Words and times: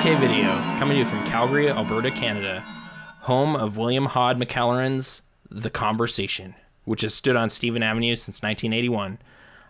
OK 0.00 0.14
Video, 0.14 0.48
coming 0.78 0.94
to 0.94 1.00
you 1.00 1.04
from 1.04 1.26
Calgary, 1.26 1.68
Alberta, 1.68 2.10
Canada, 2.10 2.64
home 3.20 3.54
of 3.54 3.76
William 3.76 4.06
Hod 4.06 4.38
McElcheran's 4.38 5.20
The 5.50 5.68
Conversation, 5.68 6.54
which 6.86 7.02
has 7.02 7.12
stood 7.12 7.36
on 7.36 7.50
Stephen 7.50 7.82
Avenue 7.82 8.16
since 8.16 8.42
1981. 8.42 9.18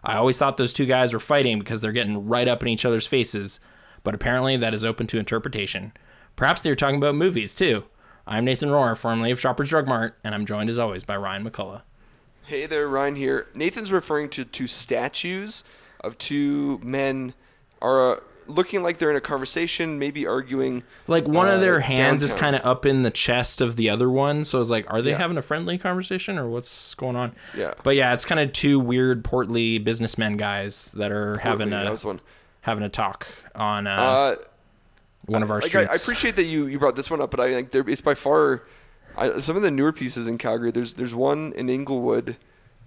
I 0.05 0.15
always 0.15 0.39
thought 0.39 0.57
those 0.57 0.73
two 0.73 0.87
guys 0.87 1.13
were 1.13 1.19
fighting 1.19 1.59
because 1.59 1.81
they're 1.81 1.91
getting 1.91 2.29
right 2.29 2.47
up 2.47 2.63
in 2.63 2.69
each 2.69 2.85
other's 2.85 3.09
faces, 3.09 3.59
but 4.05 4.15
apparently 4.15 4.57
that 4.57 4.73
is 4.73 4.85
open 4.85 5.09
to 5.09 5.19
interpretation. 5.19 5.93
Perhaps 6.37 6.63
they're 6.63 6.77
talking 6.77 6.99
about 6.99 7.17
movies 7.17 7.57
too. 7.57 7.83
I'm 8.25 8.45
Nathan 8.45 8.69
Rohr, 8.69 8.97
formerly 8.97 9.33
of 9.33 9.41
Shoppers 9.41 9.71
Drug 9.71 9.89
Mart, 9.89 10.17
and 10.23 10.33
I'm 10.33 10.47
joined 10.47 10.71
as 10.71 10.79
always 10.79 11.03
by 11.03 11.17
Ryan 11.17 11.45
McCullough. 11.45 11.83
Hey 12.45 12.67
there, 12.67 12.87
Ryan 12.87 13.17
here. 13.17 13.49
Nathan's 13.53 13.91
referring 13.91 14.29
to 14.29 14.45
two 14.45 14.69
statues 14.69 15.65
of 15.99 16.17
two 16.19 16.79
men 16.85 17.35
are 17.83 18.23
looking 18.55 18.83
like 18.83 18.99
they're 18.99 19.11
in 19.11 19.17
a 19.17 19.21
conversation, 19.21 19.99
maybe 19.99 20.27
arguing. 20.27 20.83
Like 21.07 21.27
one 21.27 21.49
of 21.49 21.55
uh, 21.55 21.59
their 21.59 21.81
hands 21.81 22.23
is 22.23 22.35
kind 22.35 22.55
of 22.57 22.65
up 22.65 22.85
in 22.87 23.03
the 23.03 23.11
chest 23.11 23.61
of 23.61 23.77
the 23.77 23.89
other 23.91 24.11
one, 24.11 24.45
so 24.45 24.59
I 24.59 24.61
was 24.61 24.71
like, 24.71 24.87
are 24.93 25.01
they 25.03 25.11
Yeah. 25.11 25.19
having 25.19 25.39
a 25.39 25.43
friendly 25.43 25.79
conversation 25.79 26.39
or 26.39 26.49
what's 26.49 26.95
going 26.95 27.17
on? 27.17 27.33
Yeah. 27.57 27.75
But 27.83 27.97
yeah, 27.97 28.13
it's 28.15 28.25
kind 28.25 28.41
of 28.41 28.53
two 28.53 28.79
weird, 28.79 29.25
portly 29.25 29.79
businessmen 29.79 30.37
guys 30.37 30.93
that 30.93 31.11
are 31.13 31.39
having 31.39 31.73
a 31.73 31.97
having 32.63 32.85
a 32.85 32.89
talk 32.89 33.27
on 33.55 33.87
uh, 33.87 33.91
Uh, 33.97 34.37
one 35.27 35.43
of 35.43 35.51
our 35.51 35.57
like 35.59 35.65
I, 35.67 35.69
streets. 35.69 35.93
I 35.93 35.95
appreciate 35.97 36.37
that 36.37 36.45
you, 36.45 36.67
you 36.67 36.79
brought 36.79 36.97
this 36.97 37.11
one 37.11 37.21
up, 37.21 37.31
but 37.31 37.41
I 37.41 37.51
think 37.53 37.71
there, 37.71 37.85
it's 37.89 38.01
by 38.01 38.15
far 38.15 38.63
I, 39.17 39.41
some 39.41 39.57
of 39.57 39.63
the 39.63 39.71
newer 39.71 39.93
pieces 39.93 40.27
in 40.27 40.39
Calgary. 40.39 40.71
There's 40.71 40.95
there's 40.95 41.15
one 41.15 41.53
in 41.57 41.69
Inglewood 41.69 42.37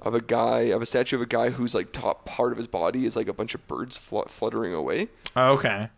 of 0.04 0.14
a 0.14 0.22
guy 0.22 0.60
of 0.62 0.82
a 0.82 0.86
statue 0.86 1.16
of 1.16 1.22
a 1.22 1.26
guy 1.26 1.50
whose 1.52 1.74
like 1.74 1.92
top 1.92 2.26
part 2.26 2.52
of 2.52 2.58
his 2.58 2.68
body 2.68 3.06
is 3.06 3.16
like 3.16 3.28
a 3.28 3.34
bunch 3.34 3.56
of 3.56 3.66
birds 3.68 3.98
fl- 3.98 4.22
fluttering 4.28 4.74
away. 4.74 5.08
Oh, 5.36 5.54
okay. 5.54 5.90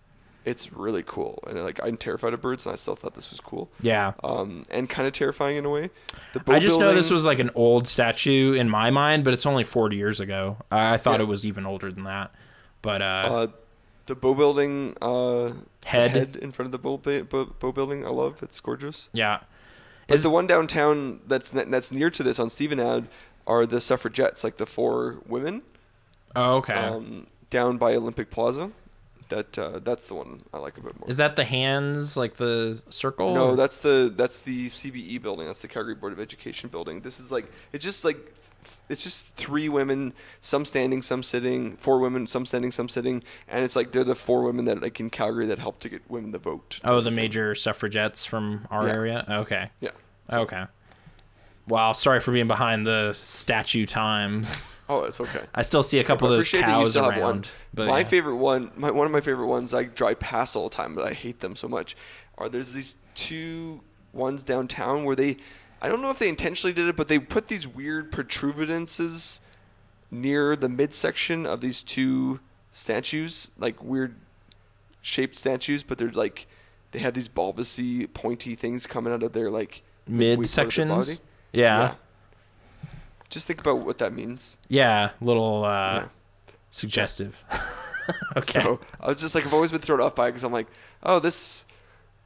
It's 0.45 0.71
really 0.71 1.01
cool, 1.01 1.43
and 1.47 1.63
like 1.63 1.79
I'm 1.83 1.97
terrified 1.97 2.33
of 2.35 2.41
birds, 2.41 2.67
and 2.67 2.73
I 2.73 2.75
still 2.75 2.95
thought 2.95 3.15
this 3.15 3.31
was 3.31 3.39
cool. 3.39 3.71
Yeah. 3.81 4.13
Um, 4.23 4.63
and 4.69 4.87
kind 4.87 5.07
of 5.07 5.13
terrifying 5.13 5.57
in 5.57 5.65
a 5.65 5.71
way. 5.71 5.89
The 6.33 6.41
I 6.47 6.59
just 6.59 6.79
know 6.79 6.93
this 6.93 7.09
was 7.09 7.25
like 7.25 7.39
an 7.39 7.49
old 7.55 7.87
statue 7.87 8.53
in 8.53 8.69
my 8.69 8.91
mind, 8.91 9.23
but 9.23 9.33
it's 9.33 9.47
only 9.47 9.63
40 9.63 9.95
years 9.95 10.19
ago. 10.19 10.57
I, 10.71 10.93
I 10.93 10.97
thought 10.97 11.19
Yeah. 11.19 11.25
it 11.25 11.29
was 11.29 11.47
even 11.47 11.65
older 11.65 11.91
than 11.91 12.03
that. 12.03 12.31
But 12.83 13.01
uh, 13.01 13.05
Uh, 13.05 13.47
the 14.05 14.13
Bow 14.13 14.35
Building 14.35 14.95
uh, 15.01 15.53
Head. 15.83 16.11
head 16.11 16.35
in 16.39 16.51
front 16.51 16.67
of 16.67 16.71
the 16.71 16.77
Bow, 16.77 16.97
Bow, 16.97 17.45
Bow 17.45 17.71
Building. 17.71 18.05
I 18.05 18.09
love. 18.09 18.43
It's 18.43 18.59
gorgeous. 18.59 19.09
yeah. 19.13 19.39
But 20.05 20.13
Is- 20.17 20.21
the 20.23 20.29
one 20.29 20.45
downtown 20.45 21.21
that's 21.25 21.49
that's 21.49 21.91
near 21.91 22.11
to 22.11 22.21
this 22.21 22.37
on 22.37 22.51
Stephen 22.51 22.79
Ave 22.79 23.07
are 23.47 23.65
the 23.65 23.79
suffragettes, 23.81 24.43
like 24.43 24.57
the 24.57 24.65
four 24.65 25.17
women 25.27 25.61
Oh, 26.35 26.55
okay. 26.57 26.73
um, 26.73 27.27
down 27.49 27.77
by 27.77 27.95
Olympic 27.95 28.29
Plaza. 28.29 28.71
That 29.29 29.57
uh, 29.57 29.79
that's 29.79 30.05
the 30.05 30.13
one 30.13 30.43
I 30.53 30.59
like 30.59 30.77
a 30.77 30.81
bit 30.81 30.99
more. 30.99 31.09
Is 31.09 31.17
that 31.17 31.35
the 31.35 31.45
hands, 31.45 32.15
like 32.15 32.35
the 32.35 32.79
circle? 32.91 33.33
no, 33.33 33.55
that's 33.55 33.79
the 33.79 34.13
that's 34.15 34.37
the 34.39 34.67
CBE 34.67 35.19
building. 35.21 35.47
That's 35.47 35.61
the 35.63 35.67
Calgary 35.67 35.95
Board 35.95 36.13
of 36.13 36.19
Education 36.19 36.69
building. 36.69 37.01
This 37.01 37.19
is 37.19 37.31
like 37.31 37.51
it's 37.73 37.83
just 37.83 38.05
like 38.05 38.17
it's 38.87 39.03
just 39.03 39.33
three 39.35 39.67
women, 39.67 40.13
some 40.41 40.63
standing, 40.63 41.01
some 41.01 41.23
sitting. 41.23 41.75
Four 41.77 41.97
women, 41.97 42.27
some 42.27 42.45
standing, 42.45 42.69
some 42.69 42.87
sitting, 42.87 43.23
and 43.47 43.63
it's 43.63 43.75
like 43.75 43.91
they're 43.93 44.03
the 44.03 44.13
four 44.15 44.43
women 44.43 44.65
that 44.65 44.79
like 44.83 44.99
in 44.99 45.09
Calgary 45.09 45.47
that 45.47 45.57
helped 45.57 45.81
to 45.81 45.89
get 45.89 46.03
women 46.07 46.29
the 46.31 46.37
vote. 46.37 46.79
Oh, 46.83 47.01
the 47.01 47.09
major 47.09 47.55
suffragettes 47.55 48.25
from 48.27 48.67
our 48.69 48.85
Yeah. 48.87 48.93
area? 48.93 49.25
Okay. 49.27 49.69
Yeah. 49.81 49.89
So- 50.29 50.41
Okay. 50.41 50.65
Wow, 51.67 51.93
sorry 51.93 52.19
for 52.19 52.31
being 52.31 52.47
behind 52.47 52.85
the 52.85 53.13
statue 53.13 53.85
times. 53.85 54.71
Oh, 54.87 55.05
it's 55.05 55.19
okay. 55.19 55.41
I 55.55 55.63
still 55.63 55.81
see 55.81 55.97
a 55.97 56.03
couple 56.03 56.27
I 56.27 56.29
of 56.29 56.37
those 56.37 56.47
appreciate 56.47 56.67
that 56.67 56.77
you 56.77 56.83
cows 56.83 56.91
still 56.91 57.09
around. 57.09 57.13
have 57.13 57.23
one. 57.23 57.43
But 57.73 57.87
my 57.87 57.99
yeah. 58.01 58.05
favorite 58.05 58.35
one, 58.35 58.69
my, 58.75 58.91
one 58.91 59.07
of 59.07 59.11
my 59.11 59.19
favorite 59.19 59.47
ones, 59.47 59.73
I 59.73 59.85
drive 59.85 60.19
past 60.19 60.55
all 60.55 60.69
the 60.69 60.75
time, 60.75 60.93
but 60.93 61.07
I 61.07 61.13
hate 61.13 61.39
them 61.39 61.55
so 61.55 61.67
much. 61.67 61.97
Are 62.37 62.47
there's 62.47 62.73
these 62.73 62.97
two 63.15 63.81
ones 64.13 64.43
downtown 64.43 65.03
where 65.03 65.15
they, 65.15 65.37
I 65.81 65.89
don't 65.89 66.03
know 66.03 66.11
if 66.11 66.19
they 66.19 66.29
intentionally 66.29 66.71
did 66.71 66.87
it, 66.87 66.95
but 66.95 67.07
they 67.07 67.17
put 67.17 67.47
these 67.47 67.67
weird 67.67 68.11
protuberances 68.11 69.39
near 70.11 70.55
the 70.55 70.69
midsection 70.69 71.47
of 71.47 71.61
these 71.61 71.81
two 71.81 72.39
statues, 72.71 73.49
like 73.57 73.83
weird 73.83 74.15
shaped 75.01 75.35
statues, 75.35 75.83
but 75.83 75.97
they're 75.97 76.11
like 76.11 76.45
they 76.91 76.99
have 76.99 77.13
these 77.13 77.27
bulbousy, 77.27 78.11
pointy 78.13 78.55
things 78.55 78.87
coming 78.87 79.11
out 79.11 79.23
of 79.23 79.33
their 79.33 79.49
like 79.49 79.81
mid 80.07 80.37
weak 80.39 80.47
part 80.53 80.67
of 80.67 80.75
their 80.75 81.03
sections. 81.03 81.21
Body. 81.55 81.61
Yeah. 81.61 81.95
Just 83.29 83.47
think 83.47 83.59
about 83.59 83.79
what 83.79 83.97
that 83.97 84.13
means. 84.13 84.57
Yeah, 84.67 85.11
little 85.21 85.65
uh 85.65 86.01
Yeah. 86.01 86.07
suggestive. 86.71 87.41
okay. 88.37 88.61
So 88.61 88.79
I 88.99 89.07
was 89.07 89.19
just 89.19 89.33
like, 89.35 89.45
I've 89.45 89.53
always 89.53 89.71
been 89.71 89.81
thrown 89.81 89.99
off 90.01 90.15
by 90.15 90.27
it 90.27 90.31
because 90.31 90.43
I'm 90.43 90.51
like, 90.53 90.67
oh, 91.03 91.19
this 91.19 91.65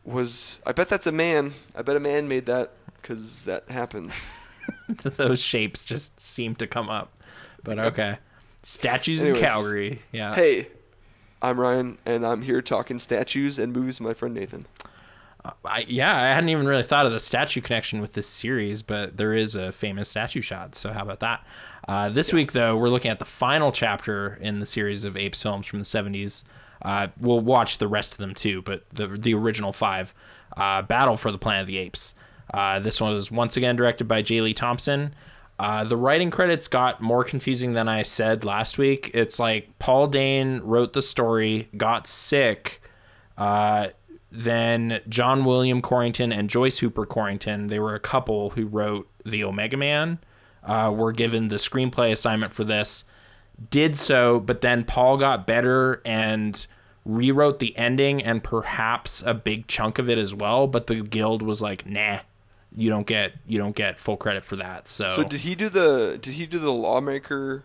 was. 0.03 0.59
I 0.66 0.72
bet 0.73 0.89
that's 0.89 1.07
a 1.07 1.12
man. 1.12 1.53
I 1.75 1.81
bet 1.81 1.95
a 1.95 2.00
man 2.01 2.28
made 2.28 2.45
that 2.47 2.73
because 3.01 3.44
that 3.44 3.69
happens. 3.69 4.29
those 4.89 5.39
shapes 5.39 5.84
just 5.84 6.19
seem 6.19 6.56
to 6.56 6.68
come 6.68 6.89
up. 6.89 7.13
But 7.63 7.79
okay. 7.79 8.18
Statues 8.62 9.22
Anyways. 9.22 9.39
in 9.39 9.45
Calgary. 9.45 10.01
Yeah. 10.12 10.35
hey, 10.35 10.68
I'm 11.41 11.59
Ryan, 11.59 11.97
and 12.06 12.25
I'm 12.25 12.41
here 12.41 12.62
talking 12.62 13.00
statues 13.00 13.57
and 13.57 13.72
movies 13.72 14.00
with 14.00 14.07
my 14.07 14.13
friend 14.13 14.34
Nathan. 14.35 14.66
I, 15.66 15.85
yeah, 15.88 16.16
I 16.16 16.33
hadn't 16.33 16.50
even 16.50 16.67
really 16.67 16.83
thought 16.83 17.05
of 17.05 17.11
the 17.11 17.19
statue 17.19 17.61
connection 17.61 18.01
with 18.01 18.13
this 18.13 18.27
series, 18.27 18.81
but 18.81 19.17
there 19.17 19.33
is 19.33 19.55
a 19.55 19.72
famous 19.72 20.09
statue 20.09 20.41
shot. 20.41 20.75
So 20.75 20.91
how 20.91 21.03
about 21.03 21.22
that? 21.22 21.45
Uh, 21.88 22.09
this 22.09 22.33
week, 22.33 22.51
though, 22.51 22.75
we're 22.75 22.89
looking 22.89 23.09
at 23.09 23.19
the 23.19 23.25
final 23.25 23.72
chapter 23.72 24.38
in 24.41 24.59
the 24.59 24.66
series 24.66 25.05
of 25.05 25.16
Apes 25.16 25.41
films 25.41 25.66
from 25.66 25.79
the 25.79 25.85
'70s. 25.85 26.44
Uh, 26.81 27.07
we'll 27.19 27.39
watch 27.39 27.77
the 27.77 27.88
rest 27.88 28.13
of 28.13 28.17
them 28.19 28.33
too, 28.33 28.61
but 28.61 28.89
the 28.91 29.07
the 29.07 29.33
original 29.33 29.73
five, 29.73 30.13
uh, 30.57 30.81
Battle 30.81 31.16
for 31.16 31.31
the 31.31 31.38
Planet 31.38 31.61
of 31.61 31.67
the 31.67 31.77
Apes. 31.77 32.16
Uh, 32.53 32.79
this 32.79 33.00
one 33.00 33.13
was 33.13 33.31
once 33.31 33.56
again 33.57 33.75
directed 33.75 34.07
by 34.07 34.21
J. 34.21 34.41
Lee 34.41 34.53
Thompson. 34.53 35.13
Uh, 35.57 35.83
the 35.83 35.97
writing 35.97 36.31
credits 36.31 36.67
got 36.67 37.01
more 37.01 37.23
confusing 37.23 37.73
than 37.73 37.89
I 37.89 38.03
said 38.03 38.45
last 38.45 38.77
week. 38.77 39.11
It's 39.13 39.39
like 39.39 39.77
Paul 39.77 40.09
Dehn 40.09 40.61
wrote 40.63 40.94
the 40.94 41.01
story, 41.01 41.67
got 41.75 42.07
sick, 42.07 42.81
uh, 43.38 43.89
then 44.31 45.01
John 45.09 45.44
William 45.45 45.81
Corrington 45.81 46.34
and 46.34 46.50
Joyce 46.50 46.79
Hooper 46.79 47.06
Corrington, 47.06 47.69
they 47.69 47.79
were 47.79 47.95
a 47.95 48.00
couple 48.00 48.51
who 48.51 48.66
wrote 48.67 49.09
The 49.25 49.44
Omega 49.44 49.78
Man, 49.78 50.19
uh, 50.63 50.94
were 50.95 51.12
given 51.12 51.47
the 51.47 51.56
screenplay 51.56 52.12
assignment 52.12 52.53
for 52.53 52.63
this. 52.63 53.06
Did 53.69 53.97
so, 53.97 54.39
but 54.39 54.62
then 54.62 54.84
Paul 54.84 55.18
got 55.18 55.45
better 55.45 56.01
and 56.06 56.66
rewrote 57.06 57.59
the 57.59 57.75
ending 57.78 58.22
and 58.22 58.44
perhaps 58.44 59.22
a 59.25 59.34
big 59.34 59.68
chunk 59.68 60.00
of 60.00 60.09
it 60.09 60.18
as 60.18 60.34
well. 60.34 60.68
But 60.68 60.88
the 60.88 61.01
guild 61.01 61.41
was 61.41 61.62
like, 61.62 61.85
"Nah, 61.85 62.19
you 62.73 62.89
don't 62.89 63.07
get 63.07 63.34
you 63.47 63.57
don't 63.57 63.75
get 63.75 64.00
full 64.00 64.16
credit 64.16 64.45
for 64.45 64.56
that." 64.57 64.88
So, 64.88 65.09
So 65.09 65.23
did 65.23 65.41
he 65.41 65.56
do 65.56 65.68
the? 65.68 66.18
Did 66.22 66.35
he 66.35 66.45
do 66.45 66.57
the 66.59 66.72
lawmaker? 66.72 67.63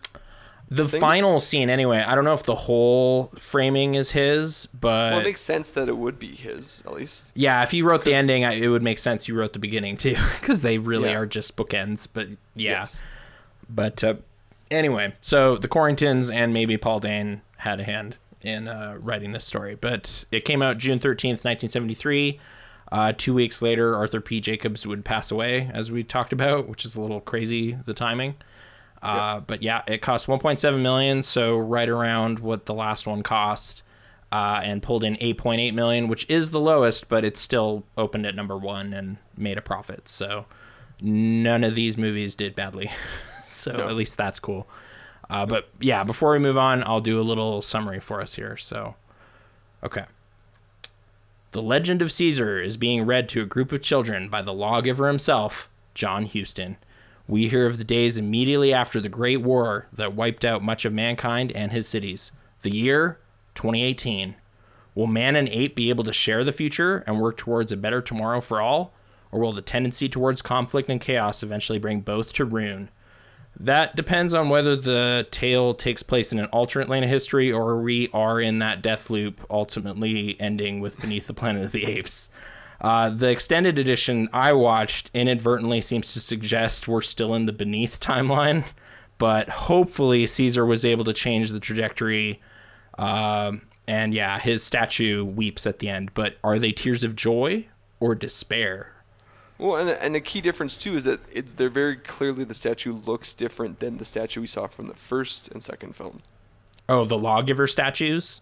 The 0.69 0.87
final 0.89 1.39
scene, 1.39 1.69
anyway, 1.69 1.99
I 2.05 2.15
don't 2.15 2.23
know 2.25 2.33
if 2.33 2.43
the 2.43 2.55
whole 2.55 3.31
framing 3.37 3.93
is 3.95 4.11
his, 4.11 4.67
but 4.73 5.11
Well, 5.11 5.19
it 5.19 5.23
makes 5.23 5.41
sense 5.41 5.69
that 5.71 5.87
it 5.87 5.95
would 5.97 6.17
be 6.17 6.33
his 6.35 6.81
at 6.87 6.93
least. 6.93 7.31
Yeah, 7.35 7.61
if 7.61 7.71
you 7.73 7.87
wrote 7.87 8.03
the 8.03 8.15
ending, 8.15 8.43
I- 8.43 8.53
it 8.53 8.67
would 8.69 8.81
make 8.81 8.97
sense 8.97 9.27
you 9.27 9.35
wrote 9.35 9.53
the 9.53 9.59
beginning 9.59 9.95
too, 9.97 10.15
because 10.41 10.63
they 10.63 10.77
really 10.79 11.09
Yeah. 11.11 11.19
are 11.19 11.25
just 11.27 11.55
bookends. 11.55 12.07
But 12.11 12.29
yeah, 12.55 12.79
Yes. 12.79 13.03
but 13.69 14.03
uh, 14.03 14.15
anyway, 14.71 15.13
so 15.21 15.55
the 15.57 15.67
Corringtons 15.67 16.33
and 16.33 16.51
maybe 16.53 16.77
Paul 16.77 16.99
Dehn 16.99 17.41
had 17.57 17.79
a 17.79 17.83
hand 17.83 18.15
in 18.41 18.67
uh, 18.67 18.95
writing 18.99 19.31
this 19.33 19.45
story. 19.45 19.75
But 19.75 20.25
it 20.31 20.45
came 20.45 20.61
out 20.63 20.77
June 20.79 20.99
thirteenth, 20.99 21.45
nineteen 21.45 21.69
seventy 21.69 21.93
three. 21.93 22.39
Uh, 22.91 23.11
two 23.15 23.33
weeks 23.33 23.61
later, 23.61 23.95
Arthur 23.95 24.21
P. 24.21 24.39
Jacobs 24.39 24.85
would 24.85 25.03
pass 25.03 25.31
away, 25.31 25.69
as 25.73 25.91
we 25.91 26.03
talked 26.03 26.31
about, 26.31 26.67
which 26.69 26.85
is 26.85 26.95
a 26.95 27.01
little 27.01 27.19
crazy 27.21 27.77
the 27.85 27.93
timing. 27.95 28.35
Uh, 29.05 29.39
But 29.41 29.61
yeah, 29.63 29.81
it 29.87 30.01
cost 30.01 30.27
1.7 30.27 30.81
million, 30.81 31.21
so 31.23 31.57
right 31.57 31.89
around 31.89 32.39
what 32.39 32.65
the 32.65 32.73
last 32.73 33.05
one 33.07 33.21
cost, 33.23 33.83
uh, 34.31 34.59
and 34.63 34.81
pulled 34.81 35.03
in 35.03 35.15
8.8 35.17 35.73
million, 35.73 36.07
which 36.07 36.25
is 36.29 36.51
the 36.51 36.59
lowest, 36.59 37.07
but 37.07 37.23
it 37.23 37.37
still 37.37 37.83
opened 37.97 38.25
at 38.25 38.35
number 38.35 38.57
one 38.57 38.93
and 38.93 39.17
made 39.37 39.57
a 39.57 39.61
profit. 39.61 40.09
So 40.09 40.45
none 41.01 41.63
of 41.63 41.75
these 41.75 41.97
movies 41.97 42.35
did 42.35 42.55
badly. 42.55 42.91
so 43.45 43.71
No. 43.73 43.87
at 43.89 43.95
least 43.95 44.17
that's 44.17 44.39
cool. 44.39 44.67
Uh, 45.29 45.45
but 45.45 45.69
yeah, 45.79 46.03
before 46.03 46.31
we 46.31 46.39
move 46.39 46.57
on, 46.57 46.83
I'll 46.83 47.01
do 47.01 47.19
a 47.19 47.23
little 47.23 47.61
summary 47.61 47.99
for 47.99 48.21
us 48.21 48.35
here. 48.35 48.57
So, 48.57 48.95
okay. 49.83 50.05
The 51.51 51.61
Legend 51.61 52.01
of 52.01 52.11
Caesar 52.11 52.61
is 52.61 52.75
being 52.77 53.05
read 53.05 53.29
to 53.29 53.41
a 53.41 53.45
group 53.45 53.71
of 53.71 53.81
children 53.81 54.29
by 54.29 54.41
the 54.41 54.53
lawgiver 54.53 55.07
himself, 55.07 55.69
John 55.93 56.25
Huston. 56.27 56.77
We 57.27 57.49
hear 57.49 57.65
of 57.65 57.77
the 57.77 57.83
days 57.83 58.17
immediately 58.17 58.71
after 58.73 59.01
the 59.01 59.09
Great 59.09 59.41
War 59.41 59.87
that 59.91 60.13
wiped 60.13 60.45
out 60.45 60.63
much 60.63 60.85
of 60.85 60.93
mankind 60.93 61.51
and 61.53 61.71
his 61.71 61.87
cities. 61.87 62.31
The 62.61 62.69
year 62.69 63.19
2018. 63.55 64.35
Will 64.93 65.07
man 65.07 65.35
and 65.35 65.49
ape 65.49 65.75
be 65.75 65.89
able 65.89 66.03
to 66.03 66.13
share 66.13 66.43
the 66.43 66.51
future 66.51 67.03
and 67.07 67.19
work 67.19 67.37
towards 67.37 67.71
a 67.71 67.77
better 67.77 68.01
tomorrow 68.01 68.41
for 68.41 68.61
all? 68.61 68.93
Or 69.31 69.39
will 69.39 69.51
the 69.51 69.61
tendency 69.61 70.07
towards 70.07 70.41
conflict 70.41 70.87
and 70.89 71.01
chaos 71.01 71.41
eventually 71.41 71.79
bring 71.79 72.01
both 72.01 72.31
to 72.33 72.45
ruin? 72.45 72.89
That 73.59 73.95
depends 73.95 74.33
on 74.33 74.49
whether 74.49 74.75
the 74.75 75.27
tale 75.31 75.73
takes 75.73 76.03
place 76.03 76.31
in 76.31 76.39
an 76.39 76.45
alternate 76.47 76.89
lane 76.89 77.03
of 77.03 77.09
history 77.09 77.51
or 77.51 77.81
we 77.81 78.09
are 78.13 78.39
in 78.39 78.59
that 78.59 78.81
death 78.81 79.09
loop, 79.09 79.45
ultimately 79.49 80.39
ending 80.39 80.79
with 80.79 80.99
Beneath 80.99 81.27
the 81.27 81.33
Planet 81.33 81.63
of 81.63 81.71
the 81.71 81.85
Apes. 81.85 82.29
Uh, 82.85 83.09
the 83.09 83.29
extended 83.29 83.79
edition 83.79 84.29
I 84.31 84.53
watched 84.53 85.09
inadvertently 85.11 85.81
seems 85.81 86.13
to 86.13 86.19
suggest 86.19 86.87
we're 86.87 87.01
still 87.01 87.33
in 87.33 87.47
the 87.47 87.51
Beneath 87.51 87.99
timeline, 87.99 88.63
but 89.17 89.49
hopefully 89.49 90.27
Caesar 90.27 90.63
was 90.67 90.85
able 90.85 91.03
to 91.05 91.11
change 91.11 91.49
the 91.49 91.59
trajectory. 91.59 92.43
Um, 92.99 93.63
and 93.87 94.13
yeah, 94.13 94.37
his 94.37 94.63
statue 94.63 95.25
weeps 95.25 95.65
at 95.65 95.79
the 95.79 95.89
end. 95.89 96.13
But 96.13 96.35
are 96.43 96.59
they 96.59 96.71
tears 96.71 97.03
of 97.03 97.15
joy 97.15 97.65
or 97.99 98.13
despair? 98.13 98.93
Well, 99.57 99.77
and 99.77 99.89
and 99.89 100.15
a 100.15 100.21
key 100.21 100.41
difference 100.41 100.77
too 100.77 100.95
is 100.95 101.05
that 101.05 101.21
it's 101.31 101.53
they're 101.53 101.69
very 101.71 101.95
clearly 101.95 102.43
the 102.43 102.53
statue 102.53 102.93
looks 102.93 103.33
different 103.33 103.79
than 103.79 103.97
the 103.97 104.05
statue 104.05 104.41
we 104.41 104.47
saw 104.47 104.67
from 104.67 104.89
the 104.89 104.93
first 104.93 105.49
and 105.49 105.63
second 105.63 105.95
film. 105.95 106.21
Oh, 106.87 107.05
the 107.05 107.17
lawgiver 107.17 107.65
statues. 107.65 108.41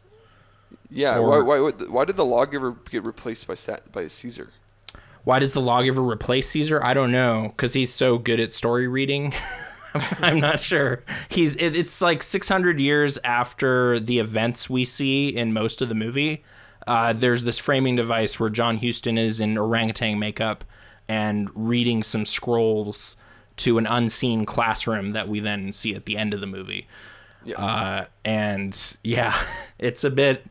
Yeah, 0.90 1.18
Or- 1.18 1.44
why, 1.44 1.60
why 1.60 1.70
why 1.72 2.06
did 2.06 2.16
the 2.18 2.26
lawgiver 2.26 2.76
get 2.90 3.04
replaced 3.04 3.48
by 3.48 3.56
stat, 3.56 3.92
by 3.92 4.08
Caesar? 4.08 4.50
Why 5.24 5.40
does 5.40 5.54
the 5.54 5.62
lawgiver 5.62 6.02
replace 6.02 6.50
Caesar? 6.50 6.84
I 6.84 6.94
don't 6.94 7.12
know, 7.12 7.54
because 7.56 7.74
he's 7.74 7.94
so 7.94 8.18
good 8.18 8.40
at 8.40 8.54
story 8.54 8.88
reading. 8.88 9.34
I'm 10.20 10.40
not 10.40 10.60
sure. 10.60 11.04
He's 11.30 11.56
it, 11.56 11.76
it's 11.76 12.02
like 12.02 12.22
600 12.24 12.80
years 12.80 13.18
after 13.24 14.00
the 14.00 14.20
events 14.20 14.70
we 14.70 14.84
see 14.86 15.30
in 15.30 15.54
most 15.54 15.82
of 15.82 15.90
the 15.90 15.96
movie. 15.96 16.44
Uh, 16.86 17.14
there's 17.14 17.44
this 17.46 17.58
framing 17.58 17.96
device 17.96 18.40
where 18.40 18.50
John 18.50 18.78
Huston 18.80 19.18
is 19.18 19.40
in 19.40 19.58
orangutan 19.58 20.20
makeup 20.20 20.66
and 21.08 21.50
reading 21.56 22.04
some 22.04 22.26
scrolls 22.26 23.16
to 23.58 23.78
an 23.78 23.86
unseen 23.88 24.46
classroom 24.46 25.12
that 25.12 25.30
we 25.30 25.40
then 25.40 25.72
see 25.72 25.96
at 25.96 26.06
the 26.06 26.18
end 26.18 26.34
of 26.34 26.42
the 26.42 26.48
movie. 26.48 26.88
Yes. 27.46 27.60
Uh, 27.60 28.06
and 28.26 28.98
yeah, 29.04 29.34
it's 29.80 30.04
a 30.04 30.10
bit 30.10 30.46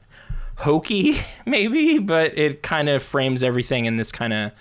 hokey, 0.62 1.20
maybe, 1.46 1.98
but 1.98 2.36
it 2.38 2.62
kind 2.62 2.88
of 2.88 3.02
frames 3.02 3.42
everything 3.42 3.84
in 3.84 3.96
this 3.96 4.12
kind 4.12 4.32
of 4.32 4.52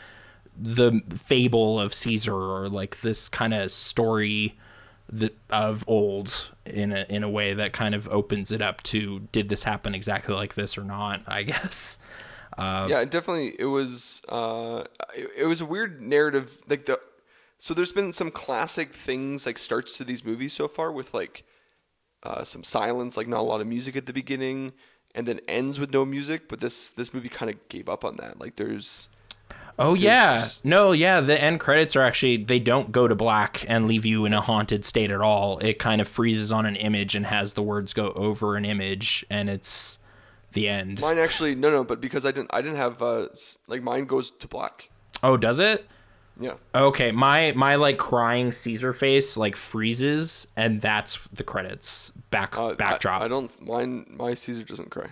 the 0.58 1.02
fable 1.16 1.80
of 1.80 1.94
Caesar 1.94 2.36
or 2.36 2.70
like 2.70 3.02
this 3.02 3.30
kind 3.30 3.54
of 3.54 3.72
story 3.72 4.58
that 5.10 5.36
of 5.50 5.84
old 5.88 6.52
in 6.66 6.92
a 6.92 7.06
in 7.10 7.24
a 7.24 7.30
way 7.30 7.54
that 7.54 7.74
kind 7.74 7.94
of 7.96 8.08
opens 8.10 8.52
it 8.52 8.62
up 8.62 8.82
to 8.84 9.28
did 9.32 9.50
this 9.50 9.64
happen 9.64 9.94
exactly 9.94 10.34
like 10.34 10.56
this 10.56 10.78
or 10.78 10.84
not? 10.84 11.22
I 11.28 11.44
guess. 11.44 11.98
Uh, 12.58 12.88
yeah, 12.90 13.06
definitely. 13.06 13.56
It 13.58 13.66
was. 13.66 14.22
Uh, 14.28 14.84
it, 15.16 15.30
it 15.38 15.46
was 15.46 15.62
a 15.62 15.66
weird 15.66 16.02
narrative. 16.02 16.62
Like 16.68 16.86
the. 16.86 17.00
So 17.58 17.74
there's 17.76 17.92
been 17.92 18.12
some 18.12 18.32
classic 18.32 18.92
things 18.94 19.46
like 19.46 19.60
starts 19.60 19.98
to 20.00 20.04
these 20.04 20.26
movies 20.26 20.52
so 20.52 20.68
far 20.68 20.92
with 20.92 21.14
like, 21.14 21.44
uh, 22.24 22.44
some 22.44 22.64
silence, 22.64 23.16
like 23.16 23.28
not 23.28 23.40
a 23.40 23.44
lot 23.44 23.62
of 23.62 23.68
music 23.68 23.96
at 23.96 24.08
the 24.08 24.14
beginning, 24.14 24.74
and 25.16 25.28
then 25.28 25.40
ends 25.48 25.80
with 25.80 25.92
no 25.92 26.06
music. 26.06 26.48
But 26.48 26.60
this 26.60 26.92
this 26.92 27.14
movie 27.14 27.30
kind 27.30 27.50
of 27.52 27.70
gave 27.70 27.90
up 27.90 28.04
on 28.06 28.18
that. 28.18 28.40
Like 28.40 28.56
there's. 28.56 29.10
Oh 29.80 29.94
yeah, 29.94 30.40
just- 30.40 30.66
no, 30.66 30.92
yeah. 30.92 31.22
The 31.22 31.42
end 31.42 31.60
credits 31.60 31.96
are 31.96 32.02
actually 32.02 32.38
they 32.38 32.60
don't 32.60 32.92
go 32.92 33.08
to 33.08 33.16
black 33.16 33.66
and 33.68 33.88
leave 33.88 34.06
you 34.06 34.26
in 34.26 34.34
a 34.34 34.42
haunted 34.42 34.84
state 34.86 35.12
at 35.12 35.22
all. 35.22 35.58
It 35.60 35.80
kind 35.80 36.02
of 36.02 36.08
freezes 36.08 36.52
on 36.52 36.66
an 36.66 36.76
image 36.76 37.16
and 37.16 37.26
has 37.26 37.54
the 37.54 37.64
words 37.64 37.94
go 37.94 38.12
over 38.12 38.56
an 38.58 38.66
image, 38.66 39.26
and 39.30 39.50
it's 39.50 40.00
the 40.52 40.68
end. 40.68 41.00
Mine 41.00 41.18
actually 41.18 41.56
no 41.56 41.72
no, 41.72 41.84
but 41.84 42.02
because 42.02 42.26
I 42.26 42.32
didn't 42.32 42.54
I 42.54 42.62
didn't 42.62 42.78
have 42.78 43.02
uh 43.02 43.28
like 43.68 43.82
mine 43.82 44.06
goes 44.06 44.30
to 44.32 44.48
black. 44.48 44.90
Oh, 45.24 45.38
does 45.38 45.60
it? 45.60 45.88
Yeah. 46.42 46.54
Okay, 46.74 47.12
my 47.12 47.54
my 47.56 47.76
like 47.76 47.98
crying 47.98 48.52
Caesar 48.52 48.94
face 48.94 49.38
like 49.38 49.56
freezes, 49.56 50.48
and 50.58 50.82
that's 50.82 51.20
the 51.32 51.44
credits 51.44 52.12
back 52.32 52.58
Uh, 52.58 52.74
backdrop. 52.74 53.22
I, 53.22 53.26
I 53.26 53.28
don't. 53.28 53.62
Mine. 53.62 54.06
My 54.10 54.34
Caesar 54.34 54.64
doesn't 54.64 54.90
cry. 54.90 55.10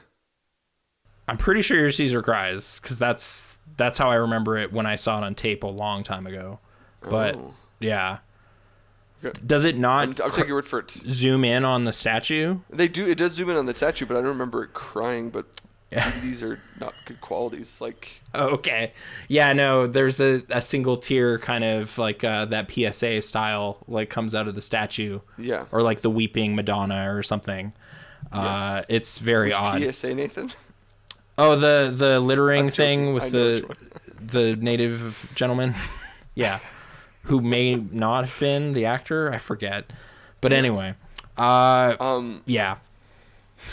I'm 1.28 1.38
pretty 1.38 1.62
sure 1.62 1.78
your 1.78 1.92
Caesar 1.92 2.24
cries 2.24 2.80
because 2.80 2.98
that's 2.98 3.60
that's 3.78 3.98
how 4.00 4.10
I 4.10 4.16
remember 4.16 4.58
it 4.58 4.74
when 4.74 4.86
I 4.88 4.96
saw 4.96 5.18
it 5.20 5.24
on 5.24 5.36
tape 5.36 5.64
a 5.64 5.68
long 5.68 6.04
time 6.04 6.26
ago. 6.26 6.60
But 7.02 7.36
Oh. 7.36 7.54
yeah, 7.80 8.18
Okay. 9.24 9.40
does 9.46 9.64
it 9.66 9.76
I'm, 9.76 9.82
not 9.82 10.20
I'm 10.22 10.32
taking 10.32 10.48
your 10.48 10.56
word 10.58 10.66
for 10.66 10.80
it. 10.80 10.90
zoom 10.92 11.44
in 11.46 11.64
on 11.64 11.86
the 11.86 11.94
statue? 11.94 12.60
They 12.72 12.88
do. 12.88 13.06
It 13.06 13.20
does 13.20 13.34
zoom 13.34 13.50
in 13.52 13.58
on 13.58 13.68
the 13.68 13.76
statue, 13.76 14.06
but 14.08 14.16
I 14.18 14.22
don't 14.22 14.30
remember 14.30 14.64
it 14.64 14.74
crying. 14.74 15.30
But 15.30 15.46
DVDs 15.92 16.44
are 16.44 16.60
not 16.80 16.94
good 17.06 17.20
qualities. 17.22 17.82
Like 17.82 18.22
Okay. 18.36 18.94
Yeah, 19.28 19.54
no, 19.54 19.88
there's 19.88 20.22
a, 20.22 20.44
a 20.50 20.62
single 20.62 20.98
tear 20.98 21.40
kind 21.40 21.64
of 21.64 21.98
like 21.98 22.24
uh, 22.24 22.46
that 22.46 22.72
PSA 22.72 23.22
style 23.22 23.78
like 23.88 24.10
comes 24.10 24.36
out 24.36 24.48
of 24.48 24.56
the 24.56 24.62
statue 24.62 25.20
yeah. 25.38 25.66
or 25.72 25.82
like 25.82 26.02
the 26.02 26.10
weeping 26.10 26.56
Madonna 26.56 27.12
or 27.14 27.24
something. 27.24 27.74
Uh, 28.32 28.84
it's 28.88 29.18
very 29.18 29.52
odd. 29.54 29.82
PSA 29.94 30.14
Nathan. 30.14 30.52
Oh, 31.38 31.56
the 31.56 31.92
the 31.96 32.20
littering 32.20 32.66
I'm 32.66 32.72
thing 32.72 33.00
joking. 33.00 33.14
with 33.14 33.24
I 33.24 33.30
the 33.30 33.76
the 34.20 34.56
native 34.58 35.30
gentleman. 35.36 35.74
yeah. 36.36 36.60
Who 37.24 37.42
may 37.42 37.76
not 37.76 38.26
have 38.26 38.40
been 38.40 38.74
the 38.74 38.86
actor, 38.86 39.32
I 39.32 39.38
forget. 39.38 39.92
But 40.42 40.54
anyway, 40.54 40.96
uh 41.38 41.96
Um. 42.00 42.42
yeah. 42.46 42.78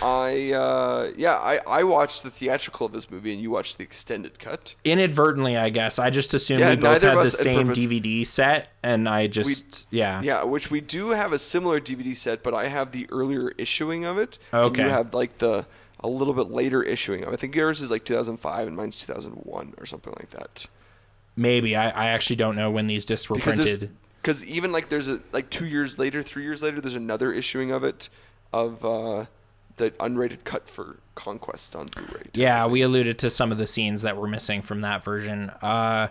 I. 0.02 0.52
Uh. 0.52 1.12
Yeah. 1.16 1.34
I. 1.34 1.60
I 1.66 1.84
watched 1.84 2.22
the 2.22 2.30
theatrical 2.30 2.86
of 2.86 2.92
this 2.92 3.10
movie, 3.10 3.32
and 3.32 3.40
you 3.40 3.50
watched 3.50 3.78
the 3.78 3.84
extended 3.84 4.38
cut. 4.38 4.74
Inadvertently, 4.84 5.56
I 5.56 5.68
guess. 5.70 5.98
I 5.98 6.10
just 6.10 6.34
assumed 6.34 6.60
Yeah, 6.60 6.70
we 6.70 6.76
both 6.76 7.02
had 7.02 7.16
the 7.18 7.30
same 7.30 7.68
purpose. 7.68 7.84
DVD 7.84 8.26
set 8.26 8.68
and 8.82 9.08
I 9.08 9.26
just 9.26 9.88
yeah. 9.90 10.20
Yeah, 10.22 10.44
which 10.44 10.70
we 10.70 10.80
do 10.80 11.10
have 11.10 11.32
a 11.32 11.38
similar 11.38 11.80
DVD 11.80 12.16
set, 12.16 12.42
but 12.42 12.54
I 12.54 12.68
have 12.68 12.92
the 12.92 13.06
earlier 13.10 13.52
issuing 13.58 14.04
of 14.04 14.18
it. 14.18 14.38
and 14.52 14.62
Okay. 14.66 14.82
you 14.84 14.88
have 14.88 15.12
like 15.14 15.38
the 15.38 15.66
a 16.00 16.08
little 16.08 16.34
bit 16.34 16.50
later 16.50 16.82
issuing 16.82 17.22
of 17.24 17.30
it. 17.30 17.32
I 17.32 17.36
think 17.36 17.54
yours 17.54 17.80
is 17.80 17.90
like 17.90 18.04
2005 18.04 18.66
and 18.68 18.76
mine's 18.76 18.98
2001 18.98 19.74
or 19.78 19.86
something 19.86 20.12
like 20.18 20.28
that. 20.28 20.66
Maybe 21.34 21.74
I, 21.76 21.88
I 21.90 22.06
actually 22.08 22.36
don't 22.36 22.54
know 22.56 22.70
when 22.70 22.86
these 22.86 23.04
discs 23.04 23.28
were 23.28 23.36
Because 23.36 23.56
printed. 23.56 23.90
because 24.22 24.44
even 24.44 24.72
like 24.72 24.88
there's 24.88 25.08
a 25.08 25.20
like 25.32 25.50
two 25.50 25.66
years 25.66 25.98
later, 25.98 26.22
three 26.22 26.44
years 26.44 26.62
later, 26.62 26.80
there's 26.80 26.94
another 26.94 27.32
issuing 27.32 27.70
of 27.72 27.82
it 27.84 28.08
of 28.52 28.84
uh, 28.84 29.26
the 29.76 29.90
unrated 29.92 30.44
cut 30.44 30.68
for 30.68 30.98
Conquest 31.14 31.74
on 31.76 31.86
Blu-ray. 31.86 32.22
Yeah, 32.34 32.66
we 32.66 32.82
alluded 32.82 33.18
to 33.20 33.30
some 33.30 33.52
of 33.52 33.58
the 33.58 33.66
scenes 33.66 34.02
that 34.02 34.16
were 34.16 34.28
missing 34.28 34.62
from 34.62 34.80
that 34.82 35.02
version. 35.04 35.50
Uh, 35.62 36.08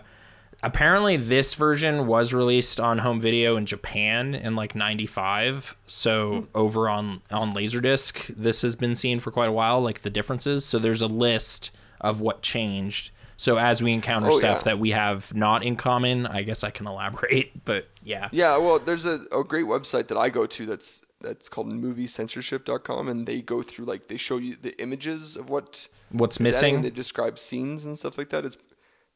apparently, 0.62 1.16
this 1.16 1.54
version 1.54 2.06
was 2.06 2.32
released 2.32 2.80
on 2.80 2.98
home 2.98 3.20
video 3.20 3.56
in 3.56 3.66
Japan 3.66 4.34
in 4.34 4.56
like 4.56 4.74
'95. 4.74 5.76
So 5.86 6.48
over 6.54 6.88
on 6.88 7.22
on 7.30 7.52
Laserdisc, 7.52 8.34
this 8.36 8.62
has 8.62 8.76
been 8.76 8.94
seen 8.94 9.18
for 9.20 9.30
quite 9.30 9.48
a 9.48 9.52
while. 9.52 9.80
Like 9.80 10.02
the 10.02 10.10
differences. 10.10 10.64
So 10.64 10.78
there's 10.78 11.02
a 11.02 11.06
list 11.06 11.70
of 12.00 12.20
what 12.20 12.42
changed. 12.42 13.10
So 13.38 13.58
as 13.58 13.82
we 13.82 13.92
encounter 13.92 14.30
Oh, 14.30 14.38
stuff 14.38 14.60
yeah. 14.60 14.64
that 14.64 14.78
we 14.78 14.92
have 14.92 15.34
not 15.34 15.62
in 15.62 15.76
common, 15.76 16.26
I 16.26 16.42
guess 16.42 16.64
I 16.64 16.70
can 16.70 16.86
elaborate. 16.86 17.52
But 17.66 17.88
yeah, 18.02 18.28
Yeah, 18.32 18.56
well, 18.58 18.78
there's 18.78 19.04
a, 19.04 19.24
a 19.32 19.44
great 19.44 19.66
website 19.66 20.06
that 20.08 20.16
I 20.16 20.30
go 20.30 20.46
to 20.46 20.64
that's 20.66 21.04
that's 21.20 21.48
called 21.48 21.68
moviecensorship.com 21.68 23.08
and 23.08 23.26
they 23.26 23.40
go 23.40 23.62
through 23.62 23.84
like 23.86 24.08
they 24.08 24.16
show 24.16 24.36
you 24.36 24.56
the 24.60 24.78
images 24.80 25.36
of 25.36 25.48
what 25.48 25.88
what's 26.10 26.38
missing? 26.38 26.76
and 26.76 26.84
they 26.84 26.90
describe 26.90 27.38
scenes 27.38 27.84
and 27.84 27.98
stuff 27.98 28.18
like 28.18 28.30
that. 28.30 28.44
It's 28.44 28.56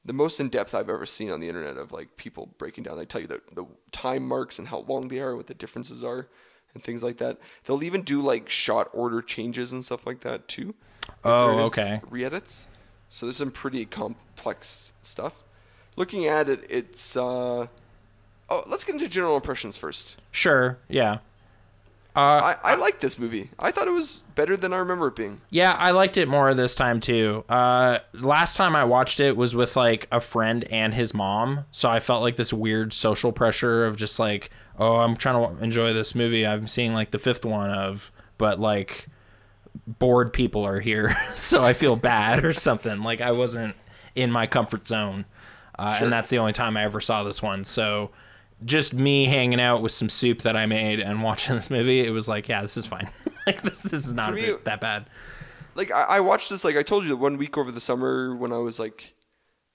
the 0.05 0.13
most 0.15 0.41
in 0.41 0.49
depth 0.49 0.75
I've 0.75 0.89
ever 0.89 1.05
seen 1.05 1.31
on 1.31 1.41
the 1.41 1.49
internet 1.49 1.77
of 1.77 1.93
like 1.93 2.17
people 2.17 2.55
breaking 2.59 2.85
down. 2.85 2.97
They 2.97 3.05
tell 3.05 3.21
you 3.21 3.27
the 3.27 3.41
the 3.55 3.67
time 3.93 4.27
marks 4.27 4.59
and 4.59 4.69
how 4.69 4.81
long 4.89 5.09
they 5.09 5.21
are, 5.21 5.37
what 5.37 5.47
the 5.47 5.55
differences 5.55 6.03
are, 6.03 6.29
and 6.75 6.83
things 6.83 7.03
like 7.03 7.19
that. 7.19 7.39
They'll 7.65 7.85
even 7.85 8.03
do 8.03 8.23
like 8.23 8.49
shot 8.49 8.89
order 8.93 9.21
changes 9.21 9.73
and 9.73 9.85
stuff 9.85 10.07
like 10.07 10.21
that 10.21 10.49
too. 10.49 10.75
Oh, 11.25 11.59
okay. 11.67 12.01
Re-edits. 12.09 12.69
So 13.09 13.27
there's 13.27 13.37
some 13.37 13.51
pretty 13.51 13.85
complex 13.85 14.93
stuff. 15.03 15.43
Looking 15.97 16.27
at 16.27 16.49
it, 16.49 16.65
it's. 16.69 17.17
uh 17.17 17.67
Oh, 18.53 18.65
let's 18.67 18.83
get 18.83 18.95
into 18.97 19.07
general 19.09 19.37
impressions 19.37 19.77
first. 19.77 20.21
Sure. 20.33 20.79
Yeah. 20.89 21.19
Uh, 22.17 22.57
I, 22.65 22.73
I 22.73 22.75
like 22.75 22.99
this 23.01 23.19
movie. 23.19 23.51
I 23.59 23.71
thought 23.71 23.87
it 23.87 23.93
was 23.93 24.25
better 24.35 24.57
than 24.57 24.73
I 24.73 24.79
remember 24.79 25.07
it 25.09 25.17
being. 25.17 25.41
Yeah, 25.51 25.73
I 25.73 25.93
liked 25.93 26.17
it 26.17 26.27
more 26.29 26.53
this 26.55 26.75
time 26.75 26.99
too. 26.99 27.45
Uh, 27.49 27.99
last 28.15 28.57
time 28.57 28.75
I 28.75 28.83
watched 28.85 29.21
it 29.21 29.37
was 29.37 29.55
with 29.55 29.77
like 29.77 30.09
a 30.11 30.21
friend 30.21 30.65
and 30.65 30.93
his 30.93 31.15
mom, 31.15 31.67
so 31.71 31.89
I 31.89 32.01
felt 32.01 32.23
like 32.23 32.37
this 32.37 32.53
weird 32.53 32.93
social 32.93 33.31
pressure 33.31 33.87
of 33.87 33.97
just 33.97 34.19
like, 34.19 34.51
oh, 34.79 34.97
I'm 34.97 35.17
trying 35.17 35.57
to 35.57 35.63
enjoy 35.63 35.93
this 35.93 36.15
movie. 36.17 36.45
I'm 36.47 36.67
seeing 36.67 36.95
like 36.95 37.13
the 37.13 37.19
fifth 37.19 37.45
one 37.45 37.71
of, 37.71 38.11
but 38.39 38.59
like 38.59 39.07
bored 39.87 40.33
people 40.33 40.67
are 40.67 40.81
here, 40.81 41.15
so 41.37 41.63
I 41.63 41.73
feel 41.75 41.95
bad 41.95 42.45
or 42.45 42.53
something. 42.55 43.03
Like 43.03 43.21
I 43.21 43.31
wasn't 43.31 43.77
in 44.17 44.33
my 44.33 44.49
comfort 44.49 44.87
zone, 44.89 45.27
uh, 45.79 45.95
Sure. 45.95 46.05
and 46.07 46.13
that's 46.13 46.29
the 46.31 46.39
only 46.39 46.53
time 46.53 46.77
I 46.77 46.83
ever 46.85 47.01
saw 47.01 47.23
this 47.23 47.41
one. 47.41 47.63
So 47.63 48.11
just 48.65 48.93
me 48.95 49.27
hanging 49.27 49.61
out 49.61 49.83
with 49.83 49.93
some 49.93 50.09
soup 50.09 50.43
that 50.43 50.57
I 50.57 50.67
made 50.67 51.01
and 51.01 51.23
watching 51.29 51.55
this 51.55 51.71
movie, 51.71 52.07
it 52.07 52.11
was 52.11 52.29
like, 52.29 52.49
yeah, 52.49 52.63
this 52.63 52.77
is 52.77 52.87
fine. 52.87 53.09
like 53.47 53.63
this, 53.63 53.81
this 53.83 54.07
is 54.07 54.15
not 54.15 54.35
me- 54.35 54.55
that 54.65 54.81
bad. 54.81 55.09
like 55.75 55.91
I, 55.93 56.03
I 56.03 56.21
watched 56.21 56.51
this 56.51 56.65
like 56.65 56.77
I 56.77 56.83
told 56.83 57.05
you 57.07 57.17
one 57.17 57.37
week 57.39 57.57
over 57.57 57.73
the 57.73 57.81
summer 57.81 58.35
when 58.37 58.53
I 58.53 58.59
was 58.59 58.79
like 58.79 59.15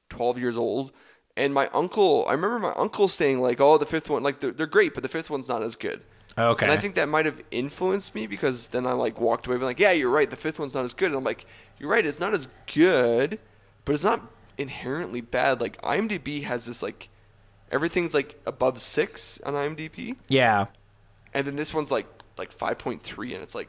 12 0.09 0.37
years 0.39 0.57
old 0.57 0.91
And 1.37 1.53
my 1.53 1.67
uncle, 1.73 2.25
I 2.27 2.33
remember 2.33 2.59
my 2.59 2.73
uncle 2.77 3.07
saying 3.07 3.41
like, 3.41 3.59
"Oh, 3.59 3.77
the 3.77 3.85
fifth 3.85 4.09
one, 4.09 4.23
like 4.23 4.39
they're, 4.39 4.53
they're 4.53 4.67
great, 4.67 4.93
but 4.93 5.03
the 5.03 5.09
fifth 5.09 5.29
one's 5.29 5.49
not 5.49 5.63
as 5.63 5.75
good." 5.75 6.01
Okay. 6.37 6.65
And 6.65 6.71
I 6.71 6.77
think 6.77 6.95
that 6.95 7.09
might 7.09 7.25
have 7.25 7.41
influenced 7.51 8.13
me 8.13 8.27
because 8.27 8.67
then 8.69 8.85
I 8.85 8.91
like 8.93 9.19
walked 9.19 9.47
away 9.47 9.55
being 9.57 9.65
like, 9.65 9.79
"Yeah, 9.79 9.91
you're 9.91 10.09
right. 10.11 10.29
The 10.29 10.35
fifth 10.37 10.59
one's 10.59 10.73
not 10.75 10.85
as 10.85 10.93
good." 10.93 11.07
And 11.07 11.15
I'm 11.15 11.23
like, 11.23 11.45
"You're 11.79 11.89
right. 11.89 12.05
It's 12.05 12.19
not 12.19 12.33
as 12.33 12.47
good, 12.73 13.39
but 13.83 13.93
it's 13.93 14.03
not 14.03 14.21
inherently 14.57 15.21
bad." 15.21 15.59
Like 15.59 15.81
IMDb 15.81 16.43
has 16.43 16.65
this 16.65 16.81
like 16.83 17.09
everything's 17.75 18.13
like 18.13 18.39
above 18.47 18.81
six 18.81 19.39
on 19.45 19.53
IMDb, 19.53 20.15
yeah. 20.29 20.67
and 21.33 21.45
then 21.45 21.57
this 21.57 21.73
one's 21.73 21.91
like 21.91 22.07
like 22.37 22.51
five 22.51 22.77
point 22.79 23.03
three, 23.03 23.33
and 23.33 23.43
it's 23.43 23.53
like 23.53 23.67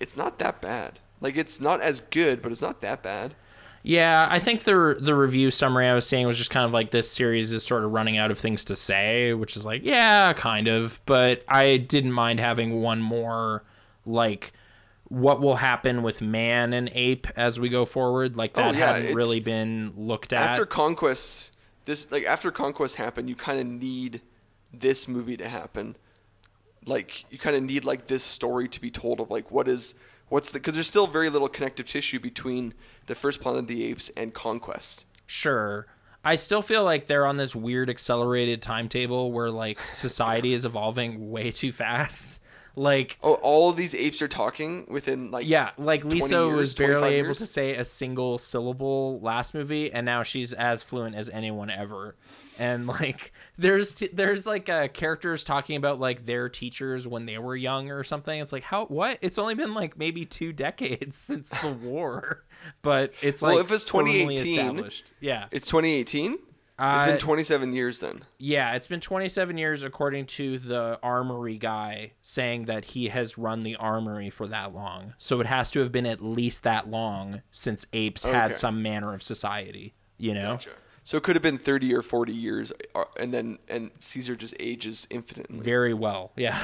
it's 0.00 0.16
not 0.16 0.38
that 0.40 0.60
bad. 0.60 0.98
Like 1.20 1.36
it's 1.36 1.60
not 1.60 1.80
as 1.82 2.00
good, 2.10 2.42
but 2.42 2.50
it's 2.50 2.62
not 2.62 2.80
that 2.80 3.02
bad. 3.02 3.34
Yeah, 3.82 4.26
I 4.28 4.40
think 4.40 4.64
the 4.64 4.96
the 4.98 5.14
review 5.14 5.52
summary 5.52 5.86
I 5.86 5.94
was 5.94 6.08
seeing 6.08 6.26
was 6.26 6.36
just 6.36 6.50
kind 6.50 6.64
of 6.66 6.72
like 6.72 6.90
this 6.90 7.08
series 7.10 7.52
is 7.52 7.64
sort 7.64 7.84
of 7.84 7.92
running 7.92 8.18
out 8.18 8.32
of 8.32 8.38
things 8.38 8.64
to 8.64 8.74
say, 8.74 9.32
which 9.32 9.56
is 9.56 9.64
like, 9.64 9.82
yeah, 9.84 10.32
kind 10.32 10.66
of, 10.66 11.00
but 11.06 11.44
I 11.46 11.76
didn't 11.76 12.12
mind 12.12 12.40
having 12.40 12.80
one 12.82 13.00
more 13.00 13.62
like 14.04 14.52
what 15.04 15.40
will 15.40 15.56
happen 15.56 16.02
with 16.02 16.20
man 16.20 16.72
and 16.72 16.90
ape 16.94 17.28
as 17.36 17.60
we 17.60 17.68
go 17.68 17.84
forward. 17.84 18.36
Like 18.36 18.54
that 18.54 18.74
Oh, 18.74 18.76
yeah, 18.78 18.94
hadn't 18.94 19.14
really 19.14 19.38
been 19.38 19.92
looked 19.96 20.32
at. 20.32 20.50
After 20.50 20.66
Conquest, 20.66 21.55
this 21.86 22.10
like 22.12 22.24
after 22.24 22.50
Conquest 22.50 22.96
happened, 22.96 23.28
you 23.28 23.34
kind 23.34 23.58
of 23.58 23.66
need 23.66 24.20
this 24.72 25.08
movie 25.08 25.36
to 25.38 25.48
happen. 25.48 25.96
Like 26.84 27.24
you 27.32 27.38
kind 27.38 27.56
of 27.56 27.62
need 27.62 27.84
like 27.84 28.06
this 28.06 28.22
story 28.22 28.68
to 28.68 28.80
be 28.80 28.90
told 28.90 29.20
of 29.20 29.30
like 29.30 29.50
what 29.50 29.66
is 29.66 29.94
what's 30.28 30.50
the 30.50 30.58
because 30.58 30.74
there's 30.74 30.86
still 30.86 31.06
very 31.06 31.30
little 31.30 31.48
connective 31.48 31.88
tissue 31.88 32.20
between 32.20 32.74
the 33.06 33.14
first 33.14 33.40
Planet 33.40 33.62
of 33.62 33.66
the 33.68 33.84
Apes 33.84 34.10
and 34.16 34.34
Conquest. 34.34 35.06
Sure. 35.26 35.86
I 36.24 36.34
still 36.34 36.62
feel 36.62 36.82
like 36.82 37.06
they're 37.06 37.26
on 37.26 37.36
this 37.36 37.54
weird 37.54 37.88
accelerated 37.88 38.60
timetable 38.60 39.30
where 39.30 39.50
like 39.50 39.78
society 39.94 40.52
is 40.52 40.64
evolving 40.64 41.30
way 41.30 41.52
too 41.52 41.72
fast. 41.72 42.42
Like 42.78 43.18
Oh, 43.22 43.34
all 43.34 43.70
of 43.70 43.76
these 43.76 43.94
apes 43.94 44.20
are 44.20 44.28
talking 44.28 44.86
within 44.88 45.30
like 45.30 45.46
Yeah, 45.48 45.70
like 45.78 46.02
20 46.02 46.14
Lisa 46.20 46.34
years, 46.34 46.56
was 46.56 46.74
barely 46.74 46.92
25 47.00 47.12
able 47.12 47.26
years? 47.28 47.38
to 47.38 47.46
say 47.46 47.74
a 47.74 47.84
single 47.84 48.38
syllable 48.38 49.18
last 49.20 49.54
movie, 49.54 49.90
and 49.90 50.04
now 50.04 50.22
she's 50.22 50.52
as 50.52 50.82
fluent 50.82 51.16
as 51.16 51.30
anyone 51.30 51.70
ever. 51.70 52.16
And 52.58 52.86
like, 52.86 53.32
there's 53.58 53.94
t- 53.94 54.10
there's 54.12 54.46
like 54.46 54.68
uh, 54.68 54.88
characters 54.88 55.42
talking 55.42 55.76
about 55.76 55.98
like 56.00 56.26
their 56.26 56.48
teachers 56.50 57.08
when 57.08 57.24
they 57.26 57.38
were 57.38 57.56
young 57.56 57.90
or 57.90 58.04
something. 58.04 58.38
It's 58.40 58.52
like 58.52 58.62
how 58.64 58.84
what? 58.86 59.18
It's 59.22 59.38
only 59.38 59.54
been 59.54 59.72
like 59.74 59.96
maybe 59.98 60.26
two 60.26 60.52
decades 60.52 61.16
since 61.18 61.50
the 61.62 61.72
war, 61.72 62.44
but 62.82 63.14
it's 63.22 63.40
like 63.40 63.54
Well, 63.54 63.64
if 63.64 63.72
it's 63.72 63.84
2018, 63.84 64.58
established. 64.58 65.10
Yeah, 65.20 65.46
It's 65.50 65.66
2018. 65.66 66.38
It's 66.78 67.02
Uh, 67.02 67.06
been 67.06 67.18
27 67.18 67.72
years 67.72 68.00
then. 68.00 68.22
yeah, 68.38 68.74
it's 68.74 68.86
been 68.86 69.00
27 69.00 69.56
years 69.58 69.82
according 69.82 70.26
to 70.26 70.58
the 70.58 70.98
armory 71.02 71.56
guy 71.58 72.12
saying 72.22 72.66
that 72.66 72.86
he 72.86 73.08
has 73.08 73.38
run 73.38 73.60
the 73.60 73.76
armory 73.76 74.30
for 74.30 74.46
that 74.48 74.74
long. 74.74 75.14
So 75.18 75.40
it 75.40 75.46
has 75.46 75.70
to 75.72 75.80
have 75.80 75.90
been 75.92 76.06
at 76.06 76.22
least 76.22 76.62
that 76.64 76.88
long 76.88 77.42
since 77.50 77.86
apes 77.92 78.24
Okay. 78.26 78.36
had 78.36 78.56
some 78.56 78.82
manner 78.82 79.14
of 79.14 79.22
society, 79.22 79.94
you 80.18 80.34
know? 80.34 80.58
So 81.04 81.16
it 81.16 81.22
could 81.22 81.36
have 81.36 81.42
been 81.42 81.56
30 81.58 81.94
or 81.94 82.02
40 82.02 82.32
years, 82.32 82.72
uh, 82.94 83.04
and 83.18 83.32
then 83.32 83.58
and 83.68 83.90
Caesar 84.00 84.34
just 84.34 84.54
ages 84.58 85.06
infinitely. 85.08 85.60
Very 85.60 85.94
well. 85.94 86.32
Yeah. 86.36 86.60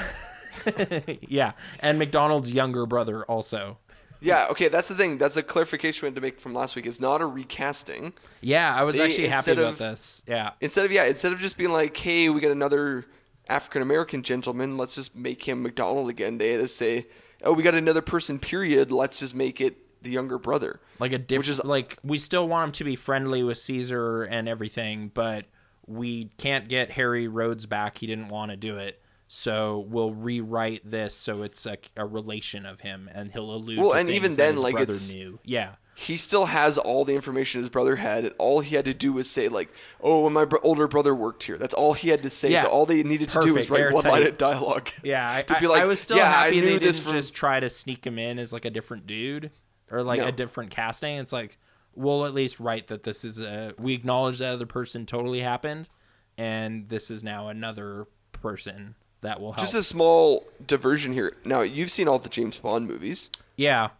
yeah, 1.28 1.52
and 1.80 1.98
McDonald's 1.98 2.52
younger 2.52 2.84
brother 2.86 3.24
also. 3.24 3.78
Yeah, 4.22 4.46
okay, 4.50 4.68
that's 4.68 4.88
the 4.88 4.94
thing. 4.94 5.18
That's 5.18 5.36
a 5.36 5.42
clarification 5.42 6.04
we 6.04 6.06
had 6.08 6.14
to 6.14 6.20
make 6.20 6.40
from 6.40 6.54
last 6.54 6.76
week. 6.76 6.86
It's 6.86 7.00
not 7.00 7.20
a 7.20 7.26
recasting. 7.26 8.12
Yeah, 8.40 8.74
I 8.74 8.82
was 8.84 8.96
They- 8.96 9.04
actually 9.04 9.28
happy 9.28 9.52
about 9.52 9.64
of- 9.72 9.78
this. 9.78 10.22
Yeah. 10.26 10.52
Instead 10.60 10.84
of 10.84 10.92
yeah, 10.92 11.04
instead 11.04 11.32
of 11.32 11.38
just 11.40 11.56
being 11.58 11.72
like, 11.72 11.96
hey, 11.96 12.28
we 12.28 12.40
got 12.40 12.50
another 12.52 13.04
African 13.48 13.82
American 13.82 14.22
gentleman, 14.22 14.76
let's 14.76 14.94
just 14.94 15.14
make 15.16 15.44
him 15.46 15.62
McDonald 15.62 16.08
again. 16.08 16.38
They 16.38 16.56
just 16.56 16.76
say, 16.76 17.06
oh, 17.44 17.52
we 17.52 17.62
got 17.62 17.74
another 17.74 18.00
person. 18.02 18.38
Period. 18.38 18.92
Let's 18.92 19.18
just 19.20 19.34
make 19.34 19.60
it 19.60 19.76
the 20.02 20.10
younger 20.10 20.38
brother. 20.38 20.80
like 20.98 21.12
a 21.12 21.18
different 21.18 21.48
is- 21.48 21.64
like 21.64 21.98
we 22.04 22.18
still 22.18 22.48
want 22.48 22.68
him 22.68 22.72
to 22.72 22.84
be 22.84 22.96
friendly 22.96 23.42
with 23.42 23.58
Caesar 23.58 24.22
and 24.22 24.48
everything, 24.48 25.10
but 25.14 25.44
we 25.86 26.26
can't 26.38 26.68
get 26.68 26.92
Hari 26.92 27.26
Rhodes 27.28 27.66
back. 27.66 27.98
He 27.98 28.06
didn't 28.06 28.28
want 28.28 28.50
to 28.52 28.56
do 28.56 28.78
it. 28.78 29.00
So 29.34 29.86
we'll 29.88 30.12
rewrite 30.12 30.82
this 30.84 31.14
so 31.14 31.42
it's 31.42 31.64
a, 31.64 31.78
a 31.96 32.04
relation 32.04 32.66
of 32.66 32.80
him, 32.80 33.08
and 33.14 33.32
he'll 33.32 33.50
allude. 33.50 33.78
Well, 33.78 33.92
to 33.92 33.96
and 33.98 34.10
even 34.10 34.36
then, 34.36 34.56
like, 34.56 34.74
brother 34.74 34.90
it's- 34.90 35.10
knew. 35.10 35.38
Yeah, 35.42 35.76
He 35.94 36.18
still 36.18 36.44
has 36.44 36.76
all 36.76 37.06
the 37.06 37.14
information 37.14 37.62
his 37.62 37.70
brother 37.70 37.96
had. 37.96 38.26
and 38.26 38.34
All 38.36 38.60
he 38.60 38.76
had 38.76 38.84
to 38.84 38.92
do 38.92 39.10
was 39.14 39.30
say 39.30 39.48
like, 39.48 39.70
"Oh, 40.02 40.28
my 40.28 40.44
br- 40.44 40.58
older 40.62 40.86
brother 40.86 41.14
worked 41.14 41.44
here." 41.44 41.56
That's 41.56 41.72
all 41.72 41.94
he 41.94 42.10
had 42.10 42.22
to 42.24 42.28
say. 42.28 42.50
Yeah. 42.50 42.64
So 42.64 42.68
all 42.68 42.84
they 42.84 43.02
needed 43.02 43.30
to 43.30 43.40
do 43.40 43.54
was 43.54 43.68
Perfect, 43.68 43.70
write 43.70 43.94
one 43.94 44.04
line 44.04 44.26
of 44.26 44.36
dialogue. 44.36 44.90
yeah. 45.02 45.36
I, 45.36 45.40
To 45.40 45.58
be 45.58 45.66
like, 45.66 45.80
I 45.82 45.86
was 45.86 45.98
still 45.98 46.18
"Yeah, 46.18 46.30
happy 46.30 46.60
they 46.60 46.76
this 46.76 46.96
didn't 46.96 47.04
from- 47.08 47.12
just 47.16 47.32
try 47.32 47.58
to 47.58 47.70
sneak 47.70 48.06
him 48.06 48.18
in 48.18 48.38
as 48.38 48.52
like 48.52 48.66
a 48.66 48.70
different 48.70 49.06
dude 49.06 49.50
or 49.90 50.02
like 50.02 50.20
No. 50.20 50.26
a 50.26 50.32
different 50.32 50.70
casting. 50.70 51.16
It's 51.16 51.32
like 51.32 51.56
we'll 51.94 52.26
at 52.26 52.34
least 52.34 52.60
write 52.60 52.88
that 52.88 53.02
this 53.04 53.24
is 53.24 53.40
a. 53.40 53.72
We 53.78 53.94
acknowledge 53.94 54.40
that 54.40 54.52
other 54.52 54.66
person 54.66 55.06
totally 55.06 55.40
happened, 55.40 55.88
and 56.36 56.90
this 56.90 57.10
is 57.10 57.24
now 57.24 57.48
another 57.48 58.08
person 58.32 58.94
that 59.22 59.40
will 59.40 59.52
help. 59.52 59.58
Just 59.60 59.74
a 59.74 59.82
small 59.82 60.44
diversion 60.66 61.12
here. 61.12 61.36
Now 61.44 61.62
you've 61.62 61.90
seen 61.90 62.06
all 62.08 62.18
the 62.18 62.28
James 62.28 62.58
Bond 62.58 62.86
movies. 62.86 63.30
yeah. 63.56 63.90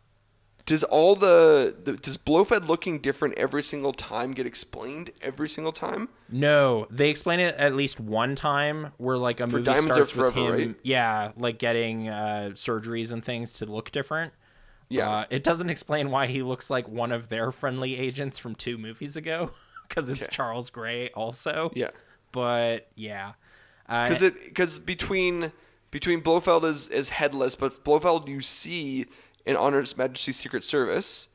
Does 0.65 0.85
all 0.85 1.17
the, 1.17 1.75
the 1.83 1.95
does 1.95 2.17
Blofeld 2.19 2.69
looking 2.69 3.01
different 3.01 3.37
every 3.37 3.65
single 3.65 3.93
time 3.93 4.31
get 4.31 4.47
explained 4.47 5.11
every 5.21 5.49
single 5.49 5.73
time? 5.73 6.09
No, 6.31 6.87
they 6.89 7.11
explain 7.11 7.41
it 7.41 7.57
at 7.57 7.75
least 7.75 7.99
one 7.99 8.37
time 8.37 8.93
where 8.97 9.17
like 9.19 9.41
a 9.41 9.49
movie 9.49 9.65
Diamonds 9.65 9.95
starts 9.95 10.15
with 10.15 10.35
him, 10.35 10.53
right? 10.53 10.75
yeah, 10.85 11.33
like 11.37 11.59
getting 11.59 12.09
uh, 12.09 12.51
surgeries 12.55 13.11
and 13.11 13.25
things 13.25 13.55
to 13.55 13.67
look 13.67 13.91
different. 13.91 14.35
Yeah. 14.89 15.11
Uh, 15.11 15.25
it 15.31 15.43
doesn't 15.43 15.69
explain 15.69 16.13
why 16.13 16.29
he 16.29 16.43
looks 16.45 16.71
like 16.71 16.87
one 16.89 17.11
of 17.11 17.29
their 17.29 17.51
friendly 17.51 17.99
agents 17.99 18.39
from 18.39 18.55
two 18.55 18.79
movies 18.79 19.17
ago, 19.17 19.51
because 19.89 20.09
it's 20.09 20.27
Okay. 20.27 20.33
Charles 20.33 20.71
Gray 20.71 21.11
also. 21.11 21.73
Yeah. 21.75 21.91
But 22.31 22.87
yeah, 22.95 23.33
uh, 23.89 24.05
Because 24.05 24.23
it 24.23 24.45
because 24.45 24.79
between 24.79 25.53
between 25.91 26.21
Blofeld 26.21 26.65
is 26.65 26.89
is 26.89 27.11
headless, 27.11 27.57
but 27.57 27.85
Blofeld 27.85 28.29
you 28.29 28.41
see 28.41 29.07
in 29.47 29.57
Honor's 29.57 29.97
Majesty's 29.97 30.37
Secret 30.37 30.65
Service. 30.65 31.29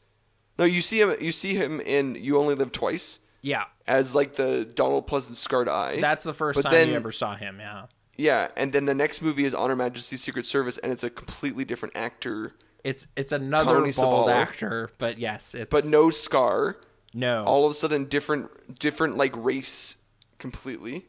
No, 0.59 0.65
you 0.65 0.81
see 0.81 1.01
him. 1.01 1.15
You 1.21 1.31
see 1.31 1.53
him 1.55 1.79
in 1.81 2.15
You 2.15 2.37
Only 2.39 2.55
Live 2.55 2.71
Twice 2.71 3.19
yeah, 3.43 3.65
as 3.85 4.15
like 4.15 4.35
the 4.35 4.65
Donald 4.65 5.07
Pleasence 5.07 5.35
scarred 5.35 5.69
eye. 5.69 5.99
that's 6.01 6.23
the 6.23 6.33
first 6.33 6.57
But 6.57 6.63
time 6.63 6.71
then- 6.73 6.89
you 6.89 6.95
ever 6.95 7.11
saw 7.11 7.35
him. 7.35 7.59
Yeah, 7.59 7.85
yeah, 8.17 8.47
and 8.57 8.73
then 8.73 8.85
the 8.85 8.95
next 8.95 9.21
movie 9.21 9.45
is 9.45 9.53
On 9.53 9.69
Her 9.69 9.75
Majesty's 9.75 10.21
Secret 10.21 10.45
Service, 10.47 10.79
and 10.79 10.91
it's 10.91 11.03
a 11.03 11.09
completely 11.11 11.63
different 11.63 11.95
actor, 11.95 12.55
it's 12.83 13.05
it's 13.15 13.31
another 13.31 13.73
Tony 13.75 13.91
bald 13.95 14.29
actor, 14.31 14.89
but 14.97 15.19
yes, 15.19 15.53
it's 15.53 15.69
but 15.69 15.85
no 15.85 16.09
scar. 16.09 16.77
no. 17.13 17.43
All 17.43 17.65
of 17.65 17.71
a 17.71 17.73
sudden, 17.75 18.05
different 18.05 18.79
different 18.79 19.15
like 19.17 19.33
race 19.35 19.97
completely, 20.39 21.05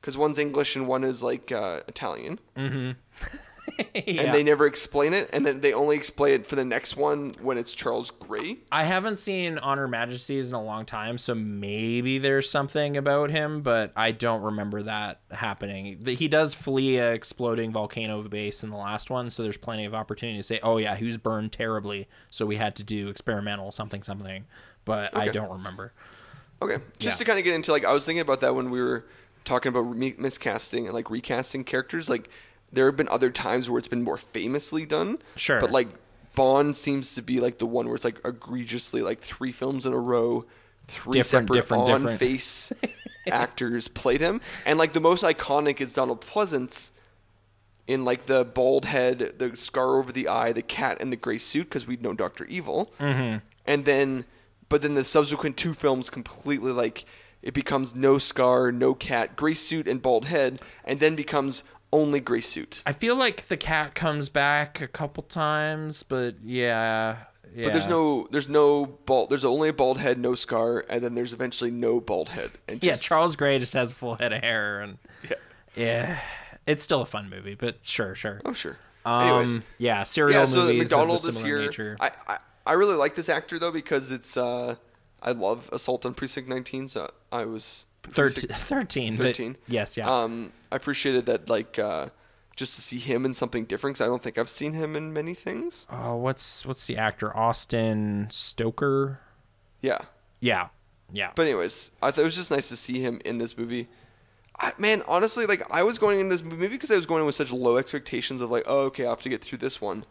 because 0.00 0.16
one's 0.16 0.38
English 0.38 0.76
and 0.76 0.86
one 0.86 1.04
is 1.04 1.22
like 1.22 1.52
uh, 1.52 1.80
Italian. 1.88 2.38
Yeah. 3.94 4.22
and 4.22 4.34
they 4.34 4.42
never 4.42 4.66
explain 4.66 5.14
it, 5.14 5.30
and 5.32 5.46
then 5.46 5.60
they 5.60 5.72
only 5.72 5.94
explain 5.94 6.34
it 6.40 6.46
for 6.46 6.56
the 6.56 6.64
next 6.64 6.96
one 6.96 7.32
when 7.40 7.56
it's 7.56 7.72
Charles 7.72 8.10
Gray. 8.10 8.58
I 8.72 8.82
haven't 8.84 9.18
seen 9.18 9.58
On 9.58 9.78
Her 9.78 9.86
Majesty's 9.86 10.48
in 10.48 10.54
a 10.54 10.62
long 10.62 10.84
time, 10.86 11.18
so 11.18 11.34
maybe 11.36 12.18
there's 12.18 12.50
something 12.50 12.96
about 12.96 13.30
him, 13.30 13.62
but 13.62 13.92
I 13.94 14.10
don't 14.10 14.42
remember 14.42 14.82
that 14.82 15.20
happening. 15.30 16.04
He 16.04 16.26
does 16.26 16.52
flee 16.52 16.96
a 16.96 17.12
exploding 17.12 17.70
volcano 17.70 18.22
base 18.24 18.64
in 18.64 18.70
the 18.70 18.76
last 18.76 19.08
one, 19.08 19.30
so 19.30 19.42
there's 19.44 19.56
plenty 19.58 19.84
of 19.84 19.94
opportunity 19.94 20.38
to 20.38 20.42
say, 20.42 20.58
"Oh 20.62 20.78
yeah, 20.78 20.96
he 20.96 21.04
was 21.06 21.18
burned 21.18 21.52
terribly, 21.52 22.08
so 22.28 22.46
we 22.46 22.56
had 22.56 22.74
to 22.76 22.82
do 22.82 23.08
experimental 23.08 23.70
something 23.70 24.02
something." 24.02 24.46
But 24.84 25.16
I 25.16 25.28
don't 25.28 25.50
remember. 25.50 25.92
Okay, 26.60 26.78
just 26.98 27.16
Yeah. 27.16 27.18
to 27.18 27.24
kind 27.24 27.38
of 27.38 27.44
get 27.44 27.54
into 27.54 27.70
like 27.72 27.84
I 27.84 27.92
was 27.92 28.04
thinking 28.04 28.20
about 28.22 28.40
that 28.40 28.54
when 28.54 28.70
we 28.70 28.80
were 28.82 29.06
talking 29.44 29.70
about 29.70 29.80
re- 29.80 30.12
miscasting 30.14 30.84
and 30.84 30.92
like 30.92 31.10
recasting 31.10 31.64
characters. 31.64 32.08
Like 32.08 32.28
there 32.72 32.86
have 32.86 32.96
been 32.96 33.08
other 33.08 33.30
times 33.30 33.68
where 33.68 33.78
it's 33.78 33.88
been 33.88 34.02
more 34.02 34.16
famously 34.16 34.86
done. 34.86 35.18
Sure. 35.36 35.60
but 35.60 35.70
like 35.70 35.88
Bond 36.36 36.76
seems 36.76 37.14
to 37.16 37.22
be 37.22 37.40
like 37.40 37.58
the 37.58 37.66
one 37.66 37.86
where 37.86 37.96
it's 37.96 38.04
like 38.04 38.20
egregiously 38.24 39.02
like 39.02 39.20
three 39.20 39.50
films 39.52 39.84
in 39.86 39.92
a 39.92 39.98
row, 39.98 40.44
three 40.86 41.12
Different, 41.14 41.48
separate 41.48 41.56
different, 41.56 41.88
on 41.90 42.00
different. 42.02 42.18
face 42.20 42.72
actors 43.26 43.88
played 43.88 44.20
him, 44.20 44.40
and 44.64 44.78
like 44.78 44.92
the 44.92 45.00
most 45.00 45.24
iconic 45.24 45.80
is 45.80 45.92
Donald 45.92 46.20
Pleasence. 46.20 46.90
In 47.86 48.04
like 48.04 48.26
the 48.26 48.44
bald 48.44 48.84
head, 48.84 49.34
the 49.38 49.56
scar 49.56 49.96
over 49.98 50.12
the 50.12 50.28
eye, 50.28 50.52
the 50.52 50.62
cat, 50.62 50.98
and 51.00 51.12
the 51.12 51.16
gray 51.16 51.38
suit, 51.38 51.64
because 51.64 51.88
we'd 51.88 52.02
know 52.02 52.12
Doctor 52.14 52.44
Evil 52.44 52.92
Mm-hmm. 53.00 53.38
and 53.66 53.84
then 53.84 54.24
but 54.68 54.82
then 54.82 54.94
the 54.94 55.02
subsequent 55.02 55.56
two 55.56 55.74
films 55.74 56.08
completely 56.08 56.70
like 56.70 57.04
it 57.42 57.54
becomes 57.54 57.94
no 57.94 58.18
scar 58.18 58.70
no 58.72 58.94
cat 58.94 59.36
gray 59.36 59.54
suit 59.54 59.86
and 59.88 60.02
bald 60.02 60.26
head 60.26 60.60
and 60.84 61.00
then 61.00 61.14
becomes 61.16 61.64
only 61.92 62.20
gray 62.20 62.40
suit 62.40 62.82
I 62.86 62.92
feel 62.92 63.16
like 63.16 63.48
the 63.48 63.56
cat 63.56 63.94
comes 63.94 64.28
back 64.28 64.80
a 64.80 64.86
couple 64.88 65.24
times, 65.24 66.02
but 66.04 66.36
yeah, 66.44 67.16
But 67.56 67.72
there's 67.72 67.88
no 67.88 68.28
there's 68.30 68.48
no 68.48 68.86
bald 68.86 69.30
there's 69.30 69.44
only 69.44 69.68
a 69.70 69.72
bald 69.72 69.98
head, 69.98 70.16
no 70.18 70.36
scar, 70.36 70.84
and 70.88 71.02
then 71.02 71.16
there's 71.16 71.32
eventually 71.32 71.72
no 71.72 72.00
bald 72.00 72.28
head. 72.28 72.52
And 72.68 72.80
just... 72.80 73.02
Yeah, 73.02 73.08
Charles 73.08 73.34
Gray 73.34 73.58
just 73.58 73.74
has 73.74 73.90
a 73.90 73.94
full 73.94 74.14
head 74.14 74.32
of 74.32 74.40
hair, 74.42 74.80
and 74.80 74.98
Yeah. 75.28 75.36
yeah, 75.74 76.20
it's 76.64 76.82
still 76.82 77.00
a 77.02 77.06
fun 77.06 77.28
movie. 77.28 77.56
But 77.56 77.78
sure, 77.82 78.14
sure. 78.14 78.40
Oh 78.44 78.52
sure. 78.52 78.76
Um, 79.04 79.22
Anyways, 79.26 79.60
yeah, 79.78 80.04
serial 80.04 80.40
yeah. 80.40 80.46
So 80.46 80.60
movies 80.60 80.90
McDonald 80.90 81.18
of 81.20 81.24
a 81.24 81.28
is 81.28 81.40
here. 81.42 81.58
nature. 81.58 81.96
I, 81.98 82.12
I 82.28 82.38
I 82.66 82.72
really 82.74 82.94
like 82.94 83.16
this 83.16 83.28
actor 83.28 83.58
though 83.58 83.72
because 83.72 84.12
it's 84.12 84.36
uh 84.36 84.76
I 85.22 85.32
love 85.32 85.68
Assault 85.72 86.06
on 86.06 86.14
Precinct 86.14 86.48
19. 86.48 86.88
So 86.88 87.10
I 87.30 87.44
was 87.44 87.86
Thirteen, 88.02 88.48
13, 88.52 89.16
but 89.16 89.22
13. 89.24 89.56
yes, 89.68 89.96
yeah. 89.96 90.08
Um, 90.10 90.52
I 90.72 90.76
appreciated 90.76 91.26
that 91.26 91.48
like 91.50 91.78
uh, 91.78 92.08
just 92.56 92.74
to 92.76 92.80
see 92.80 92.98
him 92.98 93.24
in 93.24 93.34
something 93.34 93.64
different 93.66 93.96
cause 93.96 94.00
I 94.00 94.06
don't 94.06 94.22
think 94.22 94.38
I've 94.38 94.48
seen 94.48 94.72
him 94.72 94.96
in 94.96 95.12
many 95.12 95.34
things. 95.34 95.86
Oh, 95.90 96.16
what's 96.16 96.64
what's 96.64 96.86
the 96.86 96.96
actor 96.96 97.36
Austin 97.36 98.28
Stoker? 98.30 99.20
Yeah. 99.82 99.98
Yeah, 100.40 100.68
yeah. 101.12 101.32
But 101.34 101.42
anyways, 101.42 101.90
I 102.02 102.10
thought 102.10 102.22
it 102.22 102.24
was 102.24 102.36
just 102.36 102.50
nice 102.50 102.68
to 102.70 102.76
see 102.76 103.00
him 103.00 103.20
in 103.24 103.36
this 103.38 103.56
movie. 103.58 103.88
I, 104.58 104.72
man, 104.78 105.02
honestly, 105.06 105.44
like 105.46 105.62
I 105.70 105.82
was 105.82 105.98
going 105.98 106.20
in 106.20 106.30
this 106.30 106.42
movie 106.42 106.56
maybe 106.56 106.74
because 106.76 106.90
I 106.90 106.96
was 106.96 107.06
going 107.06 107.20
in 107.20 107.26
with 107.26 107.34
such 107.34 107.52
low 107.52 107.76
expectations 107.76 108.40
of 108.40 108.50
like, 108.50 108.64
oh, 108.66 108.80
okay, 108.86 109.04
I 109.06 109.10
have 109.10 109.22
to 109.22 109.28
get 109.28 109.42
through 109.42 109.58
this 109.58 109.80
one, 109.80 110.04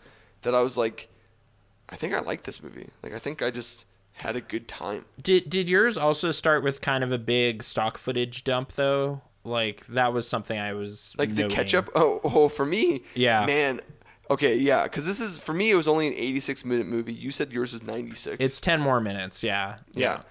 that 0.43 0.53
I 0.53 0.61
was 0.61 0.77
like, 0.77 1.07
I 1.89 1.95
think 1.95 2.13
I 2.13 2.19
like 2.19 2.43
this 2.43 2.61
movie. 2.61 2.89
Like 3.01 3.13
I 3.13 3.19
think 3.19 3.41
I 3.41 3.49
just 3.49 3.85
had 4.21 4.35
a 4.35 4.41
good 4.41 4.67
time. 4.67 5.05
Did 5.21 5.49
did 5.49 5.69
yours 5.69 5.97
also 5.97 6.31
start 6.31 6.63
with 6.63 6.81
kind 6.81 7.03
of 7.03 7.11
a 7.11 7.17
big 7.17 7.63
stock 7.63 7.97
footage 7.97 8.43
dump 8.43 8.73
though? 8.73 9.21
Like 9.43 9.85
that 9.87 10.11
was 10.13 10.27
something 10.27 10.59
I 10.59 10.73
was 10.73 11.15
Like 11.17 11.29
the 11.35 11.43
noting. 11.43 11.55
catch 11.55 11.73
up. 11.73 11.89
Oh, 11.95 12.19
oh, 12.23 12.49
for 12.49 12.65
me, 12.65 13.03
Yeah. 13.15 13.45
man. 13.45 13.81
Okay, 14.31 14.55
yeah, 14.55 14.83
because 14.83 15.05
this 15.07 15.19
is 15.19 15.39
for 15.39 15.53
me. 15.53 15.71
It 15.71 15.75
was 15.75 15.87
only 15.87 16.05
an 16.07 16.13
86 16.13 16.63
minute 16.65 16.85
movie. 16.85 17.13
You 17.13 17.31
said 17.31 17.51
yours 17.51 17.73
was 17.73 17.81
96. 17.81 18.37
It's 18.39 18.59
ten 18.59 18.79
more 18.79 18.99
minutes. 19.01 19.43
Yeah, 19.43 19.77
Yeah. 19.93 20.21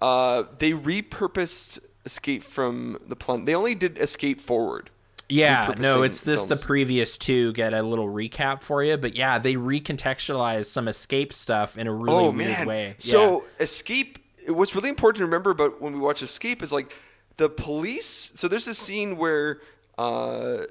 Uh, 0.00 0.44
they 0.58 0.72
repurposed 0.72 1.80
Escape 2.04 2.44
from 2.44 2.98
the 3.08 3.16
Planet. 3.16 3.46
They 3.46 3.54
only 3.56 3.74
did 3.74 3.98
Escape 3.98 4.40
Forward. 4.40 4.90
Yeah, 5.28 5.74
no, 5.78 6.02
it's 6.02 6.22
this. 6.22 6.44
films. 6.44 6.60
The 6.60 6.66
previous 6.66 7.18
two 7.18 7.52
get 7.52 7.74
a 7.74 7.82
little 7.82 8.08
recap 8.08 8.62
for 8.62 8.82
you, 8.82 8.96
but 8.96 9.14
yeah, 9.14 9.38
they 9.38 9.54
recontextualize 9.54 10.66
some 10.66 10.88
escape 10.88 11.32
stuff 11.32 11.76
in 11.76 11.86
a 11.86 11.92
really 11.92 12.12
oh 12.12 12.30
weird 12.30 12.36
man. 12.36 12.66
way. 12.66 12.94
So 12.98 13.44
Escape. 13.60 14.18
What's 14.48 14.74
really 14.74 14.88
important 14.88 15.18
to 15.18 15.24
remember 15.24 15.50
about 15.50 15.82
when 15.82 15.92
we 15.92 15.98
watch 15.98 16.22
Escape 16.22 16.62
is 16.62 16.72
like 16.72 16.96
the 17.36 17.50
police. 17.50 18.32
So 18.34 18.48
there's 18.48 18.64
this 18.64 18.78
scene 18.78 19.18
where 19.18 19.60
uh, 19.98 20.64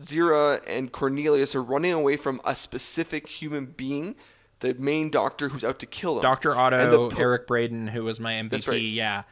Zira 0.00 0.60
and 0.66 0.90
Cornelius 0.90 1.54
are 1.54 1.62
running 1.62 1.92
away 1.92 2.16
from 2.16 2.40
a 2.44 2.56
specific 2.56 3.28
human 3.28 3.66
being, 3.66 4.16
the 4.58 4.74
main 4.74 5.10
doctor 5.10 5.48
who's 5.50 5.62
out 5.62 5.78
to 5.78 5.86
kill 5.86 6.14
them. 6.14 6.22
Doctor 6.22 6.50
And 6.50 6.60
Otto, 6.60 7.08
the 7.08 7.14
po- 7.14 7.20
Eric 7.22 7.46
Braeden, 7.46 7.88
who 7.88 8.02
was 8.02 8.18
my 8.18 8.32
MVP. 8.32 8.66
Right. 8.66 8.82
Yeah, 8.82 9.22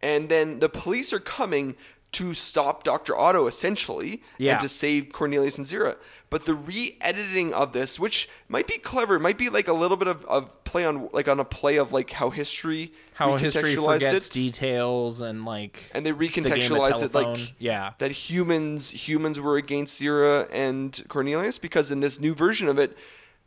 and 0.00 0.30
then 0.30 0.60
the 0.60 0.70
police 0.70 1.12
are 1.12 1.20
coming 1.20 1.76
to 2.12 2.34
stop 2.34 2.82
Dr. 2.82 3.16
Otto 3.16 3.46
essentially 3.46 4.22
Yeah. 4.38 4.52
and 4.52 4.60
to 4.60 4.68
save 4.68 5.12
Cornelius 5.12 5.58
and 5.58 5.66
Zira. 5.66 5.96
But 6.28 6.44
the 6.44 6.54
re-editing 6.54 7.52
of 7.52 7.72
this, 7.72 7.98
which 7.98 8.28
might 8.48 8.66
be 8.66 8.78
clever, 8.78 9.18
might 9.18 9.38
be 9.38 9.48
like 9.48 9.68
a 9.68 9.72
little 9.72 9.96
bit 9.96 10.08
of, 10.08 10.24
of 10.26 10.62
play 10.64 10.84
on 10.84 11.08
like 11.12 11.28
on 11.28 11.40
a 11.40 11.44
play 11.44 11.76
of 11.76 11.92
like 11.92 12.10
how 12.12 12.30
history 12.30 12.92
how 13.14 13.36
history 13.36 13.74
recontextualized 13.74 13.92
forgets 13.94 14.26
it, 14.28 14.32
details 14.32 15.20
and 15.20 15.44
like 15.44 15.90
and 15.92 16.06
they 16.06 16.12
the 16.12 16.42
game 16.42 16.76
it 17.02 17.14
like 17.14 17.54
yeah, 17.58 17.92
that 17.98 18.12
humans 18.12 18.90
humans 19.08 19.40
were 19.40 19.56
against 19.56 20.00
Zira 20.00 20.48
and 20.52 21.02
Cornelius 21.08 21.58
because 21.58 21.90
in 21.90 22.00
this 22.00 22.20
new 22.20 22.34
version 22.34 22.68
of 22.68 22.78
it, 22.78 22.96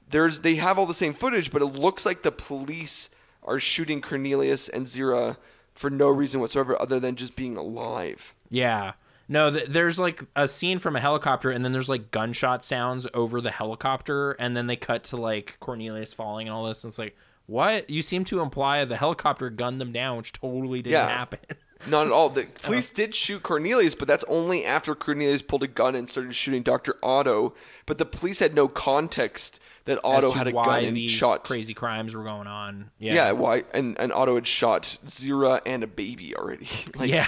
there's 0.09 0.41
they 0.41 0.55
have 0.55 0.77
all 0.77 0.85
the 0.85 0.93
same 0.93 1.13
footage, 1.13 1.51
but 1.51 1.61
it 1.61 1.65
looks 1.67 2.05
like 2.05 2.23
the 2.23 2.31
police 2.31 3.09
are 3.43 3.59
shooting 3.59 4.01
Cornelius 4.01 4.69
and 4.69 4.85
Zira 4.85 5.37
for 5.73 5.89
no 5.89 6.09
reason 6.09 6.39
whatsoever 6.39 6.79
other 6.81 6.99
than 6.99 7.15
just 7.15 7.35
being 7.35 7.57
alive. 7.57 8.35
Yeah. 8.53 8.93
No, 9.29 9.49
th- 9.49 9.67
there's 9.69 9.99
like 9.99 10.23
a 10.35 10.47
scene 10.47 10.79
from 10.79 10.95
a 10.95 10.99
helicopter, 10.99 11.49
and 11.49 11.63
then 11.65 11.71
there's 11.73 11.89
like 11.89 12.11
gunshot 12.11 12.63
sounds 12.63 13.07
over 13.13 13.41
the 13.41 13.51
helicopter, 13.51 14.31
and 14.33 14.55
then 14.55 14.67
they 14.67 14.75
cut 14.75 15.03
to 15.05 15.17
like 15.17 15.57
Cornelius 15.59 16.13
falling 16.13 16.47
and 16.47 16.55
all 16.55 16.65
this. 16.67 16.83
And 16.83 16.91
it's 16.91 16.99
like, 16.99 17.15
what? 17.47 17.89
You 17.89 18.01
seem 18.01 18.25
to 18.25 18.41
imply 18.41 18.85
the 18.85 18.97
helicopter 18.97 19.49
gunned 19.49 19.81
them 19.81 19.91
down, 19.91 20.17
which 20.17 20.33
totally 20.33 20.81
didn't 20.81 20.93
Yeah. 20.93 21.07
happen. 21.09 21.39
Not 21.89 22.05
at 22.07 22.13
all. 22.13 22.29
The 22.29 22.49
police 22.61 22.91
did 22.91 23.13
shoot 23.15 23.43
Cornelius, 23.43 23.95
but 23.95 24.07
that's 24.07 24.23
only 24.29 24.63
after 24.63 24.93
Cornelius 24.95 25.41
pulled 25.41 25.63
a 25.63 25.67
gun 25.67 25.95
and 25.95 26.09
started 26.09 26.33
shooting 26.33 26.61
Dr. 26.63 26.95
Otto. 27.03 27.55
But 27.85 27.97
the 27.97 28.05
police 28.05 28.39
had 28.39 28.53
no 28.53 28.69
context 28.69 29.59
that 29.85 29.99
Otto 30.03 30.31
had 30.31 30.47
a 30.47 30.53
gun 30.53 30.85
and 30.85 30.95
these 30.95 31.11
shot. 31.11 31.43
crazy 31.43 31.73
crimes 31.73 32.15
were 32.15 32.23
going 32.23 32.47
on. 32.47 32.91
Yeah. 32.99 33.15
Yeah, 33.15 33.31
why? 33.33 33.63
And, 33.73 33.99
and 33.99 34.13
Otto 34.13 34.35
had 34.35 34.47
shot 34.47 34.83
Zira 35.05 35.59
and 35.65 35.83
a 35.83 35.87
baby 35.87 36.33
already. 36.37 36.69
like, 36.95 37.09
yeah. 37.09 37.27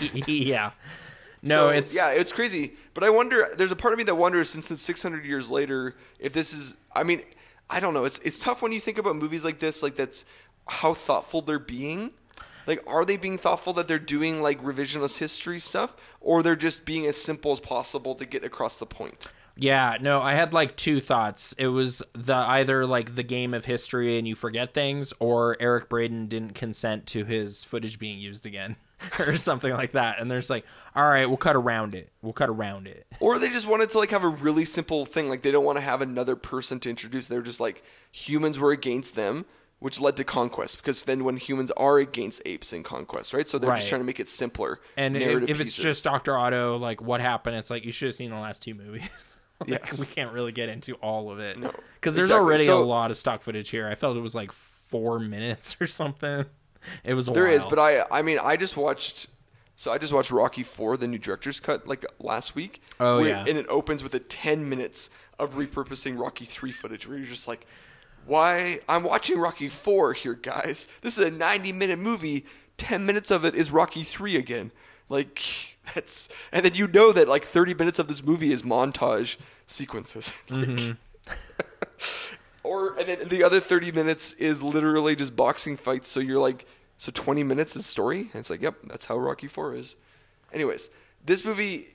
yeah. 0.26 0.72
No, 1.42 1.56
so, 1.56 1.68
it's 1.68 1.94
yeah, 1.94 2.10
it's 2.10 2.32
crazy. 2.32 2.74
But 2.94 3.04
I 3.04 3.10
wonder. 3.10 3.52
There's 3.56 3.72
a 3.72 3.76
part 3.76 3.92
of 3.92 3.98
me 3.98 4.04
that 4.04 4.14
wonders, 4.14 4.50
since 4.50 4.70
it's 4.70 4.82
600 4.82 5.24
years 5.24 5.50
later, 5.50 5.94
if 6.18 6.32
this 6.32 6.54
is. 6.54 6.74
I 6.94 7.02
mean, 7.02 7.22
I 7.68 7.80
don't 7.80 7.94
know. 7.94 8.04
It's 8.04 8.18
it's 8.20 8.38
tough 8.38 8.62
when 8.62 8.72
you 8.72 8.80
think 8.80 8.98
about 8.98 9.16
movies 9.16 9.44
like 9.44 9.58
this. 9.58 9.82
Like 9.82 9.96
that's 9.96 10.24
how 10.66 10.94
thoughtful 10.94 11.42
they're 11.42 11.58
being. 11.58 12.12
Like, 12.66 12.82
are 12.86 13.04
they 13.04 13.18
being 13.18 13.36
thoughtful 13.36 13.74
that 13.74 13.88
they're 13.88 13.98
doing 13.98 14.40
like 14.40 14.62
revisionist 14.62 15.18
history 15.18 15.58
stuff, 15.58 15.94
or 16.20 16.42
they're 16.42 16.56
just 16.56 16.84
being 16.84 17.06
as 17.06 17.16
simple 17.16 17.52
as 17.52 17.60
possible 17.60 18.14
to 18.14 18.24
get 18.24 18.42
across 18.42 18.78
the 18.78 18.86
point? 18.86 19.28
Yeah, 19.56 19.98
no, 20.00 20.20
I 20.20 20.34
had 20.34 20.52
like 20.52 20.76
two 20.76 21.00
thoughts. 21.00 21.54
It 21.58 21.68
was 21.68 22.02
the 22.12 22.34
either 22.34 22.86
like 22.86 23.14
the 23.14 23.22
game 23.22 23.54
of 23.54 23.66
history 23.66 24.18
and 24.18 24.26
you 24.26 24.34
forget 24.34 24.74
things, 24.74 25.12
or 25.20 25.56
Eric 25.60 25.88
Braeden 25.88 26.26
didn't 26.26 26.54
consent 26.54 27.06
to 27.08 27.24
his 27.24 27.62
footage 27.62 27.98
being 27.98 28.18
used 28.18 28.46
again, 28.46 28.76
or 29.18 29.36
something 29.36 29.72
like 29.72 29.92
that. 29.92 30.20
And 30.20 30.30
there's 30.30 30.50
like, 30.50 30.64
all 30.94 31.04
right, 31.08 31.26
we'll 31.26 31.36
cut 31.36 31.56
around 31.56 31.94
it. 31.94 32.10
We'll 32.22 32.32
cut 32.32 32.48
around 32.48 32.86
it. 32.86 33.06
Or 33.20 33.38
they 33.38 33.48
just 33.48 33.66
wanted 33.66 33.90
to 33.90 33.98
like 33.98 34.10
have 34.10 34.24
a 34.24 34.28
really 34.28 34.64
simple 34.64 35.06
thing. 35.06 35.28
Like 35.28 35.42
they 35.42 35.50
don't 35.50 35.64
want 35.64 35.76
to 35.78 35.82
have 35.82 36.00
another 36.02 36.36
person 36.36 36.80
to 36.80 36.90
introduce. 36.90 37.28
They're 37.28 37.42
just 37.42 37.60
like 37.60 37.82
humans 38.12 38.58
were 38.58 38.70
against 38.70 39.14
them, 39.14 39.44
which 39.78 40.00
led 40.00 40.16
to 40.16 40.24
conquest. 40.24 40.76
Because 40.78 41.02
then 41.02 41.24
when 41.24 41.36
humans 41.36 41.70
are 41.76 41.98
against 41.98 42.42
apes 42.46 42.72
in 42.72 42.82
conquest, 42.82 43.34
right? 43.34 43.48
So 43.48 43.58
they're 43.58 43.70
Right. 43.70 43.76
just 43.76 43.88
trying 43.88 44.00
to 44.00 44.06
make 44.06 44.20
it 44.20 44.28
simpler. 44.28 44.80
And 44.96 45.16
if, 45.16 45.42
if 45.44 45.50
it's 45.60 45.70
pieces. 45.70 45.76
just 45.76 46.04
Doctor 46.04 46.36
Otto, 46.36 46.76
like 46.76 47.02
what 47.02 47.20
happened? 47.20 47.56
It's 47.56 47.70
like 47.70 47.84
you 47.84 47.92
should 47.92 48.06
have 48.06 48.14
seen 48.16 48.30
the 48.30 48.36
last 48.38 48.62
two 48.62 48.74
movies. 48.74 49.36
like, 49.60 49.70
Yes. 49.70 50.00
we 50.00 50.06
can't 50.06 50.32
really 50.32 50.52
get 50.52 50.68
into 50.68 50.94
all 50.94 51.30
of 51.30 51.38
it 51.38 51.58
No, 51.58 51.70
because 51.94 52.14
there's 52.16 52.26
exactly. 52.28 52.44
already 52.44 52.64
So- 52.66 52.82
a 52.82 52.84
lot 52.84 53.10
of 53.10 53.16
stock 53.16 53.42
footage 53.42 53.70
here. 53.70 53.86
I 53.88 53.94
felt 53.94 54.16
it 54.16 54.20
was 54.20 54.34
like 54.34 54.50
four 54.52 55.18
minutes 55.20 55.76
or 55.80 55.86
something. 55.86 56.44
It 57.04 57.14
was 57.14 57.28
a 57.28 57.32
There 57.32 57.46
is, 57.46 57.62
while. 57.62 57.70
but 57.70 57.78
I 57.78 58.18
I 58.18 58.22
mean 58.22 58.38
I 58.42 58.56
just 58.56 58.76
watched 58.76 59.28
so 59.76 59.90
I 59.90 59.98
just 59.98 60.12
watched 60.12 60.30
Rocky 60.30 60.62
4 60.62 60.96
the 60.96 61.08
new 61.08 61.18
director's 61.18 61.58
cut 61.60 61.86
like 61.88 62.04
last 62.20 62.54
week. 62.54 62.80
Oh, 63.00 63.18
where- 63.20 63.28
yeah. 63.30 63.44
And 63.46 63.58
it 63.58 63.66
opens 63.68 64.02
with 64.02 64.14
a 64.14 64.20
10 64.20 64.68
minutes 64.68 65.10
of 65.38 65.54
repurposing 65.56 66.18
Rocky 66.18 66.44
3 66.44 66.70
footage 66.72 67.08
where 67.08 67.16
you're 67.18 67.26
just 67.26 67.48
like 67.48 67.66
why 68.26 68.80
I'm 68.88 69.02
watching 69.02 69.38
Rocky 69.38 69.68
4 69.68 70.12
here 70.14 70.34
guys. 70.34 70.88
This 71.02 71.18
is 71.18 71.24
a 71.26 71.30
90 71.30 71.72
minute 71.72 71.98
movie. 71.98 72.46
10 72.78 73.04
minutes 73.06 73.30
of 73.30 73.44
it 73.44 73.54
is 73.54 73.70
Rocky 73.70 74.02
3 74.02 74.36
again. 74.36 74.70
Like 75.08 75.40
that's 75.94 76.28
and 76.52 76.64
then 76.64 76.74
you 76.74 76.86
know 76.86 77.12
that 77.12 77.28
like 77.28 77.44
30 77.44 77.74
minutes 77.74 77.98
of 77.98 78.08
this 78.08 78.22
movie 78.22 78.52
is 78.52 78.62
montage 78.62 79.36
sequences. 79.66 80.32
Like- 80.50 80.68
mm-hmm. 80.68 80.92
Or 82.64 82.98
and 82.98 83.08
then 83.08 83.28
the 83.28 83.44
other 83.44 83.60
30 83.60 83.92
minutes 83.92 84.32
is 84.34 84.62
literally 84.62 85.14
just 85.14 85.36
boxing 85.36 85.76
fights 85.76 86.08
so 86.08 86.20
you're 86.20 86.40
like 86.40 86.66
so 86.96 87.12
20 87.12 87.42
minutes 87.42 87.76
is 87.76 87.86
story? 87.86 88.20
And 88.20 88.36
it's 88.36 88.50
like 88.50 88.62
yep 88.62 88.76
that's 88.84 89.06
how 89.06 89.16
rocky 89.18 89.46
4 89.46 89.76
is. 89.76 89.96
Anyways 90.52 90.90
this 91.24 91.44
movie 91.44 91.88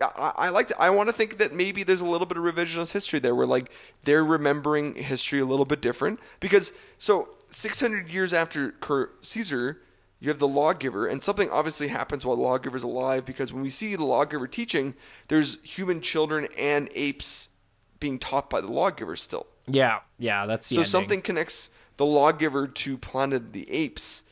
I, 0.00 0.32
I 0.36 0.48
like 0.50 0.72
I 0.78 0.90
want 0.90 1.08
to 1.08 1.12
think 1.12 1.38
that 1.38 1.54
maybe 1.54 1.82
there's 1.82 2.02
a 2.02 2.06
little 2.06 2.26
bit 2.26 2.36
of 2.36 2.44
revisionist 2.44 2.92
history 2.92 3.18
there 3.18 3.34
where 3.34 3.46
like 3.46 3.70
they're 4.04 4.24
remembering 4.24 4.94
history 4.94 5.40
a 5.40 5.46
little 5.46 5.64
bit 5.64 5.80
different. 5.80 6.20
Because 6.40 6.72
so 6.98 7.30
600 7.50 8.08
years 8.08 8.34
after 8.34 8.74
Caesar 9.22 9.78
you 10.18 10.30
have 10.30 10.38
the 10.38 10.48
lawgiver 10.48 11.06
and 11.06 11.22
something 11.22 11.50
obviously 11.50 11.88
happens 11.88 12.24
while 12.24 12.36
the 12.36 12.42
lawgiver's 12.42 12.82
alive 12.82 13.24
because 13.24 13.52
when 13.52 13.62
we 13.62 13.70
see 13.70 13.94
the 13.96 14.04
lawgiver 14.04 14.46
teaching 14.46 14.94
there's 15.28 15.58
human 15.62 16.00
children 16.00 16.48
and 16.56 16.88
apes 16.94 17.50
being 18.00 18.18
taught 18.18 18.50
by 18.50 18.60
the 18.60 18.70
lawgiver 18.70 19.16
still 19.16 19.46
yeah, 19.68 20.00
yeah, 20.18 20.46
that's 20.46 20.68
the 20.68 20.76
so 20.76 20.80
ending. 20.80 20.90
something 20.90 21.22
connects 21.22 21.70
the 21.96 22.06
lawgiver 22.06 22.68
to 22.68 22.96
Planet 22.98 23.42
of 23.42 23.52
the 23.52 23.70
Apes, 23.70 24.22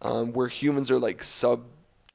um, 0.00 0.32
where 0.32 0.48
humans 0.48 0.90
are 0.90 0.98
like 0.98 1.22
sub 1.22 1.64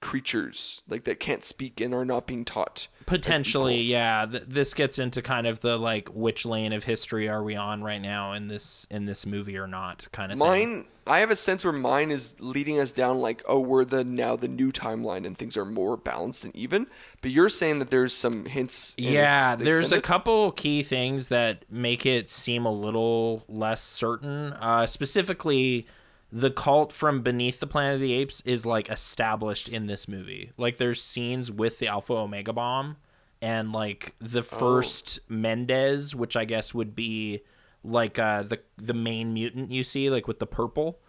creatures 0.02 0.82
like 0.90 1.04
that 1.04 1.20
can't 1.20 1.44
speak 1.44 1.80
and 1.80 1.94
are 1.94 2.04
not 2.04 2.28
being 2.28 2.44
taught. 2.44 2.88
Potentially, 3.06 3.80
yeah. 3.80 4.26
Th- 4.30 4.44
this 4.48 4.74
gets 4.74 5.00
into 5.00 5.22
kind 5.22 5.48
of 5.48 5.62
the 5.62 5.78
like 5.78 6.10
which 6.10 6.46
lane 6.46 6.74
of 6.74 6.84
history 6.84 7.30
are 7.30 7.44
we 7.44 7.56
on 7.56 7.84
right 7.84 8.02
now 8.02 8.34
in 8.34 8.48
this 8.48 8.88
in 8.90 9.06
this 9.06 9.26
movie 9.26 9.58
or 9.58 9.68
not 9.68 10.08
kind 10.12 10.32
of 10.32 10.40
thing. 10.40 10.48
Mine, 10.48 10.86
I 11.06 11.20
have 11.20 11.32
a 11.32 11.36
sense 11.36 11.64
where 11.64 11.74
mine 11.74 12.12
is 12.12 12.36
leading 12.40 12.80
us 12.80 12.92
down 12.92 13.20
like, 13.20 13.44
oh, 13.48 13.60
we're 13.60 13.86
the 13.86 14.04
now 14.04 14.36
the 14.36 14.48
new 14.48 14.72
timeline 14.72 15.26
and 15.26 15.38
things 15.38 15.56
are 15.56 15.66
more 15.66 15.96
balanced 15.98 16.44
and 16.46 16.56
even. 16.56 16.88
But 17.22 17.32
you're 17.32 17.50
saying 17.50 17.80
that 17.80 17.92
there's 17.92 18.14
some 18.14 18.46
hints. 18.46 18.96
Yeah, 18.98 19.56
the 19.56 19.64
there's 19.64 19.92
a 19.92 20.02
couple 20.02 20.52
key 20.52 20.82
things 20.84 21.30
that 21.30 21.64
make 21.70 22.06
it 22.06 22.30
seem 22.30 22.66
a 22.66 22.72
little 22.74 23.44
less 23.48 23.82
certain. 23.84 24.54
Uh, 24.54 24.88
specifically, 24.88 25.88
the 26.32 26.50
cult 26.52 26.94
from 26.94 27.22
beneath 27.22 27.60
the 27.60 27.68
Planet 27.68 27.96
of 27.96 28.02
the 28.02 28.14
Apes 28.14 28.42
is 28.46 28.66
like 28.66 28.90
established 28.90 29.68
in 29.70 29.88
this 29.88 30.08
movie. 30.08 30.52
Like, 30.58 30.78
there's 30.78 31.02
scenes 31.04 31.52
with 31.52 31.80
the 31.80 31.88
Alpha 31.88 32.14
Omega 32.14 32.54
bomb, 32.54 32.98
and 33.42 33.72
like 33.72 34.16
Oh. 34.22 34.28
the 34.28 34.44
first 34.44 35.20
Mendez, 35.30 36.16
which 36.16 36.36
I 36.38 36.46
guess 36.46 36.74
would 36.74 36.96
be 36.96 37.42
like 37.84 38.20
uh, 38.20 38.44
the 38.44 38.60
the 38.78 38.94
main 38.94 39.34
mutant 39.34 39.72
you 39.72 39.84
see, 39.84 40.10
like 40.10 40.28
with 40.28 40.40
the 40.40 40.48
purple. 40.48 41.00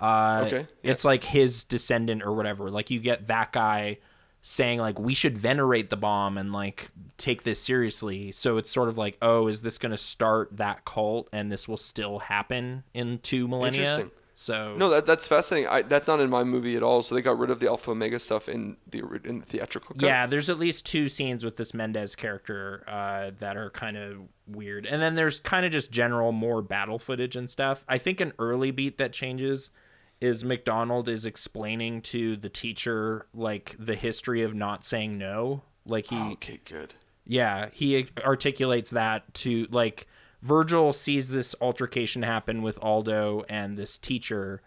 Uh, 0.00 0.44
Okay, 0.46 0.66
It's 0.82 1.04
like 1.04 1.22
his 1.24 1.64
descendant 1.64 2.22
or 2.22 2.32
whatever. 2.32 2.70
Like 2.70 2.90
you 2.90 2.98
get 2.98 3.26
that 3.28 3.52
guy 3.52 3.98
saying 4.44 4.80
like 4.80 4.98
we 4.98 5.14
should 5.14 5.38
venerate 5.38 5.90
the 5.90 5.96
bomb 5.96 6.36
and 6.38 6.52
like 6.52 6.90
take 7.18 7.44
this 7.44 7.60
seriously. 7.60 8.32
So 8.32 8.56
it's 8.56 8.70
sort 8.70 8.88
of 8.88 8.98
like, 8.98 9.16
oh, 9.22 9.46
is 9.46 9.60
this 9.60 9.78
going 9.78 9.92
to 9.92 9.96
start 9.98 10.56
that 10.56 10.84
cult 10.84 11.28
and 11.32 11.52
this 11.52 11.68
will 11.68 11.76
still 11.76 12.18
happen 12.20 12.82
in 12.94 13.18
two 13.18 13.46
millennia? 13.46 14.10
So 14.42 14.76
No, 14.76 14.90
that 14.90 15.06
that's 15.06 15.28
fascinating. 15.28 15.68
I, 15.68 15.82
that's 15.82 16.08
not 16.08 16.18
in 16.20 16.28
my 16.28 16.42
movie 16.42 16.74
at 16.76 16.82
all. 16.82 17.00
So 17.02 17.14
they 17.14 17.22
got 17.22 17.38
rid 17.38 17.50
of 17.50 17.60
the 17.60 17.68
Alpha 17.68 17.92
Omega 17.92 18.18
stuff 18.18 18.48
in 18.48 18.76
the 18.90 19.00
in 19.24 19.38
the 19.38 19.46
theatrical 19.46 19.94
cut. 19.94 20.04
Yeah, 20.04 20.26
there's 20.26 20.50
at 20.50 20.58
least 20.58 20.84
two 20.84 21.08
scenes 21.08 21.44
with 21.44 21.56
this 21.56 21.72
Mendez 21.72 22.16
character 22.16 22.82
uh, 22.88 23.30
that 23.38 23.56
are 23.56 23.70
kind 23.70 23.96
of 23.96 24.16
weird, 24.48 24.84
and 24.84 25.00
then 25.00 25.14
there's 25.14 25.38
kind 25.38 25.64
of 25.64 25.70
just 25.70 25.92
general 25.92 26.32
more 26.32 26.60
battle 26.60 26.98
footage 26.98 27.36
and 27.36 27.48
stuff. 27.48 27.84
I 27.88 27.98
think 27.98 28.20
an 28.20 28.32
early 28.40 28.72
beat 28.72 28.98
that 28.98 29.12
changes 29.12 29.70
is 30.20 30.44
McDonald 30.44 31.08
is 31.08 31.24
explaining 31.24 32.00
to 32.02 32.36
the 32.36 32.48
teacher 32.48 33.26
like 33.34 33.76
the 33.78 33.94
history 33.96 34.42
of 34.42 34.54
not 34.54 34.84
saying 34.84 35.18
no. 35.18 35.62
Like 35.86 36.06
he, 36.06 36.16
Okay, 36.32 36.60
good. 36.64 36.94
yeah, 37.26 37.68
he 37.72 38.08
articulates 38.24 38.90
that 38.90 39.32
to 39.34 39.66
like 39.70 40.06
Virgil 40.42 40.92
sees 40.92 41.28
this 41.28 41.54
altercation 41.60 42.22
happen 42.22 42.62
with 42.62 42.78
Aldo 42.82 43.44
and 43.48 43.78
this 43.78 43.96
teacher 43.96 44.60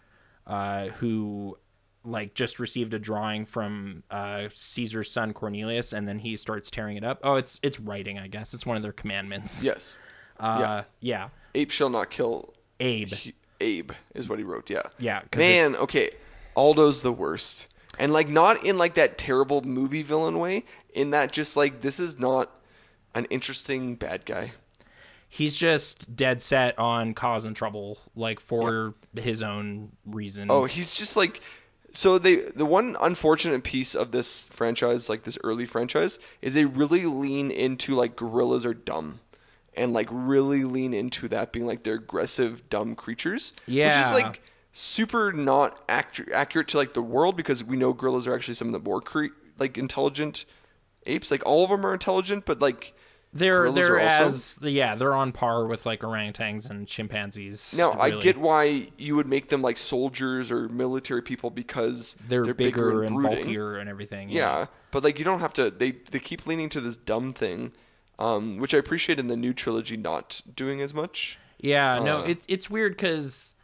uh, 0.46 0.86
who 0.86 1.58
like 2.04 2.34
just 2.34 2.58
received 2.58 2.94
a 2.94 2.98
drawing 2.98 3.44
from 3.44 4.02
uh, 4.10 4.48
Caesar's 4.54 5.10
son 5.10 5.32
Cornelius 5.34 5.92
and 5.92 6.08
then 6.08 6.20
he 6.20 6.36
starts 6.36 6.70
tearing 6.70 6.96
it 6.96 7.04
up. 7.04 7.18
Oh, 7.22 7.34
it's 7.34 7.58
it's 7.62 7.78
writing, 7.80 8.18
I 8.18 8.28
guess. 8.28 8.54
It's 8.54 8.64
one 8.64 8.76
of 8.76 8.82
their 8.82 8.92
commandments. 8.92 9.64
Yes. 9.64 9.96
Uh, 10.38 10.82
yeah. 11.00 11.30
Ape 11.54 11.70
shall 11.70 11.88
not 11.88 12.10
kill. 12.10 12.52
Abe. 12.78 13.10
Hu- 13.10 13.32
Abe 13.62 13.92
is 14.14 14.28
what 14.28 14.38
he 14.38 14.44
wrote. 14.44 14.68
Yeah. 14.68 14.82
Yeah. 14.98 15.22
Man, 15.34 15.70
it's- 15.70 15.82
okay. 15.84 16.10
Aldo's 16.54 17.00
the 17.00 17.10
worst, 17.10 17.68
and 17.98 18.12
like 18.12 18.28
not 18.28 18.62
in 18.62 18.76
like 18.76 18.92
that 18.96 19.16
terrible 19.16 19.62
movie 19.62 20.02
villain 20.02 20.38
way. 20.38 20.64
In 20.92 21.08
that, 21.12 21.32
just 21.32 21.56
like 21.56 21.80
this 21.80 21.98
is 21.98 22.18
not 22.18 22.50
an 23.14 23.24
interesting 23.30 23.94
bad 23.94 24.26
guy. 24.26 24.52
He's 25.28 25.56
just 25.56 26.14
dead 26.14 26.40
set 26.40 26.78
on 26.78 27.12
causing 27.14 27.54
trouble, 27.54 27.98
like 28.14 28.40
for 28.40 28.94
his 29.14 29.42
own 29.42 29.92
reason. 30.06 30.50
Oh, 30.50 30.64
he's 30.64 30.94
just 30.94 31.16
like 31.16 31.40
so 31.96 32.18
they 32.18 32.36
the 32.36 32.66
one 32.66 32.96
unfortunate 33.00 33.64
piece 33.64 33.94
of 33.94 34.12
this 34.12 34.42
franchise, 34.42 35.08
like 35.08 35.24
this 35.24 35.38
early 35.42 35.66
franchise, 35.66 36.18
is 36.42 36.54
they 36.54 36.64
really 36.64 37.06
lean 37.06 37.50
into 37.50 37.94
like 37.94 38.16
gorillas 38.16 38.66
are 38.66 38.74
dumb. 38.74 39.20
And 39.74 39.92
like 39.92 40.08
really 40.10 40.64
lean 40.64 40.94
into 40.94 41.28
that 41.28 41.52
being 41.52 41.66
like 41.66 41.82
they're 41.82 41.96
aggressive, 41.96 42.68
dumb 42.70 42.94
creatures. 42.94 43.52
Yeah. 43.66 43.88
Which 43.88 44.06
is 44.06 44.12
like 44.12 44.42
super 44.72 45.32
not 45.32 45.82
actu- 45.88 46.30
accurate 46.32 46.68
to 46.68 46.78
like 46.78 46.94
the 46.94 47.02
world 47.02 47.36
because 47.36 47.62
we 47.62 47.76
know 47.76 47.92
gorillas 47.92 48.26
are 48.26 48.34
actually 48.34 48.54
some 48.54 48.68
of 48.68 48.72
the 48.72 48.78
more 48.78 49.02
cre- 49.02 49.34
like 49.58 49.76
intelligent 49.76 50.46
apes. 51.04 51.30
Like 51.30 51.44
all 51.44 51.64
of 51.64 51.70
them 51.70 51.84
are 51.84 51.92
intelligent, 51.92 52.46
but 52.46 52.60
like 52.60 52.94
they're 53.38 53.70
gorillas 53.70 53.74
they're 53.74 53.98
as 53.98 54.58
yeah 54.62 54.94
they're 54.94 55.14
on 55.14 55.32
par 55.32 55.66
with 55.66 55.86
like 55.86 56.00
orangutans 56.00 56.68
and 56.70 56.86
chimpanzees. 56.86 57.74
Now 57.76 57.92
I 57.92 58.10
get 58.20 58.38
why 58.38 58.88
you 58.98 59.16
would 59.16 59.26
make 59.26 59.48
them 59.48 59.62
like 59.62 59.78
soldiers 59.78 60.50
or 60.50 60.68
military 60.68 61.22
people 61.22 61.50
because 61.50 62.16
they're, 62.28 62.54
bigger, 62.54 63.02
and, 63.02 63.14
brooding. 63.14 63.42
bulkier 63.42 63.76
and 63.76 63.88
everything. 63.88 64.30
Yeah, 64.30 64.66
but 64.90 65.04
like 65.04 65.18
you 65.18 65.24
don't 65.24 65.40
have 65.40 65.52
to. 65.54 65.70
They 65.70 65.92
they 66.10 66.18
keep 66.18 66.46
leaning 66.46 66.68
to 66.70 66.80
this 66.80 66.96
dumb 66.96 67.32
thing, 67.32 67.72
um, 68.18 68.58
which 68.58 68.74
I 68.74 68.78
appreciate 68.78 69.18
in 69.18 69.28
the 69.28 69.36
new 69.36 69.52
trilogy 69.52 69.96
not 69.96 70.42
doing 70.54 70.80
as 70.80 70.92
much. 70.94 71.38
Yeah, 71.58 71.98
no, 72.00 72.18
Uh, 72.18 72.24
it, 72.24 72.44
it's 72.48 72.68
weird 72.68 72.92
because, 72.92 73.54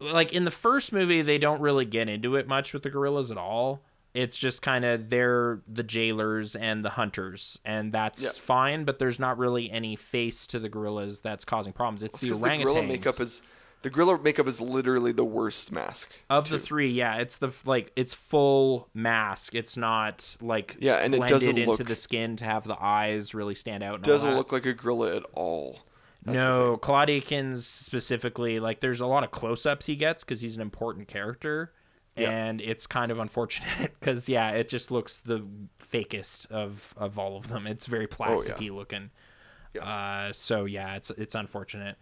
like, 0.00 0.32
in 0.32 0.44
the 0.44 0.50
first 0.50 0.92
movie, 0.92 1.22
they 1.22 1.38
don't 1.38 1.60
really 1.60 1.84
get 1.84 2.08
into 2.08 2.36
it 2.36 2.46
much 2.46 2.72
with 2.72 2.84
the 2.84 2.90
gorillas 2.90 3.30
at 3.30 3.36
all. 3.36 3.82
It's 4.16 4.38
just 4.38 4.62
kind 4.62 4.84
of 4.84 5.10
they're 5.10 5.60
the 5.68 5.82
jailers 5.82 6.56
and 6.56 6.82
the 6.82 6.90
hunters, 6.90 7.58
and 7.64 7.92
that's 7.92 8.22
Yeah. 8.22 8.30
fine. 8.40 8.84
But 8.84 8.98
there's 8.98 9.18
not 9.18 9.36
really 9.36 9.70
any 9.70 9.94
face 9.94 10.46
to 10.48 10.58
the 10.58 10.68
gorillas 10.70 11.20
that's 11.20 11.44
causing 11.44 11.72
problems. 11.74 12.02
It's 12.02 12.18
the 12.20 12.28
Because 12.28 12.40
the 12.40 12.48
gorilla 12.64 12.82
makeup 12.82 13.20
is 13.20 13.42
the 13.82 13.90
gorilla 13.90 14.18
makeup 14.18 14.48
is 14.48 14.58
literally 14.60 15.12
the 15.12 15.24
worst 15.24 15.70
mask. 15.70 16.10
of 16.30 16.48
the 16.48 16.58
three. 16.58 16.90
Yeah, 16.90 17.16
it's 17.16 17.36
the 17.36 17.50
like 17.66 17.92
it's 17.94 18.14
full 18.14 18.88
mask. 18.94 19.54
It's 19.54 19.76
not 19.76 20.36
like 20.40 20.76
Yeah, 20.80 20.94
and 20.96 21.14
it 21.14 21.18
blended 21.18 21.34
doesn't 21.34 21.58
into 21.58 21.70
look- 21.72 21.86
the 21.86 21.94
skin 21.94 22.36
to 22.36 22.44
have 22.46 22.64
the 22.64 22.76
eyes 22.82 23.34
really 23.34 23.54
stand 23.54 23.82
out. 23.84 23.96
And 23.96 24.04
Doesn't 24.04 24.34
look 24.34 24.50
like 24.50 24.64
a 24.66 24.72
gorilla 24.72 25.14
at 25.16 25.24
all. 25.34 25.80
That's 26.24 26.38
no, 26.38 26.76
Claude 26.78 27.10
Akins 27.10 27.66
specifically, 27.66 28.58
like 28.60 28.80
there's 28.80 29.00
a 29.00 29.06
lot 29.06 29.22
of 29.24 29.30
close-ups 29.30 29.86
he 29.86 29.94
gets 29.94 30.24
because 30.24 30.40
he's 30.40 30.56
an 30.56 30.62
important 30.62 31.06
character, 31.06 31.72
Yeah. 32.16 32.30
and 32.30 32.60
it's 32.60 32.86
kind 32.86 33.12
of 33.12 33.18
unfortunate 33.18 33.92
because 34.00 34.28
yeah, 34.28 34.50
it 34.52 34.68
just 34.68 34.90
looks 34.90 35.20
the 35.20 35.46
fakest 35.78 36.50
of 36.50 36.94
of 36.96 37.18
all 37.18 37.36
of 37.36 37.48
them. 37.48 37.66
It's 37.66 37.86
very 37.86 38.06
plasticky 38.06 38.70
looking. 38.74 39.10
Uh, 39.80 40.32
so 40.32 40.64
yeah, 40.64 40.96
it's 40.96 41.10
it's 41.10 41.34
unfortunate. 41.34 41.96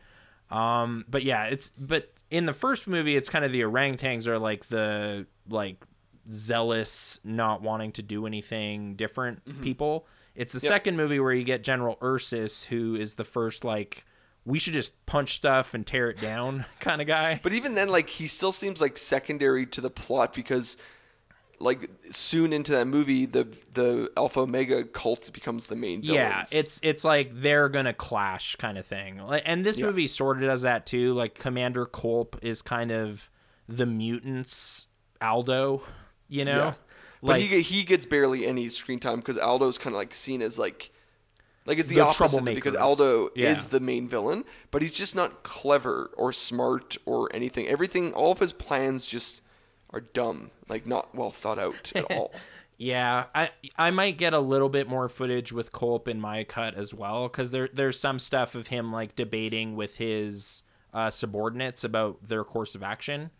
Um, 0.50 1.04
but 1.08 1.24
yeah, 1.24 1.46
it's 1.46 1.70
but 1.78 2.12
in 2.30 2.46
the 2.46 2.52
first 2.52 2.86
movie, 2.86 3.16
it's 3.16 3.28
kind 3.28 3.44
of 3.44 3.50
the 3.52 3.62
orangutans 3.62 4.26
are 4.26 4.38
like 4.38 4.66
the 4.68 5.26
like 5.48 5.84
zealous, 6.32 7.20
not 7.24 7.62
wanting 7.62 7.92
to 7.92 8.02
do 8.02 8.26
anything 8.26 8.94
different 8.94 9.62
people. 9.62 10.06
It's 10.34 10.52
the 10.52 10.58
Mm-hmm. 10.58 10.64
Yep. 10.66 10.70
second 10.70 10.96
movie 10.96 11.20
where 11.20 11.32
you 11.32 11.44
get 11.44 11.62
General 11.62 11.96
Ursus, 12.02 12.64
who 12.64 12.94
is 12.96 13.14
the 13.16 13.24
first 13.24 13.64
like 13.64 14.04
we 14.46 14.58
should 14.58 14.74
just 14.74 15.06
punch 15.06 15.36
stuff 15.36 15.74
and 15.74 15.86
tear 15.86 16.10
it 16.10 16.20
down 16.20 16.64
kind 16.80 17.00
of 17.00 17.06
guy. 17.06 17.40
But 17.42 17.52
even 17.52 17.74
then, 17.74 17.88
like 17.88 18.08
he 18.10 18.26
still 18.26 18.52
seems 18.52 18.80
like 18.80 18.98
secondary 18.98 19.66
to 19.66 19.80
the 19.80 19.90
plot 19.90 20.32
because, 20.34 20.76
like 21.58 21.88
soon 22.10 22.52
into 22.52 22.72
that 22.72 22.86
movie, 22.86 23.26
the 23.26 23.48
the 23.72 24.10
Alpha 24.16 24.40
Omega 24.40 24.84
cult 24.84 25.32
becomes 25.32 25.68
the 25.68 25.76
main 25.76 26.02
villains. 26.02 26.52
Yeah, 26.52 26.58
it's 26.58 26.80
it's 26.82 27.04
like 27.04 27.30
they're 27.32 27.68
gonna 27.68 27.94
clash 27.94 28.56
kind 28.56 28.76
of 28.76 28.86
thing. 28.86 29.20
And 29.20 29.64
this 29.64 29.78
Yeah. 29.78 29.86
movie 29.86 30.08
sort 30.08 30.38
of 30.38 30.42
does 30.48 30.62
that 30.62 30.84
too. 30.84 31.14
Like 31.14 31.34
Commander 31.38 31.86
Kolp 31.86 32.34
is 32.42 32.60
kind 32.60 32.90
of 32.90 33.30
the 33.68 33.86
mutants 33.86 34.88
Aldo, 35.22 35.82
you 36.28 36.44
know? 36.44 36.58
Yeah. 36.58 36.74
But 37.22 37.28
Like 37.28 37.42
he 37.42 37.62
he 37.62 37.82
gets 37.84 38.04
barely 38.04 38.46
any 38.46 38.68
screen 38.68 39.00
time 39.00 39.16
because 39.20 39.38
Aldo's 39.38 39.78
kind 39.78 39.94
of 39.94 39.98
like 39.98 40.12
seen 40.12 40.42
as 40.42 40.58
like 40.58 40.90
like 41.66 41.78
it's 41.78 41.88
the, 41.88 41.96
The 41.96 42.00
opposite 42.02 42.44
because 42.44 42.74
Aldo 42.74 43.30
Yeah. 43.34 43.50
is 43.52 43.66
the 43.66 43.80
main 43.80 44.08
villain, 44.08 44.44
but 44.70 44.82
he's 44.82 44.92
just 44.92 45.14
not 45.16 45.42
clever 45.42 46.10
or 46.16 46.32
smart 46.32 46.96
or 47.06 47.34
anything. 47.34 47.66
Everything, 47.68 48.12
all 48.12 48.32
of 48.32 48.38
his 48.38 48.52
plans 48.52 49.06
just 49.06 49.42
are 49.90 50.00
dumb, 50.00 50.50
like 50.68 50.86
not 50.86 51.14
well 51.14 51.30
thought 51.30 51.58
out 51.58 51.92
at 51.94 52.04
all. 52.10 52.32
Yeah, 52.76 53.26
I 53.34 53.50
I 53.78 53.90
might 53.92 54.18
get 54.18 54.34
a 54.34 54.40
little 54.40 54.68
bit 54.68 54.88
more 54.88 55.08
footage 55.08 55.52
with 55.52 55.70
Kolp 55.72 56.08
in 56.08 56.20
my 56.20 56.42
cut 56.44 56.74
as 56.74 56.92
well 56.92 57.28
because 57.28 57.52
there 57.52 57.68
there's 57.72 57.98
some 58.00 58.18
stuff 58.18 58.54
of 58.56 58.66
him 58.66 58.92
like 58.92 59.14
debating 59.14 59.76
with 59.76 59.96
his 59.98 60.64
uh, 60.92 61.08
subordinates 61.10 61.84
about 61.84 62.24
their 62.24 62.42
course 62.44 62.74
of 62.74 62.82
action, 62.82 63.30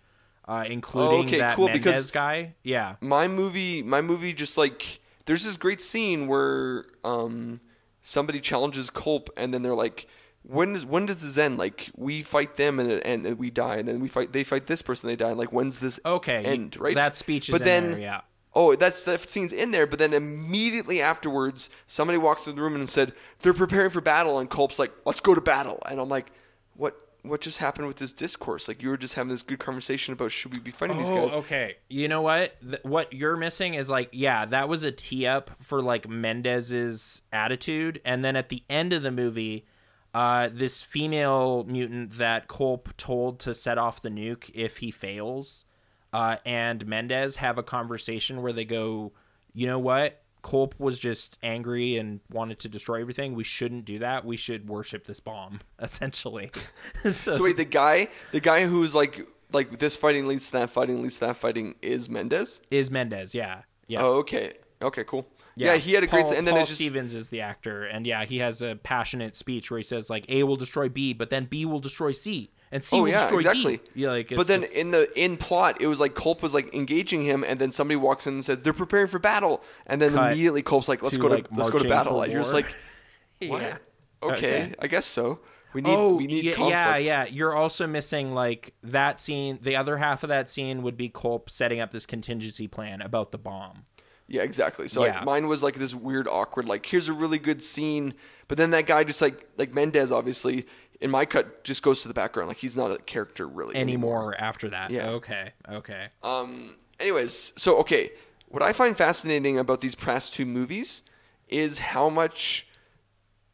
uh, 0.47 0.65
including 0.69 1.27
okay, 1.27 1.39
that 1.41 1.57
cool, 1.57 1.67
Mendez 1.67 1.83
because- 1.83 2.11
guy. 2.13 2.55
Yeah, 2.63 2.95
my 3.01 3.27
movie 3.27 3.83
my 3.83 4.01
movie 4.01 4.33
just 4.33 4.57
like 4.57 5.01
there's 5.27 5.45
this 5.45 5.57
great 5.57 5.83
scene 5.83 6.29
where 6.29 6.85
um 7.03 7.61
somebody 8.05 8.39
challenges 8.39 8.91
Kolp 8.91 9.29
and 9.37 9.53
then 9.53 9.63
they're 9.63 9.75
like 9.75 10.07
when 10.43 10.75
does 10.75 10.85
when 10.85 11.07
does 11.07 11.23
this 11.23 11.39
end 11.39 11.57
like 11.57 11.91
we 11.97 12.23
fight 12.23 12.57
them 12.59 12.79
and 12.79 12.93
and 13.05 13.39
we 13.39 13.51
die 13.51 13.77
and 13.77 13.89
then 13.89 13.99
we 13.99 14.09
fight 14.09 14.33
they 14.33 14.45
fight 14.45 14.67
this 14.67 14.83
person 14.83 15.09
they 15.09 15.17
die 15.17 15.33
like 15.33 15.49
when's 15.53 15.79
this 15.79 15.99
okay. 16.05 16.45
end 16.45 16.77
right 16.79 16.95
That 16.95 17.17
speech 17.17 17.49
is 17.49 17.53
but 17.53 17.63
in 17.63 17.67
then 17.67 17.91
there. 17.93 18.01
Yeah. 18.01 18.21
oh 18.55 18.77
that's 18.77 19.03
that 19.05 19.29
scene's 19.29 19.55
in 19.55 19.71
there 19.71 19.87
but 19.87 19.99
then 19.99 20.13
immediately 20.13 21.01
afterwards 21.01 21.71
somebody 21.87 22.19
walks 22.19 22.47
in 22.47 22.57
the 22.57 22.63
room 22.63 22.75
and 22.75 22.91
said 22.91 23.15
they're 23.41 23.55
preparing 23.55 23.91
for 23.91 24.03
battle 24.03 24.39
and 24.39 24.51
Kolp's 24.51 24.79
like 24.79 24.93
let's 25.07 25.21
go 25.21 25.35
to 25.35 25.41
battle 25.41 25.83
and 25.89 25.99
I'm 25.99 26.11
like 26.11 26.31
what 26.77 27.04
what 27.25 27.41
just 27.41 27.59
happened 27.59 27.87
with 27.89 27.97
this 27.97 28.13
discourse? 28.13 28.69
Like 28.69 28.83
you 28.83 28.91
were 28.91 28.97
just 28.97 29.15
having 29.15 29.31
this 29.31 29.43
good 29.43 29.59
conversation 29.59 30.13
about 30.13 30.31
should 30.31 30.53
we 30.53 30.61
be 30.61 30.71
fighting 30.71 30.99
these 30.99 31.11
Oh, 31.11 31.17
guys? 31.27 31.35
okay. 31.37 31.77
You 31.89 32.07
know 32.07 32.23
what? 32.23 32.55
Th- 32.61 32.83
what 32.85 33.13
you're 33.13 33.37
missing 33.37 33.75
is 33.75 33.89
like, 33.91 34.11
yeah, 34.13 34.45
that 34.45 34.69
was 34.69 34.85
a 34.85 34.93
tee 34.93 35.27
up 35.27 35.51
for 35.61 35.83
like 35.83 36.07
Mendez's 36.09 37.23
attitude, 37.33 38.01
and 38.05 38.25
then 38.25 38.37
at 38.37 38.51
the 38.51 38.63
end 38.69 38.93
of 38.93 39.03
the 39.03 39.11
movie, 39.11 39.65
uh, 40.13 40.49
this 40.53 40.83
female 40.83 41.65
mutant 41.65 42.19
that 42.19 42.47
Kolp 42.47 42.89
told 42.97 43.41
to 43.41 43.55
set 43.55 43.79
off 43.79 44.03
the 44.03 44.11
nuke 44.11 44.51
if 44.55 44.77
he 44.77 44.91
fails, 44.91 45.65
uh, 46.13 46.37
and 46.45 46.87
Mendez 46.87 47.37
have 47.37 47.59
a 47.59 47.63
conversation 47.63 48.43
where 48.43 48.53
they 48.53 48.65
go, 48.65 49.13
you 49.55 49.67
know 49.67 49.79
what? 49.79 50.23
Kolp 50.45 50.79
was 50.79 50.99
just 50.99 51.39
angry 51.43 51.97
and 51.97 52.21
wanted 52.31 52.59
to 52.61 52.69
destroy 52.69 53.01
everything. 53.01 53.35
We 53.35 53.45
shouldn't 53.45 53.87
do 53.87 53.99
that. 54.01 54.25
We 54.25 54.37
should 54.37 54.69
worship 54.69 55.07
this 55.07 55.19
bomb, 55.19 55.61
essentially. 55.81 56.53
so, 57.03 57.11
So 57.11 57.43
wait, 57.43 57.57
the 57.57 57.65
guy, 57.65 58.09
the 58.31 58.41
guy 58.41 58.67
who's 58.67 58.95
like 58.95 59.27
like 59.53 59.79
this 59.79 59.97
fighting 59.97 60.27
leads 60.27 60.47
to 60.47 60.53
that 60.53 60.71
fighting 60.71 61.03
leads 61.03 61.15
to 61.15 61.21
that 61.21 61.37
fighting 61.37 61.77
is 61.81 62.09
Mendez. 62.09 62.61
is 62.71 62.91
Mendez, 62.91 63.35
yeah, 63.35 63.63
yeah. 63.87 64.03
Oh, 64.03 64.19
okay, 64.19 64.53
okay, 64.83 65.05
cool. 65.05 65.27
Yeah, 65.57 65.77
he 65.77 65.93
had 65.93 66.03
a 66.03 66.09
great, 66.09 66.27
Paul, 66.27 66.35
and 66.35 66.47
then 66.47 66.55
Paul 66.55 66.65
it 66.65 66.67
just 66.67 66.81
Stevens 66.81 67.15
is 67.15 67.29
the 67.29 67.41
actor, 67.41 67.85
and 67.85 68.07
yeah, 68.07 68.25
he 68.25 68.39
has 68.39 68.61
a 68.61 68.77
passionate 68.83 69.37
speech 69.37 69.71
where 69.71 69.79
he 69.79 69.85
says 69.85 70.11
like 70.11 70.27
A 70.29 70.43
will 70.43 70.57
destroy 70.57 70.89
B, 70.89 71.13
but 71.13 71.31
then 71.31 71.47
B 71.47 71.65
will 71.65 71.81
destroy 71.81 72.13
C, 72.13 72.51
and 72.75 72.85
C 72.85 72.97
Oh 72.99 73.03
will 73.03 73.09
yeah, 73.09 73.21
destroy 73.23 73.39
exactly. 73.39 73.77
D. 73.79 73.83
Yeah, 73.95 74.09
like, 74.11 74.31
it's 74.33 74.37
but 74.37 74.47
then 74.47 74.61
just- 74.63 74.75
in 74.75 74.91
the 74.91 75.09
in 75.19 75.37
plot, 75.39 75.81
it 75.81 75.87
was 75.87 76.01
like 76.01 76.15
Kolp 76.15 76.43
was 76.43 76.53
like 76.53 76.75
engaging 76.75 77.23
him, 77.25 77.43
and 77.43 77.59
then 77.59 77.73
somebody 77.73 77.97
walks 77.97 78.27
in 78.27 78.35
and 78.35 78.45
says 78.45 78.59
they're 78.63 78.73
preparing 78.73 79.07
for 79.07 79.19
battle, 79.19 79.63
and 79.87 80.01
then 80.03 80.13
Cut 80.13 80.33
immediately 80.33 80.63
Kolp's 80.63 80.89
like, 80.89 81.03
"Let's 81.03 81.15
to, 81.17 81.23
go 81.23 81.29
to 81.29 81.35
like, 81.37 81.47
let's 81.55 81.71
go 81.71 81.79
to 81.79 81.89
battle." 81.89 82.21
And 82.23 82.31
you're 82.33 82.43
just 82.43 82.53
like, 82.53 82.67
"What? 83.43 83.63
Yeah. 83.63 83.77
Okay, 84.23 84.35
Okay. 84.65 84.73
I 84.81 84.87
guess 84.89 85.07
so. 85.07 85.41
We 85.73 85.81
need 85.83 85.91
oh 85.95 86.17
we 86.17 86.27
need 86.27 86.45
yeah, 86.45 86.53
conflict." 86.55 86.77
yeah, 86.79 86.97
yeah. 86.97 87.25
You're 87.27 87.55
also 87.55 87.87
missing 87.87 88.33
like 88.33 88.75
that 88.83 89.19
scene. 89.21 89.59
The 89.63 89.77
other 89.77 89.97
half 89.97 90.23
of 90.23 90.29
that 90.29 90.49
scene 90.51 90.83
would 90.83 90.97
be 90.97 91.09
Kolp 91.09 91.51
setting 91.51 91.81
up 91.81 91.91
this 91.93 92.07
contingency 92.07 92.67
plan 92.69 93.01
about 93.03 93.33
the 93.33 93.39
bomb. 93.39 93.85
Yeah, 94.27 94.41
exactly. 94.43 94.89
So 94.89 95.05
Yeah. 95.05 95.17
like, 95.17 95.25
mine 95.27 95.49
was 95.49 95.63
like 95.63 95.75
this 95.75 95.95
weird, 95.95 96.27
awkward, 96.29 96.65
like 96.65 96.87
here's 96.87 97.09
a 97.09 97.13
really 97.13 97.39
good 97.39 97.63
scene, 97.63 98.15
but 98.49 98.57
then 98.57 98.71
that 98.71 98.87
guy 98.87 99.05
just 99.05 99.21
like 99.21 99.47
like 99.59 99.75
Mendez, 99.75 100.11
obviously, 100.11 100.67
in 101.05 101.11
my 101.11 101.25
cut, 101.27 101.63
just 101.65 101.83
goes 101.83 102.01
to 102.03 102.09
the 102.09 102.15
background. 102.15 102.49
Like 102.49 102.57
he's 102.57 102.75
not 102.77 102.91
a 102.91 102.99
character 102.99 103.47
really 103.47 103.77
Anymore 103.77 104.35
after 104.39 104.71
that. 104.71 104.91
Yeah. 104.91 105.11
Okay. 105.11 105.53
Okay. 105.71 106.07
Um. 106.23 106.75
Anyways, 106.99 107.53
so 107.57 107.77
okay, 107.79 108.11
what 108.49 108.63
I 108.63 108.73
find 108.73 108.97
fascinating 108.97 109.59
about 109.59 109.81
these 109.83 109.95
past 109.95 110.33
two 110.35 110.47
movies 110.47 111.03
is 111.49 111.79
how 111.79 112.09
much 112.09 112.67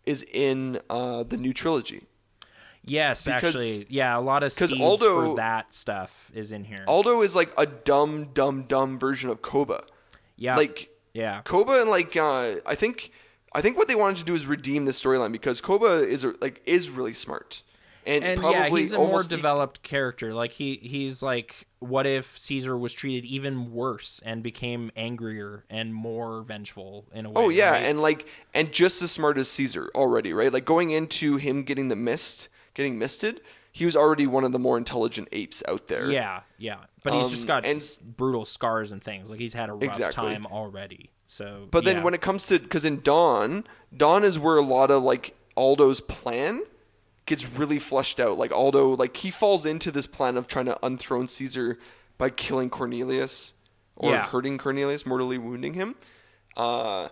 is 0.07 0.25
in 0.33 0.81
uh, 0.89 1.23
the 1.25 1.37
new 1.37 1.53
trilogy. 1.53 2.03
Yes, 2.83 3.25
Because- 3.25 3.45
actually, 3.57 3.87
yeah. 3.91 4.17
A 4.17 4.21
lot 4.21 4.43
of 4.43 4.55
'cause 4.57 4.71
seeds 4.71 4.83
Aldo- 4.83 5.31
for 5.31 5.37
that 5.37 5.75
stuff 5.75 6.31
is 6.35 6.51
in 6.53 6.65
here. 6.65 6.85
Aldo 6.87 7.21
is 7.23 7.35
like 7.35 7.51
a 7.59 7.67
dumb, 7.67 8.31
dumb, 8.33 8.63
dumb 8.65 8.99
version 8.99 9.29
of 9.29 9.43
Koba. 9.43 9.85
yeah. 10.37 10.57
Like 10.57 10.89
yeah. 11.13 11.43
Koba 11.45 11.81
and 11.83 11.91
like 11.91 12.17
uh, 12.17 12.57
I 12.65 12.75
think 12.77 13.11
I 13.53 13.61
think 13.61 13.77
what 13.77 13.89
they 13.89 13.95
wanted 13.95 14.17
to 14.19 14.25
do 14.25 14.35
is 14.35 14.47
redeem 14.47 14.85
the 14.85 14.93
storyline 14.93 15.33
because 15.33 15.61
Koba 15.61 16.07
is 16.09 16.25
like 16.41 16.63
is 16.67 16.91
really 16.91 17.15
smart 17.15 17.63
and, 18.07 18.25
and 18.25 18.41
probably 18.41 18.59
yeah, 18.61 18.69
he's 18.69 18.93
a 18.93 18.99
more 18.99 19.23
e- 19.23 19.29
developed 19.29 19.83
character. 19.83 20.33
Like 20.33 20.53
he 20.53 20.77
he's 20.77 21.23
like, 21.23 21.67
what 21.81 22.07
if 22.07 22.39
Caesar 22.39 22.77
was 22.79 22.93
treated 22.93 23.27
even 23.27 23.73
worse 23.73 24.21
and 24.25 24.43
became 24.43 24.91
angrier 24.97 25.65
and 25.69 25.93
more 25.95 26.43
vengeful 26.43 27.07
in 27.13 27.27
a 27.27 27.31
way? 27.31 27.35
Oh 27.43 27.49
yeah, 27.49 27.73
right? 27.73 27.83
and 27.85 28.01
like 28.01 28.27
and 28.55 28.73
just 28.73 29.03
as 29.03 29.11
smart 29.11 29.37
as 29.37 29.49
Caesar 29.51 29.91
already, 29.95 30.33
right? 30.33 30.53
Like 30.53 30.65
going 30.65 30.91
into 30.91 31.37
him 31.37 31.63
getting 31.65 31.89
the 31.89 31.97
mist, 31.97 32.49
getting 32.75 32.99
misted, 32.99 33.41
he 33.73 33.85
was 33.85 33.97
already 33.97 34.27
one 34.27 34.45
of 34.45 34.53
the 34.53 34.59
more 34.59 34.79
intelligent 34.79 35.29
apes 35.33 35.63
out 35.69 35.89
there. 35.89 36.11
yeah, 36.11 36.41
yeah. 36.57 36.77
But 37.03 37.13
he's 37.15 37.27
Um, 37.27 37.31
just 37.31 37.47
got 37.47 37.67
and- 37.67 37.85
brutal 38.17 38.45
scars 38.45 38.93
and 38.93 39.03
things. 39.03 39.31
Like 39.31 39.41
he's 39.41 39.55
had 39.55 39.69
a 39.69 39.73
rough 39.75 39.83
Exactly. 39.83 40.23
time 40.25 40.47
already. 40.47 41.11
So, 41.33 41.69
But 41.71 41.85
then 41.85 41.99
yeah. 41.99 42.03
when 42.03 42.13
it 42.13 42.21
comes 42.21 42.47
to 42.49 42.59
because 42.59 42.85
in 42.85 43.03
Dawn, 43.03 43.65
Dawn 43.97 44.25
is 44.25 44.37
where 44.37 44.57
a 44.57 44.63
lot 44.63 44.91
of 44.91 45.05
like 45.05 45.37
Aldo's 45.57 46.01
plan 46.01 46.63
gets 47.25 47.49
really 47.49 47.79
flushed 47.79 48.19
out. 48.19 48.37
Like 48.37 48.51
Aldo, 48.51 48.97
like 48.97 49.17
he 49.17 49.31
falls 49.31 49.65
into 49.65 49.93
this 49.93 50.09
plan 50.09 50.37
of 50.37 50.49
trying 50.49 50.65
to 50.65 50.77
unthrone 50.83 51.29
Caesar 51.29 51.79
by 52.19 52.31
killing 52.31 52.69
Cornelius 52.69 53.55
or 53.95 54.11
Yeah. 54.11 54.27
hurting 54.27 54.59
Cornelius, 54.59 55.07
mortally 55.07 55.39
wounding 55.39 55.75
him. 55.75 55.95
Uh, 56.57 57.11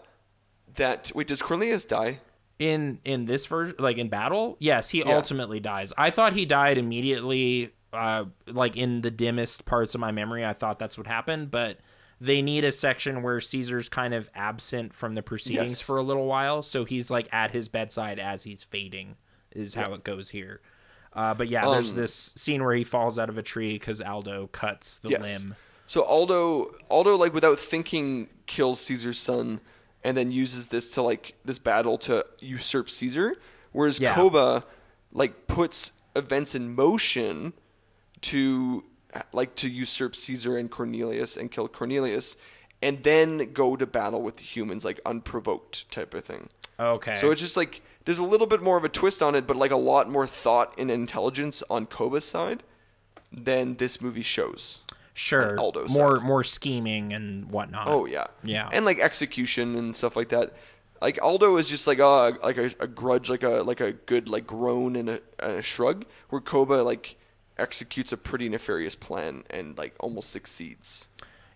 that 0.74 1.12
wait, 1.14 1.28
does 1.28 1.40
Cornelius 1.40 1.84
die? 1.84 2.18
in 2.58 2.98
in 3.04 3.26
this 3.26 3.46
version 3.46 3.76
like 3.78 3.98
in 3.98 4.08
battle 4.08 4.56
yes 4.58 4.90
he 4.90 4.98
Yeah. 4.98 5.14
ultimately 5.14 5.60
dies 5.60 5.92
i 5.96 6.10
thought 6.10 6.32
he 6.32 6.44
died 6.44 6.76
immediately 6.76 7.70
uh 7.92 8.24
like 8.48 8.76
in 8.76 9.02
the 9.02 9.12
dimmest 9.12 9.64
parts 9.64 9.94
of 9.94 10.00
my 10.00 10.10
memory 10.10 10.44
i 10.44 10.52
thought 10.52 10.76
that's 10.80 10.98
what 10.98 11.06
happened 11.06 11.52
but 11.52 11.78
they 12.20 12.42
need 12.42 12.64
a 12.64 12.72
section 12.72 13.22
where 13.22 13.40
caesar's 13.40 13.88
kind 13.88 14.12
of 14.14 14.28
absent 14.34 14.94
from 14.94 15.14
the 15.14 15.22
proceedings 15.22 15.72
Yes. 15.72 15.80
for 15.80 15.96
a 15.98 16.02
little 16.02 16.26
while 16.26 16.62
so 16.62 16.84
he's 16.84 17.10
like 17.10 17.28
at 17.32 17.50
his 17.52 17.68
bedside 17.68 18.18
as 18.18 18.44
he's 18.44 18.62
fading 18.62 19.16
is 19.52 19.74
how 19.74 19.92
it 19.94 20.04
goes 20.04 20.30
here 20.30 20.60
uh, 21.14 21.34
but 21.34 21.48
yeah 21.48 21.68
there's 21.70 21.90
Um, 21.92 21.96
this 21.96 22.32
scene 22.36 22.62
where 22.64 22.74
he 22.74 22.84
falls 22.84 23.18
out 23.18 23.28
of 23.28 23.38
a 23.38 23.42
tree 23.42 23.74
because 23.74 24.00
aldo 24.02 24.48
cuts 24.48 24.98
the 24.98 25.10
Yes. 25.10 25.22
limb 25.42 25.54
So 25.86 26.02
Aldo, 26.02 26.74
Aldo, 26.90 27.16
like 27.16 27.32
without 27.32 27.58
thinking, 27.58 28.28
kills 28.46 28.78
Caesar's 28.82 29.18
son, 29.18 29.58
and 30.04 30.14
then 30.18 30.30
uses 30.30 30.66
this 30.66 30.92
to 30.92 31.02
like 31.02 31.34
this 31.46 31.58
battle 31.58 31.96
to 31.98 32.26
usurp 32.40 32.90
Caesar. 32.90 33.36
Whereas 33.72 33.98
Yeah. 33.98 34.14
Koba, 34.14 34.64
like 35.12 35.46
puts 35.46 35.92
events 36.14 36.54
in 36.54 36.74
motion 36.74 37.54
to 38.20 38.84
like 39.32 39.54
to 39.56 39.68
usurp 39.68 40.14
Caesar 40.16 40.56
and 40.58 40.70
Cornelius 40.70 41.36
and 41.36 41.50
kill 41.50 41.68
Cornelius, 41.68 42.36
and 42.82 43.02
then 43.02 43.52
go 43.52 43.76
to 43.76 43.86
battle 43.86 44.22
with 44.22 44.36
the 44.36 44.42
humans 44.44 44.84
like 44.84 45.00
unprovoked 45.06 45.90
type 45.90 46.14
of 46.14 46.24
thing. 46.24 46.48
okay 46.78 47.14
So 47.16 47.30
it's 47.30 47.40
just 47.40 47.56
like 47.56 47.82
there's 48.04 48.18
a 48.18 48.24
little 48.24 48.46
bit 48.46 48.62
more 48.62 48.76
of 48.76 48.84
a 48.84 48.88
twist 48.88 49.22
on 49.22 49.34
it, 49.34 49.46
but 49.46 49.56
like 49.56 49.70
a 49.70 49.76
lot 49.76 50.08
more 50.10 50.26
thought 50.26 50.74
and 50.78 50.90
intelligence 50.90 51.62
on 51.68 51.86
Koba's 51.86 52.24
side 52.24 52.62
than 53.32 53.76
this 53.76 54.00
movie 54.00 54.22
shows. 54.22 54.80
sure 55.14 55.58
Aldo's 55.58 55.90
more 55.96 56.16
side. 56.18 56.26
more 56.26 56.44
scheming 56.44 57.12
and 57.12 57.50
whatnot 57.50 57.88
Oh 57.88 58.06
yeah, 58.06 58.26
Yeah. 58.42 58.68
and 58.72 58.84
like 58.84 58.98
execution 59.00 59.76
and 59.76 59.96
stuff 59.96 60.16
like 60.16 60.28
that. 60.30 60.54
Like 61.02 61.18
Aldo 61.22 61.56
is 61.58 61.68
just 61.68 61.86
like 61.86 61.98
a 62.00 62.36
like 62.42 62.56
a, 62.58 62.70
a 62.80 62.86
grudge, 62.86 63.28
like 63.30 63.42
a 63.44 63.62
like 63.62 63.80
a 63.80 63.92
good 63.92 64.28
like 64.28 64.46
groan 64.46 64.96
and 64.96 65.08
a, 65.10 65.20
and 65.38 65.52
a 65.56 65.62
shrug. 65.62 66.04
Where 66.30 66.40
Koba 66.40 66.74
like 66.82 67.16
executes 67.58 68.12
a 68.12 68.16
pretty 68.16 68.48
nefarious 68.48 68.94
plan 68.94 69.44
and 69.50 69.76
like 69.78 69.94
almost 70.00 70.30
succeeds. 70.30 71.08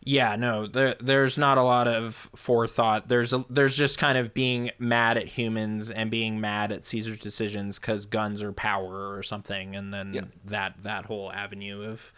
Yeah, 0.05 0.35
no, 0.35 0.67
there, 0.67 0.97
there's 1.01 1.39
not 1.39 1.59
a 1.59 1.63
lot 1.63 1.87
of 1.87 2.29
forethought. 2.35 3.07
There's 3.07 3.33
a, 3.33 3.45
there's 3.49 3.77
just 3.77 3.99
kind 3.99 4.19
of 4.19 4.35
being 4.35 4.73
mad 4.81 5.17
at 5.17 5.29
humans 5.29 5.93
and 5.93 6.11
being 6.11 6.41
mad 6.41 6.73
at 6.73 6.85
Caesar's 6.85 7.21
decisions 7.21 7.79
because 7.79 8.05
guns 8.07 8.43
are 8.43 8.51
power 8.53 9.17
or 9.17 9.23
something, 9.23 9.77
and 9.77 9.95
then 9.95 10.13
Yeah. 10.13 10.23
that 10.47 10.75
that 10.83 11.05
whole 11.05 11.31
avenue 11.31 11.85
of, 11.89 12.13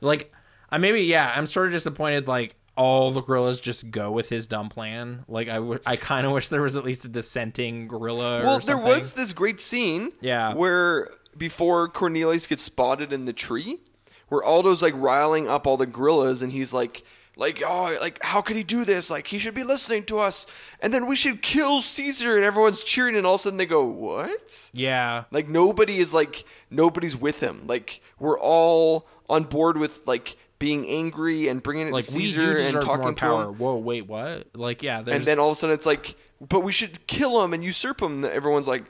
like, 0.00 0.32
I 0.68 0.78
maybe 0.78 1.02
yeah, 1.02 1.32
I'm 1.36 1.46
sort 1.46 1.66
of 1.68 1.72
disappointed. 1.72 2.26
Like 2.26 2.56
all 2.78 3.10
the 3.10 3.20
gorillas 3.20 3.60
just 3.60 3.90
go 3.90 4.10
with 4.10 4.28
his 4.30 4.46
dumb 4.46 4.68
plan. 4.70 5.24
Like 5.28 5.48
I, 5.48 5.56
w- 5.56 5.80
I 5.84 5.96
kind 5.96 6.26
of 6.26 6.32
wish 6.32 6.48
there 6.48 6.62
was 6.62 6.76
at 6.76 6.84
least 6.84 7.04
a 7.04 7.08
dissenting 7.08 7.88
gorilla. 7.88 8.42
Well, 8.42 8.60
there 8.60 8.78
was 8.78 9.12
this 9.14 9.32
great 9.32 9.60
scene, 9.60 10.12
Yeah. 10.20 10.54
where 10.54 11.10
before 11.36 11.88
Cornelius 11.88 12.46
gets 12.46 12.62
spotted 12.62 13.12
in 13.12 13.24
the 13.26 13.32
tree, 13.32 13.80
where 14.28 14.42
Aldo's 14.42 14.80
like 14.80 14.94
riling 14.96 15.48
up 15.48 15.66
all 15.66 15.76
the 15.76 15.86
gorillas, 15.86 16.40
and 16.40 16.52
he's 16.52 16.72
like, 16.72 17.02
like, 17.36 17.62
oh, 17.66 17.96
like 18.00 18.22
how 18.22 18.40
could 18.40 18.56
he 18.56 18.64
do 18.64 18.84
this? 18.84 19.10
Like 19.10 19.26
he 19.26 19.38
should 19.38 19.54
be 19.54 19.64
listening 19.64 20.04
to 20.04 20.18
us, 20.18 20.46
and 20.80 20.92
then 20.94 21.06
we 21.06 21.16
should 21.16 21.42
kill 21.42 21.80
Caesar, 21.80 22.36
and 22.36 22.44
everyone's 22.44 22.82
cheering, 22.84 23.16
and 23.16 23.26
all 23.26 23.34
of 23.34 23.40
a 23.40 23.42
sudden 23.42 23.58
they 23.58 23.66
go, 23.66 23.84
what? 23.84 24.70
yeah. 24.72 25.24
Like 25.30 25.48
nobody 25.48 25.98
is 25.98 26.12
like 26.14 26.44
nobody's 26.70 27.16
with 27.16 27.40
him. 27.40 27.66
Like 27.66 28.00
we're 28.18 28.38
all 28.38 29.06
on 29.28 29.44
board 29.44 29.76
with 29.78 30.00
like 30.06 30.36
being 30.58 30.86
angry 30.88 31.48
and 31.48 31.62
bringing 31.62 31.88
it 31.88 31.92
Like 31.92 32.04
to 32.04 32.12
Caesar 32.12 32.56
and 32.56 32.80
talking 32.80 33.14
to 33.14 33.26
him. 33.26 33.58
Whoa, 33.58 33.76
wait, 33.76 34.06
what? 34.06 34.48
Like 34.54 34.82
yeah, 34.82 35.02
there's 35.02 35.16
And 35.16 35.24
then 35.24 35.38
all 35.38 35.50
of 35.50 35.52
a 35.52 35.54
sudden 35.56 35.74
it's 35.74 35.86
like, 35.86 36.16
but 36.40 36.60
we 36.60 36.72
should 36.72 37.06
kill 37.06 37.42
him 37.42 37.52
and 37.52 37.64
usurp 37.64 38.02
him. 38.02 38.24
Everyone's 38.24 38.68
like, 38.68 38.84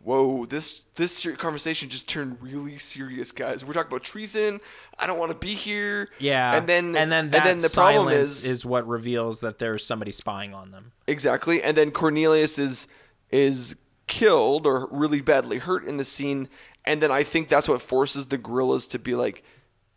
whoa, 0.00 0.44
this 0.46 0.82
this 0.96 1.26
conversation 1.38 1.88
just 1.88 2.08
turned 2.08 2.38
really 2.40 2.78
serious, 2.78 3.32
guys. 3.32 3.64
We're 3.64 3.72
talking 3.72 3.90
about 3.90 4.04
treason. 4.04 4.60
I 4.98 5.06
don't 5.06 5.18
want 5.18 5.32
to 5.32 5.38
be 5.38 5.54
here. 5.54 6.10
Yeah, 6.18 6.56
and 6.56 6.68
then 6.68 6.96
and 6.96 7.10
then 7.10 7.30
that 7.30 7.46
and 7.46 7.58
then 7.58 7.62
the 7.62 7.70
problem 7.70 8.08
is, 8.08 8.44
is 8.44 8.64
what 8.64 8.86
reveals 8.86 9.40
that 9.40 9.58
there's 9.58 9.84
somebody 9.84 10.12
spying 10.12 10.54
on 10.54 10.70
them. 10.70 10.92
Exactly. 11.06 11.62
And 11.62 11.76
then 11.76 11.90
Cornelius 11.90 12.58
is 12.58 12.86
is 13.30 13.76
killed 14.06 14.66
or 14.66 14.88
really 14.90 15.20
badly 15.20 15.58
hurt 15.58 15.84
in 15.84 15.96
the 15.96 16.04
scene. 16.04 16.48
And 16.84 17.00
then 17.00 17.10
I 17.10 17.22
think 17.22 17.48
that's 17.48 17.68
what 17.68 17.80
forces 17.80 18.26
the 18.26 18.38
gorillas 18.38 18.86
to 18.88 18.98
be 18.98 19.14
like, 19.14 19.42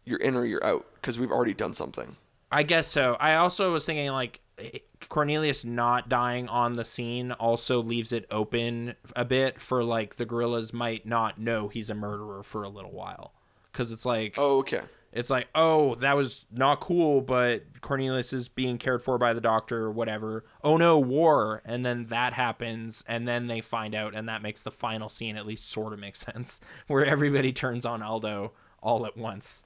you're 0.07 0.19
in 0.19 0.35
or 0.35 0.45
you're 0.45 0.63
out 0.65 0.85
because 0.95 1.19
we've 1.19 1.31
already 1.31 1.53
done 1.53 1.73
something. 1.73 2.15
I 2.51 2.63
guess 2.63 2.87
so. 2.87 3.17
I 3.19 3.35
also 3.35 3.73
was 3.73 3.85
thinking 3.85 4.09
like 4.11 4.39
eh, 4.57 4.79
Cornelius 5.09 5.65
not 5.65 6.07
dying 6.09 6.47
on 6.47 6.75
the 6.77 6.83
scene 6.85 7.31
also 7.33 7.81
leaves 7.81 8.11
it 8.13 8.25
open 8.31 8.95
a 9.15 9.25
bit 9.25 9.59
for 9.59 9.83
like 9.83 10.15
the 10.15 10.25
gorillas 10.25 10.71
might 10.73 11.05
not 11.05 11.37
know 11.39 11.67
he's 11.67 11.89
a 11.89 11.93
murderer 11.95 12.43
for 12.43 12.63
a 12.63 12.69
little 12.69 12.91
while 12.91 13.33
because 13.71 13.91
it's 13.91 14.05
like 14.05 14.35
Oh, 14.37 14.59
okay. 14.59 14.81
it's 15.11 15.29
like 15.29 15.49
oh 15.53 15.95
that 15.95 16.15
was 16.15 16.45
not 16.51 16.79
cool 16.79 17.21
but 17.21 17.63
cornelius 17.81 18.33
is 18.33 18.47
being 18.49 18.77
cared 18.77 19.03
for 19.03 19.17
by 19.17 19.33
the 19.33 19.41
doctor 19.41 19.83
or 19.83 19.91
whatever 19.91 20.43
oh 20.63 20.77
no 20.77 20.97
war 20.97 21.61
and 21.65 21.85
then 21.85 22.05
that 22.05 22.33
happens 22.33 23.03
and 23.07 23.27
then 23.27 23.47
they 23.47 23.61
find 23.61 23.93
out 23.93 24.15
and 24.15 24.27
that 24.27 24.41
makes 24.41 24.63
the 24.63 24.71
final 24.71 25.09
scene 25.09 25.35
at 25.37 25.45
least 25.45 25.69
sort 25.69 25.93
of 25.93 25.99
make 25.99 26.15
sense 26.29 26.59
where 26.87 27.05
everybody 27.05 27.51
turns 27.53 27.85
on 27.85 28.01
aldo 28.01 28.51
all 28.81 29.05
at 29.05 29.15
once 29.17 29.63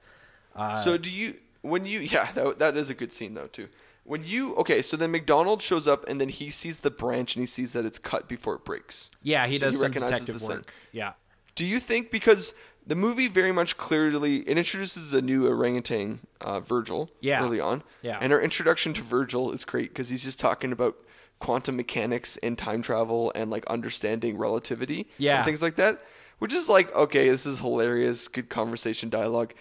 Uh, 0.56 0.74
so 0.74 0.96
do 0.98 1.10
you 1.10 1.36
when 1.62 1.84
you 1.84 2.00
yeah 2.14 2.30
that, 2.32 2.58
that 2.58 2.76
is 2.76 2.90
a 2.90 2.94
good 2.94 3.12
scene 3.12 3.34
though 3.34 3.46
too. 3.48 3.68
When 4.04 4.24
you 4.24 4.54
okay, 4.56 4.82
so 4.82 4.96
then 4.96 5.12
McDonald 5.12 5.62
shows 5.62 5.86
up 5.86 6.04
and 6.08 6.20
then 6.20 6.28
he 6.28 6.50
sees 6.50 6.80
the 6.80 6.90
branch 6.90 7.36
and 7.36 7.42
he 7.42 7.46
sees 7.46 7.72
that 7.72 7.84
it's 7.84 8.00
cut 8.00 8.28
before 8.28 8.54
it 8.56 8.64
breaks. 8.64 9.10
yeah 9.22 9.46
he 9.46 9.56
So 9.58 9.66
does 9.66 9.74
he 9.74 9.80
some 9.80 9.92
detective 9.92 10.34
this 10.34 10.42
thing. 10.42 10.56
work 10.56 10.72
yeah 10.90 11.12
Do 11.54 11.64
you 11.64 11.78
think 11.78 12.10
because 12.10 12.52
the 12.84 12.96
movie 12.96 13.28
very 13.28 13.52
much 13.52 13.76
clearly 13.76 14.38
it 14.38 14.58
introduces 14.58 15.14
a 15.14 15.22
new 15.22 15.46
orangutan, 15.46 16.18
uh, 16.40 16.58
Virgil, 16.58 17.10
Yeah. 17.20 17.40
early 17.44 17.60
on, 17.60 17.84
Yeah. 18.02 18.18
and 18.20 18.32
our 18.32 18.40
introduction 18.40 18.92
to 18.94 19.02
Virgil 19.02 19.52
is 19.52 19.64
great 19.64 19.90
because 19.90 20.08
he's 20.08 20.24
just 20.24 20.40
talking 20.40 20.72
about 20.72 20.96
quantum 21.38 21.76
mechanics 21.76 22.38
and 22.42 22.58
time 22.58 22.82
travel 22.82 23.30
and 23.36 23.52
like 23.52 23.64
understanding 23.66 24.36
relativity, 24.36 25.06
Yeah. 25.18 25.36
and 25.36 25.44
things 25.44 25.62
like 25.62 25.76
that, 25.76 26.02
which 26.40 26.52
is 26.52 26.68
like 26.68 26.92
okay, 26.92 27.28
this 27.28 27.46
is 27.46 27.60
hilarious, 27.60 28.26
good 28.26 28.48
conversation 28.48 29.08
dialogue. 29.10 29.54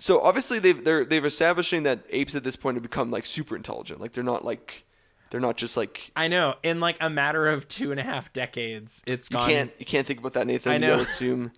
So 0.00 0.20
obviously 0.20 0.58
they've 0.58 0.82
they're 0.82 1.04
they've 1.04 1.24
establishing 1.24 1.84
that 1.84 2.00
apes 2.10 2.34
at 2.34 2.42
this 2.42 2.56
point 2.56 2.74
have 2.76 2.82
become 2.82 3.10
like 3.10 3.24
super 3.26 3.54
intelligent, 3.54 4.00
like 4.00 4.12
they're 4.12 4.24
not 4.24 4.44
like 4.44 4.84
they're 5.30 5.40
not 5.40 5.56
just 5.56 5.76
like 5.76 6.10
i 6.16 6.26
know 6.26 6.54
in 6.64 6.80
like 6.80 6.96
a 7.00 7.08
matter 7.08 7.46
of 7.46 7.68
two 7.68 7.92
and 7.92 8.00
a 8.00 8.02
half 8.02 8.32
decades 8.32 9.00
it's 9.06 9.30
You 9.30 9.36
gone 9.36 9.48
can't 9.48 9.70
you 9.78 9.86
can't 9.86 10.04
think 10.04 10.18
about 10.18 10.32
that, 10.32 10.46
Nathan. 10.48 10.72
I 10.72 10.74
You 10.74 10.80
know. 10.80 10.88
gotta 10.88 11.02
assume. 11.02 11.52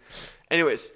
Anyways, 0.50 0.92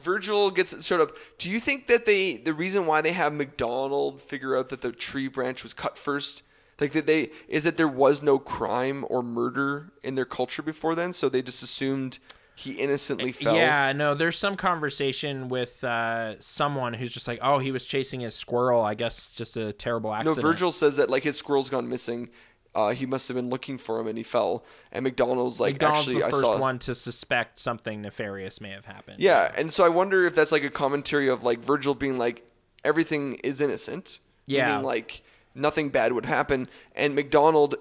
Virgil 0.00 0.50
gets 0.52 0.84
showed 0.84 1.00
up. 1.00 1.16
Do 1.38 1.50
you 1.50 1.58
think 1.60 1.86
that 1.88 2.06
they 2.06 2.36
the 2.36 2.54
reason 2.54 2.86
why 2.86 3.00
they 3.00 3.12
have 3.12 3.32
McDonald 3.32 4.22
figure 4.22 4.56
out 4.56 4.68
that 4.68 4.82
the 4.82 4.92
tree 4.92 5.28
branch 5.28 5.62
was 5.62 5.74
cut 5.74 5.98
first, 5.98 6.42
like 6.78 6.92
that 6.92 7.06
they 7.06 7.30
is 7.48 7.64
that 7.64 7.76
there 7.76 7.88
was 7.88 8.22
no 8.22 8.38
crime 8.38 9.04
or 9.08 9.22
murder 9.22 9.92
in 10.02 10.14
their 10.14 10.24
culture 10.24 10.62
before 10.62 10.94
then, 10.94 11.12
so 11.12 11.28
they 11.28 11.42
just 11.42 11.62
assumed 11.62 12.18
he 12.60 12.72
innocently 12.72 13.32
fell. 13.32 13.54
Yeah, 13.54 13.92
no, 13.92 14.14
there's 14.14 14.38
some 14.38 14.56
conversation 14.56 15.48
with 15.48 15.82
uh, 15.82 16.38
someone 16.40 16.92
who's 16.92 17.12
just 17.12 17.26
like, 17.26 17.38
oh, 17.40 17.58
he 17.58 17.72
was 17.72 17.86
chasing 17.86 18.20
his 18.20 18.34
squirrel. 18.34 18.82
I 18.82 18.94
guess 18.94 19.28
just 19.28 19.56
a 19.56 19.72
terrible 19.72 20.12
accident. 20.12 20.36
No. 20.36 20.42
Virgil 20.42 20.70
says 20.70 20.96
that 20.96 21.08
like 21.08 21.22
his 21.22 21.38
squirrel's 21.38 21.70
gone 21.70 21.88
missing. 21.88 22.28
Uh, 22.74 22.90
he 22.90 23.06
must 23.06 23.26
have 23.28 23.34
been 23.34 23.48
looking 23.48 23.78
for 23.78 23.98
him 23.98 24.06
and 24.06 24.16
he 24.16 24.22
fell. 24.22 24.64
And 24.92 25.02
McDonald's 25.04 25.58
like 25.58 25.74
McDonald's 25.74 26.00
actually 26.00 26.20
the 26.20 26.26
I 26.26 26.30
first 26.30 26.42
saw 26.42 26.58
one 26.58 26.78
to 26.80 26.94
suspect 26.94 27.58
something 27.58 28.02
nefarious 28.02 28.60
may 28.60 28.70
have 28.70 28.84
happened. 28.84 29.20
Yeah, 29.20 29.50
and 29.56 29.72
so 29.72 29.84
I 29.84 29.88
wonder 29.88 30.26
if 30.26 30.34
that's 30.34 30.52
like 30.52 30.62
a 30.62 30.70
commentary 30.70 31.28
of 31.28 31.42
like 31.42 31.60
Virgil 31.60 31.94
being 31.94 32.18
like 32.18 32.46
everything 32.84 33.34
is 33.36 33.60
innocent. 33.60 34.18
Yeah. 34.46 34.68
Meaning 34.68 34.84
like 34.84 35.22
nothing 35.54 35.88
bad 35.88 36.12
would 36.12 36.26
happen 36.26 36.68
and 36.94 37.14
McDonald 37.14 37.76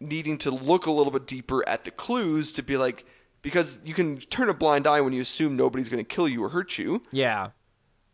needing 0.00 0.38
to 0.38 0.50
look 0.50 0.86
a 0.86 0.90
little 0.92 1.12
bit 1.12 1.26
deeper 1.26 1.68
at 1.68 1.84
the 1.84 1.90
clues 1.90 2.52
to 2.52 2.62
be 2.62 2.76
like 2.76 3.04
because 3.42 3.78
you 3.84 3.94
can 3.94 4.18
turn 4.18 4.48
a 4.48 4.54
blind 4.54 4.86
eye 4.86 5.00
when 5.00 5.12
you 5.12 5.20
assume 5.22 5.56
nobody's 5.56 5.88
going 5.88 6.04
to 6.04 6.08
kill 6.08 6.28
you 6.28 6.42
or 6.44 6.48
hurt 6.50 6.78
you, 6.78 7.02
Yeah. 7.12 7.50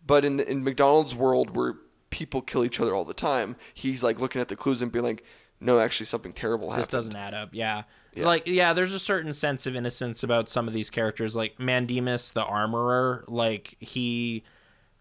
but 0.06 0.24
in 0.24 0.36
the, 0.36 0.48
in 0.50 0.62
McDonald's 0.64 1.14
world 1.14 1.56
where 1.56 1.74
people 2.10 2.42
kill 2.42 2.64
each 2.64 2.78
other 2.80 2.94
all 2.94 3.04
the 3.04 3.14
time, 3.14 3.56
he's 3.72 4.02
like 4.04 4.20
looking 4.20 4.40
at 4.40 4.48
the 4.48 4.56
clues 4.56 4.82
and 4.82 4.92
being 4.92 5.04
like 5.04 5.24
no, 5.60 5.80
actually 5.80 6.04
something 6.06 6.32
terrible 6.32 6.70
happened. 6.70 6.82
This 6.84 6.90
doesn't 6.90 7.16
add 7.16 7.32
up. 7.32 7.50
Yeah. 7.52 7.84
Yeah. 8.12 8.26
Like, 8.26 8.46
yeah, 8.46 8.74
there's 8.74 8.92
a 8.92 8.98
certain 8.98 9.32
sense 9.32 9.66
of 9.66 9.74
innocence 9.74 10.22
about 10.22 10.50
some 10.50 10.68
of 10.68 10.74
these 10.74 10.90
characters. 10.90 11.34
Like 11.34 11.58
Mandemus, 11.58 12.32
the 12.32 12.42
armorer, 12.44 13.24
like, 13.28 13.76
he 13.80 14.42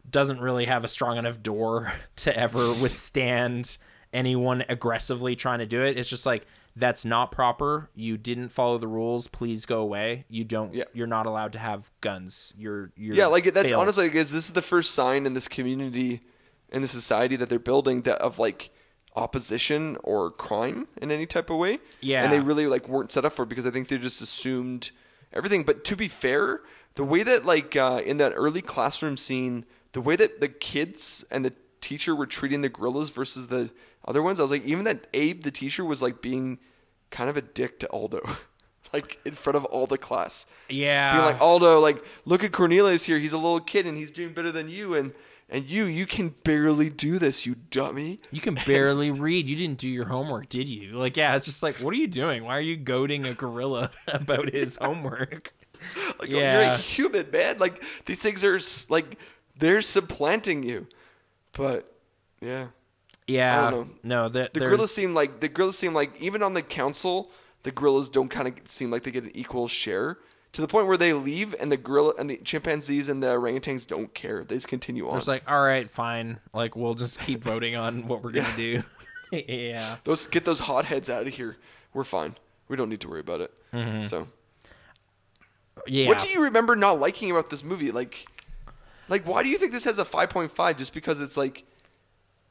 doesn't 0.10 0.40
really 0.40 0.66
have 0.66 0.86
a 0.86 0.88
strong 0.88 1.18
enough 1.18 1.42
door 1.44 1.94
to 2.18 2.38
ever 2.38 2.72
withstand 2.74 3.78
anyone 4.14 4.64
aggressively 4.70 5.36
trying 5.36 5.60
to 5.60 5.66
do 5.66 5.84
it. 5.84 5.98
It's 5.98 6.10
just 6.10 6.26
like, 6.26 6.46
that's 6.76 7.06
not 7.06 7.32
proper. 7.32 7.90
You 7.94 8.18
didn't 8.18 8.50
follow 8.50 8.78
the 8.78 8.88
rules. 8.88 9.28
Please 9.28 9.66
go 9.66 9.80
away. 9.80 10.26
You 10.28 10.44
don't. 10.44 10.74
Yeah. 10.74 10.86
You're 10.94 11.08
not 11.08 11.26
allowed 11.26 11.54
to 11.54 11.60
have 11.60 11.92
guns. 12.02 12.54
You're. 12.58 12.92
you're 12.96 13.16
yeah, 13.16 13.28
like 13.28 13.54
that's 13.54 13.72
honestly 13.72 14.06
like, 14.06 14.14
this 14.14 14.34
is 14.34 14.52
the 14.52 14.62
first 14.62 14.92
sign 14.92 15.26
in 15.26 15.34
this 15.34 15.48
community, 15.48 16.22
in 16.72 16.82
the 16.82 16.88
society 16.88 17.36
that 17.36 17.50
they're 17.50 17.60
building 17.60 18.02
that 18.04 18.20
of 18.20 18.40
like 18.40 18.72
opposition 19.16 19.98
or 20.04 20.32
crime 20.32 20.88
in 21.02 21.12
any 21.12 21.26
type 21.26 21.50
of 21.50 21.58
way. 21.58 21.80
Yeah. 22.02 22.24
and 22.24 22.34
they 22.34 22.40
really 22.40 22.68
like 22.68 22.88
weren't 22.90 23.12
set 23.12 23.26
up 23.26 23.34
for 23.34 23.44
it 23.44 23.50
because 23.50 23.66
I 23.66 23.72
think 23.72 23.88
they 23.88 23.98
just 23.98 24.22
assumed 24.22 24.92
everything. 25.32 25.64
But 25.64 25.84
to 25.86 25.96
be 25.96 26.08
fair, 26.08 26.62
the 26.96 27.04
way 27.04 27.24
that 27.24 27.46
like 27.46 27.76
uh, 27.76 28.02
in 28.04 28.18
that 28.18 28.34
early 28.36 28.62
classroom 28.62 29.18
scene, 29.18 29.66
the 29.92 30.02
way 30.02 30.16
that 30.16 30.42
the 30.42 30.48
kids 30.48 31.24
and 31.30 31.46
the 31.46 31.54
teacher 31.82 32.16
were 32.16 32.26
treating 32.26 32.62
the 32.62 32.70
gorillas 32.70 33.10
versus 33.10 33.48
the 33.48 33.70
other 34.06 34.22
ones, 34.22 34.40
I 34.40 34.44
was 34.44 34.52
like, 34.52 34.66
even 34.66 34.86
that 34.86 35.08
Abe, 35.14 35.44
the 35.44 35.52
teacher, 35.52 35.84
was 35.86 36.02
like 36.02 36.22
being 36.22 36.60
kind 37.12 37.30
of 37.30 37.38
a 37.38 37.42
dick 37.42 37.80
to 37.80 37.90
Aldo. 37.92 38.22
Like 38.92 39.18
in 39.26 39.34
front 39.34 39.58
of 39.58 39.66
all 39.66 39.88
the 39.88 39.98
class 39.98 40.46
Yeah. 40.70 41.14
being 41.14 41.26
like 41.26 41.42
Aldo, 41.42 41.80
like 41.80 42.04
look 42.26 42.44
at 42.44 42.52
Cornelius 42.52 43.04
here. 43.04 43.18
He's 43.18 43.34
a 43.34 43.40
little 43.40 43.60
kid 43.60 43.88
and 43.88 43.98
he's 43.98 44.12
doing 44.12 44.34
better 44.36 44.52
than 44.52 44.70
you, 44.70 44.94
and 44.94 45.14
and 45.50 45.66
you, 45.66 45.86
you 45.86 46.06
can 46.06 46.30
barely 46.44 46.92
do 46.92 47.18
this, 47.18 47.44
you 47.44 47.56
dummy. 47.72 48.20
You 48.30 48.40
can 48.40 48.54
barely 48.68 49.10
read. 49.12 49.48
You 49.48 49.56
didn't 49.56 49.80
do 49.80 49.90
your 49.90 50.06
homework, 50.06 50.48
did 50.50 50.68
you? 50.68 50.92
Like, 50.92 51.18
yeah, 51.18 51.36
it's 51.36 51.46
just 51.48 51.64
like, 51.64 51.78
what 51.78 51.92
are 51.92 51.98
you 51.98 52.08
doing? 52.08 52.44
Why 52.44 52.56
are 52.56 52.62
you 52.62 52.78
goading 52.78 53.26
a 53.26 53.34
gorilla 53.34 53.90
about 54.08 54.54
his 54.54 54.78
homework? 54.80 55.56
Like 56.20 56.30
you're 56.30 56.62
a 56.62 56.78
human, 56.78 57.32
man. 57.32 57.58
Like 57.58 57.84
these 58.06 58.20
things 58.20 58.44
are 58.44 58.60
like 58.90 59.18
they're 59.58 59.82
supplanting 59.82 60.62
you. 60.62 60.86
But 61.54 61.92
yeah, 62.42 62.68
Yeah, 63.28 63.70
know. 63.70 63.90
no, 64.04 64.30
the, 64.30 64.50
the 64.54 64.60
there's- 64.60 64.70
gorillas 64.70 64.94
seem 64.94 65.14
like 65.14 65.40
the 65.40 65.48
gorillas 65.48 65.78
seem 65.78 65.94
like 65.94 66.20
even 66.22 66.44
on 66.44 66.54
the 66.54 66.62
council, 66.62 67.32
the 67.64 67.72
gorillas 67.72 68.10
don't 68.10 68.30
kind 68.30 68.48
of 68.48 68.54
seem 68.70 68.92
like 68.92 69.04
they 69.04 69.12
get 69.12 69.24
an 69.24 69.32
equal 69.34 69.68
share. 69.68 70.18
To 70.54 70.62
the 70.62 70.68
point 70.68 70.86
where 70.86 70.98
they 70.98 71.14
leave 71.14 71.56
and 71.60 71.72
the 71.72 71.78
gorilla 71.78 72.14
and 72.20 72.30
the 72.30 72.38
chimpanzees 72.38 73.10
and 73.10 73.24
the 73.24 73.28
orangutans 73.28 73.88
don't 73.88 74.14
care. 74.14 74.44
They 74.44 74.54
just 74.54 74.68
continue 74.68 75.10
on. 75.10 75.18
It's 75.18 75.28
like, 75.28 75.42
all 75.48 75.64
right, 75.64 75.90
fine. 75.90 76.40
Like, 76.54 76.76
we'll 76.76 76.94
just 76.94 77.20
keep 77.22 77.44
voting 77.44 77.76
on 77.76 78.08
what 78.08 78.24
we're 78.24 78.34
gonna 78.34 78.56
do. 78.56 78.84
yeah, 79.32 79.96
Those 80.04 80.28
get 80.28 80.46
those 80.46 80.60
hotheads 80.60 81.10
out 81.10 81.26
of 81.26 81.34
here. 81.34 81.58
We're 81.92 82.04
fine. 82.04 82.36
We 82.68 82.76
don't 82.76 82.90
need 82.90 83.02
to 83.02 83.10
worry 83.10 83.22
about 83.22 83.42
it. 83.42 83.52
Mm-hmm. 83.74 84.02
So, 84.02 84.28
yeah. 85.88 86.08
what 86.08 86.20
do 86.20 86.28
you 86.28 86.44
remember 86.44 86.76
not 86.76 87.00
liking 87.00 87.32
about 87.32 87.50
this 87.50 87.64
movie? 87.64 87.92
Like, 87.92 88.28
like 89.10 89.26
why 89.26 89.42
do 89.42 89.50
you 89.50 89.58
think 89.58 89.72
this 89.72 89.86
has 89.86 89.98
a 89.98 90.06
five 90.06 90.30
point 90.30 90.52
five? 90.52 90.78
Just 90.78 90.94
because 90.94 91.20
it's 91.20 91.36
like, 91.36 91.66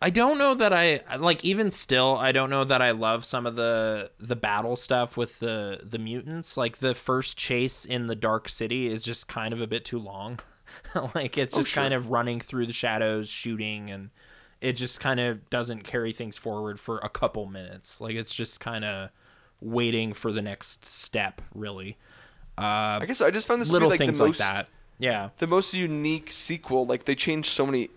I 0.03 0.11
don't 0.11 0.37
know 0.37 0.55
that 0.55 0.73
I 0.73 1.01
like 1.17 1.45
even 1.45 1.71
still 1.71 2.17
I 2.17 2.33
don't 2.33 2.51
know 2.51 2.65
that 2.65 2.83
I 2.83 2.91
love 2.91 3.25
some 3.25 3.47
of 3.47 3.55
the 3.55 4.11
the 4.19 4.37
battle 4.37 4.77
stuff 4.77 5.17
with 5.17 5.39
the 5.39 5.81
the 5.83 5.99
mutants. 5.99 6.57
Like 6.57 6.79
the 6.79 6.95
first 6.95 7.37
chase 7.39 7.85
in 7.85 8.09
the 8.09 8.17
Dark 8.17 8.49
City 8.49 8.89
is 8.89 9.05
just 9.05 9.29
kind 9.29 9.55
of 9.55 9.61
a 9.61 9.67
bit 9.67 9.85
too 9.85 9.99
long. 9.99 10.41
like 11.15 11.39
it's 11.39 11.55
Oh, 11.55 11.59
just 11.59 11.71
sure. 11.71 11.83
kind 11.83 11.95
of 11.95 12.11
running 12.11 12.41
through 12.41 12.67
the 12.67 12.73
shadows 12.73 13.29
shooting 13.29 13.91
and 13.91 14.11
it 14.61 14.73
just 14.75 15.01
kind 15.01 15.21
of 15.21 15.49
doesn't 15.51 15.83
carry 15.83 16.13
things 16.13 16.37
forward 16.37 16.81
for 16.81 16.99
a 16.99 17.09
couple 17.09 17.47
minutes. 17.47 18.01
Like 18.01 18.15
it's 18.17 18.35
just 18.35 18.59
kind 18.61 18.85
of 18.85 19.11
waiting 19.61 20.13
for 20.15 20.33
the 20.33 20.43
next 20.43 20.85
step 20.85 21.41
really. 21.55 21.97
Uh 22.59 22.99
I 23.01 23.05
guess 23.07 23.21
I 23.21 23.31
just 23.31 23.47
found 23.47 23.61
this 23.61 23.69
to 23.69 23.73
be 23.73 23.75
little 23.75 23.89
like 23.91 23.99
things 23.99 24.19
the 24.19 24.25
like 24.25 24.29
most 24.31 24.39
that. 24.39 24.69
Yeah. 24.99 25.31
the 25.39 25.47
most 25.47 25.75
unique 25.75 26.31
sequel. 26.31 26.87
Like 26.87 27.05
they 27.05 27.15
changed 27.15 27.51
so 27.51 27.65
many 27.67 27.91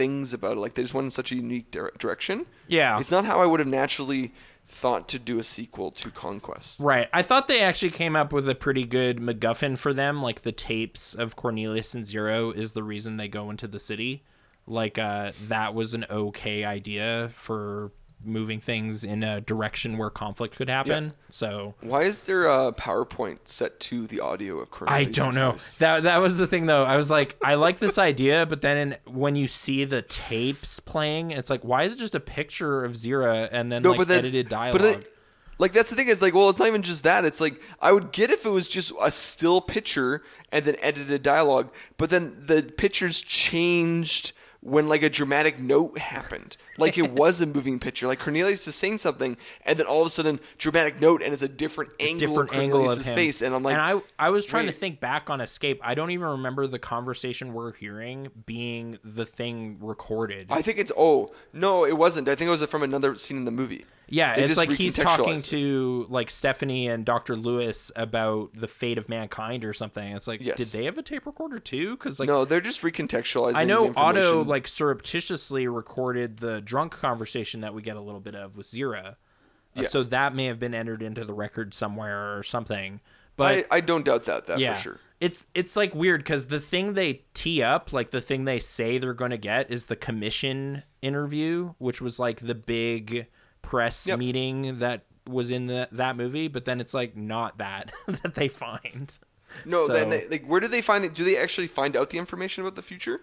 things 0.00 0.32
about 0.32 0.56
it. 0.56 0.60
Like 0.60 0.72
they 0.74 0.82
just 0.82 0.94
went 0.94 1.04
in 1.04 1.10
such 1.10 1.30
a 1.30 1.36
unique 1.36 1.70
dire- 1.70 1.92
direction. 1.98 2.46
Yeah. 2.68 2.98
It's 2.98 3.10
not 3.10 3.26
how 3.26 3.38
I 3.42 3.44
would 3.44 3.60
have 3.60 3.68
naturally 3.68 4.32
thought 4.66 5.08
to 5.08 5.18
do 5.18 5.38
a 5.38 5.44
sequel 5.44 5.90
to 5.90 6.10
Conquest. 6.10 6.80
Right. 6.80 7.10
I 7.12 7.20
thought 7.20 7.48
they 7.48 7.60
actually 7.60 7.90
came 7.90 8.16
up 8.16 8.32
with 8.32 8.48
a 8.48 8.54
pretty 8.54 8.86
good 8.86 9.18
MacGuffin 9.18 9.76
for 9.76 9.92
them. 9.92 10.22
Like 10.22 10.40
the 10.40 10.52
tapes 10.52 11.12
of 11.12 11.36
Cornelius 11.36 11.94
and 11.94 12.06
Zira 12.06 12.56
is 12.56 12.72
the 12.72 12.82
reason 12.82 13.18
they 13.18 13.28
go 13.28 13.50
into 13.50 13.68
the 13.68 13.78
city. 13.78 14.24
Like 14.66 14.98
uh, 14.98 15.32
that 15.48 15.74
was 15.74 15.92
an 15.92 16.06
okay 16.08 16.64
idea 16.64 17.28
for 17.34 17.92
moving 18.24 18.60
things 18.60 19.04
in 19.04 19.22
a 19.22 19.40
direction 19.40 19.98
where 19.98 20.10
conflict 20.10 20.56
could 20.56 20.68
happen. 20.68 21.14
So 21.30 21.74
Why 21.80 22.02
is 22.02 22.24
there 22.24 22.44
a 22.44 22.72
PowerPoint 22.72 23.38
set 23.44 23.80
to 23.80 24.06
the 24.06 24.20
audio 24.20 24.58
of 24.58 24.68
I 24.86 25.04
don't 25.04 25.34
know. 25.34 25.56
That 25.78 26.04
that 26.04 26.20
was 26.20 26.38
the 26.38 26.46
thing 26.46 26.66
though. 26.66 26.84
I 26.84 26.96
was 26.96 27.10
like, 27.10 27.36
I 27.42 27.54
like 27.54 27.78
this 27.78 27.98
idea, 27.98 28.46
but 28.46 28.60
then 28.60 28.76
in, 28.76 29.12
when 29.12 29.36
you 29.36 29.48
see 29.48 29.84
the 29.84 30.02
tapes 30.02 30.80
playing, 30.80 31.30
it's 31.30 31.50
like, 31.50 31.62
why 31.62 31.84
is 31.84 31.94
it 31.94 31.98
just 31.98 32.14
a 32.14 32.20
picture 32.20 32.84
of 32.84 32.92
Zira 32.92 33.48
and 33.50 33.70
then 33.70 33.82
No, 33.82 33.90
like 33.90 33.98
but 33.98 34.08
then, 34.08 34.18
edited 34.18 34.48
dialogue? 34.48 34.80
But 34.80 34.90
it, 34.90 35.14
like 35.58 35.72
that's 35.72 35.90
the 35.90 35.96
thing 35.96 36.08
is 36.08 36.22
like, 36.22 36.34
well, 36.34 36.48
it's 36.48 36.58
not 36.58 36.68
even 36.68 36.82
just 36.82 37.02
that. 37.04 37.24
It's 37.24 37.40
like 37.40 37.60
I 37.80 37.92
would 37.92 38.12
get 38.12 38.30
if 38.30 38.46
it 38.46 38.50
was 38.50 38.66
just 38.66 38.92
a 39.00 39.10
still 39.10 39.60
picture 39.60 40.22
and 40.50 40.64
then 40.64 40.76
edited 40.80 41.22
dialogue, 41.22 41.70
but 41.98 42.10
then 42.10 42.34
the 42.46 42.62
pictures 42.62 43.20
changed 43.20 44.32
when 44.62 44.88
like 44.88 45.02
a 45.02 45.10
dramatic 45.10 45.58
note 45.58 45.98
happened, 45.98 46.56
like 46.80 46.98
it 46.98 47.12
was 47.12 47.40
a 47.40 47.46
moving 47.46 47.78
picture. 47.78 48.06
Like 48.06 48.18
Cornelius 48.20 48.66
is 48.66 48.74
saying 48.74 48.98
something, 48.98 49.36
and 49.64 49.78
then 49.78 49.86
all 49.86 50.00
of 50.00 50.06
a 50.06 50.10
sudden, 50.10 50.40
dramatic 50.58 51.00
note, 51.00 51.22
and 51.22 51.32
it's 51.32 51.42
a 51.42 51.48
different 51.48 51.92
angle 52.00 52.28
different 52.28 52.50
of 52.50 52.56
angle 52.56 52.90
of 52.90 53.02
face, 53.04 53.42
and 53.42 53.54
I'm 53.54 53.62
like, 53.62 53.74
and 53.76 53.82
I 53.82 54.26
I 54.26 54.30
was 54.30 54.44
trying 54.46 54.66
to 54.66 54.72
think 54.72 55.00
back 55.00 55.30
on 55.30 55.40
Escape. 55.40 55.80
I 55.82 55.94
don't 55.94 56.10
even 56.10 56.26
remember 56.26 56.66
the 56.66 56.78
conversation 56.78 57.52
we're 57.52 57.72
hearing 57.72 58.30
being 58.46 58.98
the 59.04 59.26
thing 59.26 59.78
recorded. 59.80 60.48
I 60.50 60.62
think 60.62 60.78
it's 60.78 60.92
oh 60.96 61.30
no, 61.52 61.84
it 61.84 61.96
wasn't. 61.96 62.28
I 62.28 62.34
think 62.34 62.48
it 62.48 62.50
was 62.50 62.64
from 62.64 62.82
another 62.82 63.16
scene 63.16 63.36
in 63.36 63.44
the 63.44 63.50
movie. 63.50 63.84
yeah, 64.08 64.34
They 64.34 64.44
it's 64.44 64.56
like 64.56 64.70
he's 64.72 64.94
talking 64.94 65.40
to 65.42 66.06
like 66.08 66.30
Stephanie 66.30 66.88
and 66.88 67.04
Dr. 67.04 67.36
Lewis 67.36 67.92
about 67.94 68.50
the 68.54 68.66
fate 68.68 68.98
of 68.98 69.08
mankind 69.08 69.64
or 69.64 69.72
something. 69.72 70.16
It's 70.16 70.26
like, 70.26 70.40
Yes. 70.42 70.56
did 70.56 70.66
they 70.68 70.84
have 70.86 70.98
a 70.98 71.02
tape 71.02 71.26
recorder 71.26 71.58
too? 71.58 71.96
Because 71.96 72.18
like 72.18 72.26
no, 72.28 72.44
they're 72.44 72.60
just 72.60 72.82
recontextualizing. 72.82 73.54
I 73.54 73.64
know 73.64 73.92
Otto 73.96 74.42
like 74.44 74.66
surreptitiously 74.66 75.66
recorded 75.68 76.38
the 76.38 76.60
drunk 76.70 76.92
conversation 76.92 77.60
that 77.62 77.74
we 77.74 77.82
get 77.82 77.96
a 77.96 78.00
little 78.00 78.20
bit 78.20 78.34
of 78.36 78.56
with 78.56 78.66
Zira. 78.68 79.16
Uh, 79.76 79.82
So 79.82 80.02
that 80.04 80.34
may 80.34 80.44
have 80.46 80.58
been 80.60 80.74
entered 80.74 81.02
into 81.02 81.24
the 81.24 81.34
record 81.34 81.74
somewhere 81.74 82.36
or 82.38 82.42
something. 82.44 83.00
But 83.36 83.66
I, 83.70 83.76
I 83.78 83.80
don't 83.80 84.04
doubt 84.04 84.24
that. 84.26 84.46
That 84.46 84.58
yeah, 84.60 84.74
for 84.74 84.80
sure. 84.80 85.00
it's 85.20 85.44
it's 85.54 85.74
like 85.76 85.94
weird 85.94 86.20
because 86.22 86.46
the 86.46 86.60
thing 86.60 86.92
they 86.94 87.22
tee 87.34 87.62
up, 87.62 87.92
like 87.92 88.10
the 88.12 88.20
thing 88.20 88.44
they 88.44 88.60
say 88.60 88.98
they're 88.98 89.14
going 89.14 89.30
to 89.32 89.38
get, 89.38 89.70
is 89.70 89.86
the 89.86 89.96
commission 89.96 90.82
interview, 91.02 91.74
which 91.78 92.00
was 92.00 92.18
like 92.18 92.40
the 92.46 92.54
big 92.54 93.26
press 93.62 94.06
Yep. 94.06 94.18
meeting 94.18 94.78
that 94.80 95.06
was 95.26 95.50
in 95.50 95.66
the, 95.66 95.88
that 95.92 96.16
movie. 96.16 96.48
But 96.48 96.64
then 96.66 96.80
it's 96.80 96.94
like 96.94 97.16
not 97.16 97.58
that 97.58 97.92
that 98.06 98.34
they 98.34 98.48
find. 98.48 99.18
No, 99.64 99.86
So- 99.86 99.92
then 99.94 100.10
they, 100.10 100.28
like 100.28 100.44
where 100.46 100.60
do 100.60 100.68
they 100.68 100.82
find 100.82 101.04
it? 101.04 101.14
Do 101.14 101.24
they 101.24 101.36
actually 101.36 101.66
find 101.68 101.96
out 101.96 102.10
the 102.10 102.18
information 102.18 102.62
about 102.62 102.76
the 102.76 102.82
future? 102.82 103.20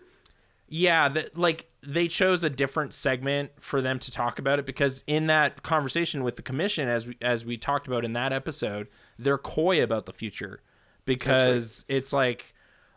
Yeah, 0.69 1.07
that 1.09 1.37
like 1.37 1.69
they 1.81 2.07
chose 2.07 2.43
a 2.43 2.49
different 2.49 2.93
segment 2.93 3.51
for 3.59 3.81
them 3.81 3.99
to 3.99 4.11
talk 4.11 4.39
about 4.39 4.59
it 4.59 4.65
because 4.65 5.03
in 5.07 5.27
that 5.27 5.63
conversation 5.63 6.23
with 6.23 6.35
the 6.35 6.41
commission, 6.41 6.89
as 6.89 7.07
we 7.07 7.17
as 7.21 7.45
we 7.45 7.57
talked 7.57 7.87
about 7.87 8.03
in 8.03 8.13
that 8.13 8.33
episode, 8.33 8.87
they're 9.17 9.37
coy 9.37 9.81
about 9.81 10.05
the 10.05 10.13
future 10.13 10.61
because 11.05 11.85
it's 11.87 12.11
like, 12.11 12.53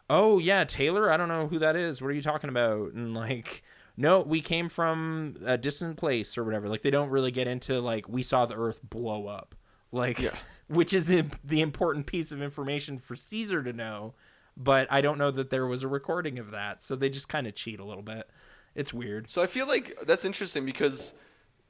oh 0.09 0.39
yeah, 0.39 0.65
Taylor, 0.65 1.11
I 1.13 1.17
don't 1.17 1.29
know 1.29 1.47
who 1.47 1.61
that 1.61 1.77
is. 1.77 2.03
What 2.03 2.09
are 2.09 2.15
you 2.15 2.23
talking 2.23 2.51
about? 2.51 2.93
And 2.93 3.15
like, 3.15 3.63
no, 3.97 4.21
we 4.21 4.41
came 4.41 4.69
from 4.69 5.37
a 5.45 5.57
distant 5.57 5.97
place 5.97 6.37
or 6.37 6.45
whatever. 6.45 6.69
Like 6.69 6.83
they 6.83 6.91
don't 6.91 7.11
really 7.11 7.31
get 7.31 7.47
into 7.47 7.81
like 7.81 8.09
we 8.09 8.23
saw 8.23 8.47
the 8.47 8.57
Earth 8.57 8.81
blow 8.83 9.29
up, 9.29 9.55
like 9.93 10.19
Yeah. 10.19 10.35
which 10.69 10.93
is 10.93 11.07
the 11.07 11.61
important 11.61 12.07
piece 12.07 12.33
of 12.33 12.43
information 12.43 12.99
for 12.99 13.15
Caesar 13.15 13.63
to 13.63 13.73
know. 13.73 14.15
But 14.57 14.89
I 14.91 15.01
don't 15.01 15.19
know 15.19 15.31
that 15.31 15.51
there 15.51 15.67
was 15.67 15.83
a 15.83 15.89
recording 15.89 16.39
of 16.39 16.51
that, 16.51 16.83
so 16.83 16.97
they 16.97 17.09
just 17.09 17.29
kind 17.29 17.47
of 17.47 17.55
cheat 17.55 17.81
a 17.81 17.85
little 17.85 18.03
bit. 18.03 18.29
It's 18.75 18.93
weird. 18.93 19.29
So 19.31 19.43
I 19.43 19.47
feel 19.47 19.67
like 19.67 19.97
that's 20.07 20.25
interesting 20.25 20.65
because 20.67 21.15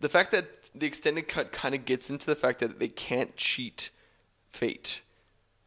the 0.01 0.09
fact 0.09 0.33
that 0.33 0.47
the 0.74 0.87
extended 0.87 1.28
cut 1.28 1.53
kind 1.53 1.74
of 1.74 1.85
gets 1.85 2.11
into 2.11 2.26
the 2.26 2.37
fact 2.37 2.59
that 2.61 2.78
they 2.78 2.89
can't 2.89 3.37
cheat 3.37 3.91
fate. 4.49 5.03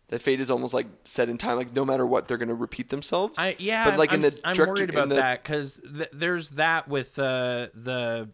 That 0.10 0.22
fate 0.22 0.40
is 0.40 0.52
almost 0.52 0.74
like 0.74 0.88
set 1.06 1.30
in 1.30 1.38
time. 1.38 1.58
Like 1.58 1.74
no 1.74 1.86
matter 1.86 2.06
what, 2.06 2.28
they're 2.28 2.38
going 2.38 2.50
to 2.50 2.56
repeat 2.56 2.90
themselves. 2.90 3.40
I 3.40 3.56
yeah, 3.58 3.90
but 3.90 3.98
like 3.98 4.12
I'm, 4.12 4.18
in 4.18 4.22
the 4.22 4.40
I'm 4.44 4.58
worried 4.58 4.90
about 4.90 5.10
the- 5.10 5.16
that 5.16 5.44
because 5.44 5.82
th- 5.82 6.10
there's 6.14 6.52
that 6.52 6.88
with 6.88 7.18
uh, 7.18 7.68
the 7.74 8.30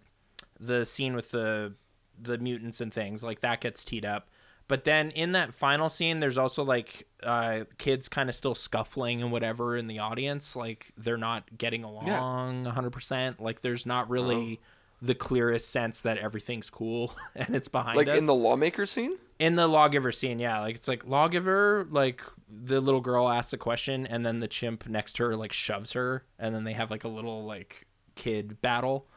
the 0.59 0.85
scene 0.85 1.15
with 1.15 1.31
the 1.31 1.73
the 2.21 2.37
mutants 2.37 2.81
and 2.81 2.93
things 2.93 3.23
like 3.23 3.41
that 3.41 3.61
gets 3.61 3.85
teed 3.85 4.03
up. 4.03 4.29
But 4.69 4.85
then 4.85 5.09
in 5.11 5.33
that 5.33 5.53
final 5.53 5.89
scene, 5.89 6.21
there's 6.21 6.37
also 6.37 6.63
like 6.63 7.05
uh, 7.23 7.65
kids 7.77 8.07
kind 8.07 8.29
of 8.29 8.35
still 8.35 8.55
scuffling 8.55 9.21
and 9.21 9.31
whatever 9.31 9.75
in 9.75 9.87
the 9.87 9.99
audience. 9.99 10.55
Like 10.55 10.93
they're 10.95 11.17
not 11.17 11.57
getting 11.57 11.83
along 11.83 12.63
100%. 12.65 13.41
Like 13.41 13.61
there's 13.61 13.85
not 13.85 14.09
really 14.09 14.61
the 15.01 15.15
clearest 15.15 15.69
sense 15.69 16.01
that 16.01 16.17
everything's 16.17 16.69
cool 16.69 17.13
and 17.35 17.55
it's 17.55 17.67
behind 17.67 17.97
Like 17.97 18.07
us. 18.09 18.17
in 18.19 18.25
the 18.25 18.35
lawmaker 18.35 18.85
scene. 18.85 19.17
in 19.39 19.55
the 19.55 19.65
lawgiver 19.67 20.11
scene, 20.11 20.39
yeah, 20.39 20.59
like 20.59 20.75
it's 20.75 20.87
like 20.87 21.05
lawgiver, 21.07 21.87
like 21.89 22.21
the 22.47 22.79
little 22.81 22.99
girl 23.01 23.27
asks 23.29 23.53
a 23.53 23.57
question, 23.57 24.05
and 24.05 24.25
then 24.25 24.39
the 24.39 24.47
chimp 24.47 24.87
next 24.87 25.13
to 25.13 25.23
her 25.23 25.35
like 25.35 25.53
shoves 25.53 25.93
her, 25.93 26.25
and 26.37 26.53
then 26.53 26.63
they 26.65 26.73
have 26.73 26.91
like 26.91 27.05
a 27.05 27.07
little 27.07 27.45
like 27.45 27.87
kid 28.15 28.61
battle, 28.61 29.07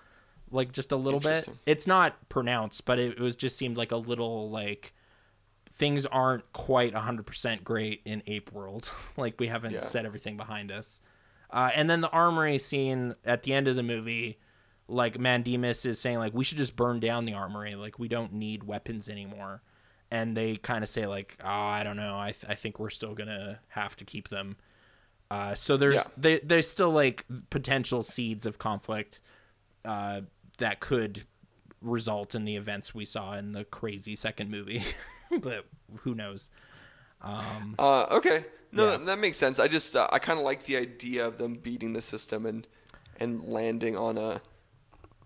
like 0.51 0.73
just 0.73 0.93
a 0.93 0.97
little 0.97 1.19
bit. 1.21 1.47
It's 1.67 1.87
not 1.87 2.29
pronounced, 2.29 2.85
but 2.85 2.99
it, 3.01 3.13
it 3.19 3.21
was 3.21 3.35
just 3.37 3.57
seemed 3.59 3.77
like 3.77 3.91
a 3.93 3.97
little 3.97 4.49
like 4.51 4.95
things 5.83 6.07
aren't 6.07 6.53
quite 6.53 6.95
hundred 6.95 7.27
percent 7.27 7.65
great 7.65 8.01
in 8.05 8.23
Ape 8.29 8.53
World. 8.53 8.89
like 9.17 9.41
we 9.41 9.49
haven't 9.49 9.73
Yeah. 9.73 9.81
set 9.81 10.07
everything 10.07 10.37
behind 10.37 10.71
us. 10.71 11.01
Uh, 11.51 11.71
and 11.75 11.91
then 11.91 12.01
the 12.01 12.09
armory 12.11 12.59
scene 12.61 13.17
at 13.25 13.43
the 13.43 13.53
end 13.53 13.67
of 13.67 13.75
the 13.75 13.83
movie, 13.83 14.39
like 14.87 15.19
Mandemus 15.19 15.85
is 15.85 15.99
saying, 15.99 16.19
like 16.19 16.33
we 16.35 16.45
should 16.45 16.59
just 16.59 16.77
burn 16.77 17.01
down 17.01 17.25
the 17.25 17.35
armory. 17.35 17.75
Like 17.75 17.99
we 17.99 18.07
don't 18.07 18.33
need 18.33 18.63
weapons 18.63 19.09
anymore. 19.09 19.61
And 20.09 20.37
they 20.37 20.55
kind 20.57 20.85
of 20.85 20.89
say 20.89 21.07
like, 21.09 21.37
oh, 21.43 21.49
I 21.49 21.83
don't 21.83 21.97
know. 21.97 22.17
I 22.17 22.31
th- 22.31 22.45
I 22.49 22.55
think 22.55 22.79
we're 22.79 22.91
still 22.91 23.15
gonna 23.15 23.59
have 23.71 23.97
to 23.97 24.05
keep 24.05 24.29
them. 24.29 24.57
Uh, 25.33 25.57
so 25.57 25.77
there's 25.77 25.97
Yeah. 25.97 26.03
they, 26.17 26.39
there's 26.41 26.69
still 26.69 26.91
like 26.91 27.27
potential 27.51 28.05
seeds 28.05 28.47
of 28.47 28.59
conflict 28.59 29.19
uh, 29.85 30.21
that 30.59 30.79
could 30.79 31.25
result 31.81 32.35
in 32.37 32.45
the 32.45 32.55
events 32.55 32.95
we 32.95 33.05
saw 33.05 33.33
in 33.37 33.51
the 33.53 33.65
crazy 33.65 34.15
second 34.15 34.49
movie. 34.51 34.85
but 35.41 35.65
who 35.99 36.15
knows? 36.15 36.51
Um, 37.21 37.75
Uh, 37.79 38.05
okay, 38.11 38.45
no, 38.73 38.85
Yeah. 38.85 38.91
that, 38.99 39.07
that 39.07 39.19
makes 39.19 39.37
sense. 39.39 39.59
I 39.59 39.69
just 39.69 39.95
uh, 39.97 40.09
I 40.11 40.19
kind 40.19 40.39
of 40.39 40.45
like 40.45 40.65
the 40.65 40.77
idea 40.77 41.27
of 41.27 41.39
them 41.39 41.55
beating 41.55 41.93
the 41.93 42.03
system 42.03 42.47
and 42.47 42.67
and 43.21 43.45
landing 43.45 43.97
on 43.97 44.19
a 44.19 44.41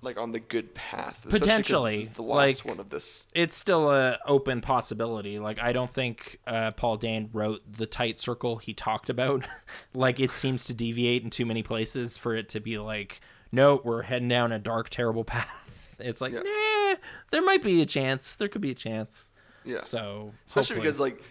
like 0.02 0.18
on 0.18 0.32
the 0.32 0.40
good 0.40 0.74
path. 0.74 1.24
Potentially, 1.28 2.04
the 2.14 2.22
last 2.22 2.64
like- 2.64 2.64
one 2.76 2.78
of 2.80 2.90
this. 2.90 3.26
it's 3.34 3.56
still 3.56 3.90
a 3.90 4.18
open 4.26 4.60
possibility. 4.60 5.38
Like 5.38 5.58
I 5.58 5.72
don't 5.72 5.90
think 5.90 6.38
uh, 6.46 6.72
Paul 6.72 6.98
Dehn 6.98 7.30
wrote 7.32 7.60
the 7.70 7.86
tight 7.86 8.18
circle 8.18 8.56
he 8.58 8.74
talked 8.74 9.08
about. 9.08 9.44
like 9.94 10.20
it 10.20 10.32
seems 10.32 10.66
to 10.66 10.74
deviate 10.74 11.22
in 11.24 11.30
too 11.30 11.46
many 11.46 11.62
places 11.62 12.16
for 12.18 12.36
it 12.36 12.48
to 12.50 12.60
be 12.60 12.78
like, 12.78 13.20
no, 13.50 13.80
we're 13.84 14.02
heading 14.02 14.28
down 14.28 14.52
a 14.52 14.58
dark, 14.58 14.90
terrible 14.90 15.24
path. 15.34 15.94
It's 15.98 16.20
like, 16.20 16.34
Yeah. 16.34 16.42
nah, 16.44 16.96
there 17.30 17.42
might 17.42 17.62
be 17.62 17.80
a 17.80 17.86
chance. 17.86 18.36
There 18.36 18.48
could 18.48 18.60
be 18.60 18.70
a 18.72 18.74
chance. 18.74 19.30
Yeah, 19.66 19.80
So 19.82 20.32
especially 20.46 20.76
hopefully- 20.76 20.80
because 20.80 21.00
like 21.00 21.22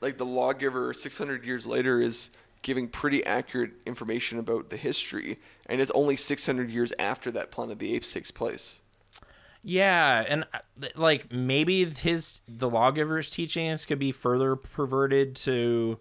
like 0.00 0.18
the 0.18 0.26
lawgiver 0.26 0.92
600 0.94 1.44
years 1.44 1.66
later 1.66 2.00
is 2.00 2.30
giving 2.62 2.88
pretty 2.88 3.24
accurate 3.24 3.72
information 3.86 4.38
about 4.38 4.70
the 4.70 4.76
history, 4.76 5.38
and 5.66 5.80
it's 5.80 5.90
only 5.94 6.16
600 6.16 6.70
years 6.70 6.92
after 6.98 7.30
that 7.30 7.50
Planet 7.50 7.72
of 7.74 7.78
the 7.78 7.94
Apes 7.94 8.12
takes 8.12 8.30
place. 8.30 8.80
Yeah, 9.62 10.24
and 10.28 10.44
uh, 10.52 10.58
like 10.94 11.32
maybe 11.32 11.84
his 11.86 12.40
the 12.46 12.68
lawgiver's 12.68 13.30
teachings 13.30 13.86
could 13.86 13.98
be 13.98 14.12
further 14.12 14.56
perverted 14.56 15.34
to 15.36 15.98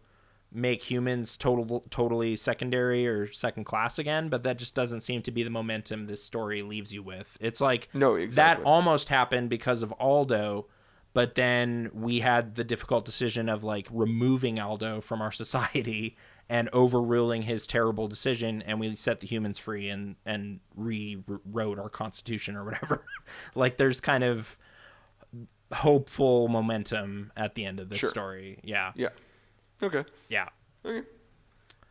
make 0.51 0.83
humans 0.83 1.37
total 1.37 1.83
totally 1.89 2.35
secondary 2.35 3.07
or 3.07 3.31
second 3.31 3.63
class 3.63 3.97
again, 3.97 4.27
but 4.29 4.43
that 4.43 4.57
just 4.57 4.75
doesn't 4.75 4.99
seem 5.01 5.21
to 5.21 5.31
be 5.31 5.43
the 5.43 5.49
momentum 5.49 6.05
this 6.07 6.21
story 6.23 6.61
leaves 6.61 6.93
you 6.93 7.01
with. 7.01 7.37
It's 7.39 7.61
like 7.61 7.87
No, 7.93 8.15
exactly. 8.15 8.63
that 8.63 8.67
almost 8.67 9.07
happened 9.09 9.49
because 9.49 9.81
of 9.81 9.93
Aldo, 9.93 10.67
but 11.13 11.35
then 11.35 11.89
we 11.93 12.19
had 12.19 12.55
the 12.55 12.63
difficult 12.63 13.05
decision 13.05 13.47
of 13.49 13.63
like 13.63 13.87
removing 13.91 14.59
Aldo 14.59 15.01
from 15.01 15.21
our 15.21 15.31
society 15.43 16.17
and 16.49 16.69
overruling 16.73 17.43
his 17.43 17.65
terrible 17.65 18.07
decision 18.07 18.61
and 18.63 18.79
we 18.79 18.95
set 18.95 19.21
the 19.21 19.27
humans 19.27 19.57
free 19.57 19.89
and 19.89 20.15
and 20.25 20.59
rewrote 20.75 21.79
our 21.79 21.89
constitution 21.89 22.55
or 22.55 22.65
whatever. 22.65 23.05
like 23.55 23.77
there's 23.77 24.01
kind 24.01 24.23
of 24.23 24.57
hopeful 25.71 26.47
momentum 26.47 27.31
at 27.35 27.55
the 27.55 27.65
end 27.65 27.79
of 27.79 27.89
this 27.89 27.99
Sure. 27.99 28.09
story. 28.09 28.59
Yeah. 28.63 28.91
Yeah. 28.95 29.09
Okay. 29.81 30.03
Yeah. 30.29 30.49
Okay. 30.85 31.07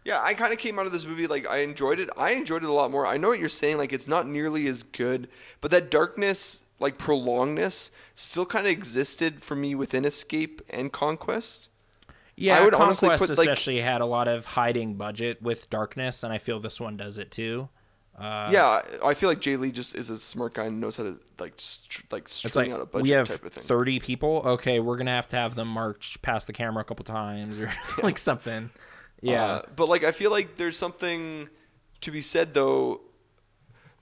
Yeah, 0.05 0.21
I 0.21 0.35
kind 0.35 0.53
of 0.53 0.59
came 0.59 0.79
out 0.81 0.87
of 0.87 0.93
this 0.93 1.05
movie 1.07 1.27
like 1.29 1.49
I 1.49 1.59
enjoyed 1.59 2.01
it. 2.01 2.11
I 2.17 2.33
enjoyed 2.33 2.65
it 2.65 2.69
a 2.69 2.73
lot 2.73 2.91
more. 2.91 3.07
I 3.07 3.17
know 3.19 3.29
what 3.29 3.39
you're 3.39 3.49
saying, 3.49 3.79
like 3.79 3.93
it's 3.93 4.09
not 4.09 4.27
nearly 4.27 4.67
as 4.67 4.83
good, 4.83 5.29
but 5.61 5.71
that 5.71 5.91
darkness, 5.91 6.63
like 6.83 6.99
prolongedness, 6.99 7.91
still 8.15 8.45
kind 8.45 8.67
of 8.67 8.73
existed 8.73 9.43
for 9.43 9.57
me 9.57 9.75
within 9.75 10.05
Escape 10.05 10.61
and 10.69 10.93
Conquest. 10.93 11.71
Yeah, 12.37 12.59
I 12.59 12.63
would 12.65 12.75
honestly 12.75 13.09
Conquest 13.09 13.31
put, 13.31 13.39
like- 13.39 13.49
especially 13.49 13.81
had 13.81 14.01
a 14.01 14.07
lot 14.07 14.29
of 14.29 14.45
hiding 14.45 14.95
budget 14.95 15.41
with 15.43 15.71
darkness, 15.71 16.23
and 16.23 16.33
I 16.33 16.39
feel 16.39 16.61
this 16.61 16.81
one 16.81 16.97
does 16.97 17.19
it 17.19 17.31
too. 17.31 17.69
Uh, 18.19 18.51
yeah, 18.53 18.83
I 19.03 19.15
feel 19.15 19.31
like 19.31 19.41
J. 19.41 19.57
Lee 19.57 19.73
just 19.73 19.95
is 19.95 20.11
a 20.11 20.19
smart 20.19 20.53
guy 20.55 20.67
and 20.67 20.79
knows 20.81 20.97
how 20.97 21.05
to 21.05 21.19
like 21.39 21.55
str- 21.57 22.03
like 22.11 22.29
string 22.29 22.71
like 22.71 22.75
out 22.79 22.83
a 22.83 22.87
budget 22.87 23.03
we 23.05 23.11
have 23.11 23.27
type 23.27 23.43
of 23.45 23.53
thing. 23.55 23.65
30 23.65 24.01
people. 24.01 24.43
Okay, 24.45 24.81
we're 24.81 24.99
gonna 24.99 25.11
have 25.13 25.29
to 25.29 25.37
have 25.37 25.55
them 25.55 25.69
march 25.69 26.21
past 26.21 26.47
the 26.47 26.53
camera 26.53 26.83
a 26.83 26.85
couple 26.85 27.05
times 27.07 27.59
or 27.59 27.73
like 28.03 28.19
something. 28.19 28.71
Yeah, 29.23 29.45
Uh, 29.45 29.63
but 29.77 29.89
like 29.89 30.05
I 30.05 30.13
feel 30.13 30.31
like 30.31 30.57
there's 30.57 30.77
something 30.77 31.49
to 32.03 32.11
be 32.11 32.21
said 32.21 32.53
though. 32.53 33.01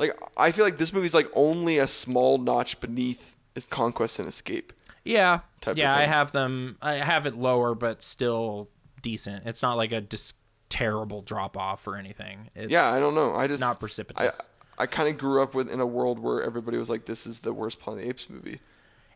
Like 0.01 0.19
I 0.37 0.51
feel 0.51 0.65
like 0.65 0.79
this 0.79 0.93
movie's 0.93 1.15
like 1.15 1.29
only 1.35 1.79
a 1.79 1.87
small 1.87 2.39
notch 2.39 2.81
beneath 2.81 3.37
Conquest 3.69 4.19
and 4.19 4.27
Escape. 4.27 4.73
yeah, 5.05 5.41
type 5.61 5.73
of 5.73 5.79
yeah. 5.79 5.95
I 5.95 6.07
have 6.07 6.33
them. 6.33 6.79
I 6.81 6.95
have 6.95 7.27
it 7.27 7.37
lower, 7.37 7.75
but 7.75 8.03
still 8.03 8.71
decent. 9.03 9.47
It's 9.47 9.61
not 9.61 9.77
like 9.77 9.93
a 9.93 10.01
dis- 10.01 10.35
terrible 10.71 11.21
drop 11.21 11.57
off 11.57 11.87
or 11.87 11.97
anything. 11.97 12.49
It's 12.55 12.73
yeah, 12.73 12.91
I 12.91 12.99
don't 12.99 13.15
know. 13.15 13.35
I 13.35 13.47
just 13.47 13.61
not 13.61 13.77
I, 13.77 13.79
precipitous. 13.81 14.49
I 14.79 14.87
kind 14.87 15.11
of 15.11 15.19
grew 15.19 15.43
up 15.43 15.55
with 15.55 15.71
in 15.71 15.81
a 15.81 15.87
world 15.87 16.19
where 16.19 16.43
everybody 16.43 16.79
was 16.79 16.89
like, 16.89 17.05
"This 17.05 17.27
is 17.27 17.41
the 17.41 17.53
worst 17.53 17.79
Planet 17.79 18.01
of 18.01 18.05
the 18.05 18.11
Apes 18.11 18.31
movie." 18.31 18.61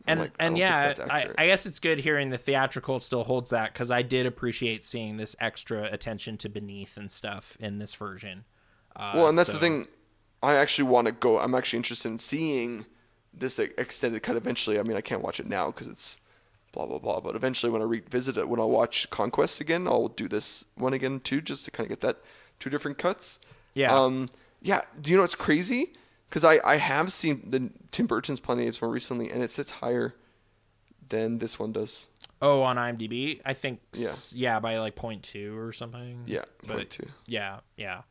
And 0.05 0.19
like, 0.19 0.33
and 0.37 0.51
don't 0.53 0.57
yeah, 0.57 0.93
I. 1.09 1.29
I 1.35 1.47
guess 1.47 1.65
it's 1.65 1.79
good 1.79 1.97
hearing 1.97 2.29
the 2.29 2.37
theatrical 2.37 2.99
still 2.99 3.23
holds 3.23 3.49
that 3.49 3.73
because 3.73 3.89
I 3.89 4.03
did 4.03 4.27
appreciate 4.27 4.83
seeing 4.83 5.17
this 5.17 5.35
extra 5.39 5.91
attention 5.91 6.37
to 6.37 6.49
beneath 6.49 6.95
and 6.95 7.11
stuff 7.11 7.57
in 7.59 7.79
this 7.79 7.95
version. 7.95 8.45
Uh, 8.95 9.13
well, 9.15 9.27
and 9.29 9.37
that's 9.37 9.49
so- 9.49 9.53
the 9.53 9.59
thing. 9.59 9.87
I 10.45 10.55
actually 10.55 10.89
want 10.89 11.07
to 11.07 11.11
go. 11.11 11.39
I'm 11.39 11.55
actually 11.55 11.77
interested 11.77 12.09
in 12.09 12.19
seeing 12.19 12.85
this 13.33 13.57
extended 13.59 14.23
cut 14.23 14.35
eventually. 14.35 14.79
I 14.79 14.83
mean, 14.83 14.95
I 14.95 15.01
can't 15.01 15.21
watch 15.21 15.39
it 15.39 15.47
now 15.47 15.67
because 15.71 15.87
it's 15.87 16.19
blah 16.71 16.85
blah 16.85 16.99
blah. 16.99 17.19
But 17.19 17.35
eventually, 17.35 17.71
when 17.71 17.81
I 17.81 17.85
revisit 17.85 18.37
it, 18.37 18.47
when 18.47 18.59
I 18.59 18.63
watch 18.65 19.09
Conquest 19.09 19.59
again, 19.59 19.87
I'll 19.87 20.07
do 20.07 20.27
this 20.27 20.65
one 20.75 20.93
again 20.93 21.19
too, 21.19 21.41
just 21.41 21.65
to 21.65 21.71
kind 21.71 21.85
of 21.85 21.89
get 21.89 22.01
that 22.01 22.21
two 22.59 22.69
different 22.69 22.97
cuts. 22.97 23.39
Yeah. 23.73 23.93
Um. 23.97 24.29
Yeah. 24.61 24.81
Do 25.01 25.09
you 25.11 25.17
know 25.17 25.23
what's 25.23 25.35
crazy? 25.35 25.93
Because 26.29 26.43
I 26.43 26.59
I 26.63 26.77
have 26.77 27.11
seen 27.11 27.49
the 27.49 27.71
Tim 27.91 28.07
Burton's 28.07 28.39
Planet 28.39 28.63
of 28.65 28.69
Apes 28.69 28.81
more 28.81 28.91
recently, 28.91 29.31
and 29.31 29.43
it 29.43 29.51
sits 29.51 29.71
higher 29.71 30.15
than 31.09 31.39
this 31.39 31.59
one 31.59 31.71
does. 31.71 32.09
Oh, 32.41 32.61
on 32.61 32.75
IMDb, 32.77 33.41
I 33.45 33.53
think 33.53 33.79
Yeah. 33.93 34.13
yeah 34.33 34.59
by 34.59 34.77
like 34.77 34.95
point 34.95 35.23
two 35.23 35.57
or 35.57 35.71
something. 35.71 36.23
Yeah, 36.25 36.43
but 36.67 36.77
point 36.77 36.89
two. 36.89 37.07
Yeah, 37.25 37.59
yeah. 37.77 38.01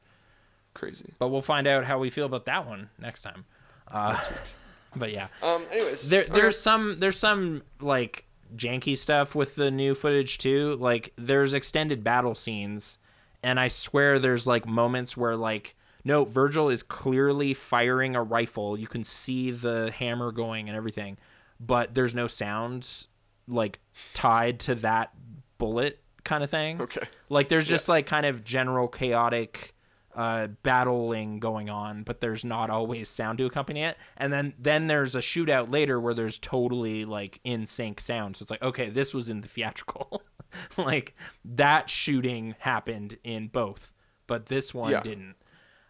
Crazy. 0.75 1.15
But 1.19 1.29
we'll 1.29 1.43
find 1.43 1.67
out 1.67 1.85
how 1.85 1.99
we 1.99 2.11
feel 2.11 2.27
about 2.27 2.47
that 2.47 2.67
one 2.67 2.91
next 2.99 3.23
time. 3.23 3.45
Uh, 3.89 4.21
but 4.97 5.13
yeah, 5.13 5.29
Um. 5.43 5.65
Anyways, 5.73 6.09
there 6.09 6.23
okay. 6.23 6.33
there's 6.33 6.59
some 6.59 6.99
there's 6.99 7.19
some 7.19 7.63
like 7.81 8.27
janky 8.57 8.97
stuff 8.97 9.35
with 9.35 9.55
the 9.55 9.71
new 9.71 9.95
footage 9.95 10.39
too. 10.39 10.77
Like 10.81 11.13
there's 11.17 11.55
extended 11.55 12.05
battle 12.05 12.35
scenes, 12.35 12.99
and 13.43 13.59
I 13.59 13.69
swear 13.69 14.19
there's 14.19 14.47
like 14.47 14.67
moments 14.67 15.17
where 15.17 15.37
like 15.37 15.77
no 16.05 16.25
Virgil 16.25 16.69
is 16.69 16.83
clearly 16.83 17.55
firing 17.55 18.15
a 18.15 18.23
rifle. 18.23 18.79
You 18.79 18.87
can 18.87 19.05
see 19.05 19.51
the 19.51 19.93
hammer 19.97 20.33
going 20.33 20.69
and 20.69 20.77
everything, 20.77 21.19
but 21.59 21.95
there's 21.95 22.15
no 22.15 22.27
sound 22.27 23.07
like 23.47 23.79
tied 24.13 24.59
to 24.61 24.75
that 24.77 25.13
bullet 25.59 26.01
kind 26.25 26.43
of 26.43 26.51
thing. 26.51 26.81
Okay. 26.81 27.03
Like 27.29 27.49
there's 27.49 27.65
just 27.65 27.89
like 27.89 28.07
kind 28.07 28.27
of 28.27 28.45
general 28.45 28.89
chaotic 28.89 29.74
uh, 30.15 30.49
battling 30.63 31.41
going 31.41 31.69
on, 31.69 32.03
but 32.03 32.21
there's 32.21 32.45
not 32.45 32.71
always 32.71 33.09
sound 33.09 33.39
to 33.39 33.47
accompany 33.47 33.83
it. 33.83 33.97
And 34.17 34.33
then 34.33 34.55
then 34.59 34.87
there's 34.87 35.15
a 35.15 35.21
shootout 35.21 35.71
later 35.73 35.99
where 36.01 36.15
there's 36.15 36.39
totally 36.39 37.05
like 37.05 37.41
in 37.45 37.67
sync 37.67 38.01
sound. 38.01 38.37
So 38.37 38.43
it's 38.45 38.51
like 38.51 38.63
okay, 38.63 38.91
this 38.91 39.13
was 39.15 39.29
in 39.29 39.41
the 39.41 39.49
theatrical. 39.49 40.23
like 40.77 41.15
that 41.45 41.91
shooting 41.91 42.55
happened 42.61 43.19
in 43.25 43.49
both, 43.49 43.93
but 44.27 44.47
this 44.47 44.73
one 44.73 44.93
Yeah. 44.93 45.01
didn't. 45.03 45.35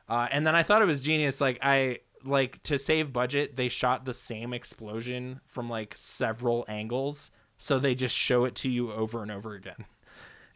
Uh, 0.09 0.29
and 0.31 0.47
then 0.47 0.55
I 0.55 0.63
thought 0.63 0.83
it 0.83 0.87
was 0.87 1.01
genius. 1.01 1.41
Like 1.41 1.59
I 1.63 1.99
like 2.25 2.63
to 2.65 2.79
save 2.79 3.13
budget, 3.13 3.57
they 3.57 3.69
shot 3.69 4.07
the 4.07 4.15
same 4.15 4.55
explosion 4.55 5.41
from 5.47 5.69
like 5.69 5.93
several 5.97 6.65
angles, 6.69 7.31
so 7.59 7.79
they 7.79 7.95
just 7.95 8.17
show 8.17 8.45
it 8.47 8.55
to 8.57 8.71
you 8.71 8.91
over 8.93 9.23
and 9.23 9.31
over 9.31 9.55
again. 9.55 9.85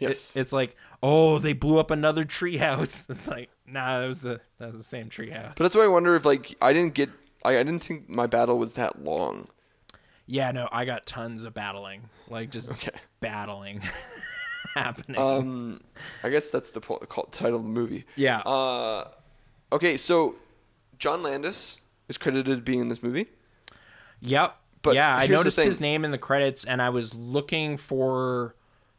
It- 0.01 0.09
Yes. 0.11 0.37
it's 0.37 0.53
like, 0.53 0.77
oh, 1.03 1.39
they 1.39 1.53
blew 1.53 1.79
up 1.81 1.91
another 1.91 2.25
treehouse. 2.25 3.09
It's 3.11 3.27
like, 3.29 3.51
nah, 3.67 4.01
that 4.01 4.07
was 4.07 4.23
the 4.23 4.41
that 4.59 4.67
was 4.69 4.77
the 4.77 4.83
same 4.85 5.09
treehouse. 5.11 5.55
But 5.57 5.65
that's 5.65 5.75
why 5.75 5.85
I 5.85 5.89
wonder 5.89 6.15
if 6.17 6.25
like 6.25 6.55
I 6.63 6.73
didn't 6.73 6.95
get 6.95 7.11
I, 7.45 7.55
I 7.59 7.63
didn't 7.63 7.83
think 7.85 8.09
my 8.09 8.27
battle 8.27 8.59
was 8.59 8.75
that 8.75 9.03
long. 9.05 9.49
yeah, 10.27 10.51
no, 10.53 10.69
I 10.73 10.85
got 10.85 11.07
tons 11.07 11.45
of 11.45 11.55
battling, 11.55 12.11
like 12.29 12.51
just 12.51 12.71
Okay. 12.71 12.91
battling 13.21 13.81
happening. 14.75 15.21
Um, 15.21 15.81
I 16.23 16.29
guess 16.31 16.49
that's 16.49 16.71
the 16.71 16.81
po- 16.81 16.99
title 17.31 17.57
of 17.57 17.63
the 17.63 17.69
movie. 17.69 18.05
yeah, 18.17 18.39
Uh, 18.41 19.09
okay, 19.73 19.97
so 19.97 20.35
John 20.99 21.23
Landis 21.23 21.81
is 22.09 22.19
credited 22.19 22.65
being 22.65 22.81
in 22.81 22.89
this 22.89 23.03
movie. 23.03 23.27
Yep. 24.21 24.57
But 24.83 24.95
yeah, 24.95 25.15
I 25.17 25.27
noticed 25.27 25.59
his 25.61 25.81
name 25.81 26.05
in 26.05 26.11
the 26.13 26.19
credits, 26.19 26.65
and 26.65 26.81
I 26.81 26.91
was 26.91 27.15
looking 27.15 27.77
for 27.77 28.55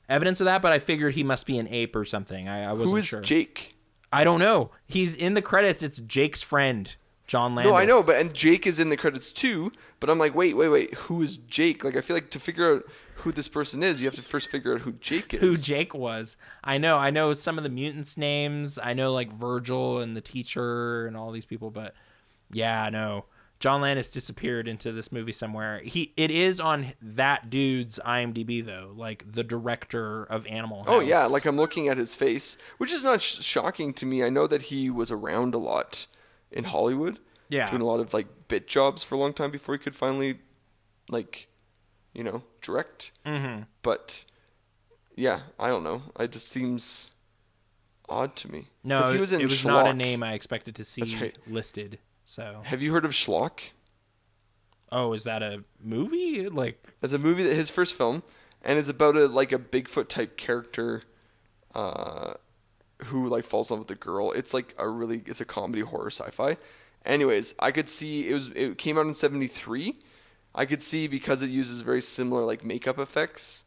evidence 0.10 0.42
of 0.42 0.46
that, 0.46 0.62
but 0.62 0.74
I 0.74 0.80
figured 0.80 1.14
he 1.14 1.24
must 1.24 1.46
be 1.46 1.58
an 1.58 1.68
ape 1.70 1.96
or 1.96 2.04
something. 2.04 2.50
I, 2.50 2.66
I 2.70 2.74
wasn't 2.74 2.90
Who 2.90 2.96
is 2.98 3.06
sure. 3.06 3.22
Jake? 3.22 3.76
I 4.12 4.24
don't 4.24 4.40
know. 4.40 4.72
He's 4.88 5.16
in 5.16 5.36
the 5.36 5.42
credits. 5.42 5.84
It's 5.84 6.00
Jake's 6.00 6.42
friend, 6.42 6.94
John 7.28 7.54
Landis. 7.56 7.72
No, 7.72 7.78
I 7.78 7.86
know, 7.86 8.02
but 8.04 8.16
and 8.16 8.34
Jake 8.34 8.66
is 8.66 8.80
in 8.80 8.90
the 8.90 8.98
credits 8.98 9.32
too. 9.32 9.72
But 10.00 10.10
I'm 10.10 10.18
like, 10.18 10.34
wait, 10.34 10.56
wait, 10.58 10.70
wait. 10.70 10.94
Who 10.96 11.22
is 11.22 11.38
Jake? 11.38 11.84
Like, 11.84 11.96
I 11.96 12.02
feel 12.02 12.16
like 12.16 12.32
to 12.32 12.40
figure 12.40 12.74
out 12.74 12.84
who 13.16 13.32
this 13.32 13.48
person 13.48 13.84
is, 13.84 14.02
you 14.02 14.08
have 14.08 14.16
to 14.16 14.22
first 14.22 14.50
figure 14.50 14.74
out 14.74 14.82
who 14.82 14.94
Jake 14.94 15.34
is. 15.34 15.42
who 15.42 15.58
Jake 15.58 15.94
was. 15.94 16.38
I 16.64 16.78
know. 16.78 16.98
I 16.98 17.12
know 17.12 17.34
some 17.34 17.58
of 17.58 17.64
the 17.64 17.70
mutants' 17.70 18.18
names. 18.18 18.80
I 18.82 18.94
know 18.94 19.14
like 19.14 19.32
Virgil 19.32 20.00
and 20.00 20.16
the 20.16 20.22
teacher 20.22 21.06
and 21.06 21.18
all 21.18 21.32
these 21.32 21.46
people, 21.46 21.70
but 21.70 21.94
yeah, 22.52 22.84
I 22.84 22.90
know. 22.90 23.26
John 23.60 23.82
Landis 23.82 24.08
disappeared 24.08 24.68
into 24.70 24.92
this 24.94 25.12
movie 25.12 25.32
somewhere. 25.34 25.80
He 25.84 26.14
it 26.16 26.32
is 26.32 26.60
on 26.62 26.94
that 27.02 27.50
dude's 27.50 28.00
IMDb 28.06 28.66
though, 28.66 28.94
like 28.96 29.30
the 29.30 29.44
director 29.44 30.24
of 30.24 30.46
Animal 30.48 30.80
House. 30.84 30.88
Oh 30.90 31.00
yeah, 31.02 31.26
like 31.26 31.46
I'm 31.46 31.58
looking 31.58 31.90
at 31.90 31.98
his 31.98 32.16
face, 32.16 32.58
which 32.78 32.94
is 32.94 33.04
not 33.04 33.22
sh- 33.22 33.42
shocking 33.44 33.94
to 33.96 34.06
me. 34.06 34.24
I 34.24 34.30
know 34.30 34.48
that 34.48 34.64
he 34.64 34.90
was 34.90 35.12
around 35.12 35.54
a 35.54 35.58
lot 35.58 36.06
in 36.52 36.64
Hollywood, 36.64 37.20
Yeah. 37.50 37.70
doing 37.70 37.82
a 37.82 37.86
lot 37.86 38.00
of 38.00 38.14
like 38.14 38.28
bit 38.48 38.68
jobs 38.68 39.04
for 39.04 39.16
a 39.16 39.18
long 39.18 39.34
time 39.34 39.52
before 39.52 39.76
he 39.76 39.80
could 39.80 39.96
finally, 39.96 40.40
like, 41.10 41.50
you 42.14 42.24
know, 42.24 42.44
direct. 42.62 43.12
hmm 43.26 43.64
But 43.82 44.24
yeah, 45.16 45.42
I 45.60 45.68
don't 45.68 45.84
know. 45.84 46.04
It 46.18 46.32
just 46.32 46.48
seems 46.50 47.12
odd 48.08 48.36
to 48.38 48.52
me. 48.52 48.70
No, 48.86 49.12
he 49.12 49.20
was 49.20 49.32
in 49.34 49.42
it 49.42 49.44
was 49.44 49.66
not 49.66 49.86
a 49.88 49.94
name 49.94 50.24
I 50.24 50.32
expected 50.34 50.76
to 50.76 50.84
see 50.86 51.04
right. 51.20 51.38
listed. 51.46 52.00
So, 52.30 52.62
Have 52.66 52.84
you 52.84 52.94
heard 52.94 53.06
of 53.06 53.12
Schlock? 53.14 53.72
oh, 54.92 55.14
is 55.14 55.24
that 55.24 55.42
a 55.42 55.64
movie? 55.84 56.48
Like, 56.48 56.88
It's 57.02 57.12
a 57.14 57.18
movie 57.18 57.42
that 57.42 57.56
his 57.56 57.72
first 57.72 57.96
film, 57.96 58.22
and 58.62 58.78
it's 58.78 58.88
about 58.88 59.16
a 59.16 59.26
like 59.26 59.52
a 59.52 59.58
Bigfoot 59.58 60.10
type 60.10 60.38
character, 60.38 61.02
uh, 61.74 62.36
who 63.06 63.28
like 63.28 63.46
falls 63.46 63.72
in 63.72 63.78
love 63.78 63.90
with 63.90 63.98
a 63.98 64.00
girl. 64.00 64.32
It's 64.32 64.54
like 64.54 64.76
a 64.78 64.88
really 64.88 65.24
it's 65.26 65.42
a 65.42 65.46
comedy 65.46 65.82
horror 65.82 66.12
sci-fi. 66.12 66.58
Anyways, 67.04 67.56
I 67.58 67.72
could 67.72 67.90
see 67.90 68.30
it 68.30 68.34
was 68.36 68.50
it 68.50 68.78
came 68.78 69.00
out 69.00 69.08
in 69.08 69.16
'73. 69.16 69.98
I 70.54 70.68
could 70.68 70.84
see 70.84 71.08
because 71.08 71.42
it 71.42 71.50
uses 71.50 71.82
very 71.82 72.02
similar 72.04 72.46
like 72.46 72.64
makeup 72.64 73.00
effects, 73.00 73.66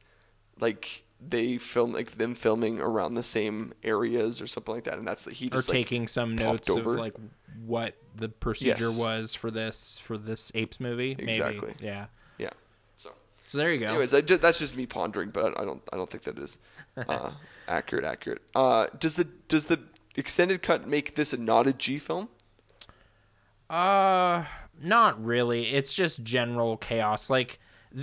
like 0.61 1.03
they 1.29 1.59
film 1.59 1.93
like 1.93 2.19
them 2.19 2.35
filming 2.35 2.81
around 2.81 3.15
the 3.15 3.23
same 3.23 3.73
areas 3.83 4.41
or 4.41 4.47
something 4.47 4.75
like 4.75 4.85
that, 4.85 4.99
and 4.99 5.07
that's 5.07 5.25
that 5.25 5.35
he 5.35 5.47
or 5.47 5.51
just 5.51 5.69
like, 5.69 5.77
taking 5.77 6.09
some 6.09 6.37
notes 6.37 6.69
over. 6.69 6.95
of 6.95 6.99
like 6.99 7.15
what 7.65 7.95
the 8.17 8.29
procedure 8.29 8.91
Yes. 8.91 8.99
was 8.99 9.35
for 9.35 9.51
this 9.51 9.99
for 9.99 10.19
this 10.19 10.51
apes 10.55 10.81
movie. 10.81 11.15
Maybe. 11.17 11.31
Exactly. 11.31 11.75
Yeah. 11.81 12.07
yeah. 12.39 12.51
So 12.97 13.11
So 13.47 13.59
there 13.59 13.73
you 13.73 13.79
go. 13.81 13.89
Anyways, 13.89 14.15
I 14.15 14.21
ju- 14.21 14.37
that's 14.39 14.59
just 14.59 14.77
me 14.77 14.87
pondering, 14.87 15.31
but 15.31 15.59
I, 15.59 15.65
don't 15.65 15.83
I 15.93 15.97
don't 15.97 16.11
think 16.11 16.25
that 16.25 16.39
is 16.39 16.59
uh, 16.97 17.31
accurate. 17.69 18.05
Accurate. 18.05 18.43
Uh, 18.55 18.87
does 18.99 19.17
the 19.17 19.25
does 19.49 19.67
the 19.67 19.81
extended 20.17 20.61
cut 20.63 20.89
make 20.89 21.15
this 21.15 21.33
a 21.33 21.37
not 21.37 21.67
a 21.67 21.73
G 21.73 21.99
film? 21.99 22.29
Uh, 23.71 24.45
not 24.81 25.23
really. 25.25 25.73
It's 25.73 25.95
just 25.95 26.23
general 26.23 26.77
chaos. 26.77 27.31
Like, 27.31 27.59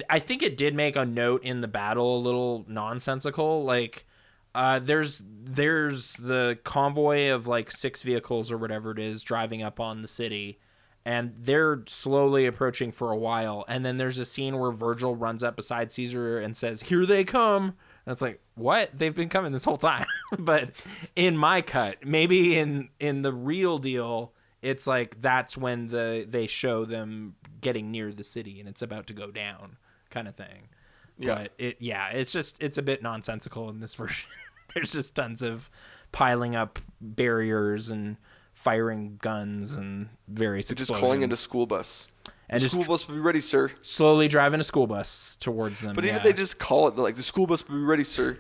I 0.10 0.20
think 0.20 0.42
it 0.42 0.58
did 0.58 0.76
make 0.76 0.96
a 0.96 1.06
note 1.06 1.44
in 1.44 1.62
the 1.62 1.68
battle 1.68 2.18
a 2.18 2.22
little 2.22 2.66
nonsensical. 2.68 3.64
Like, 3.64 4.06
uh, 4.54 4.80
there's 4.80 5.22
there's 5.26 6.14
the 6.14 6.60
convoy 6.64 7.30
of 7.30 7.48
like 7.48 7.72
six 7.72 8.02
vehicles 8.02 8.52
or 8.52 8.58
whatever 8.58 8.92
it 8.92 9.00
is 9.00 9.24
driving 9.24 9.62
up 9.64 9.80
on 9.80 10.02
the 10.02 10.08
city, 10.08 10.60
and 11.06 11.34
they're 11.38 11.84
slowly 11.88 12.46
approaching 12.46 12.92
for 12.92 13.12
a 13.12 13.18
while. 13.18 13.66
And 13.68 13.86
then 13.86 13.98
there's 13.98 14.20
a 14.20 14.26
scene 14.26 14.58
where 14.58 14.72
Virgil 14.72 15.16
runs 15.16 15.44
up 15.44 15.56
beside 15.56 15.92
Caesar 15.92 16.40
and 16.40 16.56
says, 16.56 16.84
"Here 16.84 17.06
they 17.06 17.24
come." 17.24 17.76
And 18.06 18.14
it's 18.14 18.24
like, 18.24 18.42
what? 18.56 18.90
They've 18.98 19.14
been 19.14 19.30
coming 19.30 19.52
this 19.52 19.64
whole 19.64 19.78
time. 19.78 20.06
but 20.40 20.72
in 21.16 21.38
my 21.38 21.62
cut, 21.62 22.06
maybe 22.06 22.58
in 22.58 22.90
in 23.00 23.22
the 23.22 23.34
real 23.34 23.78
deal, 23.78 24.34
it's 24.62 24.86
like 24.88 25.22
that's 25.22 25.58
when 25.58 25.88
the 25.88 26.26
they 26.28 26.48
show 26.48 26.86
them 26.86 27.36
getting 27.62 27.92
near 27.92 28.12
the 28.12 28.24
city 28.24 28.60
and 28.60 28.68
it's 28.68 28.82
about 28.82 29.08
to 29.08 29.14
go 29.14 29.32
down, 29.32 29.78
kind 30.10 30.28
of 30.28 30.36
thing. 30.36 30.70
Yeah. 31.18 31.36
But 31.36 31.52
it 31.58 31.78
yeah, 31.80 32.10
it's 32.10 32.32
just 32.32 32.62
it's 32.62 32.78
a 32.78 32.82
bit 32.82 33.02
nonsensical 33.04 33.70
in 33.70 33.80
this 33.80 33.94
version. 33.96 34.30
There's 34.74 34.92
just 34.92 35.16
tons 35.16 35.42
of 35.42 35.70
piling 36.12 36.56
up 36.56 36.80
barriers 37.02 37.90
and 37.90 38.18
firing 38.54 39.18
guns 39.22 39.76
and 39.76 40.10
various 40.28 40.68
Just 40.68 40.82
explosions. 40.82 41.02
calling 41.02 41.22
into 41.22 41.36
school 41.36 41.66
bus. 41.66 42.10
And 42.50 42.62
the 42.62 42.68
school 42.68 42.84
bus 42.84 43.08
will 43.08 43.16
be 43.16 43.22
ready, 43.22 43.42
sir. 43.42 43.72
slowly 43.84 44.28
driving 44.28 44.60
a 44.60 44.64
school 44.64 44.88
bus 44.88 45.38
towards 45.40 45.80
them. 45.82 45.96
But 45.96 46.04
yeah. 46.04 46.12
even 46.16 46.24
they 46.24 46.34
just 46.34 46.58
call 46.60 46.88
it 46.88 46.96
like 46.98 47.16
the 47.16 47.24
school 47.24 47.46
bus 47.48 47.68
will 47.68 47.76
be 47.78 47.84
ready, 47.84 48.04
sir. 48.04 48.38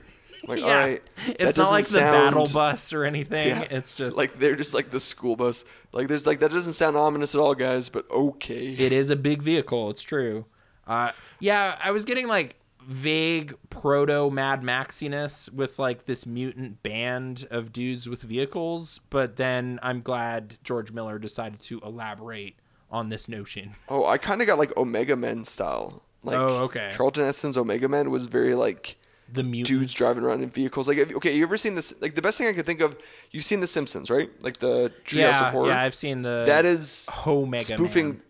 Like, 0.48 0.60
yeah, 0.60 0.66
all 0.66 0.72
right, 0.72 1.04
it's 1.28 1.58
not 1.58 1.72
like 1.72 1.86
the 1.88 2.00
battle 2.00 2.48
bus 2.54 2.94
or 2.94 3.04
anything. 3.06 3.50
Yeah. 3.50 3.68
It's 3.70 3.92
just 3.92 4.18
like 4.18 4.34
they're 4.34 4.56
just 4.56 4.74
like 4.74 4.92
the 4.92 5.00
school 5.00 5.36
bus. 5.36 5.66
Like 5.92 6.08
there's 6.08 6.26
like 6.26 6.40
that 6.40 6.52
doesn't 6.52 6.74
sound 6.74 6.98
ominous 6.98 7.36
at 7.36 7.42
all, 7.42 7.56
guys. 7.56 7.90
But 7.90 8.10
okay. 8.12 8.76
it 8.78 8.92
is 8.92 9.10
a 9.10 9.16
big 9.16 9.42
vehicle. 9.42 9.90
It's 9.90 10.02
true. 10.02 10.46
Uh, 10.88 11.12
yeah, 11.40 11.78
I 11.82 11.92
was 11.92 12.06
getting 12.06 12.28
like 12.28 12.56
vague 12.82 13.56
proto 13.70 14.32
Mad 14.32 14.64
Maxiness 14.64 15.52
with 15.54 15.78
like 15.78 16.06
this 16.06 16.26
mutant 16.26 16.82
band 16.82 17.48
of 17.52 17.72
dudes 17.72 18.10
with 18.10 18.24
vehicles, 18.24 19.00
but 19.10 19.36
then 19.36 19.80
I'm 19.84 20.02
glad 20.02 20.58
George 20.64 20.92
Miller 20.92 21.20
decided 21.20 21.60
to 21.62 21.80
elaborate 21.82 22.56
on 22.90 23.10
this 23.10 23.30
notion. 23.30 23.74
Oh, 23.88 24.06
I 24.06 24.18
kind 24.18 24.42
of 24.42 24.48
got 24.48 24.58
like 24.58 24.76
Omega 24.76 25.16
Men 25.16 25.46
style. 25.46 26.02
Like, 26.24 26.38
Oh, 26.38 26.64
okay. 26.64 26.92
Charlton 26.94 27.26
Heston's 27.26 27.58
Omega 27.58 27.88
Men 27.88 28.10
was 28.10 28.26
very 28.26 28.56
like 28.56 28.98
The 29.32 29.44
mutants 29.44 29.70
dudes 29.70 29.94
driving 29.94 30.24
around 30.24 30.42
in 30.44 30.50
vehicles. 30.50 30.88
Like, 30.88 30.98
have, 30.98 31.12
okay, 31.14 31.36
you 31.36 31.44
ever 31.44 31.58
seen 31.58 31.76
this? 31.76 31.94
Like, 32.02 32.16
the 32.16 32.22
best 32.22 32.38
thing 32.38 32.48
I 32.48 32.54
could 32.54 32.66
think 32.66 32.82
of, 32.82 32.98
you've 33.32 33.44
seen 33.44 33.60
The 33.60 33.68
Simpsons, 33.68 34.10
right? 34.10 34.30
Like 34.42 34.58
the 34.58 34.92
Treehouse 35.06 35.14
Yeah, 35.16 35.52
Horror. 35.52 35.68
yeah, 35.70 35.82
I've 35.82 35.96
seen 35.96 36.22
the 36.22 36.46
that 36.48 36.66
is 36.66 37.10
Omega 37.28 37.64
spoofing. 37.64 38.08
Man. 38.10 38.22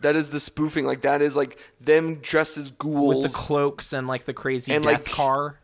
That 0.00 0.14
is 0.14 0.30
the 0.30 0.40
spoofing. 0.40 0.84
Like 0.84 1.02
that 1.02 1.22
is 1.22 1.36
like 1.36 1.58
them 1.80 2.16
dressed 2.16 2.58
as 2.58 2.70
ghouls 2.70 3.22
with 3.24 3.32
the 3.32 3.36
cloaks 3.36 3.92
and 3.92 4.06
like 4.06 4.24
the 4.26 4.34
crazy 4.34 4.72
And, 4.72 4.84
death 4.84 5.06
like, 5.06 5.14
car. 5.16 5.58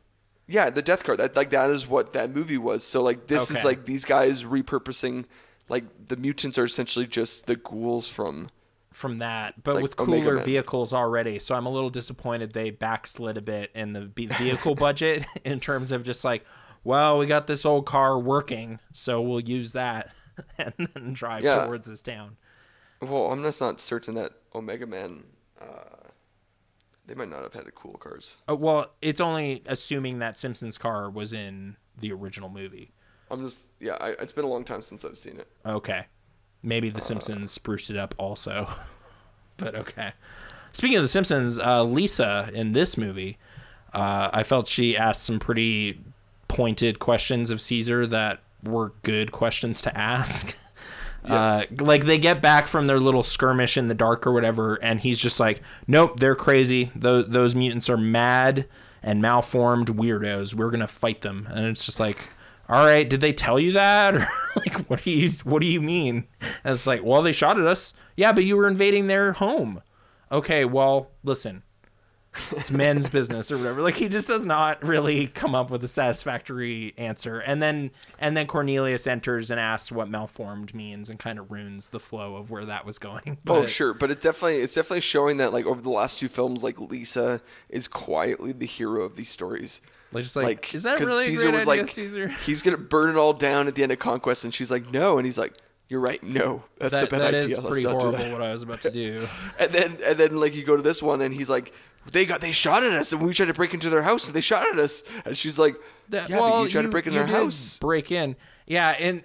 Yeah, 0.48 0.70
the 0.70 0.82
Death 0.82 1.04
Card. 1.04 1.18
That 1.18 1.36
like 1.36 1.50
that 1.50 1.70
is 1.70 1.86
what 1.86 2.14
that 2.14 2.34
movie 2.34 2.58
was. 2.58 2.82
So 2.84 3.02
like 3.02 3.26
this 3.26 3.50
is 3.50 3.64
like 3.64 3.84
these 3.86 4.04
guys 4.04 4.44
repurposing. 4.44 5.26
Like 5.68 5.84
the 6.08 6.16
mutants 6.16 6.58
are 6.58 6.64
essentially 6.64 7.06
just 7.06 7.46
the 7.46 7.56
ghouls 7.56 8.08
from. 8.08 8.50
From 8.92 9.18
that, 9.18 9.62
but 9.62 9.74
Like 9.76 9.82
with 9.82 9.96
cooler 9.96 10.38
vehicles 10.38 10.92
already. 10.92 11.38
So 11.38 11.54
I'm 11.54 11.66
a 11.66 11.70
little 11.70 11.90
disappointed 11.90 12.52
they 12.52 12.70
backslid 12.70 13.36
a 13.36 13.42
bit 13.42 13.70
in 13.74 13.92
the 13.92 14.06
vehicle 14.06 14.74
budget 14.74 15.24
in 15.44 15.60
terms 15.60 15.90
of 15.92 16.04
just 16.04 16.24
like, 16.24 16.44
well, 16.84 17.18
we 17.18 17.26
got 17.26 17.46
this 17.46 17.64
old 17.64 17.86
car 17.86 18.18
working, 18.18 18.78
so 18.92 19.20
we'll 19.20 19.40
use 19.40 19.72
that 19.72 20.10
and 20.58 20.72
then 20.76 21.12
drive 21.12 21.44
Yeah. 21.44 21.64
towards 21.64 21.86
this 21.86 22.02
town. 22.02 22.36
Well, 23.00 23.32
I'm 23.32 23.42
just 23.42 23.60
not 23.60 23.80
certain 23.80 24.14
that 24.14 24.32
Omega 24.54 24.86
Man. 24.86 25.24
Uh, 25.60 26.08
they 27.06 27.14
might 27.14 27.28
not 27.28 27.42
have 27.42 27.52
had 27.52 27.64
the 27.66 27.72
cool 27.72 27.94
cars. 27.94 28.38
Uh, 28.48 28.54
well, 28.54 28.92
it's 29.02 29.20
only 29.20 29.62
assuming 29.66 30.20
that 30.20 30.38
Simpsons 30.38 30.78
car 30.78 31.10
was 31.10 31.32
in 31.32 31.76
the 31.98 32.12
original 32.12 32.48
movie. 32.48 32.92
I'm 33.30 33.44
just 33.44 33.70
yeah. 33.80 33.96
I, 34.00 34.10
it's 34.10 34.32
been 34.32 34.44
a 34.44 34.48
long 34.48 34.64
time 34.64 34.82
since 34.82 35.04
I've 35.04 35.18
seen 35.18 35.40
it. 35.40 35.48
Okay. 35.66 36.06
Maybe 36.62 36.90
The 36.90 37.00
Simpsons 37.00 37.50
spruced 37.50 37.90
it 37.90 37.96
up 37.96 38.14
also. 38.18 38.68
but 39.56 39.74
okay. 39.74 40.12
Speaking 40.72 40.96
of 40.96 41.02
The 41.02 41.08
Simpsons, 41.08 41.58
uh, 41.58 41.84
Lisa 41.84 42.50
in 42.52 42.72
this 42.72 42.96
movie, 42.96 43.38
uh, 43.92 44.30
I 44.32 44.42
felt 44.42 44.68
she 44.68 44.96
asked 44.96 45.22
some 45.22 45.38
pretty 45.38 46.00
pointed 46.48 46.98
questions 46.98 47.50
of 47.50 47.60
Caesar 47.60 48.06
that 48.06 48.40
were 48.62 48.92
good 49.02 49.32
questions 49.32 49.82
to 49.82 49.96
ask. 49.96 50.56
Uh, 51.24 51.62
like 51.78 52.04
they 52.04 52.18
get 52.18 52.42
back 52.42 52.66
from 52.66 52.88
their 52.88 52.98
little 52.98 53.22
skirmish 53.22 53.76
in 53.76 53.86
the 53.86 53.94
dark 53.94 54.26
or 54.26 54.32
whatever, 54.32 54.74
and 54.82 54.98
he's 54.98 55.20
just 55.20 55.38
like, 55.38 55.62
"Nope, 55.86 56.18
they're 56.18 56.34
crazy. 56.34 56.90
Those 56.96 57.28
those 57.28 57.54
mutants 57.54 57.88
are 57.88 57.96
mad 57.96 58.66
and 59.04 59.22
malformed 59.22 59.86
weirdos. 59.86 60.54
We're 60.54 60.70
gonna 60.70 60.88
fight 60.88 61.20
them." 61.20 61.46
And 61.52 61.64
it's 61.66 61.86
just 61.86 62.00
like, 62.00 62.28
"All 62.72 62.86
right, 62.86 63.08
did 63.08 63.20
they 63.20 63.32
tell 63.32 63.58
you 63.58 63.72
that, 63.72 64.14
or 64.16 64.28
like, 64.56 64.74
what 64.88 65.02
do 65.04 65.10
you 65.10 65.30
what 65.44 65.60
do 65.60 65.66
you 65.66 65.80
mean?" 65.80 66.24
And 66.64 66.74
it's 66.74 66.86
like, 66.86 67.02
"Well, 67.04 67.22
they 67.22 67.32
shot 67.32 67.58
at 67.58 67.66
us. 67.66 67.94
Yeah, 68.16 68.32
but 68.32 68.44
you 68.44 68.56
were 68.56 68.68
invading 68.68 69.06
their 69.06 69.32
home." 69.32 69.82
Okay, 70.30 70.64
well, 70.64 71.10
listen, 71.22 71.62
it's 72.52 72.70
men's 72.70 73.08
business 73.10 73.50
or 73.50 73.58
whatever. 73.58 73.82
Like 73.82 73.96
he 73.96 74.08
just 74.08 74.28
does 74.28 74.46
not 74.46 74.82
really 74.82 75.26
come 75.26 75.54
up 75.54 75.70
with 75.70 75.84
a 75.84 75.88
satisfactory 75.88 76.94
answer. 76.96 77.40
And 77.40 77.62
then 77.62 77.90
and 78.18 78.36
then 78.36 78.46
Cornelius 78.46 79.06
enters 79.06 79.50
and 79.50 79.60
asks 79.60 79.92
what 79.92 80.08
malformed 80.08 80.74
means 80.74 81.10
and 81.10 81.18
kind 81.18 81.38
of 81.38 81.50
ruins 81.50 81.90
the 81.90 82.00
flow 82.00 82.36
of 82.36 82.50
where 82.50 82.64
that 82.64 82.86
was 82.86 82.98
going. 82.98 83.38
oh 83.48 83.66
sure, 83.66 83.92
but 83.94 84.10
it's 84.10 84.22
definitely 84.22 84.58
it's 84.58 84.74
definitely 84.74 85.00
showing 85.02 85.36
that 85.38 85.52
like 85.52 85.66
over 85.66 85.80
the 85.80 85.90
last 85.90 86.18
two 86.18 86.28
films, 86.28 86.62
like 86.62 86.80
Lisa 86.80 87.40
is 87.68 87.88
quietly 87.88 88.52
the 88.52 88.66
hero 88.66 89.02
of 89.02 89.16
these 89.16 89.30
stories. 89.30 89.82
Like, 90.12 90.24
just 90.24 90.36
like, 90.36 90.44
Like, 90.44 90.74
is 90.74 90.82
that 90.84 91.00
really 91.00 91.24
Caesar 91.26 91.50
was 91.50 91.66
idea, 91.66 91.82
like, 91.82 91.90
Caesar? 91.90 92.28
he's 92.46 92.62
gonna 92.62 92.76
burn 92.76 93.10
it 93.10 93.16
all 93.16 93.32
down 93.32 93.66
at 93.68 93.74
the 93.74 93.82
end 93.82 93.92
of 93.92 93.98
Conquest, 93.98 94.44
and 94.44 94.52
she's 94.54 94.70
like, 94.70 94.90
no, 94.92 95.18
and 95.18 95.26
he's 95.26 95.38
like, 95.38 95.54
you're 95.88 96.00
right, 96.00 96.22
no, 96.22 96.64
that's 96.78 96.92
That, 96.92 97.10
the 97.10 97.16
bad 97.18 97.20
that 97.20 97.34
idea. 97.44 97.56
is 97.56 97.58
Let's 97.58 97.68
pretty 97.68 97.82
horrible 97.88 98.32
what 98.32 98.40
I 98.42 98.50
was 98.52 98.62
about 98.62 98.80
to 98.82 98.90
do. 98.90 99.26
And 99.60 99.70
then 99.72 99.96
and 100.04 100.18
then 100.18 100.40
like 100.40 100.54
you 100.54 100.64
go 100.64 100.76
to 100.76 100.82
this 100.82 101.02
one, 101.02 101.20
and 101.20 101.34
he's 101.34 101.50
like, 101.50 101.72
they 102.10 102.24
got 102.24 102.40
they 102.40 102.52
shot 102.52 102.82
at 102.82 102.92
us, 102.92 103.12
and 103.12 103.20
we 103.20 103.32
tried 103.34 103.46
to 103.46 103.54
break 103.54 103.74
into 103.74 103.90
their 103.90 104.02
house, 104.02 104.26
and 104.26 104.34
they 104.34 104.40
shot 104.40 104.66
at 104.72 104.78
us, 104.78 105.02
and 105.24 105.36
she's 105.36 105.58
like, 105.58 105.76
That- 106.08 106.28
yeah, 106.28 106.38
but 106.38 106.62
you 106.62 106.68
tried 106.68 106.82
to 106.82 106.88
break 106.88 107.06
into 107.06 107.18
their 107.18 107.26
house. 107.28 107.78
Break 107.78 108.10
in. 108.10 108.36
Yeah, 108.66 108.90
and 108.90 109.22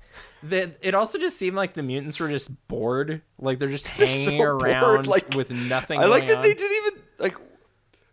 the, 0.42 0.74
it 0.80 0.94
also 0.94 1.18
just 1.18 1.38
seemed 1.38 1.56
like 1.56 1.74
the 1.74 1.82
mutants 1.82 2.18
were 2.20 2.28
just 2.28 2.50
bored. 2.68 3.22
Like 3.38 3.58
they're 3.58 3.68
just 3.68 3.86
They're 3.96 4.06
hanging 4.06 4.24
so 4.26 4.36
bored, 4.36 4.62
around 4.62 5.06
like- 5.06 5.34
with 5.34 5.50
nothing. 5.50 5.98
I 6.00 6.04
like 6.06 6.26
that 6.26 6.42
they 6.42 6.54
didn't 6.54 6.76
even 6.86 7.02
like 7.18 7.36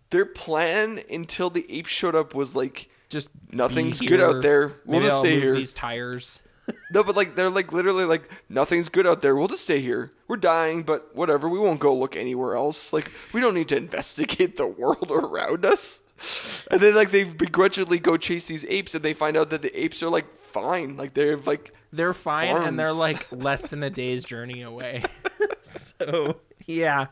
their 0.09 0.25
plan 0.25 1.01
until 1.09 1.49
the 1.49 1.65
apes 1.69 1.89
showed 1.89 2.15
up 2.15 2.33
was 2.33 2.55
like 2.55 2.89
just 3.09 3.29
Nothing's 3.51 4.01
good 4.01 4.19
out 4.19 4.41
there. 4.41 4.73
We'll 4.85 4.99
Maybe 4.99 5.05
just 5.05 5.15
I'll 5.15 5.21
stay 5.21 5.33
move 5.35 5.43
here. 5.43 5.55
These 5.55 5.73
tires. 5.73 6.41
no, 6.91 7.03
but 7.03 7.15
like 7.15 7.35
they're 7.35 7.49
like 7.49 7.71
literally 7.71 8.05
like 8.05 8.29
nothing's 8.49 8.89
good 8.89 9.07
out 9.07 9.21
there. 9.21 9.35
We'll 9.35 9.47
just 9.47 9.63
stay 9.63 9.79
here. 9.79 10.11
We're 10.27 10.37
dying, 10.37 10.83
but 10.83 11.15
whatever. 11.15 11.47
We 11.47 11.59
won't 11.59 11.79
go 11.79 11.95
look 11.95 12.15
anywhere 12.15 12.55
else. 12.55 12.91
Like 12.91 13.11
we 13.33 13.39
don't 13.39 13.53
need 13.53 13.69
to 13.69 13.77
investigate 13.77 14.57
the 14.57 14.67
world 14.67 15.09
around 15.11 15.65
us. 15.65 16.01
And 16.71 16.81
then 16.81 16.95
like 16.95 17.11
they 17.11 17.23
begrudgingly 17.23 17.99
go 17.99 18.17
chase 18.17 18.47
these 18.47 18.65
apes, 18.65 18.95
and 18.95 19.03
they 19.03 19.13
find 19.13 19.37
out 19.37 19.49
that 19.51 19.61
the 19.61 19.79
apes 19.79 20.01
are 20.03 20.09
like 20.09 20.35
fine. 20.35 20.97
Like 20.97 21.13
they're 21.13 21.37
like 21.37 21.73
They're 21.93 22.13
fine, 22.13 22.57
and 22.57 22.77
they're 22.77 22.91
like 22.91 23.27
less 23.31 23.69
than 23.69 23.83
a 23.83 23.89
day's 23.89 24.25
journey 24.25 24.63
away. 24.63 25.03
so 25.61 26.37
yeah, 26.65 27.07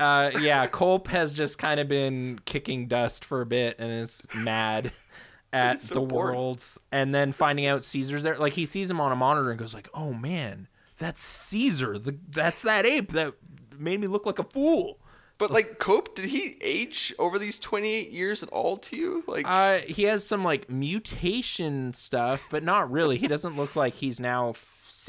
uh, 0.00 0.30
yeah. 0.40 0.66
Kolp 0.66 1.06
has 1.08 1.32
just 1.32 1.58
kind 1.58 1.78
of 1.78 1.88
been 1.88 2.40
kicking 2.44 2.88
dust 2.88 3.24
for 3.24 3.40
a 3.40 3.46
bit 3.46 3.76
and 3.78 3.92
is 3.92 4.26
mad 4.34 4.92
at 5.52 5.80
so 5.80 5.94
the 5.94 6.00
bored. 6.00 6.34
world, 6.34 6.64
and 6.90 7.14
then 7.14 7.32
finding 7.32 7.66
out 7.66 7.84
Caesar's 7.84 8.22
there. 8.22 8.36
Like 8.38 8.54
he 8.54 8.66
sees 8.66 8.88
him 8.90 9.00
on 9.00 9.12
a 9.12 9.16
monitor 9.16 9.50
and 9.50 9.58
goes 9.58 9.74
like, 9.74 9.88
"Oh 9.94 10.12
man, 10.12 10.68
that's 10.98 11.22
Caesar. 11.22 11.98
The, 11.98 12.16
that's 12.30 12.62
that 12.62 12.86
ape 12.86 13.12
that 13.12 13.34
made 13.78 14.00
me 14.00 14.06
look 14.06 14.26
like 14.26 14.38
a 14.38 14.44
fool." 14.44 14.98
But 15.38 15.50
like 15.50 15.78
Kolp, 15.78 16.14
did 16.14 16.26
he 16.26 16.58
age 16.60 17.14
over 17.18 17.38
these 17.38 17.58
twenty 17.58 17.94
eight 17.94 18.10
years 18.10 18.42
at 18.42 18.50
all 18.50 18.76
to 18.76 18.96
you? 18.96 19.24
Like 19.26 19.46
Uh, 19.48 19.78
he 19.78 20.02
has 20.04 20.26
some 20.26 20.44
like 20.44 20.68
mutation 20.70 21.94
stuff, 21.94 22.46
but 22.50 22.62
not 22.62 22.90
really. 22.90 23.16
He 23.16 23.26
doesn't 23.26 23.56
look 23.56 23.74
like 23.74 23.94
he's 23.94 24.20
now 24.20 24.52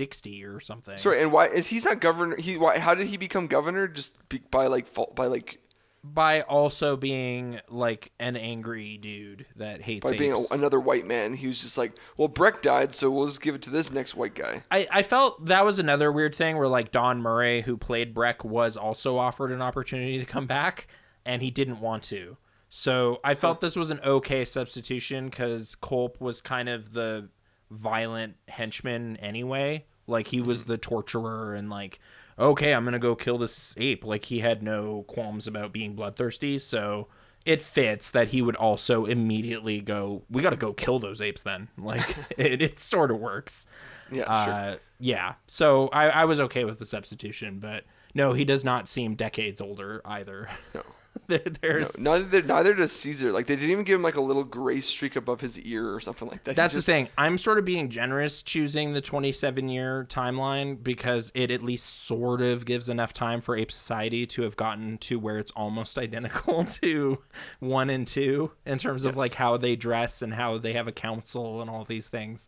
f- 0.01 0.07
sixty 0.07 0.43
or 0.43 0.59
something. 0.59 0.97
sorry, 0.97 1.21
and 1.21 1.31
why 1.31 1.47
is 1.47 1.67
he's 1.67 1.85
not 1.85 2.01
governor? 2.01 2.35
He 2.35 2.57
why? 2.57 2.79
How 2.79 2.95
did 2.95 3.07
he 3.07 3.17
become 3.17 3.47
governor? 3.47 3.87
Just 3.87 4.17
be, 4.29 4.41
by 4.51 4.67
like 4.67 4.87
fault 4.87 5.15
by 5.15 5.27
like 5.27 5.59
by 6.03 6.41
also 6.41 6.97
being 6.97 7.59
like 7.69 8.11
an 8.19 8.35
angry 8.35 8.97
dude 8.97 9.45
that 9.55 9.81
hates 9.81 10.09
by 10.09 10.17
being 10.17 10.33
a, 10.33 10.39
another 10.51 10.79
white 10.79 11.05
man. 11.05 11.33
He 11.33 11.47
was 11.47 11.61
just 11.61 11.77
like, 11.77 11.93
well, 12.17 12.27
Breck 12.27 12.61
died, 12.61 12.93
so 12.93 13.11
we'll 13.11 13.27
just 13.27 13.41
give 13.41 13.55
it 13.55 13.61
to 13.63 13.69
this 13.69 13.91
next 13.91 14.15
white 14.15 14.33
guy. 14.33 14.63
I, 14.71 14.87
I 14.91 15.03
felt 15.03 15.45
that 15.45 15.63
was 15.63 15.77
another 15.79 16.11
weird 16.11 16.33
thing 16.33 16.57
where 16.57 16.67
like 16.67 16.91
Don 16.91 17.21
Murray, 17.21 17.61
who 17.61 17.77
played 17.77 18.13
Breck, 18.13 18.43
was 18.43 18.77
also 18.77 19.17
offered 19.17 19.51
an 19.51 19.61
opportunity 19.61 20.17
to 20.17 20.25
come 20.25 20.47
back, 20.47 20.87
and 21.25 21.41
he 21.41 21.51
didn't 21.51 21.79
want 21.79 22.03
to. 22.03 22.37
So 22.69 23.19
I 23.23 23.35
felt 23.35 23.59
this 23.59 23.75
was 23.75 23.91
an 23.91 23.99
okay 24.03 24.45
substitution 24.45 25.25
because 25.25 25.75
Kolp 25.75 26.21
was 26.21 26.41
kind 26.41 26.69
of 26.69 26.93
the 26.93 27.27
violent 27.69 28.37
henchman 28.47 29.17
anyway. 29.17 29.85
Like 30.12 30.28
he 30.28 30.41
was 30.41 30.66
the 30.66 30.78
torturer 30.78 31.55
and 31.55 31.70
like, 31.70 31.99
okay, 32.38 32.74
I'm 32.74 32.86
gonna 32.86 32.99
go 32.99 33.16
kill 33.16 33.38
this 33.39 33.74
ape. 33.78 34.05
Like 34.05 34.26
he 34.26 34.39
had 34.39 34.62
no 34.62 35.03
qualms 35.07 35.47
about 35.47 35.72
being 35.72 35.95
bloodthirsty. 35.95 36.59
So 36.59 37.07
it 37.45 37.62
fits 37.62 38.12
that 38.12 38.30
he 38.30 38.41
would 38.41 38.55
also 38.55 39.05
immediately 39.05 39.82
go, 39.82 40.24
we 40.30 40.41
got 40.41 40.51
to 40.51 40.55
go 40.55 40.74
kill 40.74 40.99
those 40.99 41.22
apes 41.22 41.41
then. 41.41 41.70
Like 41.78 42.16
it, 42.38 42.62
it 42.62 42.80
sort 42.80 43.09
of 43.09 43.18
works. 43.18 43.68
Yeah, 44.12 44.45
sure. 44.45 44.53
Uh, 44.53 44.76
yeah. 44.99 45.34
So 45.47 45.88
I, 45.88 46.09
I 46.09 46.26
was 46.26 46.39
okay 46.39 46.64
with 46.66 46.78
the 46.78 46.86
substitution, 46.86 47.59
but 47.59 47.86
no, 48.14 48.34
he 48.34 48.45
does 48.45 48.64
not 48.64 48.88
seem 48.88 49.16
decades 49.16 49.62
older 49.62 50.01
either. 50.05 50.49
No. 50.74 50.82
there, 51.28 51.41
No, 51.45 51.51
there's 51.62 51.99
neither 51.99 52.41
neither 52.41 52.74
does 52.74 52.91
Caesar. 52.93 53.32
Like 53.34 53.45
they 53.45 53.55
didn't 53.55 53.70
even 53.72 53.84
give 53.84 53.95
him 53.95 54.01
like 54.01 54.16
a 54.16 54.22
little 54.22 54.45
gray 54.45 54.80
streak 54.80 55.18
above 55.18 55.41
his 55.41 55.59
ear 55.59 55.93
or 55.93 55.99
something 55.99 56.28
like 56.28 56.43
that. 56.45 56.55
That's 56.55 56.74
just- 56.74 56.88
the 56.88 56.91
thing. 56.93 57.09
I'm 57.18 57.38
sort 57.38 57.57
of 57.59 57.66
being 57.66 57.89
generous 57.89 58.41
choosing 58.43 58.93
the 58.93 59.01
27 59.01 59.68
year 59.68 60.05
timeline 60.09 60.82
because 60.82 61.30
it 61.36 61.51
at 61.51 61.62
least 61.62 62.05
sort 62.05 62.41
of 62.41 62.64
gives 62.66 62.88
enough 62.88 63.12
time 63.14 63.41
for 63.41 63.57
Ape 63.57 63.72
Society 63.74 64.26
to 64.28 64.43
have 64.43 64.55
gotten 64.55 64.97
to 64.99 65.20
where 65.20 65.38
it's 65.38 65.51
almost 65.51 65.97
identical 65.97 66.64
to 66.66 67.20
one 67.59 67.89
and 67.89 68.07
two 68.07 68.51
in 68.66 68.78
terms 68.78 69.03
of 69.03 69.18
like 69.18 69.34
how 69.34 69.57
they 69.57 69.76
dress 69.76 70.22
and 70.22 70.34
how 70.34 70.57
they 70.57 70.74
have 70.74 70.88
a 70.88 70.93
council 70.93 71.59
and 71.62 71.70
all 71.70 71.84
these 71.84 72.07
things. 72.07 72.47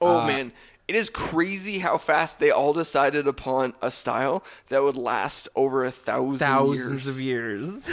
Oh 0.00 0.20
Uh, 0.20 0.26
man, 0.26 0.52
it 0.88 0.94
is 0.94 1.10
crazy 1.10 1.78
how 1.78 1.98
fast 1.98 2.40
they 2.40 2.50
all 2.50 2.72
decided 2.72 3.28
upon 3.28 3.74
a 3.82 3.90
style 3.90 4.42
that 4.70 4.82
would 4.82 4.96
last 4.96 5.48
over 5.54 5.84
a 5.84 5.90
thousand 5.90 6.38
thousands 6.38 7.04
years. 7.04 7.08
of 7.08 7.20
years. 7.20 7.90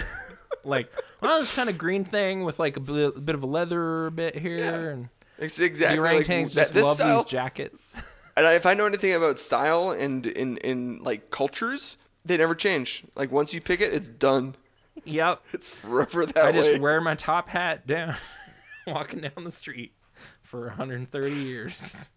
like, 0.63 0.91
well, 1.21 1.39
this 1.39 1.53
kind 1.53 1.69
of 1.69 1.77
green 1.77 2.03
thing 2.05 2.43
with 2.43 2.57
like 2.57 2.77
a 2.77 2.79
bl- 2.79 3.09
bit 3.09 3.35
of 3.35 3.43
a 3.43 3.47
leather 3.47 4.09
bit 4.09 4.37
here, 4.37 4.57
Yeah. 4.57 4.75
and 4.75 5.09
It's 5.37 5.57
the 5.57 5.65
exactly 5.65 5.99
like 5.99 6.25
orangutans 6.25 6.53
that, 6.53 6.61
just 6.61 6.73
this 6.73 6.85
love 6.85 6.95
style. 6.95 7.17
these 7.23 7.25
jackets. 7.31 7.95
And 8.37 8.45
I, 8.45 8.55
if 8.55 8.65
I 8.65 8.73
know 8.73 8.85
anything 8.85 9.13
about 9.13 9.39
style 9.39 9.91
and 9.91 10.25
in 10.27 10.57
in 10.57 11.01
like 11.01 11.31
cultures, 11.31 11.97
they 12.25 12.35
never 12.35 12.53
change. 12.53 13.05
Like 13.15 13.31
once 13.31 13.53
you 13.53 13.61
pick 13.61 13.79
it, 13.79 13.93
it's 13.93 14.09
done. 14.09 14.55
Yep. 15.05 15.41
It's 15.53 15.69
forever 15.69 16.25
that 16.25 16.37
I 16.37 16.51
way. 16.51 16.53
just 16.53 16.81
wear 16.81 16.99
my 16.99 17.15
top 17.15 17.47
hat 17.47 17.87
down, 17.87 18.17
walking 18.85 19.21
down 19.21 19.45
the 19.45 19.51
street 19.51 19.93
for 20.43 20.65
130 20.67 21.31
years. 21.33 22.09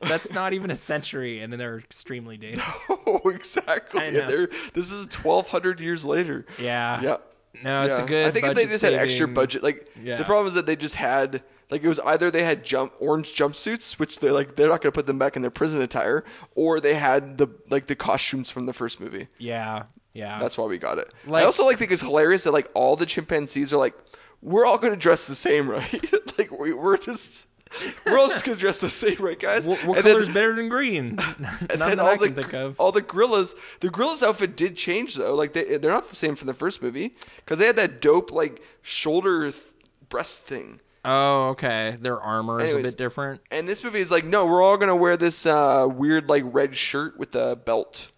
That's 0.00 0.32
not 0.32 0.52
even 0.52 0.70
a 0.70 0.76
century, 0.76 1.40
and 1.40 1.52
they're 1.52 1.78
extremely 1.78 2.36
dated. 2.36 2.62
oh, 2.88 3.20
exactly. 3.26 4.00
I 4.00 4.10
know. 4.10 4.26
they're, 4.26 4.48
this 4.72 4.90
is 4.90 5.06
1,200 5.16 5.80
years 5.80 6.04
later. 6.04 6.46
Yeah. 6.58 7.00
Yeah. 7.02 7.16
No, 7.62 7.84
it's 7.86 7.98
yeah. 7.98 8.04
a 8.04 8.06
good. 8.06 8.26
I 8.26 8.30
think 8.30 8.46
if 8.46 8.54
they 8.54 8.66
just 8.66 8.82
had 8.82 8.94
extra 8.94 9.28
budget, 9.28 9.62
like 9.62 9.88
Yeah. 10.02 10.16
the 10.16 10.24
problem 10.24 10.46
is 10.46 10.54
that 10.54 10.66
they 10.66 10.76
just 10.76 10.94
had 10.94 11.42
like 11.70 11.82
it 11.82 11.88
was 11.88 12.00
either 12.00 12.30
they 12.30 12.44
had 12.44 12.64
jump 12.64 12.92
orange 13.00 13.34
jumpsuits, 13.34 13.98
which 13.98 14.18
they're 14.18 14.32
like 14.32 14.56
they're 14.56 14.68
not 14.68 14.80
gonna 14.82 14.92
put 14.92 15.06
them 15.06 15.18
back 15.18 15.36
in 15.36 15.42
their 15.42 15.50
prison 15.50 15.82
attire, 15.82 16.24
or 16.54 16.80
they 16.80 16.94
had 16.94 17.38
the 17.38 17.48
like 17.68 17.86
the 17.86 17.94
costumes 17.96 18.50
from 18.50 18.66
the 18.66 18.72
first 18.72 19.00
movie. 19.00 19.28
Yeah, 19.38 19.84
yeah. 20.14 20.38
That's 20.38 20.56
why 20.56 20.66
we 20.66 20.78
got 20.78 20.98
it. 20.98 21.12
Like- 21.26 21.42
I 21.42 21.44
also 21.46 21.64
like 21.64 21.76
think 21.78 21.90
it's 21.90 22.02
hilarious 22.02 22.44
that 22.44 22.52
like 22.52 22.70
all 22.74 22.96
the 22.96 23.06
chimpanzees 23.06 23.72
are 23.72 23.78
like 23.78 23.94
we're 24.42 24.64
all 24.64 24.78
gonna 24.78 24.96
dress 24.96 25.26
the 25.26 25.34
same, 25.34 25.68
right? 25.70 26.12
like 26.38 26.56
we, 26.56 26.72
we're 26.72 26.96
just 26.96 27.46
we're 28.06 28.18
all 28.18 28.28
just 28.28 28.44
gonna 28.44 28.56
dress 28.58 28.80
the 28.80 28.88
same, 28.88 29.16
right, 29.20 29.38
guys? 29.38 29.66
what, 29.68 29.84
what 29.84 29.98
And 29.98 30.06
then- 30.06 30.14
color's 30.14 30.28
better 30.34 30.54
than 30.56 30.68
green? 30.68 31.16
And 31.70 31.80
that 31.80 31.88
then 31.88 32.00
I 32.00 32.10
all 32.10 32.16
the 32.18 32.26
can 32.26 32.34
think 32.34 32.52
of. 32.54 32.74
all 32.80 32.92
the 32.92 33.02
gorillas, 33.02 33.54
the 33.80 33.90
gorillas 33.90 34.22
outfit 34.22 34.56
did 34.56 34.76
change 34.76 35.14
though. 35.16 35.34
Like 35.34 35.52
they 35.52 35.76
they're 35.78 35.92
not 35.92 36.08
the 36.08 36.16
same 36.16 36.36
from 36.36 36.46
the 36.48 36.54
first 36.54 36.82
movie 36.82 37.14
because 37.36 37.58
they 37.58 37.66
had 37.66 37.76
that 37.76 38.00
dope 38.00 38.32
like 38.32 38.62
shoulder 38.82 39.50
th- 39.50 39.62
breast 40.08 40.44
thing. 40.44 40.80
Oh, 41.04 41.48
okay. 41.50 41.96
Their 42.00 42.20
armor 42.20 42.60
is 42.60 42.74
a 42.74 42.78
bit 42.78 42.96
different. 42.98 43.40
And 43.50 43.66
this 43.68 43.82
movie 43.82 44.00
is 44.00 44.10
like, 44.10 44.24
no, 44.24 44.44
we're 44.46 44.62
all 44.62 44.76
gonna 44.76 44.96
wear 44.96 45.16
this 45.16 45.46
uh, 45.46 45.86
weird 45.90 46.28
like 46.28 46.42
red 46.46 46.76
shirt 46.76 47.18
with 47.18 47.34
a 47.34 47.56
belt. 47.56 48.10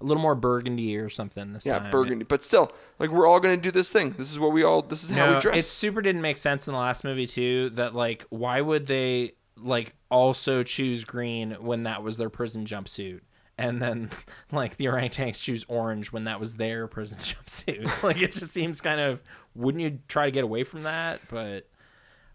A 0.00 0.04
little 0.04 0.22
more 0.22 0.34
burgundy 0.34 0.96
or 0.98 1.08
something 1.08 1.52
this 1.54 1.64
Yeah, 1.64 1.78
time. 1.78 1.90
burgundy. 1.90 2.24
But 2.24 2.44
still, 2.44 2.70
like 2.98 3.10
we're 3.10 3.26
all 3.26 3.40
gonna 3.40 3.56
do 3.56 3.70
this 3.70 3.90
thing. 3.90 4.10
This 4.10 4.30
is 4.30 4.38
what 4.38 4.52
we 4.52 4.62
all. 4.62 4.82
This 4.82 5.02
is 5.04 5.10
how 5.10 5.34
we 5.34 5.40
dress. 5.40 5.56
it 5.56 5.62
super 5.64 6.02
didn't 6.02 6.20
make 6.22 6.36
sense 6.38 6.68
in 6.68 6.74
the 6.74 6.80
last 6.80 7.02
movie 7.02 7.26
too. 7.26 7.70
That 7.70 7.94
like, 7.94 8.26
why 8.28 8.60
would 8.60 8.86
they 8.86 9.32
like 9.56 9.94
also 10.10 10.62
choose 10.62 11.04
green 11.04 11.52
when 11.60 11.84
that 11.84 12.02
was 12.02 12.18
their 12.18 12.28
prison 12.28 12.66
jumpsuit, 12.66 13.20
and 13.56 13.80
then 13.80 14.10
like 14.52 14.76
the 14.76 14.84
orangutans 14.84 15.40
choose 15.40 15.64
orange 15.66 16.12
when 16.12 16.24
that 16.24 16.40
was 16.40 16.56
their 16.56 16.86
prison 16.88 17.16
jumpsuit? 17.20 18.02
like, 18.02 18.20
it 18.20 18.32
just 18.34 18.52
seems 18.52 18.82
kind 18.82 19.00
of. 19.00 19.22
Wouldn't 19.54 19.82
you 19.82 20.00
try 20.08 20.26
to 20.26 20.30
get 20.30 20.44
away 20.44 20.62
from 20.64 20.82
that? 20.82 21.22
But 21.30 21.66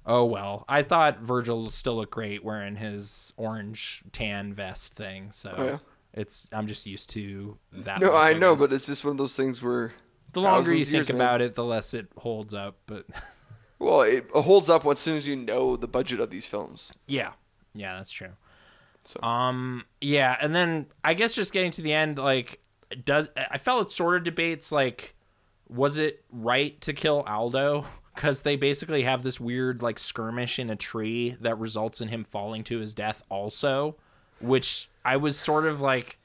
oh 0.03 0.26
well. 0.26 0.66
I 0.68 0.82
thought 0.82 1.20
Virgil 1.20 1.70
still 1.70 1.97
looked 1.97 2.12
great 2.14 2.43
wearing 2.43 2.78
his 2.78 3.34
orange 3.38 4.01
tan 4.12 4.51
vest 4.51 4.95
thing. 4.95 5.32
So. 5.32 5.53
Oh, 5.55 5.66
yeah. 5.66 5.78
It's 6.14 6.47
I'm 6.51 6.68
just 6.68 6.86
used 6.86 7.09
to 7.12 7.57
that. 7.72 8.01
no, 8.01 8.16
I 8.16 8.34
know, 8.34 8.55
but 8.55 8.72
it's 8.72 8.86
just 8.86 9.03
one 9.03 9.12
of 9.12 9.18
those 9.18 9.36
things 9.36 9.62
where 9.64 9.93
the 10.34 10.41
longer 10.41 10.74
you 10.74 10.82
of 10.82 10.89
years, 10.89 11.07
think 11.07 11.18
man. 11.18 11.28
about 11.28 11.41
it, 11.41 11.55
the 11.55 11.64
less 11.64 11.93
it 11.93 12.07
holds 12.18 12.53
up. 12.53 12.78
But 12.86 13.05
well, 13.80 14.01
it 14.01 14.30
holds 14.34 14.70
up 14.70 14.86
as 14.86 14.99
soon 14.99 15.18
as 15.18 15.28
you 15.28 15.36
know 15.36 15.76
the 15.76 15.88
budget 15.88 16.20
of 16.20 16.30
these 16.30 16.45
films. 16.45 16.93
Yeah. 17.07 17.32
Yeah, 17.74 17.95
that's 17.97 18.12
true. 18.12 18.32
So. 19.03 19.22
Um 19.22 19.86
yeah, 20.01 20.38
and 20.39 20.53
then 20.53 20.88
I 21.03 21.14
guess 21.14 21.34
just 21.34 21.53
getting 21.53 21.72
to 21.72 21.82
the 21.82 21.93
end 21.93 22.18
like 22.18 22.59
does 23.05 23.30
I 23.36 23.57
felt 23.57 23.84
it 23.88 23.91
sort 23.91 24.18
of 24.18 24.24
debates 24.24 24.72
like 24.72 25.16
was 25.70 25.97
it 25.97 26.24
right 26.30 26.80
to 26.82 26.91
kill 26.93 27.22
Aldo 27.26 27.86
cuz 28.16 28.41
they 28.41 28.57
basically 28.57 29.03
have 29.03 29.24
this 29.24 29.39
weird 29.39 29.82
like 29.82 29.97
skirmish 29.97 30.59
in 30.59 30.70
a 30.70 30.76
tree 30.76 31.38
that 31.39 31.57
results 31.57 32.01
in 32.01 32.09
him 32.09 32.24
falling 32.26 32.64
to 32.66 32.80
his 32.80 32.93
death 32.93 33.24
also, 33.30 33.95
which 34.44 34.89
I 35.06 35.18
was 35.18 35.38
sort 35.38 35.66
of 35.66 35.82
like 35.82 36.18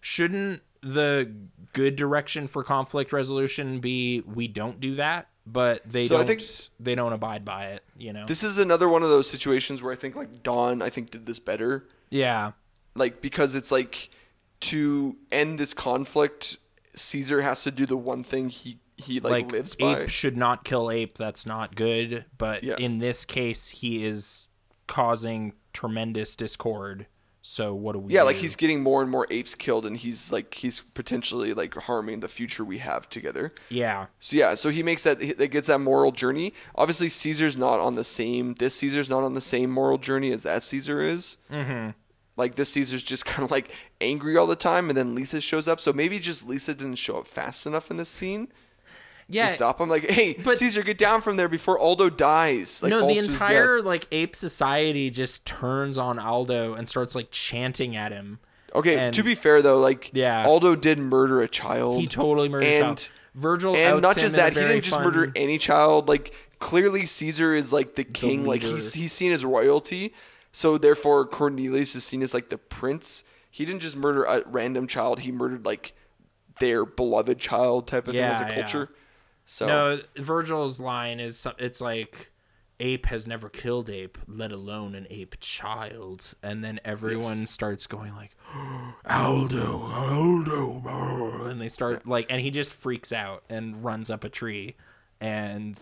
shouldn't 0.00 0.62
the 0.82 1.30
good 1.72 1.96
direction 1.96 2.46
for 2.46 2.64
conflict 2.64 3.12
resolution 3.12 3.80
be 3.80 4.20
we 4.22 4.48
don't 4.48 4.80
do 4.80 4.96
that? 4.96 5.28
But 5.46 5.82
they 5.84 6.06
So 6.06 6.14
I 6.14 6.18
don't 6.18 6.26
think- 6.26 6.42
they 6.78 6.94
don't 6.94 7.12
abide 7.12 7.44
by 7.44 7.66
it, 7.68 7.82
you 7.98 8.12
know. 8.12 8.24
This 8.26 8.44
is 8.44 8.58
another 8.58 8.88
one 8.88 9.02
of 9.02 9.08
those 9.08 9.28
situations 9.28 9.82
where 9.82 9.92
I 9.92 9.96
think 9.96 10.14
like 10.14 10.42
Dawn, 10.42 10.80
I 10.82 10.90
think 10.90 11.10
did 11.10 11.26
this 11.26 11.38
better. 11.38 11.86
yeah. 12.10 12.52
like 12.96 13.20
because 13.20 13.54
it's 13.54 13.70
like 13.70 14.10
to 14.60 15.16
end 15.30 15.58
this 15.58 15.72
conflict 15.72 16.56
caesar 16.94 17.40
has 17.40 17.62
to 17.62 17.70
do 17.70 17.86
the 17.86 17.96
one 17.96 18.24
thing 18.24 18.48
he 18.48 18.78
he 18.96 19.20
like, 19.20 19.30
like 19.44 19.52
lives 19.52 19.76
by. 19.76 20.02
ape 20.02 20.08
should 20.10 20.36
not 20.36 20.64
kill 20.64 20.90
ape 20.90 21.16
that's 21.16 21.46
not 21.46 21.76
good 21.76 22.24
but 22.36 22.64
Yeah. 22.64 22.74
in 22.78 22.98
this 22.98 23.24
case 23.24 23.68
he 23.70 24.04
is 24.04 24.48
causing 24.88 25.52
tremendous 25.72 26.34
discord 26.34 27.06
so 27.42 27.74
what 27.74 27.92
do 27.94 27.98
we 27.98 28.12
yeah 28.12 28.20
do? 28.20 28.26
like 28.26 28.36
he's 28.36 28.54
getting 28.54 28.82
more 28.82 29.00
and 29.00 29.10
more 29.10 29.26
apes 29.30 29.54
killed 29.54 29.86
and 29.86 29.96
he's 29.96 30.30
like 30.30 30.52
he's 30.54 30.80
potentially 30.80 31.54
like 31.54 31.74
harming 31.74 32.20
the 32.20 32.28
future 32.28 32.64
we 32.64 32.78
have 32.78 33.08
together. 33.08 33.52
Yeah. 33.70 34.06
So 34.18 34.36
yeah 34.36 34.54
so 34.54 34.68
he 34.68 34.82
makes 34.82 35.04
that 35.04 35.18
that 35.38 35.48
gets 35.48 35.68
that 35.68 35.78
moral 35.78 36.12
journey. 36.12 36.52
Obviously 36.74 37.08
caesar's 37.08 37.56
not 37.56 37.80
on 37.80 37.94
the 37.94 38.04
same 38.04 38.54
this 38.54 38.74
caesar's 38.74 39.08
not 39.08 39.22
on 39.22 39.34
the 39.34 39.40
same 39.40 39.70
moral 39.70 39.96
journey 39.98 40.32
as 40.32 40.42
that 40.42 40.64
caesar 40.64 41.00
is. 41.00 41.38
Mm-hmm. 41.50 41.90
like 42.36 42.56
this 42.56 42.68
caesar's 42.70 43.02
just 43.02 43.24
kind 43.32 43.44
of 43.44 43.50
like 43.50 43.70
angry 44.00 44.36
all 44.36 44.46
the 44.46 44.56
time 44.56 44.90
and 44.90 44.96
then 44.96 45.14
lisa 45.14 45.40
shows 45.40 45.66
up. 45.66 45.80
So 45.80 45.92
maybe 45.92 46.18
just 46.18 46.46
lisa 46.46 46.74
didn't 46.74 46.96
show 46.96 47.18
up 47.18 47.26
fast 47.26 47.66
enough 47.66 47.90
in 47.90 47.96
this 47.96 48.08
scene 48.10 48.52
yeah 49.30 49.46
to 49.46 49.52
stop 49.52 49.80
him. 49.80 49.88
Like, 49.88 50.04
hey, 50.04 50.34
but- 50.34 50.58
Caesar, 50.58 50.82
get 50.82 50.98
down 50.98 51.20
from 51.22 51.36
there 51.36 51.48
before 51.48 51.78
Aldo 51.78 52.10
dies. 52.10 52.82
Like, 52.82 52.90
no 52.90 53.06
the 53.06 53.18
entire 53.18 53.78
death. 53.78 53.86
like 53.86 54.06
ape 54.12 54.36
society 54.36 55.08
just 55.10 55.44
turns 55.46 55.96
on 55.96 56.18
aldo 56.18 56.74
and 56.74 56.88
starts 56.88 57.14
like 57.14 57.28
chanting 57.30 57.96
at 57.96 58.12
him 58.12 58.38
Okay, 58.74 58.96
and- 58.98 59.14
to 59.14 59.22
be 59.22 59.34
fair 59.34 59.62
though, 59.62 59.78
like, 59.80 60.10
Yeah. 60.12 60.44
Aldo 60.46 60.76
did 60.76 60.98
murder 60.98 61.40
a 61.42 61.48
child. 61.48 62.00
he 62.00 62.06
totally 62.06 62.48
murdered 62.48 62.66
a 62.66 62.74
and, 62.74 62.82
child 62.98 63.10
virgil 63.34 63.74
and 63.76 64.02
not 64.02 64.16
just 64.18 64.36
that, 64.36 64.52
he 64.54 64.60
didn't 64.60 64.82
just 64.82 64.96
fun- 64.96 65.04
murder 65.04 65.32
any 65.36 65.56
child. 65.58 66.08
Like, 66.08 66.34
clearly 66.58 67.06
Caesar 67.06 67.54
is 67.54 67.72
like 67.72 67.94
the 67.94 68.04
king. 68.04 68.44
like, 68.44 68.62
he's 68.62 68.92
he's 68.94 69.12
seen 69.12 69.32
as 69.32 69.44
royalty. 69.44 70.12
So 70.52 70.78
therefore, 70.78 71.26
Cornelius 71.26 71.94
is 71.94 72.02
seen 72.04 72.22
as 72.22 72.34
like 72.34 72.48
the 72.48 72.58
prince. 72.58 73.22
He 73.52 73.64
didn't 73.64 73.80
just 73.82 73.96
murder 73.96 74.24
a 74.24 74.42
random 74.46 74.86
child. 74.88 75.20
He 75.20 75.30
murdered 75.32 75.64
like 75.64 75.92
their 76.58 76.84
beloved 76.84 77.38
child 77.38 77.86
type 77.86 78.06
of 78.08 78.14
thing 78.14 78.22
as 78.24 78.40
a 78.40 78.44
culture. 78.52 78.88
yeah. 78.90 78.96
So 79.50 79.66
No, 79.66 80.00
Virgil's 80.16 80.78
line 80.78 81.18
is 81.18 81.44
it's 81.58 81.80
like 81.80 82.30
ape 82.78 83.06
has 83.06 83.26
never 83.26 83.48
killed 83.48 83.90
ape, 83.90 84.16
let 84.28 84.52
alone 84.52 84.94
an 84.94 85.08
ape 85.10 85.34
child. 85.40 86.34
And 86.40 86.62
then 86.62 86.78
everyone 86.84 87.46
starts 87.46 87.88
going 87.88 88.14
like 88.14 88.30
Aldo, 89.10 89.82
Aldo, 89.82 90.78
brr," 90.78 91.48
and 91.48 91.60
they 91.60 91.68
start 91.68 92.06
like 92.06 92.26
and 92.30 92.40
he 92.40 92.52
just 92.52 92.70
freaks 92.70 93.12
out 93.12 93.42
and 93.50 93.82
runs 93.82 94.08
up 94.08 94.22
a 94.22 94.28
tree 94.28 94.76
and 95.20 95.76